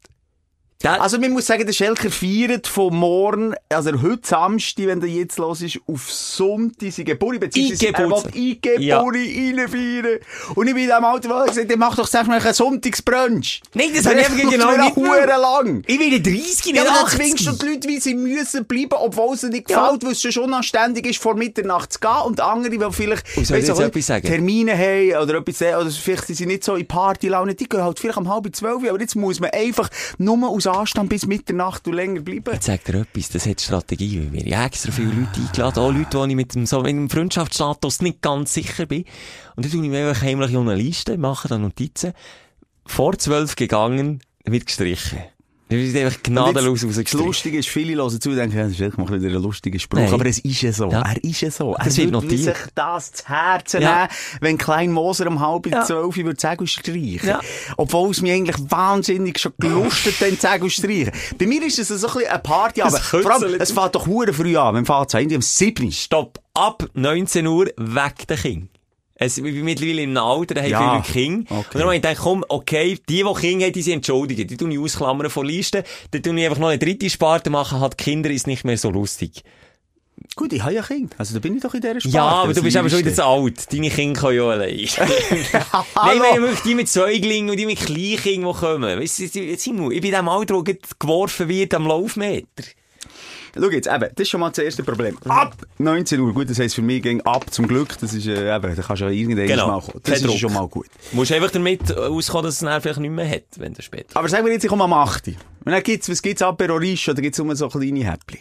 Also, 0.83 1.19
man 1.19 1.31
muss 1.31 1.45
sagen, 1.45 1.65
der 1.65 1.73
Schelker 1.73 2.09
feiert 2.09 2.67
von 2.67 2.95
morgen, 2.95 3.53
also 3.69 3.91
heute 4.01 4.27
Samstag, 4.27 4.87
wenn 4.87 4.99
der 4.99 5.09
jetzt 5.09 5.37
los 5.37 5.61
ist, 5.61 5.79
auf 5.87 6.11
Sonntag 6.11 6.91
sein 6.91 7.05
Geburi, 7.05 7.39
beziehungsweise 7.39 7.87
er 7.87 7.99
Eingeburts- 7.99 8.33
will 8.33 8.57
Eingeburi 8.65 9.55
reinfeiern. 9.57 10.19
Und 10.55 10.67
ich 10.67 10.73
bin 10.73 10.91
Alter, 10.91 11.29
wo 11.29 11.41
ich 11.43 11.49
gesagt 11.49 11.69
habe, 11.69 11.77
mach 11.77 11.95
doch 11.95 12.07
selbst 12.07 12.27
mal 12.27 12.39
einen 12.39 12.53
Sonntagsbrunch. 12.53 13.61
Nein, 13.73 13.89
das 13.93 14.05
habe 14.05 14.21
ich 14.21 14.29
eben 14.29 14.49
genau 14.49 14.71
nicht 14.71 14.95
lang. 14.97 15.83
Ich 15.87 15.99
will 15.99 16.21
30, 16.21 16.65
Ja, 16.65 16.71
nicht 16.71 16.81
aber 16.81 16.89
dann 16.89 17.05
80. 17.05 17.19
zwingst 17.19 17.47
du 17.47 17.51
die 17.51 17.71
Leute, 17.71 17.87
wie 17.87 17.99
sie 17.99 18.15
müssen 18.15 18.65
bleiben, 18.65 18.93
obwohl 18.93 19.35
es 19.35 19.43
ihnen 19.43 19.53
nicht 19.53 19.67
gefällt, 19.67 20.03
weil 20.03 20.11
es 20.11 20.21
schon 20.21 20.43
unanständig 20.45 21.05
ist, 21.05 21.21
vor 21.21 21.35
Mitternacht 21.35 21.93
zu 21.93 21.99
gehen. 21.99 22.11
Und 22.25 22.39
andere, 22.39 22.71
die 22.71 22.79
vielleicht 22.91 23.25
auch? 23.71 23.91
Termine 24.21 24.77
haben 24.77 25.23
oder 25.23 25.35
etwas, 25.35 25.61
oder 25.61 25.89
vielleicht 25.91 26.27
sind 26.27 26.35
sie 26.35 26.45
nicht 26.45 26.63
so 26.63 26.75
in 26.75 26.87
Partylaune, 26.87 27.55
die 27.55 27.67
gehen 27.67 27.83
halt 27.83 27.99
vielleicht 27.99 28.17
um 28.17 28.29
halb 28.29 28.47
zwölf, 28.55 28.87
aber 28.87 28.99
jetzt 28.99 29.15
muss 29.15 29.39
man 29.39 29.49
einfach 29.51 29.89
nur 30.17 30.49
aus 30.49 30.67
Anstand 30.71 31.09
bis 31.09 31.25
Mitternacht 31.25 31.87
und 31.87 31.93
länger 31.93 32.21
bleiben. 32.21 32.53
Jetzt 32.53 32.65
sagt 32.65 32.89
er 32.89 33.01
etwas, 33.01 33.29
das 33.29 33.45
hat 33.45 33.61
Strategie, 33.61 34.19
weil 34.19 34.33
wir 34.33 34.47
ich 34.47 34.55
habe 34.55 34.65
extra 34.65 34.91
viele 34.91 35.11
Leute 35.11 35.39
eingeladen, 35.39 35.79
auch 35.79 35.91
Leute, 35.91 36.23
die 36.23 36.29
ich 36.31 36.35
mit 36.35 36.55
dem, 36.55 36.65
so, 36.65 36.81
mit 36.81 36.91
dem 36.91 37.09
Freundschaftsstatus 37.09 38.01
nicht 38.01 38.21
ganz 38.21 38.53
sicher 38.53 38.85
bin. 38.85 39.05
Und 39.55 39.65
dann 39.65 39.71
tue 39.71 39.83
ich 39.83 39.89
mir 39.89 40.07
einfach 40.07 40.23
heimlich 40.23 40.55
eine 40.55 40.75
Liste, 40.75 41.17
mache 41.17 41.47
dann 41.47 41.61
Notizen. 41.61 42.13
Vor 42.85 43.17
zwölf 43.17 43.55
gegangen, 43.55 44.21
wird 44.45 44.65
gestrichen. 44.65 45.19
Das 45.71 45.79
ist 45.79 45.95
einfach 45.95 46.21
gnadenlos 46.23 46.81
jetzt, 46.81 46.91
Das 46.91 46.97
rausgestrichen. 46.97 47.25
Lustige 47.27 47.57
ist, 47.59 47.69
viele 47.69 47.95
hören 47.95 48.19
zu 48.21 48.29
und 48.29 48.35
denken, 48.35 48.57
ja, 48.57 48.63
das 48.63 48.73
ist 48.73 48.81
echt 48.81 48.97
mal 48.97 49.07
wieder 49.07 49.35
ein 49.37 49.41
lustiger 49.41 49.79
Spruch. 49.79 49.99
Nein. 49.99 50.13
Aber 50.13 50.25
es 50.25 50.39
ist 50.39 50.61
ja 50.61 50.73
so. 50.73 50.91
Ja. 50.91 51.01
Er 51.01 51.23
ist 51.23 51.41
ja 51.41 51.49
so. 51.49 51.75
Das 51.77 51.97
er 51.97 52.03
wird 52.03 52.13
würde 52.13 52.27
notiert. 52.27 52.55
sich 52.57 52.65
das 52.75 53.11
zu 53.13 53.27
Herzen 53.29 53.81
Ja. 53.81 53.95
nehmen, 53.95 54.09
wenn 54.41 54.57
Klein 54.57 54.91
Moser 54.91 55.27
um 55.27 55.39
halb 55.39 55.67
Ja. 55.67 55.83
zwölf 55.85 56.17
würde 56.17 56.39
sagen 56.39 56.67
streichen. 56.67 57.19
Ja. 57.23 57.39
Obwohl 57.77 58.11
es 58.11 58.21
mir 58.21 58.33
eigentlich 58.33 58.57
wahnsinnig 58.69 59.39
schon 59.39 59.53
gelustet 59.59 60.19
hat, 60.19 60.29
zu 60.31 60.35
sagen 60.41 60.69
streichen. 60.69 61.11
Bei 61.37 61.45
mir 61.47 61.63
ist 61.65 61.79
es 61.79 61.87
so 61.87 61.95
ein 61.95 62.01
bisschen 62.13 62.29
eine 62.29 62.39
Party, 62.39 62.81
aber 62.81 62.91
Das 62.91 63.07
vor 63.07 63.31
allem, 63.31 63.55
es 63.59 63.71
fängt 63.71 63.95
doch 63.95 64.07
hure 64.07 64.33
früh 64.33 64.57
an. 64.57 64.75
Wenn 64.75 64.85
fängt 64.85 65.13
es 65.15 65.35
um 65.35 65.41
7 65.41 65.85
Uhr. 65.85 65.91
Stopp. 65.91 66.39
Ab 66.53 66.83
19 66.95 67.47
Uhr 67.47 67.67
weg 67.77 68.27
der 68.27 68.35
Kind. 68.35 68.70
Es, 69.23 69.37
mittlerweile 69.39 70.01
im 70.01 70.17
Alter, 70.17 70.55
da 70.55 70.61
haben 70.61 70.69
Ja. 70.71 71.01
viele 71.03 71.13
Kinder. 71.13 71.51
Okay. 71.51 71.57
Und 71.59 71.75
dann 71.75 71.83
habe 71.83 71.95
ich 71.95 72.01
gedacht, 72.01 72.17
komm, 72.21 72.43
okay, 72.49 72.97
die, 73.07 73.23
die 73.23 73.33
Kinder 73.39 73.65
haben, 73.67 73.73
die 73.73 73.81
sind 73.83 73.93
entschuldigt. 73.93 74.49
Die 74.49 74.57
tun 74.57 74.71
ich 74.71 74.79
ausklammern 74.79 75.29
von 75.29 75.45
Listen. 75.45 75.83
Dann 76.09 76.23
tun 76.23 76.37
ich 76.39 76.45
einfach 76.45 76.57
noch 76.57 76.69
eine 76.69 76.79
dritte 76.79 77.07
Sparte 77.09 77.49
machen, 77.51 77.79
hat 77.79 77.97
Kinder 77.99 78.31
ist 78.31 78.47
nicht 78.47 78.63
mehr 78.65 78.77
so 78.77 78.89
lustig. 78.89 79.43
Gut, 80.35 80.53
ich 80.53 80.63
habe 80.63 80.73
ja 80.73 80.81
Kinder. 80.81 81.15
Also 81.17 81.33
da 81.33 81.39
bin 81.39 81.55
ich 81.55 81.61
doch 81.61 81.73
in 81.73 81.81
dieser 81.81 81.99
Sparte. 81.99 82.15
Ja, 82.15 82.23
aber 82.23 82.53
du 82.53 82.63
bist 82.63 82.77
aber 82.77 82.89
schon 82.89 82.99
wieder 82.99 83.13
zu 83.13 83.25
alt. 83.25 83.71
Deine 83.73 83.89
Kinder 83.89 84.19
können 84.21 84.37
ja 84.37 84.43
allein. 84.49 84.69
Nein, 85.95 86.21
wenn 86.21 86.41
wirklich 86.41 86.61
die 86.61 86.75
mit 86.75 86.89
Säuglingen 86.89 87.49
und 87.51 87.57
die 87.57 87.65
mit 87.65 87.79
Kleinkindern, 87.79 88.53
die 88.53 88.59
kommen. 88.59 88.99
Weißt 88.99 89.19
du, 89.19 89.33
wir- 89.33 89.53
ich 89.53 89.63
bin 89.65 89.91
in 89.91 90.11
dem 90.11 90.27
Alter, 90.29 90.55
wo 90.55 90.63
geworfen 90.63 91.47
wird 91.47 91.73
am 91.73 91.85
Laufmeter. 91.87 92.63
Schau 93.53 93.69
jetzt, 93.69 93.87
eben, 93.87 93.99
das 94.01 94.11
ist 94.17 94.29
schon 94.29 94.39
mal 94.39 94.49
das 94.49 94.59
erste 94.59 94.83
Problem. 94.83 95.17
Ab 95.27 95.55
19 95.77 96.19
Uhr, 96.19 96.33
gut, 96.33 96.49
das 96.49 96.57
heisst 96.59 96.75
für 96.75 96.81
mich 96.81 97.03
ging 97.03 97.21
ab 97.21 97.45
zum 97.51 97.67
Glück, 97.67 97.97
das 97.99 98.13
ist, 98.13 98.25
äh, 98.27 98.55
eben, 98.55 98.75
da 98.75 98.81
kannst 98.81 99.01
du 99.01 99.05
ja 99.05 99.11
irgendwann 99.11 99.47
Genau. 99.47 99.67
mal 99.67 99.81
kommen. 99.81 100.01
Kein 100.03 100.13
Das 100.13 100.21
ist 100.21 100.27
Druck. 100.27 100.37
schon 100.37 100.53
mal 100.53 100.67
gut. 100.67 100.87
Du 101.11 101.17
musst 101.17 101.31
einfach 101.31 101.51
damit 101.51 101.95
auskommen, 101.97 102.45
dass 102.45 102.55
es 102.55 102.59
dann 102.61 102.81
vielleicht 102.81 102.99
nicht 102.99 103.11
mehr 103.11 103.29
hat, 103.29 103.43
wenn 103.57 103.73
du 103.73 103.81
später. 103.81 104.17
Aber 104.17 104.29
sagen 104.29 104.45
wir 104.45 104.53
jetzt, 104.53 104.63
ich 104.63 104.69
komme 104.69 104.83
am 104.85 104.93
8. 104.93 105.27
Und 105.27 105.35
dann 105.65 105.83
gibt's, 105.83 106.09
was 106.09 106.21
gibt's, 106.21 106.41
Apero 106.41 106.75
Riche, 106.75 107.11
oder 107.11 107.21
gibt's 107.21 107.39
nur 107.39 107.55
so 107.55 107.67
kleine 107.67 108.03
Häppchen? 108.09 108.39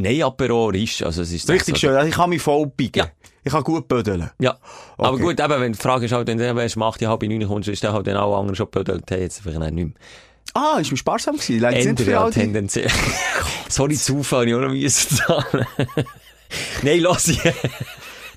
Nein, 0.00 0.22
Apero 0.22 0.70
ist, 0.70 1.02
also 1.02 1.22
es 1.22 1.32
ist 1.32 1.50
Richtig 1.50 1.74
so- 1.74 1.80
schön, 1.80 1.94
also 1.96 2.08
ich 2.08 2.14
kann 2.14 2.30
mich 2.30 2.40
voll 2.40 2.66
biegen. 2.68 3.00
Ja. 3.00 3.08
Ich 3.44 3.52
kann 3.52 3.64
gut 3.64 3.88
bödeln. 3.88 4.30
Ja. 4.40 4.56
Aber 4.96 5.18
gut, 5.18 5.40
eben, 5.40 5.60
wenn 5.60 5.72
die 5.72 5.78
Frage 5.78 6.04
ist 6.06 6.12
halt, 6.12 6.28
wenn 6.28 6.38
du 6.38 6.44
erst 6.44 6.76
macht, 6.76 7.00
ja, 7.00 7.08
halb 7.10 7.22
neun 7.22 7.46
kommst, 7.48 7.68
ist 7.68 7.82
dann 7.82 7.92
halt 7.94 8.06
dann 8.06 8.16
auch 8.16 8.38
andere 8.38 8.54
schon 8.56 8.66
gebödelt, 8.70 9.04
hey, 9.10 9.22
jetzt 9.22 9.40
vielleicht 9.40 9.58
nicht 9.60 9.74
mehr. 9.74 9.94
Ah, 10.58 10.80
ist 10.80 10.90
mir 10.90 10.96
sparsam 10.96 11.36
gewesen. 11.36 11.60
Nicht 11.60 11.86
Ändern 11.86 12.04
für 12.04 12.18
all 12.18 12.32
tendenziell. 12.32 12.90
Sorry, 13.68 13.94
Zufall, 13.94 14.48
ich 14.48 14.54
auch 14.54 14.60
noch 14.60 14.70
müssen 14.70 15.16
zahlen. 15.16 15.66
Nein, 16.82 17.00
lass 17.00 17.28
ich. 17.28 17.40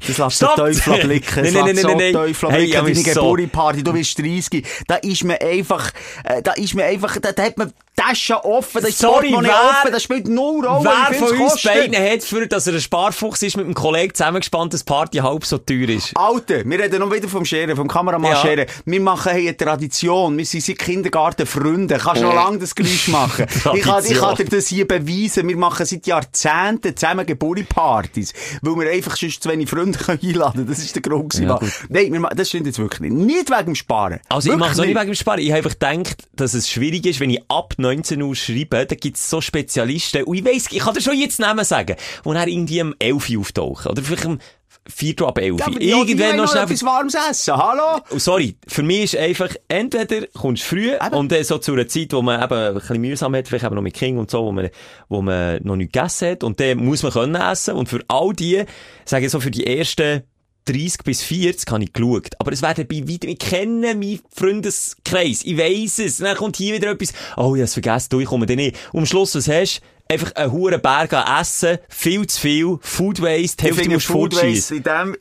Das 0.08 0.18
lässt 0.18 0.42
den 0.42 0.48
Teufel 0.56 0.98
blicken. 1.06 1.44
Das 1.44 1.54
Nein, 1.54 1.66
nein, 1.66 1.76
nein, 1.76 1.86
nein, 1.86 1.98
nein. 1.98 2.14
Teufel 2.14 2.50
Hey, 2.52 2.68
blicken. 2.68 2.86
Deine? 2.86 3.04
Geburtstagsparty, 3.04 3.84
du 3.84 3.94
bist 3.94 4.18
30. 4.20 4.66
Da 4.88 4.96
ist 4.96 5.24
mir 5.24 5.40
einfach, 5.42 5.92
äh, 6.24 6.42
da 6.42 6.54
ist 6.54 6.74
mir 6.74 6.86
einfach, 6.86 7.18
da, 7.22 7.32
da 7.32 7.44
hat 7.44 7.58
man 7.58 7.72
Taschen 7.94 8.38
offen, 8.38 8.82
da 8.82 8.88
ist 8.88 8.98
Sorry, 8.98 9.32
wer- 9.32 9.38
offen, 9.54 9.92
das 9.92 10.02
spielt 10.02 10.28
null 10.28 10.66
Rolle. 10.66 10.90
Wer 11.10 11.14
von 11.20 11.30
uns 11.40 11.52
kostet. 11.54 11.74
beiden 11.74 11.96
hat, 12.12 12.24
für, 12.24 12.48
dass 12.48 12.66
er 12.66 12.74
ein 12.74 12.82
Sparfuchs 12.82 13.44
ist, 13.44 13.58
mit 13.58 13.66
einem 13.66 13.76
Kollegen 13.76 14.14
zusammengespannt, 14.16 14.74
dass 14.74 14.86
die 14.86 14.92
Party 14.92 15.18
halb 15.20 15.46
so 15.46 15.58
teuer 15.58 15.90
ist? 15.90 16.12
Alter, 16.16 16.64
wir 16.66 16.80
reden 16.80 17.00
noch 17.00 17.12
wieder 17.14 17.28
vom 17.28 17.44
Scheren, 17.46 17.76
vom 17.76 17.88
Kameramann 17.90 18.32
Ja. 18.32 18.42
Scheren. 18.42 18.66
Wir 18.86 19.02
machen 19.02 19.34
hier 19.36 19.50
eine 19.50 19.58
Tradition. 19.58 20.38
Wir 20.38 20.46
sind 20.46 20.64
seit 20.64 20.80
Kindergarten 20.80 21.46
Freunde. 21.46 21.98
Kannst 21.98 22.22
du 22.22 22.26
noch 22.28 22.34
lange 22.34 22.60
das 22.60 22.74
Geräusch 22.74 23.10
machen? 23.10 23.46
ich, 23.76 23.82
kann, 23.84 24.04
ich 24.06 24.18
kann 24.18 24.36
dir 24.36 24.46
das 24.46 24.68
hier 24.68 24.88
beweisen. 24.88 25.48
Wir 25.48 25.58
machen 25.58 25.86
seit 25.86 26.08
Jahrzehnten 26.08 26.96
zusammen 26.96 27.26
Geburtstagspartys. 27.26 28.34
Weil 28.62 28.76
wir 28.80 28.92
einfach 28.92 29.16
sonst 29.18 29.44
zu 29.44 29.50
wenig 29.50 29.70
Freunde 29.70 29.91
können 30.00 30.20
einladen 30.22 30.54
können. 30.54 30.68
Das 30.68 30.80
ist 30.80 30.96
der 30.96 31.02
Grund. 31.02 31.34
Ja. 31.36 31.60
Nein, 31.90 32.26
das 32.36 32.50
stimmt 32.50 32.68
jetzt 32.68 32.80
wirklich 32.80 33.02
nicht. 33.02 33.14
Nicht 33.14 33.50
wegen 33.50 33.66
dem 33.66 33.76
Sparen. 33.76 34.20
Also 34.30 34.48
ich 34.48 34.52
Wirklich 34.54 34.60
mache 34.60 34.72
es 34.74 34.80
auch 34.80 34.86
nicht 34.86 34.96
wegen 34.96 35.12
dem 35.12 35.16
Sparen. 35.16 35.40
Ich 35.40 35.50
habe 35.52 35.58
einfach 35.58 35.72
gedacht, 35.72 36.28
dass 36.34 36.54
es 36.54 36.70
schwierig 36.70 37.06
ist, 37.06 37.20
wenn 37.20 37.30
ich 37.30 37.42
ab 37.48 37.76
19 37.78 38.22
Uhr 38.22 38.36
schreibe, 38.36 38.86
da 38.86 38.96
gibt 38.96 39.18
es 39.18 39.30
so 39.30 39.42
Spezialisten. 39.42 40.24
Und 40.24 40.38
ich 40.38 40.46
weiss, 40.46 40.68
ich 40.72 40.80
kann 40.80 40.94
dir 40.94 41.02
schon 41.02 41.18
jetzt 41.18 41.40
Namen 41.40 41.66
sagen, 41.66 41.96
die 42.26 42.34
dann 42.34 42.48
irgendwie 42.48 42.82
um 42.82 42.96
11 43.00 43.30
Uhr 43.30 43.40
auftauchen. 43.42 43.92
Oder 43.92 44.02
vielleicht 44.02 44.26
um 44.26 44.40
4 44.88 45.22
Uhr 45.22 45.28
ab 45.28 45.38
11 45.38 45.60
Ja, 45.60 45.66
Uhr. 45.66 45.72
aber 45.72 45.80
die- 45.80 45.86
die 45.86 45.92
wollen 45.94 46.08
Irgendwann 46.08 46.38
noch 46.38 46.52
schnell... 46.52 46.64
etwas 46.64 46.84
warmes 46.84 47.14
essen. 47.30 47.56
Hallo? 47.56 48.02
Sorry, 48.18 48.56
für 48.68 48.84
mich 48.84 49.04
ist 49.04 49.18
einfach, 49.18 49.50
entweder 49.68 50.26
kommst 50.34 50.64
du 50.64 50.68
früh 50.68 50.92
und 51.12 51.32
dann 51.32 51.44
so 51.44 51.58
zu 51.60 51.74
einer 51.74 51.88
Zeit, 51.88 52.14
wo 52.14 52.22
man 52.22 52.42
eben 52.44 52.54
ein 52.54 52.74
bisschen 52.74 53.00
mühsam 53.02 53.36
hat, 53.36 53.48
vielleicht 53.48 53.66
eben 53.66 53.76
noch 53.76 53.82
mit 53.84 53.94
Kindern 53.94 54.22
und 54.22 54.32
so, 54.32 54.44
wo 54.44 54.52
man, 54.52 54.70
wo 55.08 55.22
man 55.22 55.60
noch 55.64 55.76
nicht 55.76 55.94
gegessen 55.94 56.32
hat 56.32 56.44
und 56.44 56.60
dann 56.60 56.80
muss 56.80 57.04
man 57.04 57.12
können 57.12 57.36
essen 57.36 57.76
und 57.76 57.90
für 57.90 58.00
all 58.08 58.34
die, 58.34 58.64
sage 59.06 59.26
ich 59.28 59.32
so, 59.32 59.40
für 59.40 59.52
die 59.52 59.66
ersten 59.68 60.24
30 60.66 60.98
bis 61.04 61.24
40 61.24 61.72
habe 61.72 61.84
ich 61.84 61.92
geschaut. 61.92 62.30
Aber 62.40 62.52
es 62.52 62.62
werden 62.62 62.86
bei 62.88 63.02
weiter, 63.08 63.28
ich 63.28 63.40
kenne 63.40 63.96
meinen 63.96 64.20
Freundeskreis, 64.34 65.44
ich 65.44 65.58
weiss 65.58 65.98
es. 66.00 66.20
Und 66.20 66.26
dann 66.26 66.38
kommt 66.38 66.56
hier 66.58 66.76
wieder 66.76 66.92
etwas, 66.92 67.14
oh, 67.36 67.56
ich 67.56 67.62
hab's 67.62 67.74
vergessen, 67.74 68.08
du, 68.12 68.20
ich 68.20 68.28
komme 68.28 68.46
dann 68.46 68.58
nicht. 68.58 68.76
Und 68.94 69.00
am 69.02 69.06
Schluss, 69.08 69.34
was 69.36 69.48
hast 69.48 69.80
du? 69.80 69.86
Einfach 70.12 70.36
einen 70.36 70.52
hohen 70.52 70.82
Berg 70.82 71.14
an 71.14 71.42
Essen, 71.42 71.78
viel 71.88 72.28
zu 72.28 72.42
viel, 72.42 72.78
Food 72.82 73.22
Waste, 73.22 73.58
die 73.58 73.64
Hälfte 73.64 73.90
musst 73.90 74.10
du 74.10 74.14
Food. 74.14 74.36
Waste 74.36 74.76
in 74.76 74.84
dem, 74.84 75.16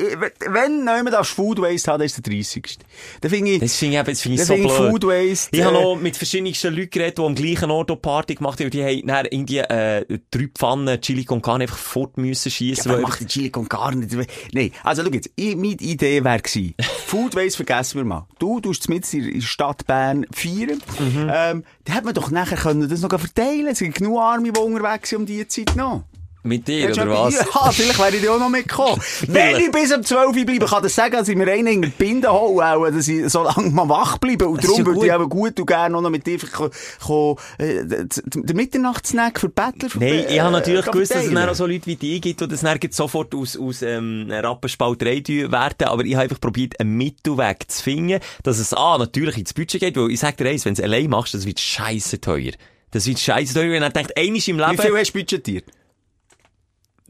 wenn 0.50 0.78
jemand 0.80 1.12
darf 1.12 1.28
Food 1.28 1.60
Waste 1.60 1.92
dann 1.92 2.00
ist 2.00 2.16
der 2.16 2.32
30. 2.32 2.78
Da 3.20 3.28
finde 3.28 3.52
ich, 3.52 3.60
Das 3.60 3.76
finde 3.76 3.98
ich, 3.98 4.04
das 4.04 4.20
finde 4.20 4.42
ich 4.42 4.48
so 4.48 4.54
blöd. 4.54 4.70
Food 4.70 5.06
Waste, 5.06 5.56
Ich 5.56 5.62
habe 5.62 5.76
äh, 5.76 5.82
noch 5.82 5.96
mit 5.96 6.16
verschiedensten 6.16 6.74
Leuten 6.74 6.90
geredet, 6.90 7.18
die 7.18 7.22
am 7.22 7.34
gleichen 7.34 7.70
Ort 7.70 7.90
auch 7.90 8.02
Party 8.02 8.34
gemacht 8.34 8.58
haben. 8.58 8.70
Die 8.70 8.82
haben 8.82 9.06
dann 9.06 9.26
irgendwie, 9.26 9.58
äh, 9.58 10.18
drei 10.30 10.48
Pfannen 10.52 11.00
Chili 11.00 11.24
con 11.24 11.40
Carne 11.40 11.64
einfach 11.64 11.78
fort 11.78 12.16
müssen 12.16 12.50
schiessen. 12.50 12.90
Ja, 12.90 12.98
macht 12.98 13.20
den 13.20 13.28
Chili 13.28 13.50
con 13.50 13.68
Carne? 13.68 14.08
Nein, 14.52 14.72
also 14.82 15.04
schau 15.04 15.10
jetzt, 15.10 15.30
ich, 15.36 15.54
meine 15.54 15.74
Idee 15.74 16.24
wäre 16.24 16.40
gewesen, 16.40 16.74
Food 17.06 17.36
Waste 17.36 17.64
vergessen 17.64 17.98
wir 17.98 18.04
mal. 18.04 18.26
Du 18.38 18.60
tust 18.60 18.88
mit 18.88 19.12
in 19.14 19.34
der 19.34 19.40
Stadt 19.40 19.86
Bern 19.86 20.26
feiern. 20.32 20.82
Mhm. 20.98 21.30
Ähm, 21.32 21.64
dann 21.90 21.96
hätte 21.96 22.06
man 22.06 22.14
doch 22.14 22.30
nachher 22.30 22.56
können 22.56 22.88
das 22.88 23.00
noch 23.00 23.10
verteilen 23.10 23.66
Es 23.66 23.78
sind 23.78 23.96
genug 23.96 24.20
Arme, 24.20 24.52
die 24.52 24.58
unterwegs 24.58 25.10
sind 25.10 25.18
um 25.18 25.26
diese 25.26 25.48
Zeit 25.48 25.74
noch. 25.74 26.04
Mit 26.42 26.66
dir, 26.68 26.90
du 26.90 27.02
oder 27.02 27.10
was? 27.10 27.34
Ja, 27.34 27.44
vielleicht 27.72 27.98
wäre 27.98 28.16
ich 28.16 28.22
da 28.24 28.34
auch 28.34 28.38
noch 28.38 28.48
mitgekommen. 28.48 29.00
Wenn 29.26 29.56
ich 29.56 29.70
bis 29.70 29.92
um 29.94 30.02
12 30.02 30.36
Uhr 30.36 30.44
bleibe, 30.46 30.66
kann 30.66 30.82
das 30.82 30.94
sagen, 30.94 31.12
dass 31.12 31.28
ich 31.28 31.36
mir 31.36 31.46
einen 31.50 31.66
in 31.66 31.82
die 31.82 31.88
Binde 31.88 32.32
hole, 32.32 32.64
auch, 32.66 32.90
dass 32.90 33.08
ich 33.08 33.28
so 33.30 33.42
lange 33.42 33.70
mal 33.70 33.88
wach 33.88 34.18
bleibe. 34.18 34.48
Und 34.48 34.60
ist 34.62 34.68
darum 34.68 34.86
würde 34.86 34.98
ich 34.98 35.04
gut. 35.04 35.10
aber 35.12 35.28
gut 35.28 35.60
und 35.60 35.66
gerne 35.66 36.00
noch 36.00 36.10
mit 36.10 36.26
dir 36.26 36.38
ko- 36.38 36.70
ko- 37.04 37.38
äh, 37.58 37.84
den 37.84 38.56
Mitternachtssnack 38.56 39.38
für 39.40 39.48
Bettler 39.48 39.88
Nein, 39.98 40.24
ich 40.28 40.40
habe 40.40 40.52
natürlich 40.52 40.86
äh, 40.86 40.90
gewusst, 40.90 41.14
dass 41.14 41.24
es 41.26 41.32
dann 41.32 41.48
auch 41.48 41.54
so 41.54 41.66
Leute 41.66 41.86
wie 41.86 41.96
dich 41.96 42.20
gibt, 42.22 42.40
die 42.40 42.48
das 42.48 42.60
dann 42.60 42.78
sofort 42.90 43.34
aus, 43.34 43.56
aus 43.58 43.82
ähm, 43.82 44.28
Rappenspalterei 44.30 45.22
werden. 45.26 45.88
Aber 45.88 46.04
ich 46.04 46.14
habe 46.14 46.22
einfach 46.24 46.40
probiert, 46.40 46.78
einen 46.80 46.96
Mittelweg 46.96 47.70
zu 47.70 47.82
finden, 47.82 48.20
dass 48.42 48.58
es 48.58 48.72
A, 48.72 48.96
natürlich 48.98 49.36
ins 49.38 49.52
Budget 49.52 49.80
geht, 49.80 49.96
weil 49.96 50.10
ich 50.10 50.20
sage 50.20 50.36
dir 50.42 50.48
eins, 50.50 50.64
wenn 50.64 50.74
du 50.74 50.80
es 50.82 50.84
allein 50.84 51.10
machst, 51.10 51.34
das 51.34 51.44
wird 51.46 51.60
scheisse 51.60 52.20
teuer. 52.20 52.52
Das 52.92 53.06
wird 53.06 53.18
scheisse 53.20 53.54
teuer, 53.54 53.70
wenn 53.70 53.82
du 53.82 53.90
denkst, 53.90 54.12
einmal 54.16 54.36
im 54.36 54.40
Wie 54.40 54.52
Leben... 54.52 54.82
viel 54.82 54.98
hast 54.98 55.12
du 55.12 55.18
budgetiert? 55.18 55.64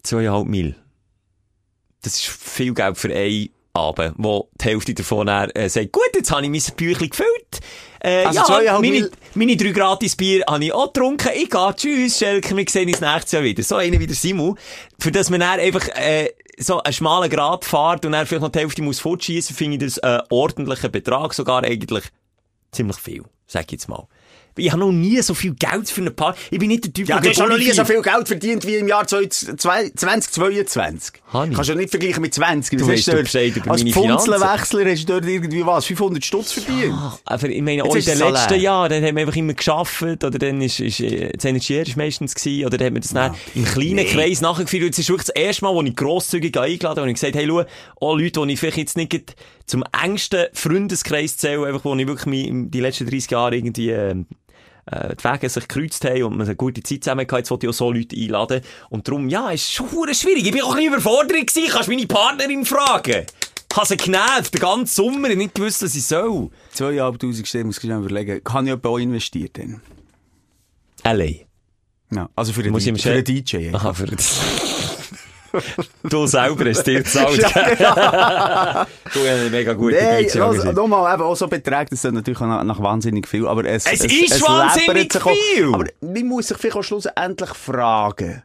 Zweieinhalb 0.03 0.47
Mil. 0.47 0.77
Das 2.03 2.15
ist 2.15 2.27
viel 2.27 2.73
Geld 2.75 2.97
für 2.97 3.15
einen 3.15 3.51
Abend, 3.73 4.15
wo 4.17 4.49
die 4.61 4.65
Hälfte 4.65 4.95
davon 4.95 5.27
dann, 5.27 5.51
äh, 5.51 5.69
sagt, 5.69 5.93
gut, 5.93 6.09
jetzt 6.15 6.31
habe 6.33 6.43
ich 6.45 6.49
mein 6.51 6.77
Büchlein 6.77 7.11
gefüllt. 7.11 7.61
Äh, 8.01 8.25
Also 8.25 8.61
ja, 8.61 8.73
meine, 8.81 8.91
Mil- 8.91 9.11
meine 9.35 9.57
drei 9.57 9.71
gratis 9.71 10.17
Bier 10.17 10.43
habe 10.49 10.65
ich 10.65 10.73
auch 10.73 10.93
getrunken. 10.93 11.29
Ich 11.35 11.51
gehe, 11.51 11.75
tschüss, 11.77 12.19
Schelker, 12.19 12.57
wir 12.57 12.65
sehen 12.69 12.89
uns 12.89 13.01
nächstes 13.01 13.33
Jahr 13.33 13.43
wieder. 13.45 13.63
So 13.63 13.77
einer 13.77 14.01
wie 14.01 14.07
der 14.07 14.17
Simu. 14.17 14.55
Für 14.99 15.13
das 15.13 15.31
man 15.31 15.41
dann 15.41 15.61
einfach, 15.61 15.87
äh, 15.89 16.31
so 16.59 16.83
einen 16.83 16.93
schmalen 16.93 17.31
Grad 17.31 17.65
fährt 17.65 18.05
und 18.05 18.13
dann 18.13 18.27
vielleicht 18.27 18.43
noch 18.43 18.51
die 18.51 18.59
Hälfte 18.59 18.83
muss 18.83 19.01
fortschießen, 19.01 19.55
finde 19.55 19.77
ich 19.77 19.95
das 19.95 19.99
einen 20.01 20.23
ordentlichen 20.31 20.91
Betrag, 20.91 21.33
sogar 21.33 21.63
eigentlich 21.63 22.05
ziemlich 22.73 22.97
viel, 22.99 23.25
sag 23.47 23.67
ich 23.67 23.73
jetzt 23.73 23.89
mal. 23.89 24.07
Ich 24.57 24.71
habe 24.73 24.81
noch 24.81 24.93
nie 24.93 25.21
so 25.23 25.35
viel 25.35 25.55
Geld 25.55 25.89
für 25.91 26.01
eine 26.01 26.11
Party. 26.11 26.39
Ich 26.51 26.59
bin 26.59 26.69
nicht 26.69 26.85
der 26.85 26.93
Typ, 26.93 27.09
Ja, 27.09 27.21
der 27.21 27.33
du 27.33 27.41
hast 27.41 27.49
noch 27.49 27.59
nie 27.59 27.71
so 27.71 27.85
viel 27.85 28.03
Geld 28.03 28.29
verdient 28.29 28.67
wie 28.67 28.77
im 28.77 28.89
Jahr 28.89 29.07
2022. 29.07 31.23
Habe 31.33 31.49
ich? 31.49 31.55
Kannst 31.55 31.71
du 31.71 31.75
nicht 31.75 31.91
vergleichen 31.91 32.23
mit 32.23 32.35
20. 32.35 32.79
Du 32.79 32.87
doch 32.87 32.95
dort- 33.05 33.23
Bescheid 33.23 33.57
über 33.57 33.71
Als 33.71 33.83
Pfunzelwechsler 33.83 34.91
hast 34.91 35.09
du 35.09 35.13
dort 35.13 35.25
irgendwie 35.27 35.65
was? 35.65 35.87
500 35.87 36.25
Stutz 36.25 36.53
verdient? 36.53 36.93
Ah, 36.95 37.19
Aber 37.25 37.49
ich 37.49 37.63
meine, 37.63 37.85
auch 37.85 37.95
in 37.95 38.03
den 38.03 38.13
es 38.13 38.19
Salär. 38.19 38.33
letzten 38.33 38.61
Jahren, 38.61 38.91
dann 38.91 39.05
haben 39.05 39.17
wir 39.17 39.23
einfach 39.23 39.37
immer 39.37 39.55
geschafft, 39.55 40.03
oder 40.03 40.31
dann 40.31 40.61
ist, 40.61 40.81
ist, 40.81 41.01
äh, 41.01 41.33
das 41.33 41.45
Energier 41.45 41.83
ist 41.83 41.97
meistens 41.97 42.35
gewesen, 42.35 42.67
oder 42.67 42.79
dann 42.79 42.87
haben 42.89 42.95
wir 42.95 43.01
das 43.03 43.13
dann 43.13 43.35
im 43.55 43.65
kleinen 43.65 44.07
Kreis 44.07 44.41
nachgeführt. 44.41 44.93
Es 44.93 44.99
ist 44.99 45.09
wirklich 45.09 45.27
das 45.29 45.37
erste 45.37 45.65
Mal, 45.65 45.75
wo 45.75 45.83
ich 45.83 45.97
grosszügig 45.97 46.57
eingeladen 46.59 46.99
habe 47.01 47.09
und 47.09 47.15
gesagt 47.15 47.35
hey, 47.35 47.47
schau, 47.49 47.65
auch 48.01 48.17
Leute, 48.17 48.45
die 48.47 48.53
ich 48.53 48.61
vielleicht 48.61 48.79
jetzt 48.79 48.97
nicht 48.97 49.35
zum 49.67 49.85
engsten 50.03 50.47
Freundeskreis 50.53 51.37
zähle, 51.37 51.67
einfach, 51.67 51.85
wo 51.85 51.95
ich 51.95 52.07
wirklich 52.07 52.27
mich 52.27 52.51
die 52.71 52.81
letzten 52.81 53.09
30 53.09 53.31
Jahre 53.31 53.57
irgendwie, 53.57 53.91
ähm, 53.91 54.27
äh, 54.91 55.15
die 55.17 55.25
Wege 55.25 55.49
sich 55.49 55.69
gekreuzt 55.69 56.05
haben 56.05 56.23
und 56.25 56.37
man 56.37 56.47
eine 56.47 56.57
gute 56.57 56.83
Zeit 56.83 57.05
zusammen 57.05 57.21
hatte, 57.27 57.37
jetzt 57.39 57.51
wollte 57.51 57.67
ich 57.67 57.71
auch 57.71 57.75
so 57.75 57.93
Leute 57.93 58.17
einladen. 58.17 58.61
Und 58.89 59.07
darum, 59.09 59.29
ja, 59.29 59.51
ist 59.51 59.73
schon 59.73 59.89
schwierig. 59.89 60.47
Ich 60.47 60.53
bin 60.53 60.63
auch 60.63 60.71
ein 60.71 60.77
bisschen 60.77 60.93
überfordert 60.95 61.47
gewesen. 61.47 61.71
Kannst 61.71 61.89
meine 61.89 62.07
Partnerin 62.07 62.65
fragen? 62.65 63.27
Ich 63.73 63.77
habe 63.77 63.87
sie 63.87 63.97
genervt, 63.97 64.53
den 64.53 64.61
ganzen 64.61 64.87
Sommer, 64.87 65.31
ich 65.31 65.37
nicht 65.37 65.55
gewusst, 65.55 65.83
was 65.83 65.95
ich 65.95 66.05
soll. 66.05 66.51
2'500 66.77 67.47
Stellen, 67.47 67.67
muss 67.67 67.77
ich 67.77 67.83
schnell 67.83 67.99
überlegen. 67.99 68.43
Kann 68.43 68.67
ich 68.67 68.73
auch 68.73 68.99
investiert 68.99 69.57
denn? 69.57 69.81
L.A. 71.05 71.27
Ja, 72.13 72.29
also 72.35 72.53
für 72.53 72.63
einen, 72.63 72.73
Muss 72.73 72.85
ich 72.85 72.93
DJ, 72.95 73.01
für 73.01 73.09
Chef- 73.15 73.25
DJ. 73.25 73.75
Aha, 73.75 73.93
für 73.95 74.07
das. 74.07 74.41
Du 76.03 76.27
selber 76.27 76.69
hast 76.69 76.85
dir 76.85 77.03
gezahlt. 77.03 77.39
du 77.43 77.47
hast 77.49 79.17
einen 79.17 79.51
mega 79.51 79.73
guten 79.75 79.97
Nein, 79.97 80.27
DJ 80.27 80.41
also, 80.41 80.73
nochmal, 80.73 81.15
eben 81.15 81.23
auch 81.23 81.35
so 81.35 81.49
Beträge, 81.49 81.91
das 81.91 82.05
natürlich 82.05 82.41
nach, 82.41 82.63
nach 82.65 82.81
wahnsinnig 82.81 83.27
viel, 83.29 83.47
aber 83.47 83.65
es, 83.65 83.87
Es 83.87 84.05
ist 84.05 84.43
wahnsinnig 84.43 84.87
läppert 84.89 85.13
sich 85.13 85.25
auch- 85.25 85.55
viel! 85.55 85.75
Aber 85.75 85.85
man 86.01 86.27
muss 86.27 86.49
sich 86.49 86.57
vielleicht 86.59 86.77
auch 86.77 86.83
schlussendlich 86.83 87.51
fragen. 87.51 88.43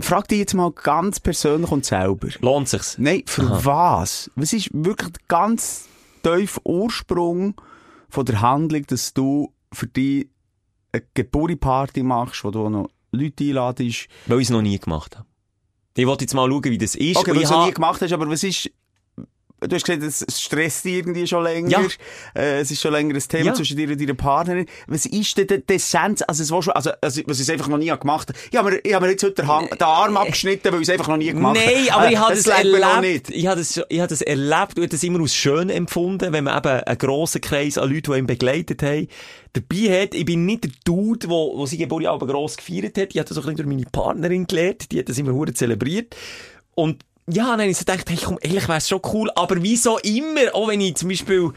Frag 0.00 0.28
dich 0.28 0.38
jetzt 0.38 0.54
mal 0.54 0.70
ganz 0.70 1.18
persönlich 1.18 1.70
und 1.70 1.84
selber. 1.84 2.28
Lohnt 2.40 2.68
sich's? 2.68 2.96
Nein, 2.98 3.22
für 3.26 3.64
was? 3.64 4.30
Was 4.36 4.52
ist 4.52 4.70
wirklich 4.72 5.10
der 5.12 5.22
ganz 5.26 5.88
tiefe 6.22 6.60
Ursprung 6.64 7.54
von 8.08 8.24
der 8.24 8.40
Handlung, 8.40 8.86
dass 8.86 9.12
du 9.12 9.52
für 9.72 9.86
dich 9.88 10.28
eine 10.92 11.02
Geburtstagsparty 11.14 12.02
machst, 12.04 12.44
wo 12.44 12.50
du 12.50 12.68
noch 12.68 12.90
Leute 13.10 13.42
einladest? 13.44 14.06
Weil 14.26 14.38
ich 14.38 14.44
es 14.44 14.50
noch 14.50 14.62
nie 14.62 14.78
gemacht 14.78 15.16
habe. 15.16 15.26
Ich 15.94 16.06
wollte 16.06 16.24
jetzt 16.24 16.34
mal 16.34 16.48
schauen, 16.48 16.64
wie 16.64 16.78
das 16.78 16.94
ist. 16.94 17.16
Okay, 17.16 17.30
weil 17.30 17.38
du 17.38 17.42
es 17.42 17.50
noch 17.50 17.66
nie 17.66 17.72
gemacht 17.72 18.00
hast, 18.00 18.12
aber 18.12 18.28
was 18.28 18.42
ist... 18.42 18.70
Du 19.68 19.74
hast 19.76 19.84
gesagt, 19.84 20.02
es 20.02 20.22
es 20.22 20.40
stresst 20.40 20.84
dich 20.84 20.94
irgendwie 20.94 21.26
schon 21.26 21.44
länger. 21.44 21.68
Ja. 21.70 21.80
Äh, 22.34 22.60
es 22.60 22.70
ist 22.70 22.80
schon 22.80 22.92
länger 22.92 23.14
ein 23.14 23.20
Thema 23.20 23.46
Ja. 23.46 23.54
zwischen 23.54 23.76
dir 23.76 23.88
und 23.88 24.00
deiner 24.00 24.14
Partnerin. 24.14 24.66
Was 24.86 25.06
ist 25.06 25.36
denn 25.38 25.62
die 25.68 25.74
Essenz? 25.74 26.22
Also, 26.26 26.42
es 26.42 26.50
war 26.50 26.62
schon, 26.62 26.72
also, 26.74 26.90
also, 27.00 27.22
was 27.26 27.40
ich 27.40 27.50
einfach 27.50 27.68
noch 27.68 27.78
nie 27.78 27.88
gemacht 27.88 28.28
habe. 28.28 28.38
Ich 28.50 28.56
habe 28.58 28.70
mir, 28.70 28.78
ich 28.82 28.94
habe 28.94 29.04
mir 29.06 29.12
jetzt 29.12 29.22
heute 29.22 29.34
den, 29.42 29.48
Hang, 29.48 29.68
den 29.68 29.82
Arm 29.82 30.16
abgeschnitten, 30.16 30.72
weil 30.72 30.80
ich 30.82 30.88
es 30.88 30.92
einfach 30.92 31.08
noch 31.08 31.16
nie 31.16 31.26
gemacht 31.32 31.58
habe. 31.58 31.70
Nein, 31.74 31.90
aber 31.90 32.06
Äh, 32.06 32.10
ich 32.12 32.18
habe 32.18 32.34
noch 32.36 33.00
erlebt. 33.00 33.30
Ich 33.30 33.46
habe 33.46 33.58
das, 33.60 33.80
ich 33.88 33.98
habe 34.00 34.08
das 34.08 34.22
erlebt 34.22 34.78
und 34.78 34.92
das 34.92 35.02
immer 35.02 35.20
als 35.20 35.34
schön 35.34 35.70
empfunden, 35.70 36.32
wenn 36.32 36.44
man 36.44 36.58
eben 36.58 36.68
einen 36.84 36.98
grossen 36.98 37.40
Kreis 37.40 37.78
an 37.78 37.90
Leuten, 37.92 38.12
die 38.12 38.18
ihn 38.18 38.26
begleitet 38.26 38.82
haben, 38.82 39.08
dabei 39.52 40.02
hat. 40.02 40.14
Ich 40.14 40.24
bin 40.24 40.46
nicht 40.46 40.64
der 40.64 40.70
Dude, 40.84 41.28
wo, 41.28 41.56
wo 41.58 41.66
sie 41.66 41.76
Geburtstag 41.78 42.20
gross 42.20 42.56
gefeiert 42.56 42.96
hat. 42.98 43.08
Ich 43.10 43.18
habe 43.18 43.28
das 43.28 43.36
auch 43.38 43.42
ein 43.46 43.54
bisschen 43.54 43.68
durch 43.68 43.68
meine 43.68 43.86
Partnerin 43.90 44.46
gelernt. 44.46 44.90
Die 44.92 44.98
hat 44.98 45.08
das 45.08 45.18
immer 45.18 45.32
hure 45.32 45.52
zelebriert. 45.52 46.16
Und 46.74 47.04
ja, 47.28 47.46
habe 47.46 47.64
ich 47.66 47.76
so 47.76 47.84
gedacht, 47.84 48.08
hey, 48.08 48.18
komm, 48.22 48.38
ehrlich 48.40 48.68
wäre 48.68 48.78
es 48.78 48.88
schon 48.88 49.00
cool. 49.12 49.30
Aber 49.34 49.62
wieso 49.62 49.98
immer? 49.98 50.54
Auch 50.54 50.68
wenn 50.68 50.80
ich 50.80 50.96
zum 50.96 51.08
Beispiel 51.08 51.52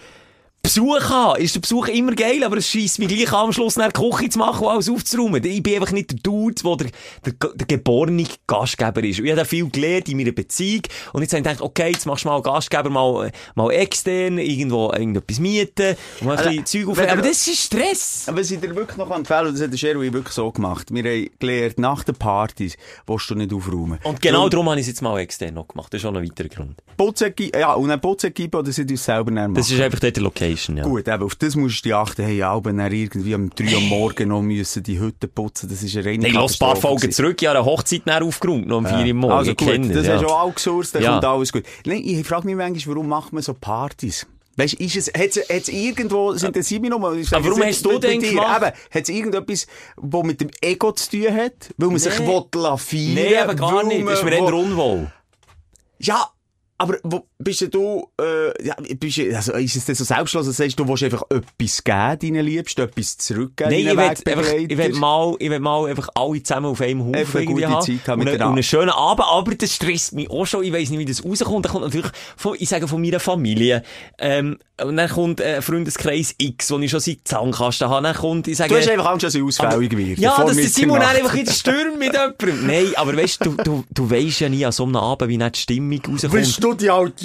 Besuch 0.65 1.09
habe, 1.09 1.39
ist 1.39 1.53
der 1.53 1.59
Besuch 1.59 1.87
immer 1.89 2.13
geil, 2.13 2.43
aber 2.43 2.57
es 2.57 2.67
scheisst 2.67 2.97
mich 2.97 3.07
gleich 3.07 3.31
am 3.31 3.53
Schluss 3.53 3.75
nach 3.75 3.91
der 3.91 4.09
Küche 4.09 4.29
zu 4.29 4.39
machen 4.39 4.65
und 4.65 4.71
alles 4.71 4.89
aufzuräumen. 4.89 5.43
Ich 5.43 5.61
bin 5.61 5.75
einfach 5.75 5.91
nicht 5.91 6.11
der 6.11 6.17
Dude, 6.19 6.55
der 6.63 6.75
der, 6.77 6.87
der, 7.33 7.49
der 7.53 7.67
geborene 7.67 8.25
Gastgeber 8.47 9.03
ist. 9.03 9.19
Und 9.19 9.25
ich 9.25 9.31
habe 9.31 9.45
viel 9.45 9.69
gelernt 9.69 10.09
in 10.09 10.17
meiner 10.17 10.31
Beziehung. 10.31 10.81
Und 11.13 11.21
jetzt 11.21 11.33
habe 11.33 11.41
ich 11.41 11.43
gedacht, 11.47 11.61
okay, 11.61 11.91
jetzt 11.91 12.05
machst 12.07 12.25
du 12.25 12.29
mal 12.29 12.41
Gastgeber, 12.41 12.89
mal, 12.89 13.31
mal 13.53 13.69
extern, 13.71 14.39
irgendwo 14.39 14.91
irgendetwas 14.91 15.39
mieten 15.39 15.95
und 16.21 16.27
mal 16.27 16.37
ein 16.37 16.43
bisschen 16.49 16.65
Zeug 16.65 16.87
auf. 16.87 16.97
wenn 16.97 17.09
Aber 17.09 17.21
das 17.21 17.47
ist 17.47 17.61
Stress. 17.61 18.23
Aber 18.27 18.39
was 18.39 18.49
ich 18.49 18.59
dir 18.59 18.75
wirklich 18.75 18.97
noch 18.97 19.11
empfehlen, 19.15 19.47
und 19.47 19.53
das 19.53 19.61
hat 19.61 19.71
der 19.71 19.77
Sherwin 19.77 20.11
wirklich 20.13 20.33
so 20.33 20.51
gemacht. 20.51 20.87
Wir 20.91 21.03
haben 21.03 21.29
gelernt, 21.37 21.77
nach 21.77 22.03
den 22.03 22.15
Partys 22.15 22.75
willst 23.05 23.29
du 23.29 23.35
nicht 23.35 23.53
aufräumen. 23.53 23.99
Und 24.03 24.19
genau 24.21 24.49
darum 24.49 24.67
habe 24.69 24.79
ich 24.79 24.85
es 24.85 24.87
jetzt 24.87 25.01
mal 25.01 25.19
extern 25.19 25.53
noch 25.53 25.67
gemacht. 25.67 25.93
Das 25.93 26.01
ist 26.01 26.05
auch 26.05 26.13
ein 26.15 26.23
weiterer 26.23 26.49
Grund. 26.49 26.81
Putzen, 26.97 27.33
gi- 27.35 27.51
ja, 27.53 27.73
und 27.73 28.01
Putzen 28.01 28.33
geben 28.33 28.57
oder 28.57 28.71
sie 28.71 28.81
uns 28.81 29.03
selber 29.05 29.31
machen. 29.31 29.53
Das 29.53 29.69
ist 29.69 29.79
einfach 29.79 29.99
dort 29.99 30.15
die 30.15 30.21
Location, 30.21 30.54
ja. 30.57 30.83
Gut, 30.83 31.07
eben, 31.07 31.23
auf 31.23 31.35
das 31.35 31.55
musst 31.55 31.79
du 31.79 31.83
dich 31.83 31.95
achten. 31.95 32.23
Hey, 32.25 32.41
Alben, 32.43 32.79
irgendwie 32.79 33.35
um 33.35 33.49
3 33.49 33.65
Uhr 33.65 33.77
am 33.77 33.87
Morgen 33.89 34.29
noch 34.29 34.41
müssen 34.41 34.83
die 34.83 34.99
Hütte 34.99 35.27
putzen. 35.27 35.69
Das 35.69 35.81
ist 35.83 35.95
eine 35.95 36.05
reine 36.05 36.25
Hey, 36.27 36.33
lass 36.33 36.53
ein 36.55 36.59
paar 36.59 36.75
Folgen 36.75 37.01
gewesen. 37.01 37.11
zurück. 37.15 37.41
Habe 37.43 37.57
eine 37.59 37.65
Hochzeit 37.65 38.05
näher 38.05 38.23
aufgeräumt, 38.23 38.67
noch 38.67 38.77
um 38.77 38.85
4 38.85 38.97
Uhr 38.97 39.13
morgens. 39.13 39.37
Also 39.37 39.51
Ich 39.51 39.57
gut, 39.57 39.67
kenne 39.67 39.93
das 39.93 40.07
ja. 40.07 40.13
hast 40.13 40.21
du 40.23 40.27
auch 40.27 40.41
outgesourced, 40.43 40.95
dann 40.95 41.03
Ja. 41.03 41.11
kommt 41.11 41.25
alles 41.25 41.51
gut. 41.51 41.63
Nein, 41.85 42.01
ich 42.03 42.25
frage 42.27 42.45
mich 42.45 42.55
manchmal, 42.55 42.95
warum 42.95 43.09
macht 43.09 43.33
man 43.33 43.43
so 43.43 43.53
Partys? 43.53 44.25
Weißt, 44.57 44.75
ist 44.75 44.95
es, 44.95 45.11
hat's, 45.17 45.37
hat's 45.49 45.67
irgendwo, 45.67 46.31
das 46.31 46.41
mich 46.81 46.89
nochmal. 46.89 47.17
ich 47.19 47.27
sage 47.27 47.43
Aber 47.43 47.51
warum 47.57 47.67
hast 47.67 47.85
du 47.85 47.99
denn 47.99 48.21
gemacht? 48.21 48.61
Eben, 48.63 48.71
hat's 48.91 49.09
irgendetwas, 49.09 49.67
wo 49.97 50.23
mit 50.23 50.39
dem 50.39 50.49
Ego 50.61 50.93
zu 50.93 51.09
tun 51.11 51.35
hat? 51.35 51.73
Weil 51.77 51.89
man 51.89 51.99
sich 51.99 52.17
Nee. 52.19 52.27
will 52.27 52.43
feiern 52.77 53.13
Nein, 53.15 53.43
aber 53.43 53.55
gar 53.55 53.83
nicht. 53.83 54.07
Das 54.07 54.19
ist 54.19 54.23
mir 54.23 54.31
eher 54.33 54.53
unwohl. 54.53 55.11
Ja, 55.99 56.29
aber 56.77 56.97
wo 57.03 57.25
bist 57.37 57.73
du, 57.73 58.09
äh, 58.21 58.65
ja, 58.65 58.75
bist 58.97 59.17
du, 59.17 59.35
also 59.35 59.53
ist 59.53 59.75
es 59.75 59.85
denn 59.85 59.95
so 59.95 60.03
selbstlos, 60.03 60.45
dass 60.45 60.55
du 60.55 60.63
sagst, 60.63 60.79
du 60.79 60.87
willst 60.87 61.03
einfach 61.03 61.23
etwas 61.29 61.83
geben, 61.83 62.19
deinen 62.35 62.45
Liebsten, 62.45 62.81
etwas 62.81 63.17
zurückgeben, 63.17 63.71
Nein, 63.71 63.79
ich 63.79 63.85
will 63.87 63.99
einfach, 63.99 64.53
ich 64.53 64.77
will 64.77 64.93
mal, 64.93 65.35
ich 65.39 65.49
will 65.49 65.59
mal 65.59 65.89
einfach 65.89 66.09
alle 66.15 66.41
zusammen 66.41 66.67
auf 66.67 66.81
einem 66.81 67.01
Haufen 67.01 67.15
Einfach 67.15 67.35
eine 67.35 67.43
irgendwie 67.43 67.61
gute 67.63 67.73
haben. 67.73 67.85
Zeit 67.85 68.07
haben 68.07 68.19
und, 68.19 68.25
miteinander. 68.25 68.47
und 68.47 68.53
einen 68.53 68.63
schönen 68.63 68.89
Abend, 68.89 69.25
aber 69.29 69.55
das 69.55 69.73
stresst 69.75 70.13
mich 70.13 70.29
auch 70.29 70.45
schon. 70.45 70.63
Ich 70.63 70.71
weiss 70.71 70.89
nicht, 70.89 70.99
wie 70.99 71.05
das 71.05 71.25
rauskommt. 71.25 71.65
Da 71.65 71.69
kommt 71.69 71.83
natürlich 71.83 72.11
von, 72.37 72.55
ich 72.57 72.69
sage 72.69 72.87
von 72.87 73.01
meiner 73.01 73.19
Familie, 73.19 73.83
ähm, 74.17 74.57
und 74.83 74.97
dann 74.97 75.09
kommt 75.09 75.41
ein 75.41 75.61
Freundeskreis 75.61 76.35
X, 76.37 76.67
den 76.67 76.83
ich 76.83 76.91
schon 76.91 76.99
seit 76.99 77.19
Zahnkasten 77.23 77.87
habe. 77.87 78.03
Dann 78.03 78.15
kommt, 78.15 78.47
ich 78.49 78.57
sage, 78.57 78.73
Du 78.73 78.77
hast 78.77 78.89
einfach 78.89 79.05
Angst, 79.05 79.23
dass 79.23 79.33
ich 79.33 79.41
ausfällig 79.41 79.95
werde. 79.95 80.19
ja, 80.21 80.35
dass 80.43 80.57
der 80.57 80.67
Simon 80.67 80.99
dann 80.99 81.15
einfach 81.15 81.33
wieder 81.33 81.51
stürmt 81.51 81.97
mit 81.97 82.11
jemandem. 82.13 82.67
Nein, 82.67 82.87
aber 82.95 83.15
weißt 83.15 83.45
du, 83.45 83.51
du, 83.55 83.85
du 83.89 84.09
weisst 84.11 84.41
ja 84.41 84.49
nie 84.49 84.65
an 84.65 84.73
so 84.73 84.83
einem 84.83 84.97
Abend, 84.97 85.29
wie 85.29 85.37
nicht 85.37 85.55
die 85.55 85.59
Stimmung 85.61 86.01
rauskommt. 86.05 86.33
Bist 86.33 86.61
du 86.61 86.73
die 86.73 86.89
alte? 86.89 87.24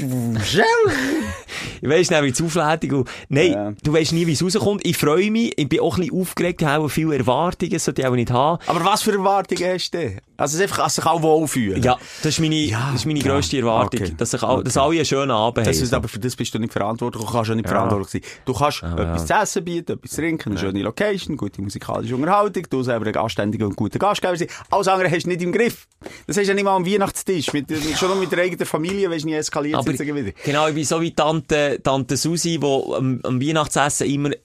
Ich 1.83 1.89
weiss 1.89 2.11
nicht, 2.11 2.23
wie 2.23 2.29
es 2.31 2.43
auflädt. 2.43 2.93
und- 2.93 3.09
Nein, 3.29 3.53
Ja. 3.53 3.73
du 3.83 3.93
weisst 3.93 4.13
nie, 4.13 4.27
wie 4.27 4.33
es 4.33 4.43
rauskommt. 4.43 4.87
Ich 4.87 4.97
freue 4.97 5.31
mich. 5.31 5.53
Ich 5.59 5.69
bin 5.69 5.81
auch 5.81 5.97
ein 5.97 6.03
bisschen 6.05 6.21
aufgeregt. 6.21 6.63
Ich 6.63 6.69
habe 6.69 6.85
auch 6.85 6.89
viele 6.89 7.17
Erwartungen, 7.17 7.73
das 7.73 7.85
sollte 7.85 8.03
ich 8.03 8.09
auch 8.09 8.15
nicht 8.15 8.31
haben. 8.31 8.59
Aber 8.67 8.85
was 8.85 9.03
für 9.03 9.13
Erwartungen 9.13 9.65
hast 9.75 9.93
du? 9.95 10.17
Also, 10.37 10.57
es 10.57 10.63
einfach, 10.63 10.85
dass 10.85 10.95
sich 10.95 11.05
auch 11.05 11.21
wohlfühlen. 11.21 11.83
Ja, 11.83 11.99
das 12.23 12.33
ist 12.33 12.41
meine, 12.41 12.55
Ja, 12.55 12.89
das 12.93 13.01
ist 13.03 13.07
meine 13.07 13.19
ja, 13.21 13.27
grösste 13.27 13.59
Erwartung. 13.59 14.01
okay, 14.01 14.15
Dass, 14.17 14.33
ich 14.33 14.43
all, 14.43 14.65
dass 14.65 14.77
okay. 14.77 14.87
alle 14.87 14.97
einen 14.97 15.05
schönen 15.05 15.31
Abend 15.33 15.67
Das 15.67 15.77
haben. 15.77 15.85
ist, 15.85 15.93
aber 15.95 16.09
für 16.09 16.19
das 16.19 16.35
bist 16.35 16.55
du 16.55 16.59
nicht 16.59 16.73
verantwortlich. 16.73 17.23
Du 17.25 17.31
kannst 17.31 17.51
ja 17.51 17.55
nicht 17.55 17.69
verantwortlich 17.69 18.09
sein. 18.09 18.23
Du 18.47 18.55
kannst 18.55 18.83
etwas 18.83 19.27
zu 19.27 19.35
essen 19.35 19.65
bieten, 19.65 19.93
etwas 19.93 20.11
trinken, 20.13 20.51
eine 20.53 20.59
schöne 20.59 20.83
Location, 20.83 21.37
gute 21.37 21.61
musikalische 21.61 22.17
Unterhaltung, 22.17 22.67
du 22.71 22.83
selber 22.83 23.07
ein 23.07 23.17
anständiger 23.17 23.67
und 23.67 23.77
guter 23.77 23.99
Gastgeber 23.99 24.37
sein. 24.37 24.49
Alles 24.71 24.89
andere 24.89 25.11
hast 25.11 25.25
du 25.25 25.29
nicht 25.29 25.43
im 25.43 25.53
Griff. 25.53 25.87
Das 26.27 26.39
hast 26.39 26.45
du 26.47 26.49
ja 26.49 26.55
nicht 26.55 26.65
mal 26.65 26.77
am 26.77 26.87
Weihnachtstisch. 26.87 27.53
Mit, 27.53 27.67
schon 27.99 28.09
noch 28.09 28.19
mit 28.19 28.33
der 28.33 28.39
eigenen 28.43 28.65
Familie, 28.65 29.11
weißt 29.11 29.25
du, 29.25 29.29
nie 29.29 29.35
eskaliert 29.35 29.75
aber, 29.77 29.90
wieder. 29.99 30.33
genau, 30.45 30.69
ich 30.69 30.75
bin 30.75 30.85
so 30.85 31.01
wie 31.01 31.13
Tante, 31.13 31.81
Tante 31.83 32.17
Susi, 32.17 32.59
die 32.59 32.67
am, 32.67 33.21
am 33.23 33.41
Weihnachtsessen 33.41 34.07
immer 34.09 34.31
äh, 34.33 34.39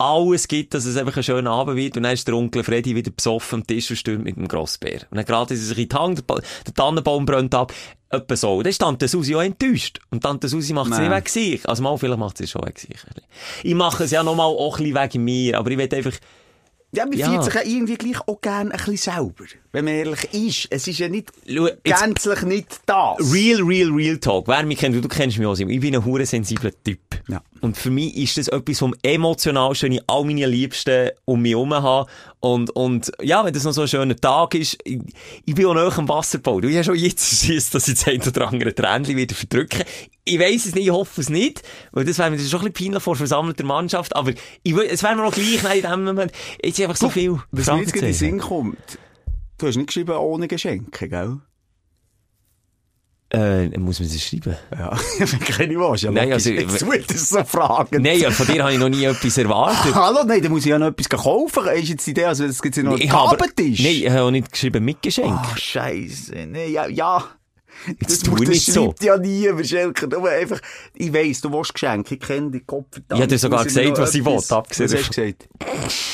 alles 0.00 0.46
gibt, 0.46 0.74
dass 0.74 0.84
es 0.84 0.96
einfach 0.96 1.16
ein 1.16 1.22
schöner 1.24 1.50
Abend 1.50 1.76
wird. 1.76 1.96
Und 1.96 2.04
dann 2.04 2.12
ist 2.12 2.26
der 2.28 2.34
Onkel 2.36 2.62
Freddy 2.62 2.94
wieder 2.94 3.10
besoffen 3.10 3.60
am 3.60 3.66
Tisch 3.66 3.90
und 3.90 3.96
stürmt 3.96 4.24
mit 4.24 4.36
dem 4.36 4.46
Grossbär. 4.46 5.00
Und 5.10 5.16
dann 5.16 5.24
gerade 5.24 5.52
ist 5.54 5.60
er 5.60 5.66
sich 5.66 5.78
in 5.78 5.88
die 5.88 5.96
Hand, 5.96 6.18
der 6.18 6.22
Ba- 6.22 6.40
der 6.66 6.74
Tannenbaum 6.74 7.26
brennt 7.26 7.52
ab. 7.54 7.72
Etwa 8.10 8.36
so. 8.36 8.62
Dann 8.62 8.70
ist 8.70 8.78
Tante 8.78 9.08
Susi 9.08 9.34
auch 9.34 9.42
enttäuscht. 9.42 9.98
Und 10.10 10.22
Tante 10.22 10.48
Susi 10.48 10.72
macht 10.72 10.92
es 10.92 10.98
nicht 10.98 11.10
wegen 11.10 11.26
sich. 11.26 11.68
Also 11.68 11.82
mal, 11.82 11.98
vielleicht 11.98 12.18
macht 12.18 12.38
sie 12.38 12.44
es 12.44 12.50
schon 12.50 12.62
wegen 12.64 12.78
sich. 12.78 12.94
Ich 13.64 13.74
mache 13.74 14.04
es 14.04 14.12
ja 14.12 14.22
nochmal 14.22 14.46
auch 14.46 14.78
ein 14.78 14.84
bisschen 14.84 15.02
wegen 15.12 15.24
mir. 15.24 15.58
Aber 15.58 15.70
ich 15.72 15.76
will 15.78 15.88
einfach, 15.92 16.14
Ja, 16.92 17.04
man 17.04 17.18
Ja. 17.18 17.28
fühlt 17.30 17.44
sich 17.44 17.54
ja 17.54 17.60
irgendwie 17.64 17.96
gleich 17.96 18.20
auch 18.26 18.40
gerne 18.40 18.70
ein 18.70 18.76
bisschen 18.78 18.96
selber. 18.96 19.44
Wenn 19.78 19.84
man 19.84 19.94
ehrlich 19.94 20.34
ist. 20.34 20.66
Es 20.70 20.88
ist 20.88 20.98
ja 20.98 21.08
nicht 21.08 21.30
Schau, 21.46 21.68
gänzlich 21.84 22.42
nicht 22.42 22.80
das. 22.84 23.32
Real, 23.32 23.62
real, 23.62 23.92
real 23.92 24.18
Talk. 24.18 24.48
Wer 24.48 24.64
mich 24.64 24.78
kennt, 24.78 24.96
du, 24.96 25.06
kennst 25.06 25.38
mich 25.38 25.46
auch, 25.46 25.54
Simon. 25.54 25.72
Ich 25.72 25.78
bin 25.78 25.94
ein 25.94 26.04
hure 26.04 26.26
sensibler 26.26 26.72
Typ. 26.82 26.98
Ja. 27.28 27.40
Und 27.60 27.76
für 27.76 27.90
mich 27.90 28.16
ist 28.16 28.38
das 28.38 28.48
etwas 28.48 28.80
vom 28.80 28.92
Emotionalsten, 29.04 29.90
wenn 29.90 29.98
ich 29.98 30.02
all 30.08 30.24
meine 30.24 30.46
Liebsten 30.46 31.10
um 31.26 31.42
mich 31.42 31.52
herum 31.52 31.72
habe. 31.74 32.10
Und, 32.40 32.70
und, 32.70 33.12
ja, 33.22 33.44
wenn 33.44 33.54
das 33.54 33.62
noch 33.62 33.70
so 33.70 33.82
ein 33.82 33.88
schöner 33.88 34.16
Tag 34.16 34.56
ist, 34.56 34.78
ich, 34.82 34.98
ich 35.46 35.54
bin 35.54 35.66
auch 35.66 35.74
nahe 35.74 35.96
am 35.96 36.08
Wasserbau. 36.08 36.60
Du 36.60 36.68
hast 36.76 36.86
schon 36.86 36.96
jetzt 36.96 37.40
Schiss, 37.44 37.70
dass 37.70 37.86
ich 37.86 37.94
das 37.94 38.08
ein 38.08 38.20
oder 38.20 38.48
andere 38.48 38.74
Tränchen 38.74 39.16
wieder 39.16 39.36
verdrücken. 39.36 39.84
Ich 40.24 40.40
weiss 40.40 40.66
es 40.66 40.74
nicht, 40.74 40.86
ich 40.86 40.92
hoffe 40.92 41.20
es 41.20 41.28
nicht. 41.28 41.62
Weil 41.92 42.04
das 42.04 42.18
wäre 42.18 42.32
mir 42.32 42.38
schon 42.40 42.62
ein 42.62 42.72
bisschen 42.72 42.86
peinlich 42.86 43.02
vor 43.04 43.14
versammelter 43.14 43.64
Mannschaft. 43.64 44.16
Aber 44.16 44.32
ich, 44.32 44.76
es 44.76 45.04
wäre 45.04 45.14
mir 45.14 45.22
noch 45.22 45.32
gleich, 45.32 45.62
nein, 45.62 45.78
in 45.78 45.88
dem 45.88 46.04
Moment, 46.04 46.32
jetzt 46.64 46.80
ist 46.80 46.84
einfach 46.84 46.96
so 46.96 47.10
viel. 47.10 47.38
Was 47.52 47.68
mir 47.68 47.78
jetzt 47.78 47.94
in 47.94 48.02
den. 48.02 48.12
Sinn 48.12 48.38
kommt, 48.40 48.98
du 49.58 49.66
hast 49.66 49.76
nicht 49.76 49.88
geschrieben 49.88 50.16
ohne 50.16 50.48
Geschenke, 50.48 51.08
gell? 51.08 51.40
Äh, 53.30 53.68
muss 53.78 54.00
man 54.00 54.08
das 54.08 54.22
schreiben? 54.22 54.56
Ja, 54.72 54.98
wenn 55.18 55.40
keine 55.40 55.74
willst, 55.78 56.02
ja 56.02 56.10
Nein, 56.10 56.32
also, 56.32 56.48
Jetzt 56.50 56.86
will 56.90 57.04
das 57.06 57.28
so 57.28 57.44
fragen. 57.44 58.00
Nein, 58.02 58.20
ja, 58.20 58.30
von 58.30 58.46
dir 58.46 58.62
habe 58.62 58.72
ich 58.72 58.78
noch 58.78 58.88
nie 58.88 59.04
etwas 59.04 59.36
erwartet. 59.36 59.94
Hallo, 59.94 60.24
nein, 60.24 60.40
dann 60.40 60.50
muss 60.50 60.64
ich 60.64 60.70
ja 60.70 60.78
noch 60.78 60.86
etwas 60.86 61.10
kaufen. 61.10 61.66
Ist 61.74 61.90
jetzt 61.90 62.06
die 62.06 62.12
Idee, 62.12 62.24
also 62.24 62.44
es 62.44 62.62
gibt 62.62 62.76
ja 62.78 62.82
noch 62.84 62.92
einen 62.92 63.02
Ich 63.02 63.10
habe- 63.12 63.36
Gabentisch? 63.36 63.80
Nein, 63.80 63.96
ich 63.96 64.08
habe 64.08 64.22
auch 64.22 64.30
nicht 64.30 64.50
geschrieben 64.50 64.82
mit 64.82 65.02
Geschenk. 65.02 65.28
Ah, 65.30 65.54
Scheiße. 65.54 66.46
Nee, 66.46 66.68
ja, 66.68 66.86
ja. 66.88 67.22
Jetzt 67.86 68.26
das 68.26 68.34
das 68.34 68.48
nicht 68.48 68.64
so. 68.72 68.94
ja 69.02 69.18
nie, 69.18 69.46
aber 69.48 69.62
Schelker, 69.62 70.06
nur 70.08 70.28
einfach, 70.28 70.60
ich 70.94 71.12
weiss, 71.12 71.42
du 71.42 71.52
willst 71.52 71.74
Geschenke, 71.74 72.14
ich 72.14 72.20
kenne 72.20 72.50
die 72.50 72.60
Kopf. 72.60 72.96
Ich 72.96 73.14
habe 73.14 73.26
dir 73.28 73.38
sogar 73.38 73.62
gesagt, 73.62 73.98
was 73.98 74.14
ich 74.14 74.24
will, 74.24 74.40
abgesehen 74.48 74.90
Was 74.90 74.98
hast 74.98 75.16
du 75.16 75.22
gesagt? 75.22 75.48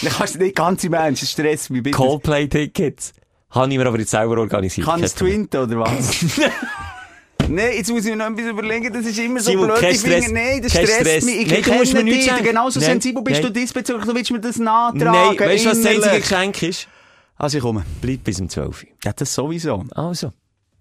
Dann 0.03 0.13
kannst 0.13 0.35
du 0.35 0.39
nicht 0.41 0.57
ganz 0.57 0.85
im 0.85 0.93
Ernst, 0.93 1.23
das 1.23 1.31
stresst 1.31 1.71
mich 1.71 1.83
bitte. 1.85 1.97
Coldplay-Tickets. 1.97 3.15
Habe 3.55 3.73
ich 3.73 3.79
mir 3.79 3.87
aber 3.87 3.99
jetzt 3.99 4.11
selber 4.11 4.39
organisiert. 4.39 4.87
Kann 4.87 5.03
es 5.03 5.15
twinten, 5.15 5.61
oder 5.61 5.81
was? 5.81 6.25
Nein, 7.49 7.73
jetzt 7.77 7.91
muss 7.91 8.05
ich 8.05 8.11
mir 8.11 8.17
noch 8.17 8.31
etwas 8.31 8.47
überlegen, 8.47 8.93
das 8.93 9.07
ist 9.07 9.19
immer 9.19 9.41
so 9.41 9.51
Simon, 9.51 9.67
blöd. 9.69 9.83
Ich 9.83 10.01
finde, 10.01 10.33
nein, 10.33 10.63
das 10.63 10.73
stresst 10.73 10.95
Stress. 10.95 11.25
mich. 11.25 11.41
Ich 11.43 11.47
Nein, 11.49 11.63
du 11.63 11.71
kenne 11.71 12.05
nichts 12.05 12.19
dich, 12.21 12.31
sagen. 12.31 12.45
genauso 12.45 12.81
Nein, 12.81 12.89
sensibel 12.89 13.23
bist 13.23 13.43
nein. 13.43 13.53
du 13.53 13.61
diesbezüglich, 13.61 14.05
du 14.07 14.15
willst 14.15 14.31
mir 14.31 14.41
das 14.41 14.59
nachtragen. 14.59 15.37
Nein, 15.37 15.39
weißt 15.39 15.67
du, 15.67 15.71
was 15.71 15.83
das 15.83 15.95
einzige. 15.95 16.21
Geschenk 16.21 16.63
ist? 16.63 16.89
Also 17.37 17.59
ich 17.59 17.63
komme. 17.63 17.85
Bleib 18.01 18.25
bis 18.25 18.41
um 18.41 18.49
12 18.49 18.83
Uhr. 18.83 18.89
Ja, 19.05 19.13
das 19.13 19.35
sowieso. 19.35 19.85
Also. 19.95 20.33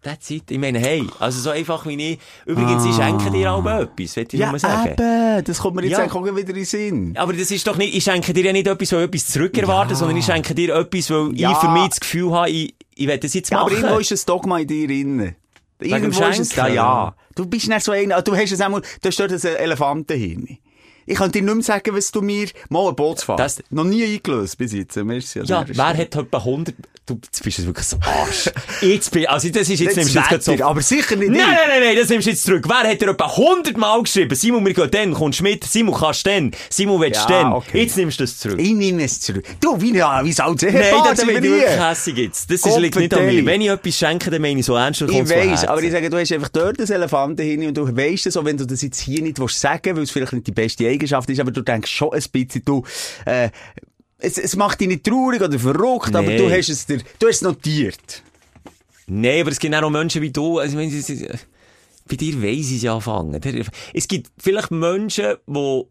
That's 0.03 0.29
it. 0.31 0.51
Ich 0.51 0.57
meine, 0.59 0.79
hey, 0.79 1.07
also 1.19 1.39
so 1.39 1.49
einfach 1.49 1.85
wie 1.87 2.11
ich. 2.13 2.19
Übrigens, 2.45 2.85
ich 2.85 2.93
schenke 2.93 3.31
dir 3.31 3.53
auch 3.53 3.65
etwas, 3.65 4.15
will 4.17 4.27
ich 4.29 4.33
Ja, 4.33 4.49
nur 4.49 4.59
sagen. 4.59 4.89
eben, 4.99 5.43
das 5.45 5.59
kommt 5.59 5.77
mir 5.77 5.83
jetzt 5.85 5.97
Ja. 5.97 6.11
auch 6.11 6.25
wieder 6.25 6.37
in 6.39 6.45
den 6.45 6.65
Sinn. 6.65 7.13
Aber 7.17 7.31
das 7.31 7.49
ist 7.51 7.65
doch 7.65 7.77
nicht, 7.77 7.95
ich 7.95 8.03
schenke 8.03 8.33
dir 8.33 8.43
ja 8.43 8.51
nicht 8.51 8.67
etwas, 8.67 8.91
weil 8.91 9.03
etwas 9.03 9.27
zurückerwarte, 9.27 9.95
sondern 9.95 10.17
ich 10.17 10.25
schenke 10.25 10.53
dir 10.53 10.75
etwas, 10.75 11.09
weil 11.09 11.31
Ja. 11.35 11.51
ich 11.51 11.57
für 11.57 11.69
mich 11.69 11.87
das 11.87 11.99
Gefühl 12.01 12.31
habe, 12.33 12.49
ich, 12.49 12.75
ich 12.95 13.07
will 13.07 13.17
das 13.17 13.33
jetzt 13.33 13.49
Ja, 13.49 13.59
aber 13.59 13.71
machen. 13.71 13.81
irgendwo 13.83 13.99
ist 13.99 14.11
ein 14.11 14.19
Dogma 14.25 14.59
in 14.59 14.67
dir 14.67 14.87
drin. 14.87 15.35
Irgendwo 15.79 16.23
ist 16.25 16.39
es 16.39 16.49
da, 16.49 16.67
ja. 16.67 17.15
Du 17.35 17.45
bist 17.45 17.67
nicht 17.67 17.81
so 17.83 17.91
einer, 17.93 18.21
du 18.21 18.35
hast 18.35 18.51
es 18.51 18.61
einmal, 18.61 18.81
du 18.81 19.07
hast 19.07 19.19
dort 19.19 19.31
ein 19.31 19.39
Elefantenhirn. 19.55 20.57
Ich 21.05 21.15
kann 21.17 21.31
dir 21.31 21.41
nicht 21.41 21.53
mehr 21.53 21.63
sagen, 21.63 21.95
was 21.95 22.11
du 22.11 22.21
mir, 22.21 22.47
mal 22.69 22.89
ein 22.89 22.95
Bootsfahrt. 22.95 23.39
Das- 23.39 23.61
Noch 23.69 23.83
nie 23.83 24.03
eingelöst 24.03 24.57
bis 24.57 24.73
jetzt. 24.73 24.95
Merci 24.95 25.39
ja, 25.43 25.65
wer 25.67 25.85
hat 25.85 26.15
etwa 26.15 26.37
100, 26.37 26.75
du, 27.05 27.19
jetzt 27.23 27.43
bist 27.43 27.65
wirklich 27.65 27.85
so 27.85 27.97
Arsch. 28.01 28.49
jetzt 28.81 29.11
bin, 29.11 29.27
also 29.27 29.49
das 29.49 29.69
ist, 29.69 29.79
jetzt 29.79 29.95
nimmst 29.97 30.15
du 30.15 30.19
jetzt. 30.19 30.47
Wetter, 30.47 30.65
aber 30.65 30.81
sicher 30.81 31.15
nicht 31.15 31.29
Nein, 31.31 31.39
nein, 31.41 31.57
nein, 31.67 31.83
nein, 31.83 31.95
das 31.97 32.09
nimmst 32.09 32.27
du 32.27 32.31
jetzt 32.31 32.43
zurück. 32.43 32.65
Wer 32.67 32.89
hat 32.91 33.01
dir 33.01 33.09
etwa 33.09 33.25
100 33.25 33.75
Mal 33.77 34.01
geschrieben? 34.03 34.33
Simon, 34.35 34.65
wir 34.65 34.73
gehen 34.73 34.89
dann, 34.91 35.13
kommst 35.13 35.41
mit? 35.41 35.63
Simon, 35.65 35.95
kannst 35.95 36.25
du 36.25 36.29
dann? 36.29 36.51
Simon, 36.69 37.01
willst 37.01 37.27
du 37.27 37.33
Ja, 37.33 37.43
dann? 37.43 37.53
okay. 37.53 37.81
Jetzt 37.81 37.97
nimmst 37.97 38.19
du 38.19 38.23
das 38.23 38.37
zurück. 38.37 38.59
Ich 38.59 38.73
nehme 38.73 39.03
es 39.03 39.19
zurück. 39.19 39.43
Du, 39.59 39.79
wie, 39.81 39.93
ja, 39.95 40.23
wie 40.23 40.31
soll 40.31 40.55
es 40.55 40.61
Nein, 40.61 40.73
das 41.03 41.25
bin 41.25 41.35
ich 41.37 41.43
wirklich 41.43 41.79
hässig 41.79 42.17
jetzt. 42.17 42.49
Das 42.51 42.65
ist, 42.65 42.77
liegt 42.79 42.95
nicht 42.95 43.13
an 43.13 43.25
mir. 43.25 43.45
Wenn 43.45 43.61
ich 43.61 43.67
etwas 43.69 43.97
schenke, 43.97 44.29
dann 44.31 44.41
meine 44.41 44.59
ich 44.61 44.65
so 44.65 44.75
ernst 44.75 45.01
und 45.01 45.11
Ich 45.11 45.29
weiss, 45.29 45.65
aber 45.65 45.81
ich 45.83 45.91
sage, 45.91 46.09
du 46.09 46.17
hast 46.17 46.31
einfach 46.31 46.49
dort 46.49 46.79
ein 46.79 46.89
Elefantenhirn 46.89 47.67
und 47.67 47.77
du 47.77 47.95
weisst 47.97 48.27
es, 48.27 48.37
auch 48.37 48.45
wenn 48.45 48.57
du 48.57 48.65
das 48.65 48.81
jetzt 48.81 48.99
hier 49.01 49.21
nicht 49.21 49.39
willst 49.39 49.59
sagen, 49.59 49.95
weil 49.95 50.03
es 50.03 50.11
vielleicht 50.11 50.33
nicht 50.33 50.47
die 50.47 50.51
beste 50.51 50.85
Eigenschaft 50.93 51.29
ist, 51.29 51.39
aber 51.39 51.51
du 51.51 51.61
denkst 51.61 51.91
schon 51.91 52.13
ein 52.13 52.23
bisschen, 52.31 52.63
du, 52.65 52.83
äh, 53.25 53.49
es, 54.19 54.37
es 54.37 54.55
macht 54.55 54.79
dich 54.79 54.87
nicht 54.87 55.03
traurig 55.03 55.41
oder 55.41 55.59
verrückt, 55.59 56.15
aber 56.15 56.27
Nee. 56.27 56.37
du 56.37 56.49
hast 56.49 56.69
es 56.69 56.85
dir, 56.85 56.99
du 57.19 57.27
hast 57.27 57.35
es 57.37 57.41
notiert. 57.41 58.23
Nein, 59.07 59.41
aber 59.41 59.51
es 59.51 59.59
gibt 59.59 59.75
auch 59.75 59.81
noch 59.81 59.89
Menschen 59.89 60.21
wie 60.21 60.31
du. 60.31 60.59
Also, 60.59 60.79
es 60.79 61.09
ist- 61.09 61.47
bei 62.07 62.15
dir 62.15 62.41
weiss 62.41 62.69
ich 62.69 62.77
es 62.77 62.81
ja 62.83 62.95
anfangen. 62.95 63.39
Es 63.93 64.07
gibt 64.07 64.31
vielleicht 64.37 64.71
Menschen, 64.71 65.35
die 65.47 65.83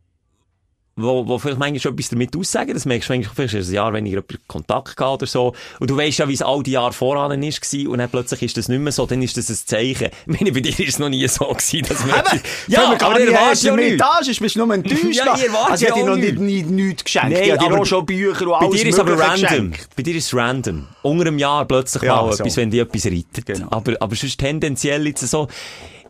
wo, 0.97 1.27
wo 1.27 1.39
vielleicht 1.39 1.59
manchmal 1.59 1.93
etwas 1.95 2.09
damit 2.11 2.37
aussagen, 2.37 2.75
das 2.75 2.85
merkst 2.85 3.09
du 3.09 3.15
manchmal, 3.15 3.35
vielleicht 3.35 3.55
du 3.55 3.71
ein 3.71 3.75
Jahr 3.75 3.93
weniger 3.95 4.23
Kontakt 4.47 4.97
gehabt 4.97 5.23
oder 5.23 5.27
so, 5.27 5.55
und 5.81 5.89
du 5.91 5.97
weißt 5.97 6.19
ja, 6.19 6.29
wie 6.29 6.35
es 6.35 6.43
all 6.43 6.63
die 6.63 6.73
Jahre 6.73 6.93
voran 6.93 7.31
war, 7.41 7.91
und 7.91 7.99
dann 7.99 8.11
plötzlich 8.11 8.43
ist 8.43 8.57
das 8.59 8.69
nicht 8.69 8.79
mehr 8.81 8.93
so, 8.93 9.07
dann 9.07 9.23
ist 9.23 9.37
das 9.37 9.49
ein 9.49 9.57
Zeichen. 9.57 10.09
Ich 10.27 10.27
meine, 10.41 10.53
bei 10.53 10.61
dir 10.61 10.71
ist 10.71 10.81
es 10.81 10.99
noch 10.99 11.09
nie 11.09 11.27
so 11.29 11.47
gewesen, 11.47 11.83
dass 11.89 12.05
man... 12.07 12.21
Eben, 12.21 12.41
ja, 12.69 12.95
gar 12.95 13.11
aber 13.11 13.19
nicht 13.21 13.29
ich 13.29 13.35
erst 13.35 13.65
erwarte 13.65 13.67
ja 13.67 13.75
mit 13.75 13.85
nichts. 13.85 13.99
da 13.99 14.19
bist, 14.27 14.41
bist 14.41 14.55
du 14.57 14.67
nur 14.67 14.75
enttäuscht. 14.75 15.03
Ja, 15.13 15.35
ich 15.35 15.45
erwarte 15.47 15.73
also, 15.73 15.87
ja 15.87 15.95
dir 15.95 16.03
auch 16.03 16.07
noch 16.09 16.17
nicht, 16.17 16.39
nichts. 16.39 16.71
nie, 16.71 16.83
nichts 16.83 17.05
geschenkt. 17.05 17.31
Nein, 17.33 17.43
ich 17.43 17.49
dir 17.53 17.63
aber 17.63 17.81
auch 17.81 17.87
schon 17.87 18.07
Bücher 18.07 18.47
und 18.47 18.51
Bei 18.61 18.67
alles 18.67 18.81
dir 18.83 18.89
ist 18.89 18.99
aber 19.01 19.19
random. 19.19 19.41
geschenkt. 19.43 19.89
Bei 19.97 20.03
dir 20.03 20.15
ist 20.17 20.27
es 20.27 20.35
random. 20.35 20.89
Unter 21.03 21.27
einem 21.27 21.39
Jahr 21.39 21.65
plötzlich 21.65 22.03
Ja, 22.03 22.17
mal 22.23 22.33
so. 22.33 22.43
etwas, 22.43 22.57
wenn 22.59 22.71
dich 22.71 22.81
etwas 22.81 23.07
reitet. 23.07 23.47
Genau. 23.47 23.67
Aber, 23.71 23.95
aber 24.01 24.15
sonst 24.15 24.39
tendenziell 24.39 25.07
jetzt 25.07 25.27
so, 25.27 25.49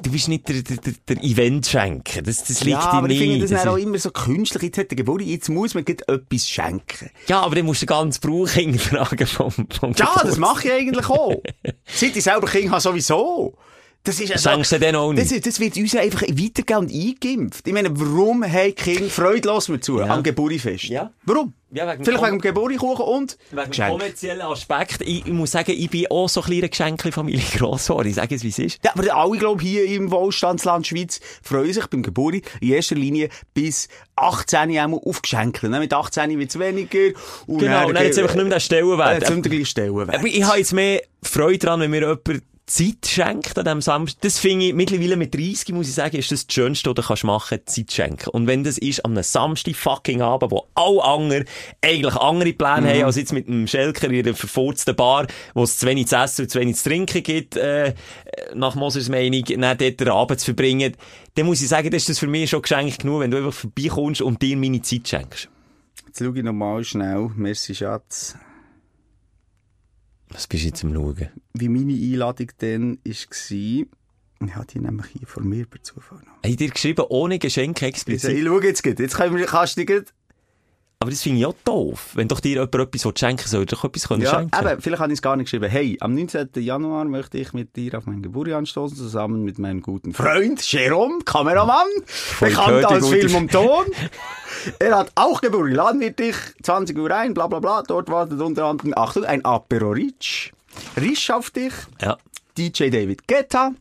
du 0.02 0.10
bist 0.10 0.28
nicht 0.28 0.48
der, 0.48 0.62
der, 0.62 0.76
der, 0.76 0.92
der 1.08 1.24
Event-Schenker. 1.24 2.22
Das, 2.22 2.44
das 2.44 2.64
liegt 2.64 2.78
Ja, 2.78 2.90
aber 2.90 3.08
ich 3.10 3.18
finde 3.18 3.40
das, 3.40 3.50
Das 3.50 3.66
auch 3.66 3.76
immer 3.76 3.98
so 3.98 4.10
künstlich. 4.10 4.62
Jetzt 4.64 4.78
hat 4.78 4.90
der 4.90 4.96
Geburtstag, 4.96 5.30
jetzt 5.30 5.48
muss 5.48 5.74
man 5.74 5.84
etwas 5.86 6.48
schenken. 6.48 7.10
ja, 7.28 7.40
aber 7.40 7.54
dann 7.56 7.64
musst 7.66 7.82
du 7.82 7.86
den 7.86 7.94
ganzen 7.96 8.20
Brauch 8.20 8.48
hinterfragen 8.50 9.26
vom, 9.26 9.50
vom 9.52 9.92
Ja, 9.96 10.20
das 10.22 10.36
mache 10.38 10.68
ich 10.68 10.74
eigentlich 10.74 11.08
auch. 11.08 11.42
Seit 11.86 12.16
ich 12.16 12.22
selber 12.24 12.46
Kind 12.46 12.70
habe, 12.70 12.80
sowieso. 12.80 13.54
Das 14.04 14.18
ist 14.18 14.32
also, 14.32 14.50
Schenkst 14.50 14.72
du 14.72 14.80
dann 14.80 14.96
auch 14.96 15.12
nicht? 15.12 15.46
das 15.46 15.60
wird 15.60 15.76
uns 15.76 15.94
einfach 15.94 16.22
weitergehen 16.22 16.78
und 16.78 16.92
eingeimpft. 16.92 17.68
Ich 17.68 17.72
meine, 17.72 17.88
warum 17.98 18.42
haben 18.44 18.74
Kinder 18.74 19.08
freudlos 19.08 19.68
mir 19.68 19.80
zu 19.80 20.00
Ja. 20.00 20.06
am 20.06 20.24
Geburtfest? 20.24 20.84
Ja. 20.84 21.12
Warum? 21.24 21.52
Ja, 21.74 21.90
wegen 21.90 22.04
Vielleicht 22.04 22.22
wegen 22.22 22.38
dem 22.38 22.40
Geburtkuchen 22.42 23.04
und 23.06 23.38
Wegen 23.50 23.70
dem 23.70 23.88
kommerziellen 23.88 24.42
Aspekt. 24.42 25.00
Ich, 25.00 25.24
ich 25.26 25.32
muss 25.32 25.52
sagen, 25.52 25.72
ich 25.72 25.88
bin 25.88 26.06
auch 26.10 26.28
so 26.28 26.40
ein 26.42 26.46
kleiner 26.46 26.68
Geschenkli-Familie 26.68 27.42
gross 27.56 27.86
geworden. 27.86 28.08
Ich 28.08 28.16
sage 28.16 28.34
es, 28.34 28.42
wie 28.42 28.48
es 28.50 28.58
ist. 28.58 28.84
Ja, 28.84 28.92
aber 28.94 29.16
alle, 29.16 29.38
glaube 29.38 29.62
hier 29.62 29.86
im 29.86 30.10
Wohlstandsland 30.10 30.86
Schweiz 30.86 31.20
freuen 31.42 31.72
sich 31.72 31.86
beim 31.86 32.02
Geburt 32.02 32.34
in 32.60 32.72
erster 32.72 32.94
Linie 32.94 33.30
bis 33.54 33.88
18 34.16 34.76
einmal 34.78 35.00
auf 35.02 35.22
Geschenke. 35.22 35.70
Ne? 35.70 35.78
Mit 35.78 35.94
18 35.94 36.38
wird 36.38 36.50
es 36.50 36.58
weniger. 36.58 37.18
Und 37.46 37.58
Genau, 37.58 37.88
und 37.88 37.94
dann 37.94 38.04
jetzt 38.04 38.18
einfach 38.18 38.34
nicht 38.34 38.44
mehr 38.44 38.58
den 38.58 38.60
Stellenwert. 38.60 39.20
jetzt 39.20 39.28
sind 39.28 39.44
wir 39.44 39.50
gleich 39.50 39.68
Stellenwert. 39.68 40.14
Aber 40.14 40.26
ich 40.26 40.44
habe 40.44 40.58
jetzt 40.58 40.72
mehr 40.74 41.02
Freude 41.22 41.58
dran, 41.58 41.80
wenn 41.80 41.90
mir 41.90 42.00
jemand 42.00 42.42
Zeit 42.72 43.06
schenkt 43.06 43.58
an 43.58 43.66
diesem 43.66 43.82
Samstag. 43.82 44.22
Das 44.22 44.38
finde 44.38 44.64
ich, 44.64 44.72
mittlerweile 44.72 45.16
mit 45.16 45.34
30, 45.34 45.74
muss 45.74 45.88
ich 45.88 45.94
sagen, 45.94 46.16
ist 46.16 46.32
das 46.32 46.46
das 46.46 46.54
Schönste, 46.54 46.88
was 46.88 46.94
du 46.94 47.02
kannst 47.02 47.24
machen, 47.24 47.58
Zeit 47.66 47.92
schenken. 47.92 48.30
Und 48.30 48.46
wenn 48.46 48.64
das 48.64 48.78
ist, 48.78 49.04
an 49.04 49.10
einem 49.10 49.22
Samstag 49.22 49.76
fucking 49.76 50.22
Abend, 50.22 50.52
wo 50.52 50.66
alle 50.74 51.04
anderen 51.04 51.44
eigentlich 51.82 52.14
andere 52.14 52.54
Pläne 52.54 52.88
haben, 52.88 53.04
als 53.04 53.16
jetzt 53.16 53.34
mit 53.34 53.46
einem 53.46 53.66
Schelker 53.66 54.10
in 54.10 54.24
einer 54.24 54.34
verfurzten 54.34 54.96
Bar, 54.96 55.26
wo 55.52 55.64
es 55.64 55.76
zu 55.76 55.86
wenig 55.86 56.06
zu 56.06 56.16
essen 56.16 56.42
und 56.42 56.48
zu 56.48 56.60
wenig 56.60 56.76
zu 56.76 56.88
trinken 56.88 57.22
gibt, 57.22 57.58
äh, 57.58 57.92
nach 58.54 58.74
Mosers 58.74 59.10
Meinung, 59.10 59.44
dann 59.44 59.76
dort 59.76 60.00
den 60.00 60.08
Abend 60.08 60.40
zu 60.40 60.46
verbringen, 60.46 60.96
dann 61.34 61.44
muss 61.44 61.60
ich 61.60 61.68
sagen, 61.68 61.90
das 61.90 62.04
ist 62.04 62.08
das 62.08 62.18
für 62.20 62.26
mich 62.26 62.48
schon 62.48 62.62
geschenkt 62.62 63.00
genug, 63.00 63.20
wenn 63.20 63.30
du 63.30 63.36
einfach 63.36 63.52
vorbeikommst 63.52 64.22
und 64.22 64.40
dir 64.40 64.56
meine 64.56 64.80
Zeit 64.80 65.06
schenkst. 65.06 65.50
Jetzt 66.06 66.20
schaue 66.20 66.38
ich 66.38 66.42
nochmal 66.42 66.82
schnell. 66.84 67.30
Merci, 67.36 67.74
Schatz. 67.74 68.34
Was 70.32 70.46
bist 70.46 70.62
du 70.64 70.68
jetzt 70.68 70.84
am 70.84 70.94
Schauen? 70.94 71.28
Wie 71.54 71.68
meine 71.68 71.92
Einladung 71.92 72.48
dann 72.58 72.98
war. 73.04 73.86
Ich 74.44 74.56
habe 74.56 74.66
die 74.66 74.80
nämlich 74.80 75.06
hier 75.06 75.26
vor 75.26 75.42
mir 75.42 75.66
per 75.66 75.82
Zufall 75.82 76.18
noch. 76.18 76.36
Habe 76.38 76.48
ich 76.48 76.56
dir 76.56 76.68
geschrieben, 76.70 77.04
ohne 77.08 77.38
Geschenke 77.38 77.86
Ich, 77.86 77.94
explizit? 77.94 78.36
ich 78.36 78.44
schaue 78.44 78.64
jetzt 78.64 78.82
gut. 78.82 78.98
Jetzt 78.98 79.14
können 79.16 79.36
wir, 79.36 79.46
kannst 79.46 79.76
du 79.76 79.84
dir 79.84 80.04
Aber 81.02 81.10
das 81.10 81.22
finde 81.22 81.40
ich 81.40 81.46
auch 81.46 81.54
doof. 81.64 82.10
Wenn 82.14 82.28
doch 82.28 82.40
dir 82.40 82.50
jemand 82.52 82.74
etwas 82.76 83.18
schenken 83.18 83.48
soll, 83.48 83.66
doch 83.66 83.84
etwas 83.84 84.08
können 84.08 84.22
Ja, 84.22 84.30
schenken. 84.30 84.56
eben, 84.66 84.80
vielleicht 84.80 85.02
habe 85.02 85.12
ich 85.12 85.18
es 85.18 85.22
gar 85.22 85.36
nicht 85.36 85.46
geschrieben. 85.46 85.68
Hey, 85.68 85.96
am 86.00 86.14
19. 86.14 86.48
Januar 86.54 87.04
möchte 87.04 87.38
ich 87.38 87.52
mit 87.52 87.74
dir 87.76 87.98
auf 87.98 88.06
meinen 88.06 88.22
Geburtstag 88.22 88.58
anstoßen, 88.58 88.96
zusammen 88.96 89.42
mit 89.42 89.58
meinem 89.58 89.82
guten 89.82 90.14
Freund 90.14 90.62
Jerome, 90.70 91.18
Kameramann, 91.24 91.86
bekannt 92.40 92.66
gehört, 92.68 92.82
die 92.90 92.94
als 92.94 93.04
gute- 93.04 93.18
Film 93.28 93.34
und 93.34 93.50
Ton. 93.52 93.84
er 94.78 94.96
hat 94.98 95.12
auch 95.16 95.40
Geburtstag. 95.40 95.74
Laden 95.76 96.00
wir 96.00 96.12
dich 96.12 96.36
20 96.62 96.96
Uhr 96.96 97.10
ein, 97.10 97.34
bla 97.34 97.46
bla 97.48 97.58
bla. 97.60 97.82
Dort 97.82 98.08
wartet 98.10 98.40
unter 98.40 98.64
anderem, 98.66 98.92
Achtung, 98.96 99.24
ein 99.24 99.44
Apero 99.44 99.90
Rich. 99.90 100.52
Risch 101.00 101.30
auf 101.30 101.50
dich, 101.50 101.72
Ja. 102.00 102.16
DJ 102.56 102.90
David 102.90 103.26
Guetta, 103.26 103.72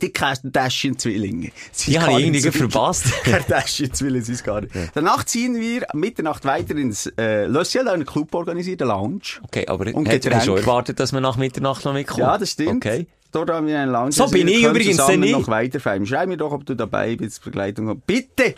die 0.00 0.10
Kardashian-Zwillinge. 0.10 1.50
Die 1.86 1.98
habe 1.98 2.20
ich 2.20 2.26
irgendwie 2.26 2.50
verpasst. 2.50 3.06
Kardashian-Zwillinge 3.24 4.24
sind 4.24 4.34
es 4.36 4.44
gar 4.44 4.60
nicht. 4.60 4.74
Danach 4.94 5.24
ziehen 5.24 5.58
wir 5.60 5.86
Mitternacht 5.94 6.44
weiter 6.44 6.76
ins 6.76 7.06
äh, 7.18 7.46
Le 7.46 7.64
Ciel, 7.64 7.88
eine 7.88 8.04
Club 8.04 8.34
organisierte 8.34 8.84
Lounge. 8.84 9.40
Okay, 9.42 9.66
aber 9.66 9.92
Und 9.94 10.08
hätte 10.08 10.30
ich 10.30 10.42
schon 10.44 10.58
erwartet, 10.58 11.00
dass 11.00 11.12
wir 11.12 11.20
nach 11.20 11.36
Mitternacht 11.36 11.84
noch 11.84 11.92
mitkommen. 11.92 12.20
Ja, 12.20 12.38
das 12.38 12.52
stimmt. 12.52 12.84
Okay. 12.84 13.06
Dort 13.32 13.50
haben 13.50 13.66
wir 13.66 13.78
einen 13.78 13.92
Lounge. 13.92 14.12
So 14.12 14.28
bin 14.28 14.46
wir 14.46 14.56
ich 14.58 14.64
übrigens 14.64 15.04
denn 15.06 15.20
noch 15.20 15.38
nicht. 15.38 15.48
weiter 15.48 15.80
feiern. 15.80 16.06
Schreib 16.06 16.28
mir 16.28 16.36
doch, 16.36 16.52
ob 16.52 16.64
du 16.64 16.74
dabei 16.74 17.16
bist, 17.16 17.44
Begleitung. 17.44 18.00
Bitte 18.06 18.54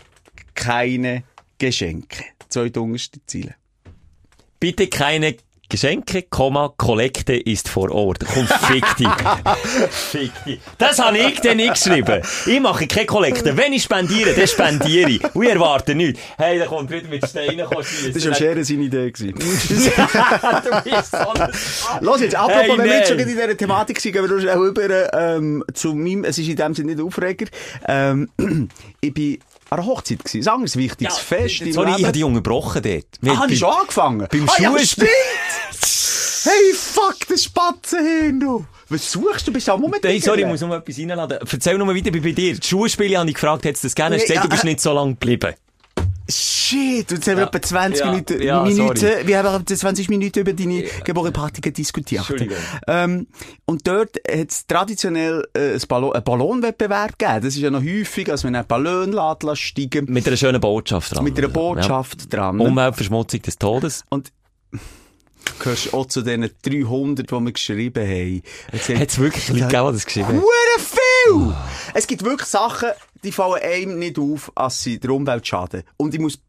keine 0.53 1.23
Geschenke. 1.57 2.23
Zwei 2.47 2.71
unterste 2.71 3.19
Ziele. 3.25 3.55
Bitte 4.59 4.87
keine 4.87 5.33
Geschenke, 5.33 5.48
Komma, 6.29 6.73
Kollekte 6.77 7.35
ist 7.35 7.69
vor 7.69 7.91
Ort. 7.91 8.19
Komm, 8.33 8.47
fick 8.47 8.85
dich. 8.97 9.07
fick 9.89 10.31
dich. 10.45 10.59
Das 10.77 10.99
habe 10.99 11.17
ich 11.17 11.39
dir 11.41 11.55
nicht 11.55 11.73
geschrieben. 11.73 12.21
Ich 12.45 12.59
mache 12.59 12.87
keine 12.87 13.05
Kollekte. 13.05 13.55
Wenn 13.55 13.73
ich 13.73 13.83
spendiere, 13.83 14.33
dann 14.33 14.47
spendiere 14.47 15.09
ich. 15.09 15.35
Und 15.35 15.43
ich 15.43 15.49
erwarte 15.49 15.95
nichts. 15.95 16.19
Hey, 16.37 16.59
da 16.59 16.65
kommt 16.65 16.89
wieder 16.89 17.07
mit 17.07 17.27
Steinen. 17.27 17.67
Das 17.69 18.25
war 18.25 18.33
Schere 18.33 18.63
seine 18.63 18.83
Idee. 18.83 19.11
du 19.17 19.33
bist 19.33 21.11
so 21.11 21.17
ein... 21.17 21.51
Los 22.01 22.21
jetzt, 22.21 22.35
apropos, 22.35 22.61
Hey, 22.61 22.69
wenn 22.69 22.85
wir 22.85 22.97
jetzt 22.97 23.09
schon 23.09 23.19
in 23.19 23.27
dieser 23.27 23.55
Thematik 23.55 23.99
sind, 23.99 24.13
gehen 24.13 24.29
wir 24.29 24.39
schnell 24.39 24.57
über 24.57 25.13
ähm, 25.13 25.63
zu 25.73 25.93
meinem, 25.93 26.23
es 26.23 26.37
ist 26.37 26.47
in 26.47 26.55
dem 26.55 26.73
Sinne 26.73 26.95
nicht 26.95 27.03
Aufreger, 27.03 27.45
ähm, 27.87 28.29
ich 29.01 29.13
bin 29.13 29.39
an 29.69 29.79
einer 29.79 29.87
Hochzeit 29.87 30.19
gewesen. 30.23 30.47
Ein 30.47 30.53
anderes 30.55 30.75
wichtiges 30.75 31.17
Fest 31.17 31.61
im 31.61 31.71
Sorry, 31.73 31.89
ich 31.91 31.95
Leben. 31.97 32.05
habe 32.07 32.13
dich 32.13 32.23
unterbrochen 32.23 32.81
dort. 32.81 33.05
Wir 33.21 33.31
Ah, 33.31 33.35
haben 33.35 33.41
hast 33.43 33.51
du 33.51 33.55
schon 33.57 33.69
angefangen? 33.73 34.27
beim 34.31 34.49
ah, 34.49 34.61
ja, 34.61 34.79
stimmt! 34.79 35.09
hey, 36.43 36.73
fuck, 36.73 37.17
das 37.27 37.43
Spatzenhirn, 37.43 38.39
du! 38.39 38.65
Was 38.91 39.11
suchst 39.11 39.47
du? 39.47 39.53
Bist 39.53 39.67
du 39.67 39.71
auch 39.73 39.77
Moment? 39.77 40.03
Hey, 40.03 40.19
sorry, 40.19 40.41
ich 40.41 40.47
muss 40.47 40.61
noch 40.61 40.73
etwas 40.73 40.97
reinladen. 40.97 41.37
Erzähl 41.51 41.77
noch 41.77 41.85
mal 41.85 41.95
weiter 41.95 42.09
bei 42.11 42.19
bei 42.19 42.31
dir. 42.31 42.55
Die 42.55 42.67
Schulspiele 42.67 43.19
habe 43.19 43.29
ich 43.29 43.35
gefragt, 43.35 43.63
hättest 43.65 43.83
du 43.83 43.87
das 43.87 43.93
gerne? 43.95 44.15
Hast 44.15 44.23
gesagt, 44.23 44.39
du 44.45 44.47
ja, 44.47 44.49
bist 44.49 44.63
äh, 44.63 44.67
nicht 44.67 44.81
so 44.81 44.91
lange 44.93 45.11
geblieben. 45.13 45.53
Shit, 46.29 47.11
jetzt 47.11 47.27
haben 47.27 47.37
wir 47.37 47.47
etwa 47.47 47.61
20 47.61 47.99
Ja, 47.99 48.11
Minuten, 48.11 48.41
ja, 48.41 48.63
Minuten 48.63 48.97
sorry. 48.97 49.25
wir 49.27 49.37
haben 49.43 49.61
etwa 49.63 49.75
20 49.75 50.09
Minuten 50.09 50.39
über 50.39 50.53
deine 50.53 50.83
Geburtenparty 51.03 51.61
diskutiert. 51.73 52.25
Ähm, 52.87 53.27
und 53.65 53.87
dort 53.87 54.17
hat 54.29 54.51
es 54.51 54.67
traditionell 54.67 55.43
äh, 55.53 55.73
ein 55.73 55.81
Ballon, 55.87 56.13
einen 56.13 56.23
Ballonwettbewerb 56.23 57.17
gegeben. 57.17 57.41
Das 57.43 57.55
ist 57.55 57.61
ja 57.61 57.71
noch 57.71 57.83
häufig, 57.83 58.25
dass 58.25 58.43
man 58.43 58.55
einen 58.55 58.67
Ballon 58.67 59.11
lässt, 59.11 59.61
steigen 59.61 60.05
Mit 60.11 60.27
einer 60.27 60.37
schönen 60.37 60.61
Botschaft 60.61 61.15
dran. 61.15 61.23
mit 61.23 61.37
einer 61.37 61.47
Botschaft 61.47 62.31
dran. 62.31 62.59
Ja. 62.59 62.65
Umweltverschmutzung 62.67 63.41
des 63.41 63.57
Todes. 63.57 64.03
Und 64.09 64.31
du 64.71 64.79
gehörst 65.63 65.93
auch 65.93 66.05
zu 66.05 66.21
diesen 66.21 66.49
300, 66.61 67.29
die 67.29 67.33
wir 67.33 67.51
geschrieben 67.51 68.07
haben. 68.07 68.41
Hat 68.99 69.09
es 69.09 69.17
wirklich 69.19 69.47
Leute 69.49 69.61
gegeben, 69.61 69.87
die 69.87 69.93
das 69.93 70.05
geschrieben 70.05 70.27
haben? 70.27 70.43
Es 71.93 72.07
gibt 72.07 72.23
wirklich 72.23 72.47
Sachen, 72.47 72.89
die 73.23 73.31
fallen 73.31 73.61
einem 73.61 73.99
nicht 73.99 74.19
auf, 74.19 74.51
als 74.55 74.83
sie 74.83 74.99
der 74.99 75.11
Umwelt 75.11 75.45
schaden. 75.45 75.83
Und 75.97 76.13
ich 76.13 76.19
muss 76.19 76.39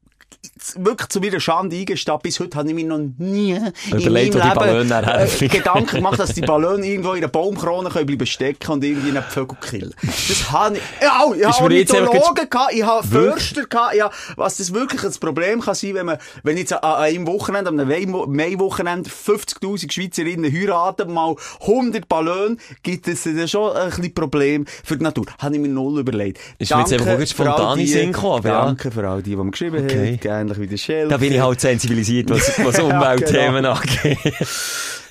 wirklich 0.76 1.08
zu 1.08 1.20
meiner 1.20 1.40
Schande 1.40 1.76
eingestehen, 1.76 2.18
bis 2.22 2.38
heute 2.40 2.58
habe 2.58 2.68
ich 2.68 2.74
mir 2.74 2.84
noch 2.84 3.00
nie 3.18 3.58
Überlegt, 3.90 4.34
in 4.34 4.40
meinem 4.40 4.88
Leben 4.88 4.92
äh. 4.92 5.48
Gedanken 5.48 5.96
gemacht, 5.96 6.18
dass 6.18 6.32
die 6.34 6.42
Ballone 6.42 6.86
irgendwo 6.86 7.12
in 7.12 7.18
einer 7.18 7.28
Baumkrone 7.28 7.88
können 7.90 8.06
bleiben 8.06 8.26
stecken 8.26 8.70
und 8.72 8.84
irgendwie 8.84 9.10
einen 9.10 9.22
Vögel 9.22 9.56
killen. 9.60 9.94
Das 10.02 10.50
habe 10.52 10.76
ich... 10.76 10.82
Ja, 11.00 11.22
ich 11.34 11.44
habe 11.44 11.62
Ornithologen 11.64 12.50
gehabt, 12.50 12.72
ich 12.72 12.82
habe? 12.82 13.06
Förster 13.06 13.66
gehabt, 13.66 13.94
ja, 13.94 14.10
was 14.36 14.58
das 14.58 14.72
wirklich 14.72 15.02
ein 15.02 15.12
Problem 15.20 15.60
kann 15.60 15.74
sein, 15.74 15.94
wenn 15.94 16.06
man, 16.06 16.18
wenn 16.42 16.56
jetzt 16.56 16.72
an 16.72 16.82
einem 16.82 17.26
Wochenende, 17.26 17.70
an 17.70 17.80
einem 17.80 17.88
Mai- 18.10 18.26
Mai-Wochenende 18.26 19.10
50.000 19.10 19.90
Schweizerinnen 19.92 20.52
heiraten, 20.52 21.12
mal 21.12 21.34
100 21.62 22.08
Ballone, 22.08 22.56
gibt 22.82 23.08
es 23.08 23.24
dann 23.24 23.48
schon 23.48 23.76
ein 23.76 23.88
bisschen 23.90 24.14
Problem 24.14 24.66
für 24.84 24.96
die 24.96 25.04
Natur. 25.04 25.26
Habe 25.38 25.54
ich 25.54 25.60
mir 25.60 25.68
null 25.68 26.00
überlegt. 26.00 26.38
Ist 26.58 26.70
mir 26.74 26.80
jetzt 26.80 26.92
einfach 26.92 27.26
spontan 27.26 27.78
in 27.78 27.86
Sinn 27.86 28.12
gekommen, 28.12 28.38
aber 28.38 28.48
ja. 28.48 28.64
Danke 28.66 28.90
für 28.90 29.08
all 29.08 29.22
die, 29.22 29.30
die 29.30 29.36
mir 29.36 29.50
geschrieben 29.50 29.84
Okay. 29.84 30.12
haben, 30.12 30.19
ähnlich 30.24 30.58
wie 30.58 30.66
der 30.66 30.76
Shell. 30.76 31.08
Da 31.08 31.16
bin 31.16 31.32
ich 31.32 31.40
halt 31.40 31.60
sensibilisiert, 31.60 32.30
was, 32.30 32.52
was 32.64 32.76
Ja, 32.76 32.84
Umweltthemen 32.84 33.56
genau. 33.62 33.72
angeht. 33.72 34.18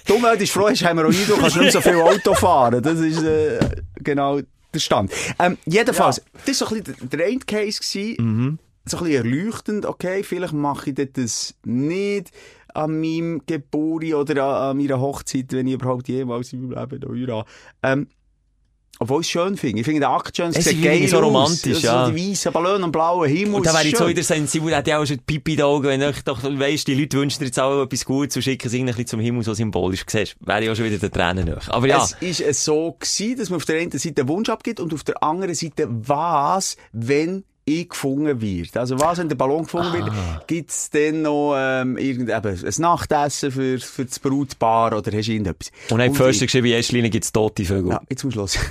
Die 0.07 0.11
Umwelt 0.13 0.41
ist 0.41 0.51
froh, 0.51 0.69
hast 0.69 0.83
Hämorrhoiden, 0.83 1.27
du 1.27 1.37
kannst 1.37 1.57
nicht 1.57 1.71
so 1.71 1.81
viel 1.81 1.95
Auto 1.95 2.33
fahren. 2.33 2.81
Das 2.81 2.99
ist 2.99 3.21
äh, 3.23 3.59
genau 3.95 4.39
der 4.73 4.79
Stand. 4.79 5.11
Ähm, 5.37 5.57
jedenfalls, 5.65 6.21
das 6.45 6.61
war 6.61 6.67
so 6.69 6.75
ein 6.75 6.83
bisschen 6.83 7.09
der 7.09 7.27
End 7.27 7.47
Case. 7.47 7.79
gewesen. 7.79 8.59
So 8.85 8.97
ein 8.97 9.03
bisschen 9.03 9.25
erleuchtend, 9.25 9.85
okay, 9.85 10.23
vielleicht 10.23 10.53
mache 10.53 10.89
ich 10.91 11.09
das 11.13 11.53
nicht 11.63 12.31
an 12.73 12.99
meinem 12.99 13.41
Geburt 13.45 14.05
oder 14.13 14.43
an, 14.45 14.69
an 14.71 14.77
meiner 14.77 14.99
Hochzeit, 14.99 15.47
wenn 15.51 15.67
ich 15.67 15.73
überhaupt 15.73 16.07
jemals 16.07 16.53
in 16.53 16.67
meinem 16.69 16.89
Leben 16.89 16.99
noch 16.99 17.13
heirate. 17.15 17.49
Ähm, 17.83 18.07
obwohl 18.99 19.21
ich 19.21 19.27
es 19.27 19.31
schön 19.31 19.55
finde. 19.57 19.79
Ich 19.79 19.85
finde 19.85 20.01
den 20.01 20.09
Akt 20.09 20.35
schön, 20.35 20.49
es 20.49 20.57
Es 20.57 20.65
sieht 20.65 20.83
geil 20.83 21.07
so 21.07 21.17
aus. 21.17 21.23
romantisch, 21.23 21.75
Also 21.75 21.87
ja. 21.87 22.09
die 22.11 22.31
weißen 22.31 22.51
Ballone 22.51 22.83
am 22.83 22.91
blauen 22.91 23.29
Himmel. 23.29 23.55
Und 23.55 23.65
da 23.65 23.73
wäre 23.73 23.87
ich 23.87 23.95
so 23.97 24.07
wieder 24.07 24.21
sensibel, 24.23 24.75
hätte 24.75 24.89
ich 24.89 24.95
auch 24.95 25.05
schon 25.05 25.19
Pipi 25.19 25.51
in 25.51 25.57
den 25.57 25.65
Augen, 25.65 25.87
wenn 25.87 26.01
ich 26.01 26.21
doch 26.23 26.43
weißt, 26.43 26.87
die 26.87 26.95
Leute 26.95 27.17
wünschen 27.17 27.39
dir 27.39 27.45
jetzt 27.45 27.59
auch 27.59 27.81
etwas 27.83 28.03
Gutes 28.05 28.35
und 28.35 28.41
schicken 28.41 28.67
es 28.67 28.73
irgendwie 28.73 28.91
ein 28.91 28.95
bisschen 28.95 29.07
zum 29.07 29.19
Himmel 29.21 29.43
so 29.43 29.53
symbolisch. 29.53 30.03
Siehst, 30.07 30.35
wäre 30.41 30.63
ich 30.63 30.69
auch 30.69 30.75
schon 30.75 30.85
wieder 30.85 30.97
der 30.97 31.11
Tränen 31.11 31.47
nach. 31.47 31.69
Aber 31.69 31.87
ja, 31.87 32.03
Es 32.03 32.15
ist 32.19 32.41
es 32.41 32.65
so 32.65 32.97
gewesen, 32.99 33.37
dass 33.37 33.49
man 33.49 33.57
auf 33.57 33.65
der 33.65 33.79
einen 33.79 33.91
Seite 33.91 34.21
einen 34.21 34.27
Wunsch 34.29 34.49
abgibt 34.49 34.79
und 34.81 34.93
auf 34.93 35.03
der 35.05 35.23
anderen 35.23 35.55
Seite 35.55 35.87
was, 35.89 36.75
wenn 36.91 37.45
gefunden 37.87 38.41
wird. 38.41 38.75
Also 38.77 38.99
was, 38.99 39.17
wenn 39.19 39.29
der 39.29 39.35
Ballon 39.35 39.63
gefunden 39.63 39.93
wird, 39.93 40.09
Ah. 40.09 40.41
gibt's 40.47 40.89
dann 40.89 41.21
noch 41.23 41.55
ähm, 41.57 41.97
irgend, 41.97 42.29
eben, 42.29 42.65
ein 42.65 42.73
Nachtessen 42.81 43.51
für, 43.51 43.79
für 43.79 44.05
das 44.05 44.19
Brautpaar 44.19 44.97
oder 44.97 45.11
hast 45.11 45.27
du 45.27 45.31
irgendetwas? 45.31 45.71
und 45.89 45.99
dann 45.99 46.11
ich- 46.11 46.17
Förster 46.17 46.45
geschrieben, 46.45 46.67
in 46.67 46.73
erster 46.73 46.93
Linie 46.93 47.09
gibt 47.09 47.25
es 47.25 47.31
tote 47.31 47.63
Vögel. 47.65 47.91
Ja, 47.91 48.01
jetzt 48.09 48.21
zum 48.21 48.31
Schluss. 48.31 48.57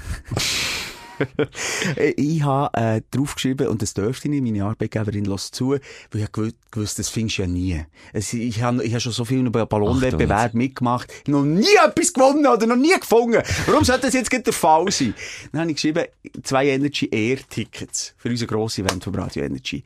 ich 2.16 2.42
habe 2.42 2.78
äh, 2.78 3.02
draufgeschrieben, 3.10 3.68
und 3.68 3.82
das 3.82 3.94
dürfte 3.94 4.28
ich 4.28 4.30
nicht, 4.30 4.42
meine 4.42 4.64
Arbeitgeberin 4.64 5.24
lässt 5.24 5.54
zu, 5.54 5.76
weil 6.10 6.22
ich 6.22 6.32
gewusst, 6.32 6.98
das 6.98 7.08
findest 7.08 7.38
du 7.38 7.42
ja 7.42 7.48
nie. 7.48 7.84
Es, 8.12 8.32
ich 8.32 8.62
habe 8.62 8.84
ich 8.84 8.94
hab 8.94 9.00
schon 9.00 9.12
so 9.12 9.24
viel 9.24 9.44
über 9.46 9.66
Ballonwettbewerb 9.66 10.54
mitgemacht, 10.54 11.12
noch 11.26 11.44
nie 11.44 11.66
etwas 11.84 12.12
gewonnen 12.12 12.46
oder 12.46 12.66
noch 12.66 12.76
nie 12.76 12.98
gefunden. 12.98 13.42
Warum 13.66 13.84
sollte 13.84 14.06
das 14.06 14.14
jetzt 14.14 14.32
der 14.32 14.52
Fall 14.52 14.90
sein? 14.90 15.14
Dann 15.52 15.62
habe 15.62 15.70
ich 15.70 15.76
geschrieben, 15.76 16.04
zwei 16.42 16.68
Energy 16.68 17.08
Air 17.10 17.38
Tickets 17.48 18.14
für 18.16 18.28
unser 18.28 18.46
grosses 18.46 18.78
Event 18.84 19.04
von 19.04 19.14
Radio 19.14 19.44
Energy. 19.44 19.82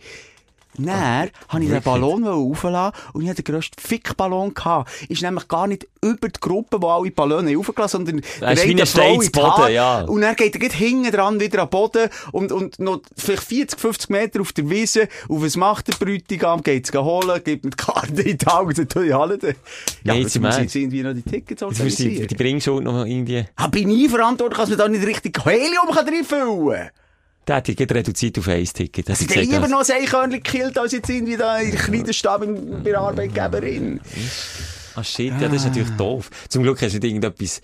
Dann 0.78 1.30
habe 1.48 1.64
ich 1.64 1.70
den 1.70 1.82
Ballon 1.82 2.26
auflassen 2.26 2.92
und 3.12 3.22
ich 3.22 3.28
hatte 3.28 3.42
den 3.42 3.54
grössten 3.54 3.80
Fickballon 3.80 4.54
gehabt. 4.54 4.90
Ist 5.08 5.22
nämlich 5.22 5.48
gar 5.48 5.66
nicht 5.66 5.86
über 6.00 6.28
die 6.28 6.40
Gruppe, 6.40 6.80
wo 6.80 6.88
alle 6.88 7.10
Ballone 7.10 7.56
aufgelassen 7.58 8.06
sondern 8.06 8.22
der 8.40 8.48
eine 8.48 8.86
Frau 8.86 9.20
in 9.20 9.30
die 9.30 9.40
Haare. 9.40 9.72
ja. 9.72 10.02
Und 10.02 10.22
dann 10.22 10.34
geht 10.34 10.56
er 10.56 10.70
hinten 10.70 11.12
dran 11.12 11.38
wieder 11.40 11.62
am 11.62 11.68
Boden 11.68 12.08
und, 12.32 12.52
und 12.52 12.78
noch 12.78 13.02
vielleicht 13.16 13.44
40, 13.44 13.78
50 13.78 14.10
Meter 14.10 14.40
auf 14.40 14.52
der 14.52 14.68
Wiese. 14.68 15.08
Und 15.28 15.44
was 15.44 15.56
macht 15.56 15.88
der 15.88 16.04
Bräutigam? 16.04 16.62
Geht's 16.62 16.92
holen, 16.92 17.40
gibt 17.44 17.64
mir 17.64 17.70
die 17.70 17.76
Karte 17.76 18.22
in 18.22 18.38
die 18.38 18.46
Augen 18.46 18.74
sagt, 18.74 18.94
ja, 18.94 19.20
alle 19.20 19.38
da. 19.38 19.48
Ja, 20.04 20.14
jetzt 20.14 20.40
muss 20.40 20.58
jetzt 20.58 20.74
irgendwie 20.74 21.02
noch 21.02 21.14
die 21.14 21.22
Tickets 21.22 21.60
du 21.60 21.66
die, 21.66 21.74
organisieren. 21.74 22.26
die 22.26 22.34
Bringschuld 22.34 22.84
noch 22.84 23.04
irgendwie... 23.04 23.44
Ah, 23.56 23.68
bin 23.68 23.90
ich 23.90 24.10
verantwortlich, 24.10 24.58
dass 24.58 24.68
man 24.70 24.78
da 24.78 24.88
nicht 24.88 25.06
richtig 25.06 25.38
Helium 25.44 25.90
kann 25.92 26.08
reinfüllen 26.08 26.68
kann? 26.68 26.90
Der 27.46 27.60
gerade 27.62 27.94
reduziert 27.94 28.38
auf 28.38 28.46
ein 28.48 28.64
Ticket. 28.64 29.08
Das 29.08 29.20
Ich 29.20 29.28
hätte 29.28 29.40
lieber 29.40 29.66
noch 29.68 29.88
ein 29.88 30.02
Eichhörnchen 30.02 30.42
gekillt, 30.42 30.78
als 30.78 30.92
jetzt 30.92 31.08
irgendwie 31.08 31.36
da 31.36 31.58
in 31.58 31.72
der 31.72 31.80
kleinen 31.80 32.12
Stab 32.12 32.40
bei 32.84 32.90
der 32.90 33.00
Arbeitgeberin. 33.00 34.00
Ah 34.94 35.02
shit, 35.02 35.32
ja, 35.40 35.48
das 35.48 35.54
ist 35.56 35.64
natürlich 35.66 35.90
doof. 35.96 36.30
Zum 36.48 36.62
Glück 36.62 36.80
hast 36.82 36.92
du 36.92 36.98
nicht 36.98 37.04
irgendetwas 37.04 37.60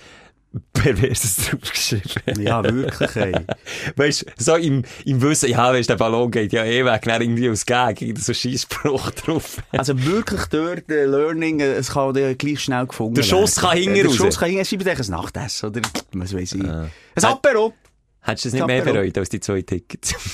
Perverses 0.72 1.36
draufgeschrieben. 1.36 2.42
Ja, 2.42 2.64
wirklich, 2.64 3.16
ey. 3.16 3.34
Weißt 3.96 4.22
du, 4.22 4.26
so 4.42 4.54
im, 4.56 4.82
im 5.04 5.20
Wissen, 5.20 5.50
ja, 5.50 5.70
weißt 5.72 5.90
der 5.90 5.96
Ballon 5.96 6.30
geht 6.30 6.52
ja 6.54 6.64
eh 6.64 6.84
weg, 6.86 7.02
dann 7.04 7.20
irgendwie 7.20 7.50
aus 7.50 7.64
irgend 8.00 8.24
so 8.24 8.32
ein 8.32 8.34
Scheissspruch 8.34 9.10
drauf. 9.26 9.58
Also 9.72 10.02
wirklich 10.02 10.40
dort, 10.46 10.90
äh, 10.90 11.04
Learning, 11.04 11.60
äh, 11.60 11.74
es 11.74 11.90
kann 11.90 12.14
dir 12.14 12.34
gleich 12.34 12.60
schnell 12.60 12.86
gefunden 12.86 13.14
Der 13.16 13.22
Schuss 13.24 13.56
werden. 13.58 13.68
kann 13.68 13.78
hinten 13.78 13.96
Äh, 13.96 14.02
Der. 14.04 14.16
Schuss 14.16 14.38
kann 14.38 14.48
hinten, 14.48 14.62
es 14.62 14.68
schreibt 14.70 14.88
eigentlich 14.88 15.08
ein 15.08 15.10
Nachtessen, 15.12 15.68
oder 15.68 15.82
was 16.14 16.34
weiß 16.34 16.52
ich. 16.54 16.64
Ein 16.64 16.90
Apero. 17.22 17.74
Hättest 18.28 18.44
du 18.44 18.48
das 18.50 18.54
nicht 18.54 18.66
mehr 18.66 18.82
bereut 18.82 19.16
als 19.18 19.28
die 19.28 19.40
zwei 19.40 19.62
Tickets? 19.62 20.14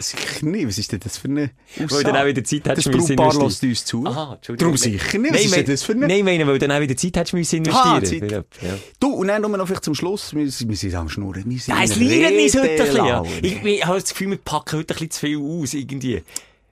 Sicher 0.00 0.46
nicht, 0.46 0.66
was 0.68 0.78
ist 0.78 0.92
denn 0.92 1.00
das 1.00 1.18
für 1.18 1.28
eine 1.28 1.50
Weil 1.76 1.86
du 1.88 2.02
dann 2.04 2.16
auch 2.16 2.26
wieder 2.26 2.44
Zeit 2.44 2.66
Das 2.66 2.70
hättest 2.70 2.94
müssen 2.94 3.16
Brautpaar 3.16 3.40
investieren. 3.42 3.70
lässt 3.70 3.82
uns 3.82 3.84
zu. 3.84 4.06
Aha, 4.06 4.34
Entschuldigung. 4.34 4.72
Darum 4.72 4.76
sicher 4.76 5.18
nicht, 5.18 5.34
was 5.34 5.44
ist 5.44 5.56
denn 5.56 5.66
das 5.66 5.82
für 5.82 5.92
eine... 5.92 6.06
Nein, 6.06 6.18
ich 6.18 6.24
meine, 6.24 6.46
weil 6.46 6.58
du 6.58 6.68
dann 6.68 6.76
auch 6.76 6.80
wieder 6.80 6.96
Zeit 6.96 7.16
hättest 7.16 7.34
müssen 7.34 7.68
Aha, 7.68 7.96
investieren. 7.96 8.28
Zeit. 8.28 8.44
Ja. 8.62 8.78
Du, 9.00 9.08
und 9.08 9.26
dann 9.28 9.42
nur 9.42 9.56
noch 9.56 9.66
vielleicht 9.66 9.84
zum 9.84 9.94
Schluss, 9.96 10.34
wir, 10.34 10.44
wir 10.46 10.76
sind 10.76 10.94
am 10.94 11.08
Schnurren. 11.08 11.44
Wir 11.46 11.58
sind 11.58 11.74
Ja, 11.74 11.82
es 11.82 11.96
leidet 11.96 12.40
uns 12.40 12.54
heute 12.56 12.70
ein 12.70 12.76
bisschen. 12.78 12.96
Ja. 12.96 13.20
Redelaune. 13.20 13.28
Ich, 13.42 13.64
ich 13.64 13.86
habe 13.86 14.00
das 14.00 14.10
Gefühl, 14.10 14.30
wir 14.30 14.36
packen 14.36 14.78
heute 14.78 14.94
ein 14.94 14.98
bisschen 14.98 15.10
zu 15.10 15.20
viel 15.26 15.38
aus, 15.38 15.74
irgendwie. 15.74 16.22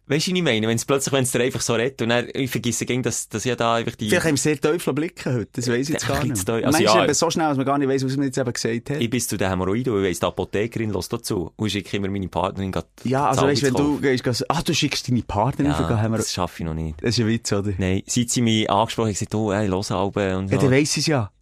Weißt 0.09 0.29
du, 0.29 0.31
was 0.31 0.37
ich 0.39 0.43
meine? 0.45 0.69
Wenn 0.69 0.77
es 0.77 0.85
plötzlich, 0.85 1.13
wenn 1.13 1.25
es 1.25 1.33
dir 1.33 1.41
einfach 1.41 1.61
so 1.61 1.75
redet, 1.75 2.01
und 2.01 2.11
dann, 2.11 2.29
ich 2.33 2.49
vergesse 2.49 2.87
gegen, 2.87 3.03
dass, 3.03 3.29
dass 3.29 3.43
ja 3.43 3.57
da 3.57 3.75
einfach 3.75 3.97
die, 3.97 4.09
Vielleicht 4.09 4.25
haben 4.25 4.35
wir 4.35 4.39
sehr 4.39 4.61
teufel 4.61 4.95
Blicken 4.95 5.35
heute, 5.35 5.49
das 5.53 5.69
weiss 5.69 5.89
ich 5.89 5.95
jetzt 5.95 6.07
gar 6.07 6.23
nicht. 6.23 6.49
Also 6.49 6.79
du 6.79 6.85
ja. 6.85 7.05
eben 7.05 7.15
so 7.15 7.29
schnell, 7.29 7.49
dass 7.49 7.57
man 7.57 7.67
gar 7.67 7.77
nicht 7.77 7.89
weiss, 7.89 8.05
was 8.05 8.17
man 8.17 8.27
jetzt 8.27 8.39
eben 8.39 8.53
gesagt 8.53 8.91
hat? 8.91 9.01
ich 9.01 9.11
bis 9.11 9.27
zu 9.27 9.37
den 9.37 9.49
Hämorrhoiden, 9.51 9.93
weil 9.93 10.05
ich 10.05 10.11
weiss, 10.11 10.21
die 10.21 10.27
Apothekerin 10.27 10.93
lässt 10.93 11.13
dazu. 11.13 11.53
Und 11.57 11.67
ich 11.67 11.73
schicke 11.73 11.97
immer 11.97 12.09
meine 12.09 12.29
Partnerin 12.29 12.71
grad 12.71 12.87
Ja, 13.03 13.29
also 13.29 13.43
weißt, 13.43 13.65
wenn 13.65 13.75
du 13.75 13.99
gehst, 14.01 14.49
ah, 14.49 14.63
du 14.63 14.73
schickst 14.73 15.09
deine 15.09 15.23
Partnerin 15.23 15.75
für 15.75 15.83
ja, 15.83 16.01
haben 16.01 16.13
wir, 16.13 16.19
das 16.19 16.33
schaffe 16.33 16.63
ich 16.63 16.67
noch 16.67 16.75
nicht. 16.75 17.03
das 17.03 17.11
ist 17.11 17.21
ein 17.21 17.27
Witz, 17.27 17.53
oder? 17.53 17.73
Nein, 17.77 18.03
seit 18.07 18.31
sie 18.31 18.43
mich 18.43 18.71
angesprochen 18.71 19.09
hat, 19.09 19.15
gesagt, 19.15 19.35
oh, 19.35 19.51
ey, 19.51 19.67
los 19.67 19.91
Alben 19.91 20.37
und 20.37 20.51
Ja, 20.53 20.57
so. 20.61 20.63
dann 20.67 20.71
weiss 20.71 20.93
ich 20.93 20.99
es 20.99 21.07
ja. 21.07 21.33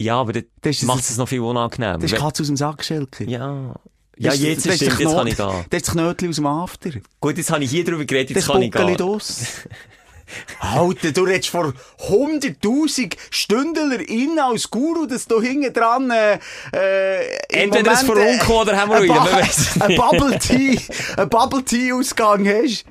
Ja, 0.00 0.20
aber 0.20 0.32
ist- 0.64 0.82
macht 0.84 1.00
es 1.00 1.16
noch 1.16 1.28
viel 1.28 1.40
unangenehmer. 1.40 1.98
Das 1.98 2.12
ist 2.12 2.18
Katze 2.18 2.42
aus 2.42 2.46
dem 2.48 2.56
Sack, 2.56 2.84
Schelker. 2.84 3.24
ja. 3.24 3.74
Ja, 4.18 4.30
Das 4.30 4.40
ist- 4.40 4.44
jetzt 4.44 4.66
das 4.66 4.74
ist 4.74 4.76
stimmt, 4.82 4.98
der 5.00 5.06
jetzt 5.06 5.16
kann 5.16 5.26
ich 5.28 5.36
gehen. 5.36 5.46
Das 5.70 5.78
ist 5.80 5.86
das 5.88 5.94
Knötchen 5.94 6.28
aus 6.30 6.34
dem 6.36 6.46
After. 6.46 6.90
Gut, 7.20 7.38
jetzt 7.38 7.50
habe 7.50 7.64
ich 7.64 7.70
hier 7.70 7.84
drüber 7.84 8.04
geredet, 8.04 8.36
Das 8.36 8.44
jetzt 8.44 8.52
kann 8.52 8.62
ich 8.62 8.72
gehen. 8.72 8.96
draus. 8.96 9.36
Alter, 10.60 11.12
du 11.12 11.22
redest 11.22 11.48
vor 11.48 11.72
100.000 12.06 13.16
StündlerInnen 13.30 14.38
als 14.38 14.70
Guru, 14.70 15.06
dass 15.06 15.26
du 15.26 15.40
hinten 15.40 15.72
dran, 15.72 16.10
äh, 16.10 16.38
äh, 16.74 17.38
Entweder 17.48 17.92
ein 17.98 18.06
Moment, 18.06 18.28
äh, 18.28 18.38
Furunkel 18.44 18.56
oder 18.56 18.78
Hämorrhoiden, 18.80 19.10
ein 19.10 19.16
man 19.16 19.32
weiss 19.40 19.80
Ein. 19.80 19.96
Bubble 19.96 20.38
Tea, 20.38 20.78
ein 21.16 21.28
Bubble 21.30 21.64
Tea 21.64 21.92
Ausgang 21.94 22.46
hast. 22.46 22.84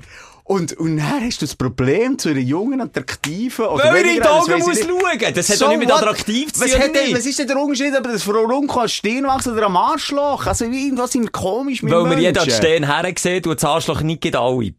Und, 0.48 0.72
und 0.78 0.96
dann 0.96 1.20
hast 1.26 1.42
du 1.42 1.46
das 1.46 1.54
Problem 1.54 2.18
zu 2.18 2.30
einer 2.30 2.38
jungen, 2.40 2.80
attraktiven, 2.80 3.66
oder 3.66 3.84
Weil 3.84 3.96
er 4.06 4.10
in 4.14 4.22
die 4.22 4.22
Augen 4.22 4.52
ich 4.56 4.66
muss 4.66 4.76
nicht. 4.76 4.88
schauen. 4.88 5.34
Das 5.34 5.48
hat 5.50 5.56
So 5.58 5.64
doch 5.66 5.70
nicht 5.72 5.80
mit 5.80 5.92
attraktiv 5.92 6.52
zu 6.54 6.60
tun. 6.66 6.80
was 7.12 7.26
ist 7.26 7.38
denn 7.38 7.46
der 7.48 7.58
Unterschied, 7.58 7.94
ob 7.94 8.04
das 8.04 8.22
Furunkel 8.22 8.78
an 8.80 8.88
Stirn 8.88 9.24
wächst 9.24 9.46
oder 9.46 9.66
am 9.66 9.76
Arschloch? 9.76 10.46
Also 10.46 10.64
irgendwas 10.64 11.12
sind 11.12 11.32
komisch 11.32 11.82
mit 11.82 11.92
Weil 11.92 12.04
mir 12.04 12.18
jeder 12.18 12.40
an 12.40 12.46
Menschen. 12.46 12.62
Stehen 12.64 12.86
her 12.86 13.12
sieht 13.18 13.46
und 13.46 13.56
das 13.62 13.64
Arschloch 13.64 14.00
nicht 14.00 14.22
geht 14.22 14.36
alle. 14.36 14.72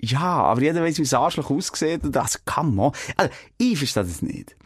Ja, 0.00 0.18
aber 0.18 0.60
jeder 0.60 0.82
weiss, 0.82 0.98
wie 0.98 1.02
das 1.02 1.14
Arschloch 1.14 1.48
aussieht 1.52 2.02
und 2.02 2.16
das 2.16 2.44
kann 2.44 2.74
man. 2.74 2.90
Also, 3.16 3.32
ich 3.58 3.78
verstehe 3.78 4.02
das 4.02 4.22
nicht. 4.22 4.56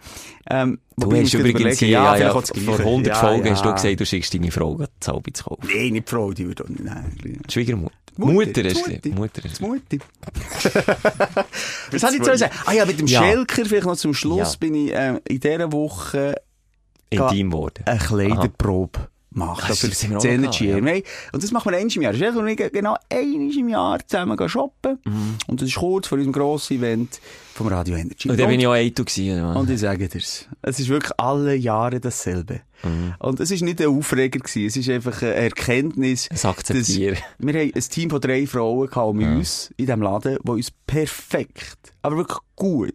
Ähm, 0.49 0.79
Du 0.97 1.13
ich 1.13 1.25
hast 1.25 1.35
übrigens 1.35 1.81
ja, 1.81 2.17
ja, 2.17 2.33
das 2.33 2.49
vor 2.51 2.77
Gleiche. 2.77 2.83
100 2.83 3.07
Ja, 3.15 3.21
Folgen 3.21 3.47
ja. 3.49 3.53
hast 3.53 3.63
du 3.67 3.75
gesagt, 3.75 4.01
du 4.01 4.07
schickst 4.07 4.33
deine 4.33 4.51
Frau 4.51 4.77
das 4.79 5.09
Halbe 5.13 5.31
zu 5.35 5.45
kaufen. 5.45 5.69
Nee, 5.71 5.91
nicht 5.91 6.09
Frau, 6.09 6.33
die 6.33 6.47
würde 6.47 6.65
auch 6.65 6.69
nicht. 6.71 6.83
Nein, 6.83 7.43
Schwiegermutter. 7.51 7.95
Mutter, 8.19 8.33
Mutter 8.33 8.65
ist 8.65 9.05
die. 9.05 9.11
Mutter 9.11 9.45
ist 9.45 9.59
die 9.61 9.65
Mutti. 9.65 10.01
Was 11.91 12.01
soll 12.01 12.15
ich 12.15 12.23
zu 12.23 12.37
sagen? 12.37 12.53
Ah 12.67 12.73
ja, 12.73 12.85
mit 12.85 12.99
dem 12.99 13.07
Ja. 13.07 13.21
Schelker, 13.23 13.65
vielleicht 13.65 13.87
noch 13.87 13.97
zum 13.97 14.15
Schluss, 14.15 14.53
Ja. 14.55 14.59
bin 14.61 14.75
ich 14.75 14.93
äh, 14.95 15.21
in 15.29 15.41
dieser 15.41 15.73
Woche 15.73 16.35
intim 17.11 17.51
geworden. 17.51 17.83
eine 17.87 17.99
Kleiderprobe 17.99 18.99
machen. 18.99 19.09
Für 19.37 19.89
das 19.89 20.09
noch 20.09 20.25
Energy 20.25 20.67
gehabt, 20.69 20.87
ja. 20.87 20.95
Und 21.33 21.43
das 21.43 21.53
machen 21.53 21.71
wir 21.71 21.79
einmal 21.79 21.95
im 21.95 22.03
Jahr. 22.03 22.13
Das 22.13 22.23
ist 22.23 22.73
genau 22.73 22.97
einmal 23.11 23.59
im 23.59 23.69
Jahr 23.69 24.07
zusammen 24.07 24.49
shoppen. 24.49 24.99
Mhm. 25.05 25.35
Und 25.47 25.61
das 25.61 25.69
ist 25.69 25.77
kurz 25.77 26.09
vor 26.09 26.17
unserem 26.17 26.33
grossen 26.33 26.79
Event 26.79 27.21
vom 27.55 27.69
Radio 27.69 27.97
Energy. 27.97 28.31
Und 28.31 28.41
dann 28.41 28.49
bin 28.49 28.61
ich 28.61 28.67
auch 28.67 28.73
Eito 28.73 29.05
gewesen. 29.05 29.43
was? 29.43 29.57
Und 29.57 29.71
ich 29.71 29.81
sage 29.81 30.09
dir's. 30.09 30.47
Es 30.63 30.81
ist 30.81 30.89
wirklich 30.89 31.13
alle 31.19 31.55
Jahre 31.55 32.01
dasselbe. 32.01 32.61
Mhm. 32.83 33.15
Und 33.19 33.41
es 33.41 33.51
ist 33.51 33.63
nicht 33.63 33.81
ein 33.81 33.89
Aufreger 33.89 34.39
gewesen. 34.39 34.67
Es 34.67 34.77
ist 34.77 34.89
einfach 34.89 35.21
eine 35.23 35.35
Erkenntnis. 35.35 36.29
Ein 36.31 36.51
Akzeptieren. 36.51 37.19
Wir 37.39 37.55
haben 37.61 37.73
ein 37.75 37.81
Team 37.81 38.11
von 38.11 38.21
drei 38.21 38.47
Frauen 38.47 38.89
gehabt 38.89 39.09
um 39.09 39.19
uns 39.19 39.71
in 39.77 39.87
diesem 39.87 40.03
Laden, 40.03 40.39
die 40.43 40.51
uns 40.51 40.71
perfekt, 40.87 41.93
aber 42.03 42.17
wirklich 42.17 42.39
gut, 42.55 42.95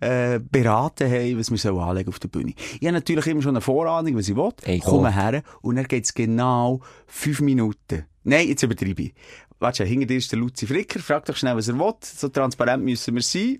äh, 0.00 0.40
beraten 0.40 1.10
haben, 1.10 1.38
was 1.38 1.50
wir 1.50 1.58
sollen 1.58 1.78
anlegen 1.78 2.08
auf 2.08 2.18
der 2.18 2.28
Bühne. 2.28 2.54
Ich 2.56 2.86
habe 2.86 2.92
natürlich 2.92 3.26
immer 3.26 3.42
schon 3.42 3.50
eine 3.50 3.60
Vorahnung, 3.60 4.16
was 4.16 4.28
ich 4.28 4.36
will. 4.36 4.52
Ey, 4.64 4.80
Komme 4.80 5.14
her 5.14 5.42
und 5.62 5.76
dann 5.76 5.86
geht's 5.86 6.14
genau 6.14 6.80
fünf 7.06 7.40
Minuten. 7.40 8.04
Nein, 8.24 8.48
jetzt 8.48 8.62
übertreibe 8.62 9.02
ich. 9.02 9.14
Warte, 9.58 9.84
hinter 9.84 10.06
dir 10.06 10.18
ist 10.18 10.30
der 10.32 10.38
Luzi 10.38 10.66
Fricker. 10.66 11.00
Frag 11.00 11.24
doch 11.24 11.36
schnell, 11.36 11.56
was 11.56 11.68
er 11.68 11.78
will. 11.78 11.94
So 12.02 12.28
transparent 12.28 12.84
müssen 12.84 13.14
wir 13.14 13.22
sein. 13.22 13.58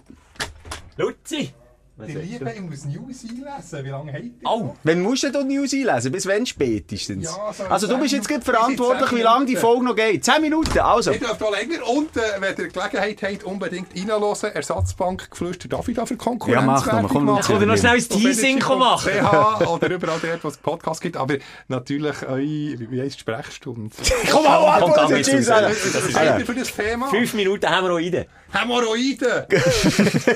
Luzi! 0.97 1.51
Die 1.99 2.13
Liebe, 2.13 2.53
ich 2.55 2.61
muss 2.61 2.85
News 2.85 3.25
einlesen. 3.25 3.85
Wie 3.85 3.89
lange 3.89 4.13
habt 4.13 4.23
ihr? 4.23 4.33
Oh! 4.45 4.75
Wann 4.83 5.01
musst 5.01 5.23
du 5.23 5.31
denn 5.31 5.49
die 5.49 5.57
News 5.57 5.73
einlesen? 5.73 6.13
Bis 6.13 6.27
wann 6.27 6.45
spätestens? 6.45 7.25
Ja, 7.25 7.53
so 7.55 7.65
also 7.65 7.87
du 7.87 7.99
bist 7.99 8.13
jetzt 8.13 8.29
gerade 8.29 8.43
verantwortlich, 8.43 9.13
wie 9.13 9.23
lange 9.23 9.47
die. 9.47 9.57
Folge 9.57 9.85
noch 9.85 9.97
geht. 9.97 10.23
Zehn 10.23 10.43
Minuten, 10.43 10.79
also. 10.79 11.13
Ihr 11.13 11.19
dürft 11.19 11.43
auch 11.43 11.51
länger. 11.51 11.89
Und 11.89 12.15
äh, 12.17 12.21
wenn 12.39 12.55
ihr 12.57 12.69
Gelegenheit 12.69 13.23
habt, 13.23 13.45
unbedingt 13.45 13.89
reinhören. 13.97 14.37
Ersatzbank 14.55 15.31
geflüstert 15.31 15.73
darf 15.73 15.89
ich 15.89 15.97
da 15.97 16.05
für 16.05 16.17
Konkurrenz 16.17 16.61
Ja, 16.61 16.67
mach 16.67 16.85
doch 16.85 16.93
mal, 16.93 17.09
komm. 17.09 17.29
Oder 17.29 17.67
noch 17.67 17.79
schnell 17.79 17.97
ein 17.97 18.09
Teasing 18.09 18.59
machen. 18.59 19.13
CH 19.13 19.67
oder 19.67 19.89
überall 19.89 20.19
dort, 20.21 20.45
wo 20.45 20.49
es 20.49 20.59
Podcasts 20.59 21.01
gibt. 21.01 21.17
Aber 21.17 21.37
natürlich 21.69 22.23
eure, 22.27 22.41
wie 22.41 22.91
wie 22.91 23.01
heisst 23.01 23.17
die 23.17 23.21
Sprechstunde? 23.21 23.91
Komm 24.31 24.45
mal, 24.45 24.59
Komm, 24.59 24.71
Antwort, 24.71 25.07
komm, 25.07 25.17
jetzt 25.17 25.27
jetzt 25.29 25.37
tschüss, 25.37 25.51
raus. 25.51 25.63
Alter. 25.63 25.71
Was 25.71 26.13
seid 26.13 26.39
ihr 26.41 26.47
für 26.47 26.55
das 26.55 26.77
Thema? 26.77 27.09
Fünf 27.09 27.35
Minuten 27.35 27.69
haben 27.69 27.85
wir 27.85 27.89
noch 27.89 27.97
rein. 27.97 28.27
Hämorrhoiden! 28.61 29.45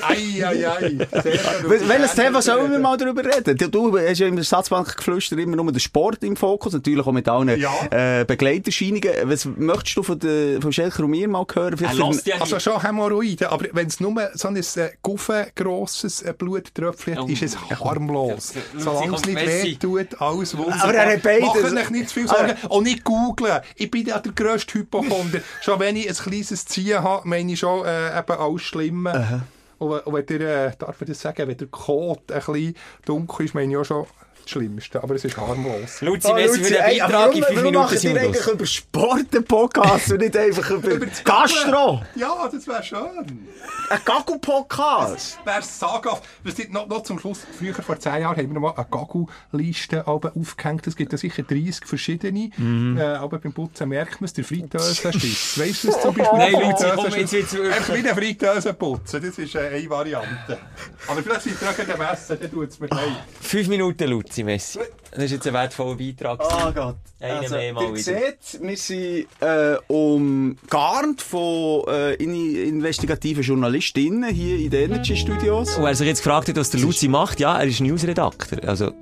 ei, 0.03 0.45
ei, 0.45 0.69
ei. 0.69 0.99
Welches 1.65 2.15
Thema 2.15 2.43
sollen 2.43 2.71
wir 2.71 2.79
mal 2.79 2.97
darüber 2.97 3.25
reden? 3.25 3.57
Du, 3.57 3.69
du 3.69 3.99
hast 3.99 4.19
ja 4.19 4.27
in 4.27 4.37
der 4.37 4.45
Staatsbank 4.45 4.97
geflüstert 4.97 5.39
immer 5.39 5.57
nur 5.57 5.71
den 5.73 5.81
Sport 5.81 6.23
im 6.25 6.37
Fokus, 6.37 6.73
natürlich 6.73 7.07
auch 7.07 7.13
mit 7.13 7.29
allen 7.29 7.59
Ja. 7.59 7.71
äh, 7.91 8.25
Begleiterscheinungen. 8.25 9.11
Was 9.25 9.45
möchtest 9.47 9.97
du 9.97 10.03
von, 10.03 10.19
der, 10.19 10.61
von 10.61 10.73
Schelker 10.73 11.05
und 11.05 11.11
mir 11.11 11.29
mal 11.29 11.45
hören? 11.53 11.77
Ja 12.25 12.37
Also 12.41 12.59
schon 12.61 12.83
Hämorrhoiden, 12.83 13.47
aber 13.49 13.67
wenn 13.73 13.87
es 13.87 14.01
nur 14.01 14.15
so 14.35 14.49
ein 14.49 14.57
äh, 14.57 14.63
guffengrosses 15.03 16.23
äh, 16.23 16.35
Bluttröpfchen 16.37 17.17
hat, 17.17 17.21
Oh. 17.25 17.27
ist 17.27 17.43
es 17.43 17.57
harmlos. 17.81 18.55
Ja, 18.55 18.81
Solange 18.81 19.15
es 19.17 19.25
nicht 19.27 19.35
Messi. 19.35 19.67
weh 19.69 19.75
tut, 19.77 20.21
alles 20.21 20.57
wunderbar. 20.57 20.85
Aber 20.85 20.95
er 20.95 21.13
hat 21.15 21.23
beides. 21.23 21.41
Macht 21.73 21.75
euch 21.85 21.91
nicht 21.91 22.09
zu 22.09 22.15
viel 22.15 22.29
Sorgen. 22.29 22.55
Und 22.69 22.85
nicht 22.85 23.05
googlen. 23.05 23.61
Ich 23.77 23.91
bin 23.91 24.07
ja 24.07 24.19
der 24.19 24.33
grösste 24.33 24.79
Hypochonder. 24.79 25.41
schon 25.63 25.79
wenn 25.81 25.97
ich 25.97 26.09
ein 26.09 26.15
kleines 26.15 26.65
Ziehen 26.65 27.03
habe, 27.03 27.29
meine 27.29 27.53
ich 27.53 27.59
schon 27.59 27.85
äh, 27.85 28.10
eben 28.19 28.41
alles 28.41 28.63
Schlimme. 28.63 29.43
Und, 29.79 30.07
und 30.07 30.15
wenn 30.15 30.27
der, 30.27 30.67
äh, 30.67 30.73
darf 30.79 31.01
ich 31.01 31.09
das 31.09 31.21
sagen, 31.21 31.49
wenn 31.49 31.57
der 31.57 31.69
Kot 31.69 32.31
ein 32.31 32.39
bisschen 32.39 32.75
dunkel 33.07 33.47
ist, 33.47 33.55
meine 33.55 33.73
ich 33.73 33.79
auch 33.79 33.85
schon 33.85 34.07
Schlimmste. 34.47 35.03
Aber 35.03 35.15
es 35.15 35.25
ist 35.25 35.37
harmlos. 35.37 36.01
Luzi, 36.01 36.29
Oh, 36.31 36.35
merci 36.35 36.59
Luzi, 36.59 36.65
für 36.65 36.75
den 36.75 36.83
ey, 36.83 36.99
Beitrag. 36.99 37.11
In 37.11 37.21
warum, 37.21 37.33
fünf 37.33 37.49
warum 37.49 37.57
Minuten 37.63 37.75
machen 37.77 37.99
sind 37.99 38.11
die 38.11 38.15
wir 38.15 38.23
eigentlich 38.23 38.47
über 38.47 38.67
Sport 38.67 39.27
einen 39.35 39.45
Podcast 39.45 40.13
und 40.13 40.19
nicht 40.19 40.37
einfach 40.37 40.71
über, 40.71 41.07
Gastro? 41.25 42.03
Ja, 42.15 42.49
das 42.53 42.67
wäre 42.67 42.83
schön. 42.83 43.49
Ein 43.91 44.01
Gagu-Podcast? 44.05 45.39
Saga, 45.63 46.21
was 46.45 46.55
die, 46.55 46.69
noch, 46.69 46.87
noch 46.87 47.03
zum 47.03 47.19
Schluss, 47.19 47.41
früher 47.59 47.75
vor 47.75 47.99
zehn 47.99 48.23
Jahren 48.23 48.37
haben 48.37 48.49
wir 48.49 48.55
noch 48.55 48.61
mal 48.61 48.75
eine 48.77 48.87
Gagu-Liste 48.91 50.07
aufgehängt. 50.07 50.87
Es 50.87 50.97
gibt 50.97 51.13
ja 51.13 51.19
sicher 51.19 51.43
30 51.43 51.87
verschiedene. 51.87 52.51
Mhm. 52.57 52.99
Äh, 52.99 53.03
aber 53.03 53.39
beim 53.39 53.53
Putzen 53.53 53.89
merkt 53.89 54.21
man 54.21 54.27
es, 54.27 54.33
der 54.33 54.45
Friteusenstift. 54.45 55.59
Weißt 55.59 55.85
du 55.85 55.89
es 55.89 56.01
zum 56.01 56.15
Beispiel? 56.15 56.39
Nein, 56.39 56.53
Luzi, 56.53 56.85
komm, 56.95 57.15
jetzt 57.15 57.33
wird's 57.33 57.55
Einfach 57.55 57.95
wie 57.95 57.99
eine 57.99 58.15
Friteuse 58.15 58.75
putzen, 58.75 59.23
das 59.23 59.39
ist 59.39 59.55
äh, 59.55 59.59
eine 59.59 59.91
Variante. 59.91 60.59
Aber 61.07 61.23
vielleicht 61.23 61.43
seid 61.43 61.55
ihr 61.61 61.69
auch 61.69 61.77
gerade 61.77 61.95
am 61.95 62.15
Essen, 62.15 62.39
dann 62.41 62.51
tut 62.51 62.69
es 62.69 62.81
mir 62.81 62.87
leid. 62.89 63.13
Fünf 63.41 63.69
Minuten, 63.69 64.09
Luzi, 64.09 64.30
Messi. 64.39 64.79
Das 65.11 65.25
ist 65.25 65.33
jetzt 65.33 65.47
ein 65.47 65.55
wertvoller 65.55 65.97
Beitrag. 65.97 66.41
Oh 66.41 66.73
Gott. 66.73 66.97
Einen 67.21 67.51
mehr 67.51 67.73
mal 67.73 67.91
ihr 67.91 67.97
seht, 67.97 68.61
wir 68.63 68.77
sind 68.77 69.27
äh, 69.41 69.77
umgarnt 69.89 71.21
von 71.21 71.85
äh, 71.89 72.15
in 72.15 72.35
investigativen 72.35 73.43
Journalistinnen 73.43 74.33
hier 74.33 74.59
in 74.59 74.71
den 74.71 74.91
Energy 74.91 75.17
Studios. 75.17 75.77
Und 75.77 75.85
wer 75.85 75.95
sich 75.95 76.07
jetzt 76.07 76.23
gefragt 76.23 76.49
hat, 76.49 76.57
was 76.57 76.71
der 76.71 76.81
Luzi 76.81 77.09
macht, 77.09 77.41
ja, 77.41 77.59
er 77.59 77.67
ist 77.67 77.81
Newsredakteur. 77.81 78.67
Also, 78.67 78.93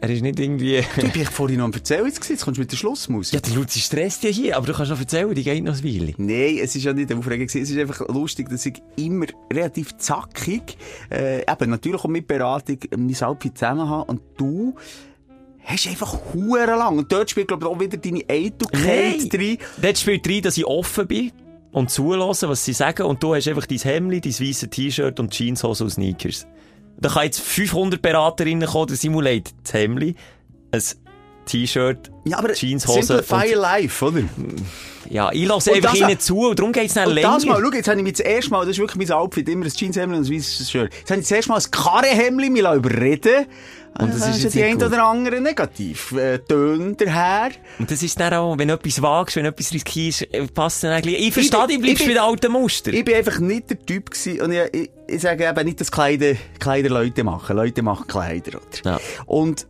er 0.00 0.10
ist 0.10 0.22
nicht 0.22 0.38
irgendwie... 0.38 0.82
Du, 0.96 1.06
ich 1.06 1.12
bin 1.12 1.24
vorhin 1.24 1.58
noch 1.58 1.64
am 1.64 1.72
Erzählen 1.72 2.04
jetzt 2.04 2.20
gewesen. 2.20 2.32
Jetzt 2.34 2.44
kommst 2.44 2.58
du 2.58 2.62
mit 2.62 2.72
der 2.72 2.76
Schlussmusik. 2.76 3.34
Ja, 3.34 3.40
der 3.40 3.54
Luzi 3.54 3.80
stresst 3.80 4.24
ja 4.24 4.30
hier, 4.30 4.56
aber 4.56 4.66
du 4.66 4.72
kannst 4.74 4.90
noch 4.90 5.00
erzählen, 5.00 5.34
die 5.34 5.42
geht 5.42 5.64
noch 5.64 5.76
ein 5.76 5.84
Weile. 5.84 6.14
Nein, 6.18 6.58
es 6.62 6.76
ist 6.76 6.84
ja 6.84 6.92
nicht 6.92 7.12
aufregend 7.12 7.48
gewesen. 7.48 7.62
Es 7.62 7.70
ist 7.70 7.78
einfach 7.78 8.06
lustig, 8.08 8.48
dass 8.50 8.66
ich 8.66 8.82
immer 8.96 9.26
relativ 9.52 9.96
zackig, 9.96 10.76
äh, 11.10 11.40
eben 11.50 11.70
natürlich 11.70 12.04
auch 12.04 12.08
mit 12.08 12.26
Beratung, 12.26 12.78
mein 12.96 13.22
Outfit 13.22 13.56
zusammen 13.56 13.88
habe 13.88 14.10
und 14.10 14.20
du 14.36 14.74
hast 15.64 15.86
einfach 15.88 16.16
hure 16.32 16.66
lang. 16.66 16.98
Und 16.98 17.10
dort 17.10 17.30
spielt, 17.30 17.48
glaube 17.48 17.64
ich, 17.66 17.70
auch 17.70 17.80
wieder 17.80 17.96
deine 17.96 18.22
Eitelkeit 18.28 19.32
drin. 19.32 19.58
Dort 19.80 19.98
spielt 19.98 20.28
rein, 20.28 20.42
dass 20.42 20.56
ich 20.58 20.66
offen 20.66 21.06
bin 21.06 21.32
und 21.72 21.90
zulasse, 21.90 22.48
was 22.48 22.64
sie 22.64 22.72
sagen. 22.72 23.02
Und 23.02 23.22
du 23.22 23.34
hast 23.34 23.48
einfach 23.48 23.66
dein 23.66 23.78
Hemd, 23.78 24.24
dein 24.24 24.32
weißes 24.32 24.70
T-Shirt 24.70 25.18
und 25.18 25.32
Jeanshose 25.32 25.84
und 25.84 25.90
Sneakers. 25.90 26.46
Da 26.98 27.08
kann 27.10 27.24
jetzt 27.24 27.40
500 27.40 28.00
Beraterinnen 28.00 28.68
kommen, 28.68 28.86
der 28.86 28.96
simulate 28.96 29.52
das 29.62 29.74
Hemd, 29.74 30.02
ein 30.72 30.82
T-Shirt, 31.46 32.10
Ja, 32.24 32.38
aber 32.38 32.52
Jeanshose 32.52 33.02
Simplify 33.22 33.54
Life, 33.54 34.04
oder? 34.04 34.22
Ja, 35.08 35.30
ich 35.32 35.46
lasse 35.46 35.72
einfach 35.72 35.94
ihnen 35.94 36.18
zu 36.18 36.48
und 36.48 36.58
darum 36.58 36.72
geht's 36.72 36.94
dann 36.94 37.08
Und 37.08 37.14
länger. 37.14 37.34
das 37.34 37.44
mal, 37.44 37.60
schau, 37.62 37.70
jetzt 37.72 37.86
habe 37.88 37.98
ich 37.98 38.02
mich 38.02 38.14
das 38.14 38.20
erste 38.20 38.50
Mal, 38.50 38.60
das 38.66 38.70
ist 38.70 38.78
wirklich 38.80 39.08
mein 39.08 39.16
Outfit, 39.16 39.48
immer 39.48 39.64
ein 39.64 39.70
Jeanshemd 39.70 40.16
und 40.16 40.26
ein 40.26 40.34
weißes 40.34 40.70
Shirt. 40.70 40.92
Jetzt 40.92 41.10
habe 41.10 41.20
ich 41.20 41.26
das 41.28 41.30
erste 41.30 41.50
Mal 41.52 41.58
ein 41.58 41.70
Karrehemd 41.70 42.52
mir 42.52 42.72
überreden 42.74 43.46
Und 43.98 44.14
das 44.14 44.28
ist 44.28 44.42
jetzt 44.42 44.54
die 44.54 44.62
ein 44.62 44.76
oder 44.82 45.04
andere 45.04 45.40
negativ. 45.40 46.12
Äh, 46.12 46.38
Töne 46.38 46.94
daher. 46.94 47.50
Und 47.78 47.90
das 47.90 48.02
ist 48.02 48.18
dann 48.18 48.34
auch, 48.34 48.58
wenn 48.58 48.68
du 48.68 48.74
etwas 48.74 49.00
wagst, 49.00 49.36
wenn 49.36 49.44
du 49.44 49.50
etwas 49.50 49.72
riskierst, 49.72 50.34
äh, 50.34 50.46
passt 50.46 50.84
dann 50.84 50.92
eigentlich. 50.92 51.26
Ich 51.26 51.32
verstehe, 51.32 51.66
du 51.66 51.80
bleibst 51.80 52.04
bei 52.04 52.12
den 52.12 52.18
alten 52.18 52.52
Muster. 52.52 52.92
Ich 52.92 53.04
bin 53.04 53.14
einfach 53.14 53.38
nicht 53.38 53.70
der 53.70 53.84
Typ 53.84 54.10
gewesen, 54.10 54.40
und 54.40 54.52
ich, 54.52 54.60
ich, 54.72 54.90
ich 55.06 55.20
sage 55.20 55.48
eben 55.48 55.64
nicht, 55.64 55.80
dass 55.80 55.90
Kleider, 55.90 56.34
Kleider 56.58 56.90
Leute 56.90 57.24
machen. 57.24 57.56
Leute 57.56 57.82
machen 57.82 58.06
Kleider, 58.06 58.58
oder? 58.58 58.90
Ja. 58.92 59.00
Und, 59.26 59.66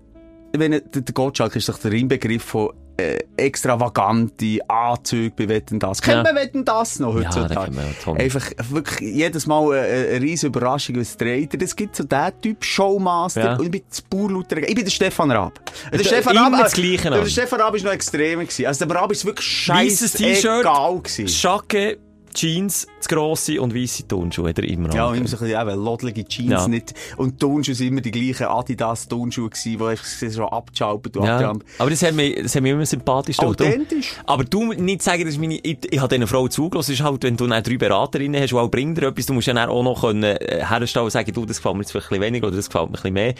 wenn, 0.53 0.73
der, 0.73 0.81
der 0.81 1.15
Gottschalk 1.15 1.55
ist 1.57 1.69
doch 1.69 1.79
der 1.79 1.93
Inbegriff 1.93 2.43
von, 2.43 2.71
äh, 2.99 3.19
extravagante 3.37 4.59
Anzüge 4.69 5.33
bei 5.37 5.49
Wetten 5.49 5.79
das. 5.79 6.01
Kennt 6.01 6.17
Ja. 6.19 6.23
man 6.23 6.37
Wetten 6.37 6.65
das 6.65 6.99
noch 6.99 7.15
heutzutage? 7.15 7.73
wir 7.75 7.83
ja. 7.83 8.13
Einfach 8.15 8.51
wirklich 8.71 9.15
jedes 9.15 9.47
Mal 9.47 9.73
eine, 9.73 9.87
eine 10.09 10.21
riesige 10.23 10.47
Überraschung, 10.49 10.99
was 10.99 11.17
dreht 11.17 11.53
er. 11.55 11.63
Es 11.63 11.77
gibt 11.77 11.97
so 11.97 12.05
den 12.05 12.41
Typ 12.41 12.65
Showmaster 12.65 13.45
Ja. 13.45 13.57
und 13.57 13.65
ich 13.67 13.71
bin 13.71 13.83
das 13.89 14.01
Purlauter. 14.03 14.57
Ich 14.59 14.75
bin 14.75 14.85
der 14.85 14.91
Stefan 14.91 15.31
Raab. 15.31 15.61
Der, 15.91 15.99
Der- 15.99 16.05
Stefan 16.07 16.39
Raab, 16.39 16.53
das 16.59 16.73
Gleiche 16.73 17.11
der 17.11 17.21
an. 17.21 17.27
Stefan 17.29 17.61
Raab 17.61 17.75
ist 17.75 17.85
noch 17.85 17.93
extremer 17.93 18.45
gewesen. 18.45 18.67
Also 18.67 18.85
der 18.87 18.97
Raab 18.97 19.13
ist 19.13 19.25
wirklich 19.25 19.69
Weißes 19.69 20.13
T-Shirt, 20.15 20.65
gewesen. 20.65 21.29
Schacke, 21.29 21.99
Jeans, 22.37 22.87
das 22.99 23.09
grosse 23.09 23.61
und 23.61 23.75
weisse 23.75 24.07
Turnschuhe 24.07 24.51
hat 24.51 24.59
er 24.59 24.65
immer 24.65 24.95
Ja, 24.95 25.13
immer 25.15 25.27
so 25.27 25.37
ein 25.39 25.41
bisschen, 25.49 25.61
eben, 25.69 25.85
lodlige 25.85 26.25
Jeans 26.27 26.51
Ja. 26.51 26.69
nicht. 26.69 26.93
Und 27.17 27.33
die 27.33 27.39
Turnschuhe 27.39 27.75
sind 27.75 27.89
immer 27.89 28.03
die 28.03 28.11
gleichen 28.11 28.47
Adidas-Turnschuhe 28.47 29.49
gewesen, 29.49 29.79
die 29.79 29.85
einfach 29.85 30.05
so 30.05 30.45
abgeschaltet 30.45 31.17
und 31.17 31.25
Ja, 31.25 31.53
aber 31.79 31.91
das 31.91 32.03
hat 32.03 32.15
mich, 32.15 32.37
das 32.43 32.55
hat 32.55 32.63
mich 32.63 32.73
immer 32.73 32.85
sympathisch 32.87 33.39
gedacht. 33.39 33.63
Authentisch. 33.63 34.13
Aber 34.27 34.45
du 34.45 34.73
nicht 34.75 35.03
sagen, 35.03 35.25
das 35.25 35.35
ist 35.35 35.41
meine, 35.41 35.55
ich, 35.55 35.79
ich 35.91 35.99
habe 35.99 36.15
dieser 36.15 36.27
Frau 36.27 36.47
zugelassen, 36.49 36.93
es 36.93 37.01
ist 37.01 37.05
halt, 37.05 37.23
wenn 37.23 37.37
du 37.37 37.47
dann 37.47 37.63
drei 37.63 37.77
Beraterinnen 37.79 38.41
hast, 38.41 38.53
und 38.53 38.59
auch 38.61 38.71
bringt 38.71 38.99
dir 38.99 39.09
etwas, 39.09 39.27
du 39.27 39.33
musst 39.33 39.49
dann 39.49 39.59
auch 39.59 39.83
noch 39.83 40.03
können, 40.03 40.23
äh, 40.23 40.65
herstellen 40.65 41.05
und 41.05 41.11
sagen, 41.11 41.33
du, 41.33 41.47
das 41.47 41.57
gefällt 41.57 41.75
mir 41.77 41.81
jetzt 41.83 41.93
vielleicht 41.93 42.07
ein 42.07 42.21
bisschen 42.21 42.23
weniger 42.23 42.47
oder 42.49 42.57
das 42.57 42.67
gefällt 42.69 42.85
mir 42.85 42.91
ein 42.91 42.93
bisschen 42.93 43.15
mehr. 43.15 43.35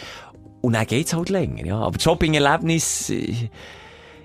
Und 0.63 0.73
dann 0.73 0.87
geht's 0.87 1.13
halt 1.15 1.29
länger, 1.29 1.65
ja. 1.65 1.79
Aber 1.79 2.01
Shopping-Erlebnis, 2.01 3.11
äh, 3.11 3.35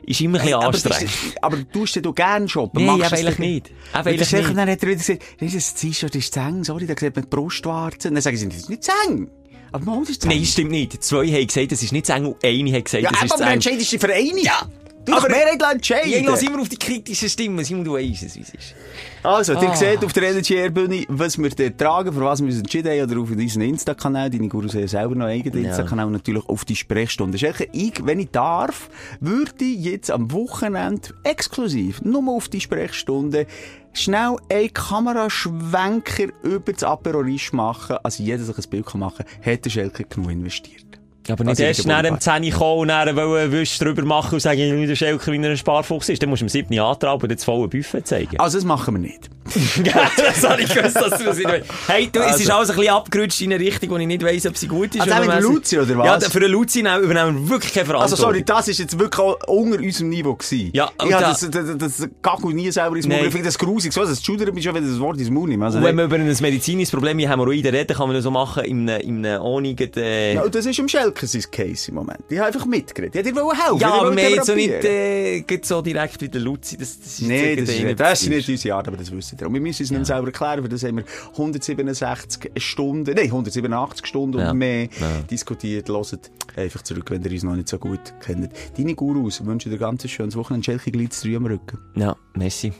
ist 0.03 0.21
immer 0.21 0.39
ein 0.39 0.43
bisschen 0.45 0.57
aber, 0.59 0.67
anstrengend. 0.67 1.03
ist, 1.03 1.43
aber 1.43 1.71
tust 1.71 1.95
du 2.05 2.13
gerne 2.13 2.47
shoppen? 2.49 2.85
Nein, 2.85 2.97
Machst 2.97 3.13
aber 3.13 3.21
du 3.21 3.27
eigentlich 3.27 3.39
nicht. 3.39 3.71
Aber 3.93 4.09
eigentlich 4.09 4.31
nicht. 4.31 4.49
Dann 4.49 4.69
hat 4.69 4.81
er 4.83 4.87
wieder 4.89 4.95
gesagt, 4.97 5.21
das 5.39 5.53
ist 5.53 5.75
ein 5.77 5.79
T-Shirt, 5.89 6.15
das 6.15 6.19
ist 6.23 6.33
zu 6.33 6.39
eng, 6.39 6.63
sorry, 6.63 6.85
da 6.85 6.93
sieht 6.97 7.15
man 7.15 7.23
die 7.25 7.29
Brustwarzen. 7.29 8.13
Dann 8.13 8.21
sagen 8.21 8.37
sie, 8.37 8.47
das 8.49 8.57
ist 8.57 8.69
nicht 8.69 8.83
zu 8.83 8.91
eng. 9.07 9.29
Aber 9.73 9.85
mal, 9.85 9.99
das 10.01 10.09
ist 10.09 10.21
zu 10.23 10.27
eng. 10.29 10.35
Nein, 10.37 10.45
stimmt 10.45 10.71
nicht. 10.71 11.03
Zwei 11.03 11.27
haben 11.27 11.47
gesagt, 11.47 11.71
das 11.71 11.81
ist 11.83 11.91
nicht 11.93 12.05
zu 12.05 12.13
eng 12.13 12.25
und 12.25 12.43
eine 12.43 12.73
hat 12.73 12.85
gesagt, 12.85 13.03
Ja, 13.03 13.09
das 13.11 13.19
aber 13.19 13.25
ist 13.25 13.31
zu 13.31 13.37
du 13.37 13.43
eng. 13.45 13.53
entscheidest 13.53 13.91
dich 13.91 13.99
für 13.99 14.13
eine. 14.13 14.41
Ja. 14.41 14.61
Du 15.03 15.13
aber 15.13 15.29
Mehrheit 15.29 15.59
entscheiden. 15.73 16.11
Ich 16.13 16.23
lasse 16.25 16.45
immer 16.45 16.61
auf 16.61 16.69
die 16.69 16.77
kritischen 16.77 17.27
Stimmen, 17.27 17.65
Simon, 17.65 17.83
du 17.83 17.93
weisst 17.93 18.21
es, 18.23 18.35
wie 18.35 18.41
es 18.41 18.49
ist. 18.53 18.75
Also, 19.23 19.53
Ah. 19.57 19.63
ihr 19.63 19.75
seht 19.75 20.05
auf 20.05 20.13
der 20.13 20.23
Energy 20.29 20.53
Air 20.53 20.69
Bühne, 20.69 21.05
was 21.07 21.37
wir 21.39 21.49
dort 21.49 21.77
tragen, 21.79 22.13
für 22.13 22.21
was 22.21 22.39
wir 22.39 22.47
uns 22.47 22.59
entschieden 22.59 22.91
haben, 22.91 23.11
oder 23.11 23.21
auf 23.21 23.31
unseren 23.31 23.61
Insta-Kanal, 23.63 24.29
deine 24.29 24.47
Gurus 24.47 24.75
haben 24.75 24.87
selber 24.87 25.15
noch 25.15 25.25
einen 25.25 25.39
eigenen 25.39 25.63
Ja. 25.63 25.69
Insta-Kanal, 25.69 26.05
und 26.05 26.11
natürlich 26.13 26.47
auf 26.47 26.65
die 26.65 26.75
Sprechstunde. 26.75 27.37
Ich, 27.71 28.05
wenn 28.05 28.19
ich 28.19 28.29
darf, 28.29 28.89
würde 29.19 29.65
ich 29.65 29.83
jetzt 29.83 30.11
am 30.11 30.31
Wochenende 30.31 31.09
exklusiv 31.23 32.01
nur 32.03 32.27
auf 32.31 32.47
die 32.47 32.61
Sprechstunde 32.61 33.47
schnell 33.93 34.35
einen 34.49 34.71
Kameraschwenker 34.71 36.27
über 36.43 36.73
das 36.73 36.83
Aperol 36.83 37.23
Riche 37.25 37.55
machen, 37.55 37.97
also 38.03 38.21
jeder 38.23 38.43
sich 38.43 38.57
ein 38.57 38.69
Bild 38.69 38.85
kann 38.85 38.99
machen, 38.99 39.25
hat 39.43 39.65
der 39.65 39.69
Schelke 39.71 40.03
genug 40.05 40.29
investiert. 40.31 40.85
Aber 41.29 41.43
nicht 41.43 41.49
Also, 41.51 41.63
erst 41.63 41.85
nach 41.87 42.01
dem 42.01 42.19
10 42.19 42.51
kommen 42.51 42.79
und 42.81 42.87
dann 42.87 43.15
wollen 43.15 43.51
Wisch 43.51 43.77
drüber 43.77 44.03
machen 44.03 44.33
und 44.35 44.39
sagen, 44.39 44.87
der 44.87 44.95
Schelker 44.95 45.31
wie 45.31 45.37
ein 45.37 45.55
Sparfuchs 45.57 46.09
ist. 46.09 46.21
Dann 46.21 46.29
musst 46.29 46.41
du 46.41 46.45
am 46.45 46.49
7. 46.49 46.79
antraben 46.79 47.21
und 47.23 47.31
das 47.31 47.43
volle 47.43 47.67
Buffet 47.67 48.03
zeigen. 48.05 48.39
Also, 48.39 48.57
das 48.57 48.65
machen 48.65 48.95
wir 48.95 48.99
nicht. 48.99 49.29
das 49.83 50.47
habe 50.47 50.61
ich 50.61 50.73
gewusst, 50.73 50.95
dass 50.95 51.17
du 51.17 51.25
das 51.25 51.37
nicht 51.37 51.47
weißt. 51.47 51.65
Hey, 51.87 52.09
du, 52.11 52.19
es 52.19 52.25
Also- 52.33 52.43
ist 52.43 52.49
alles 52.51 52.69
ein 52.71 52.75
bisschen 52.77 52.93
abgerutscht 52.93 53.41
in 53.41 53.53
eine 53.53 53.63
Richtung, 53.63 53.89
wo 53.89 53.97
ich 53.97 54.07
nicht 54.07 54.23
weiss, 54.23 54.45
ob 54.47 54.55
sie 54.57 54.67
gut 54.67 54.95
ist. 54.95 55.01
Also, 55.01 55.13
mit 55.15 55.23
oder 55.23 55.27
der 55.27 55.37
was. 55.37 55.43
Luzi, 55.43 55.79
oder 55.79 55.97
was? 55.97 56.23
Ja, 56.23 56.29
für 56.29 56.39
den 56.39 56.51
Luzi 56.51 56.83
nehmen- 56.83 57.03
übernehmen 57.03 57.43
wir 57.43 57.49
wirklich 57.49 57.73
keine 57.73 57.85
Also, 57.95 58.15
Verantwortung. 58.15 58.25
sorry, 58.25 58.43
das 58.43 58.67
ist 58.67 58.79
jetzt 58.79 58.97
wirklich 58.99 59.19
auch 59.19 59.37
unter 59.47 59.79
unserem 59.79 60.09
Niveau 60.09 60.35
gewesen. 60.35 60.69
Ja, 60.73 60.89
ich 60.97 61.03
und 61.05 61.11
da- 61.11 61.19
das, 61.21 61.49
das, 61.49 61.77
das 61.77 62.09
Gagel 62.21 62.53
nie 62.53 62.71
selber 62.71 62.95
ins. 62.95 63.07
Nein. 63.07 63.25
Ich 63.25 63.31
finde 63.31 63.45
das 63.45 63.57
grusig. 63.57 63.91
So, 63.93 64.05
das 64.05 64.23
schudert 64.23 64.53
mich 64.53 64.63
schon, 64.63 64.73
wenn 64.75 64.87
das 64.87 64.99
Wort 64.99 65.17
ins 65.19 65.29
Maul 65.29 65.49
nimmst. 65.49 65.63
Also, 65.65 65.77
Und 65.79 65.83
wenn 65.83 65.95
man 65.95 66.05
über 66.05 66.15
ein 66.15 66.25
medizinisches 66.25 66.91
Problem 66.91 67.17
wie 67.17 67.27
Hämorrhoiden 67.27 67.73
reden, 67.75 67.95
kann 67.95 68.07
man 68.07 68.15
das 68.15 68.23
so 68.23 68.31
machen, 68.31 68.63
in 68.63 68.89
einem, 68.89 69.01
in 69.01 69.25
einem 69.25 69.41
ohne, 69.41 69.69
äh, 69.95 70.35
ja, 70.35 70.47
das 70.47 70.65
ist 70.65 70.79
im 70.79 70.87
Schelker 71.11 71.27
sein 71.27 71.43
Case 71.51 71.89
im 71.89 71.95
Moment. 71.95 72.19
Ich 72.29 72.37
habe 72.37 72.47
einfach 72.47 72.65
mitgeredet. 72.65 73.15
Ich 73.15 73.19
hätte 73.19 73.33
dir 73.33 73.51
helfen 73.53 73.77
Ja, 73.79 73.93
aber 73.93 74.15
wir 74.15 74.23
haben 74.25 74.33
jetzt 74.35 74.45
so 74.47 74.55
nicht, 74.55 74.69
äh, 74.69 75.43
so 75.63 75.81
direkt 75.81 76.21
wie 76.21 76.29
der 76.29 76.41
Luzi. 76.41 76.77
Das, 76.77 76.99
das 76.99 77.07
ist 77.19 77.21
Nee, 77.21 77.55
das 77.55 77.69
ist, 77.69 77.83
nicht, 77.83 77.99
das 77.99 78.21
ist 78.23 78.29
nicht 78.29 78.49
unsere 78.49 78.75
Art, 78.75 78.87
aber 78.87 78.97
das 78.97 79.11
wissen 79.11 79.39
wir. 79.39 79.47
Und 79.47 79.53
wir 79.53 79.61
müssen 79.61 79.83
es 79.83 79.91
nicht 79.91 80.05
selber 80.05 80.27
erklären, 80.27 80.61
weil 80.63 80.69
das 80.69 80.83
haben 80.83 80.97
wir 80.97 81.05
167 81.31 82.51
Stunden, 82.57 83.13
nein, 83.15 83.25
187 83.25 84.05
Stunden 84.05 84.39
Ja. 84.39 84.51
und 84.51 84.57
mehr 84.57 84.83
Ja. 84.85 84.89
diskutiert. 85.29 85.89
Hört 85.89 86.19
einfach 86.55 86.81
zurück, 86.81 87.09
wenn 87.09 87.23
ihr 87.23 87.31
uns 87.31 87.43
noch 87.43 87.55
nicht 87.55 87.67
so 87.69 87.77
gut 87.77 87.99
kennt. 88.21 88.49
Deine 88.77 88.95
Gurus 88.95 89.45
wünschen 89.45 89.71
dir 89.71 89.77
ganz 89.77 90.07
schönes 90.09 90.35
Wochenende. 90.35 90.65
Schelke 90.65 90.91
Glitz 90.91 91.21
3 91.21 91.37
am 91.37 91.45
Rücken. 91.45 91.77
Ja, 91.95 92.15
Messi. 92.35 92.73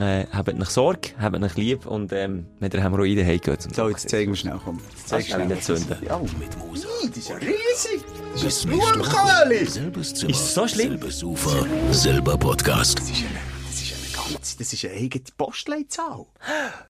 Äh, 0.00 0.26
habt 0.32 0.52
nicht 0.58 0.70
Sorge, 0.72 1.10
habt 1.20 1.38
nicht 1.38 1.56
lieb 1.56 1.86
und 1.86 2.12
ähm, 2.12 2.46
wenn 2.58 2.72
ihr 2.72 2.82
Hämorrhoiden 2.82 3.24
habt, 3.26 3.42
geht 3.42 3.74
So, 3.74 3.88
jetzt 3.88 4.08
zeigen 4.08 4.32
wir 4.32 4.36
schnell, 4.36 4.58
komm. 4.64 4.80
Jetzt 4.90 5.08
Zeig 5.08 5.28
wir 5.28 5.34
schnell 5.44 5.60
zünden. 5.60 5.96
Ja, 6.04 6.18
Mit 6.18 6.58
Musa. 6.58 6.88
das 7.06 7.16
ist 7.16 7.28
ja 7.28 7.36
riesig. 7.36 8.04
Das 8.32 8.42
ist 8.42 8.64
ein 8.64 8.70
nächste 8.70 8.98
Woche. 8.98 9.10
Blumenköhli. 9.10 9.66
Selbes 9.66 10.14
Zimmer, 10.14 10.30
Ist 10.30 10.54
so 10.54 10.66
schlimm? 10.66 10.88
selbes 10.90 11.18
Sofa, 11.20 11.66
selber 11.92 12.36
Podcast. 12.36 12.98
Das 12.98 13.10
ist 13.10 13.18
eine, 13.18 13.28
das 13.70 13.82
ist 13.82 13.92
eine 13.92 14.30
ganze, 14.32 14.58
das 14.58 14.72
ist 14.72 14.84
eine 14.84 14.94
eigene 14.94 15.24
Postleitzahl. 15.36 16.26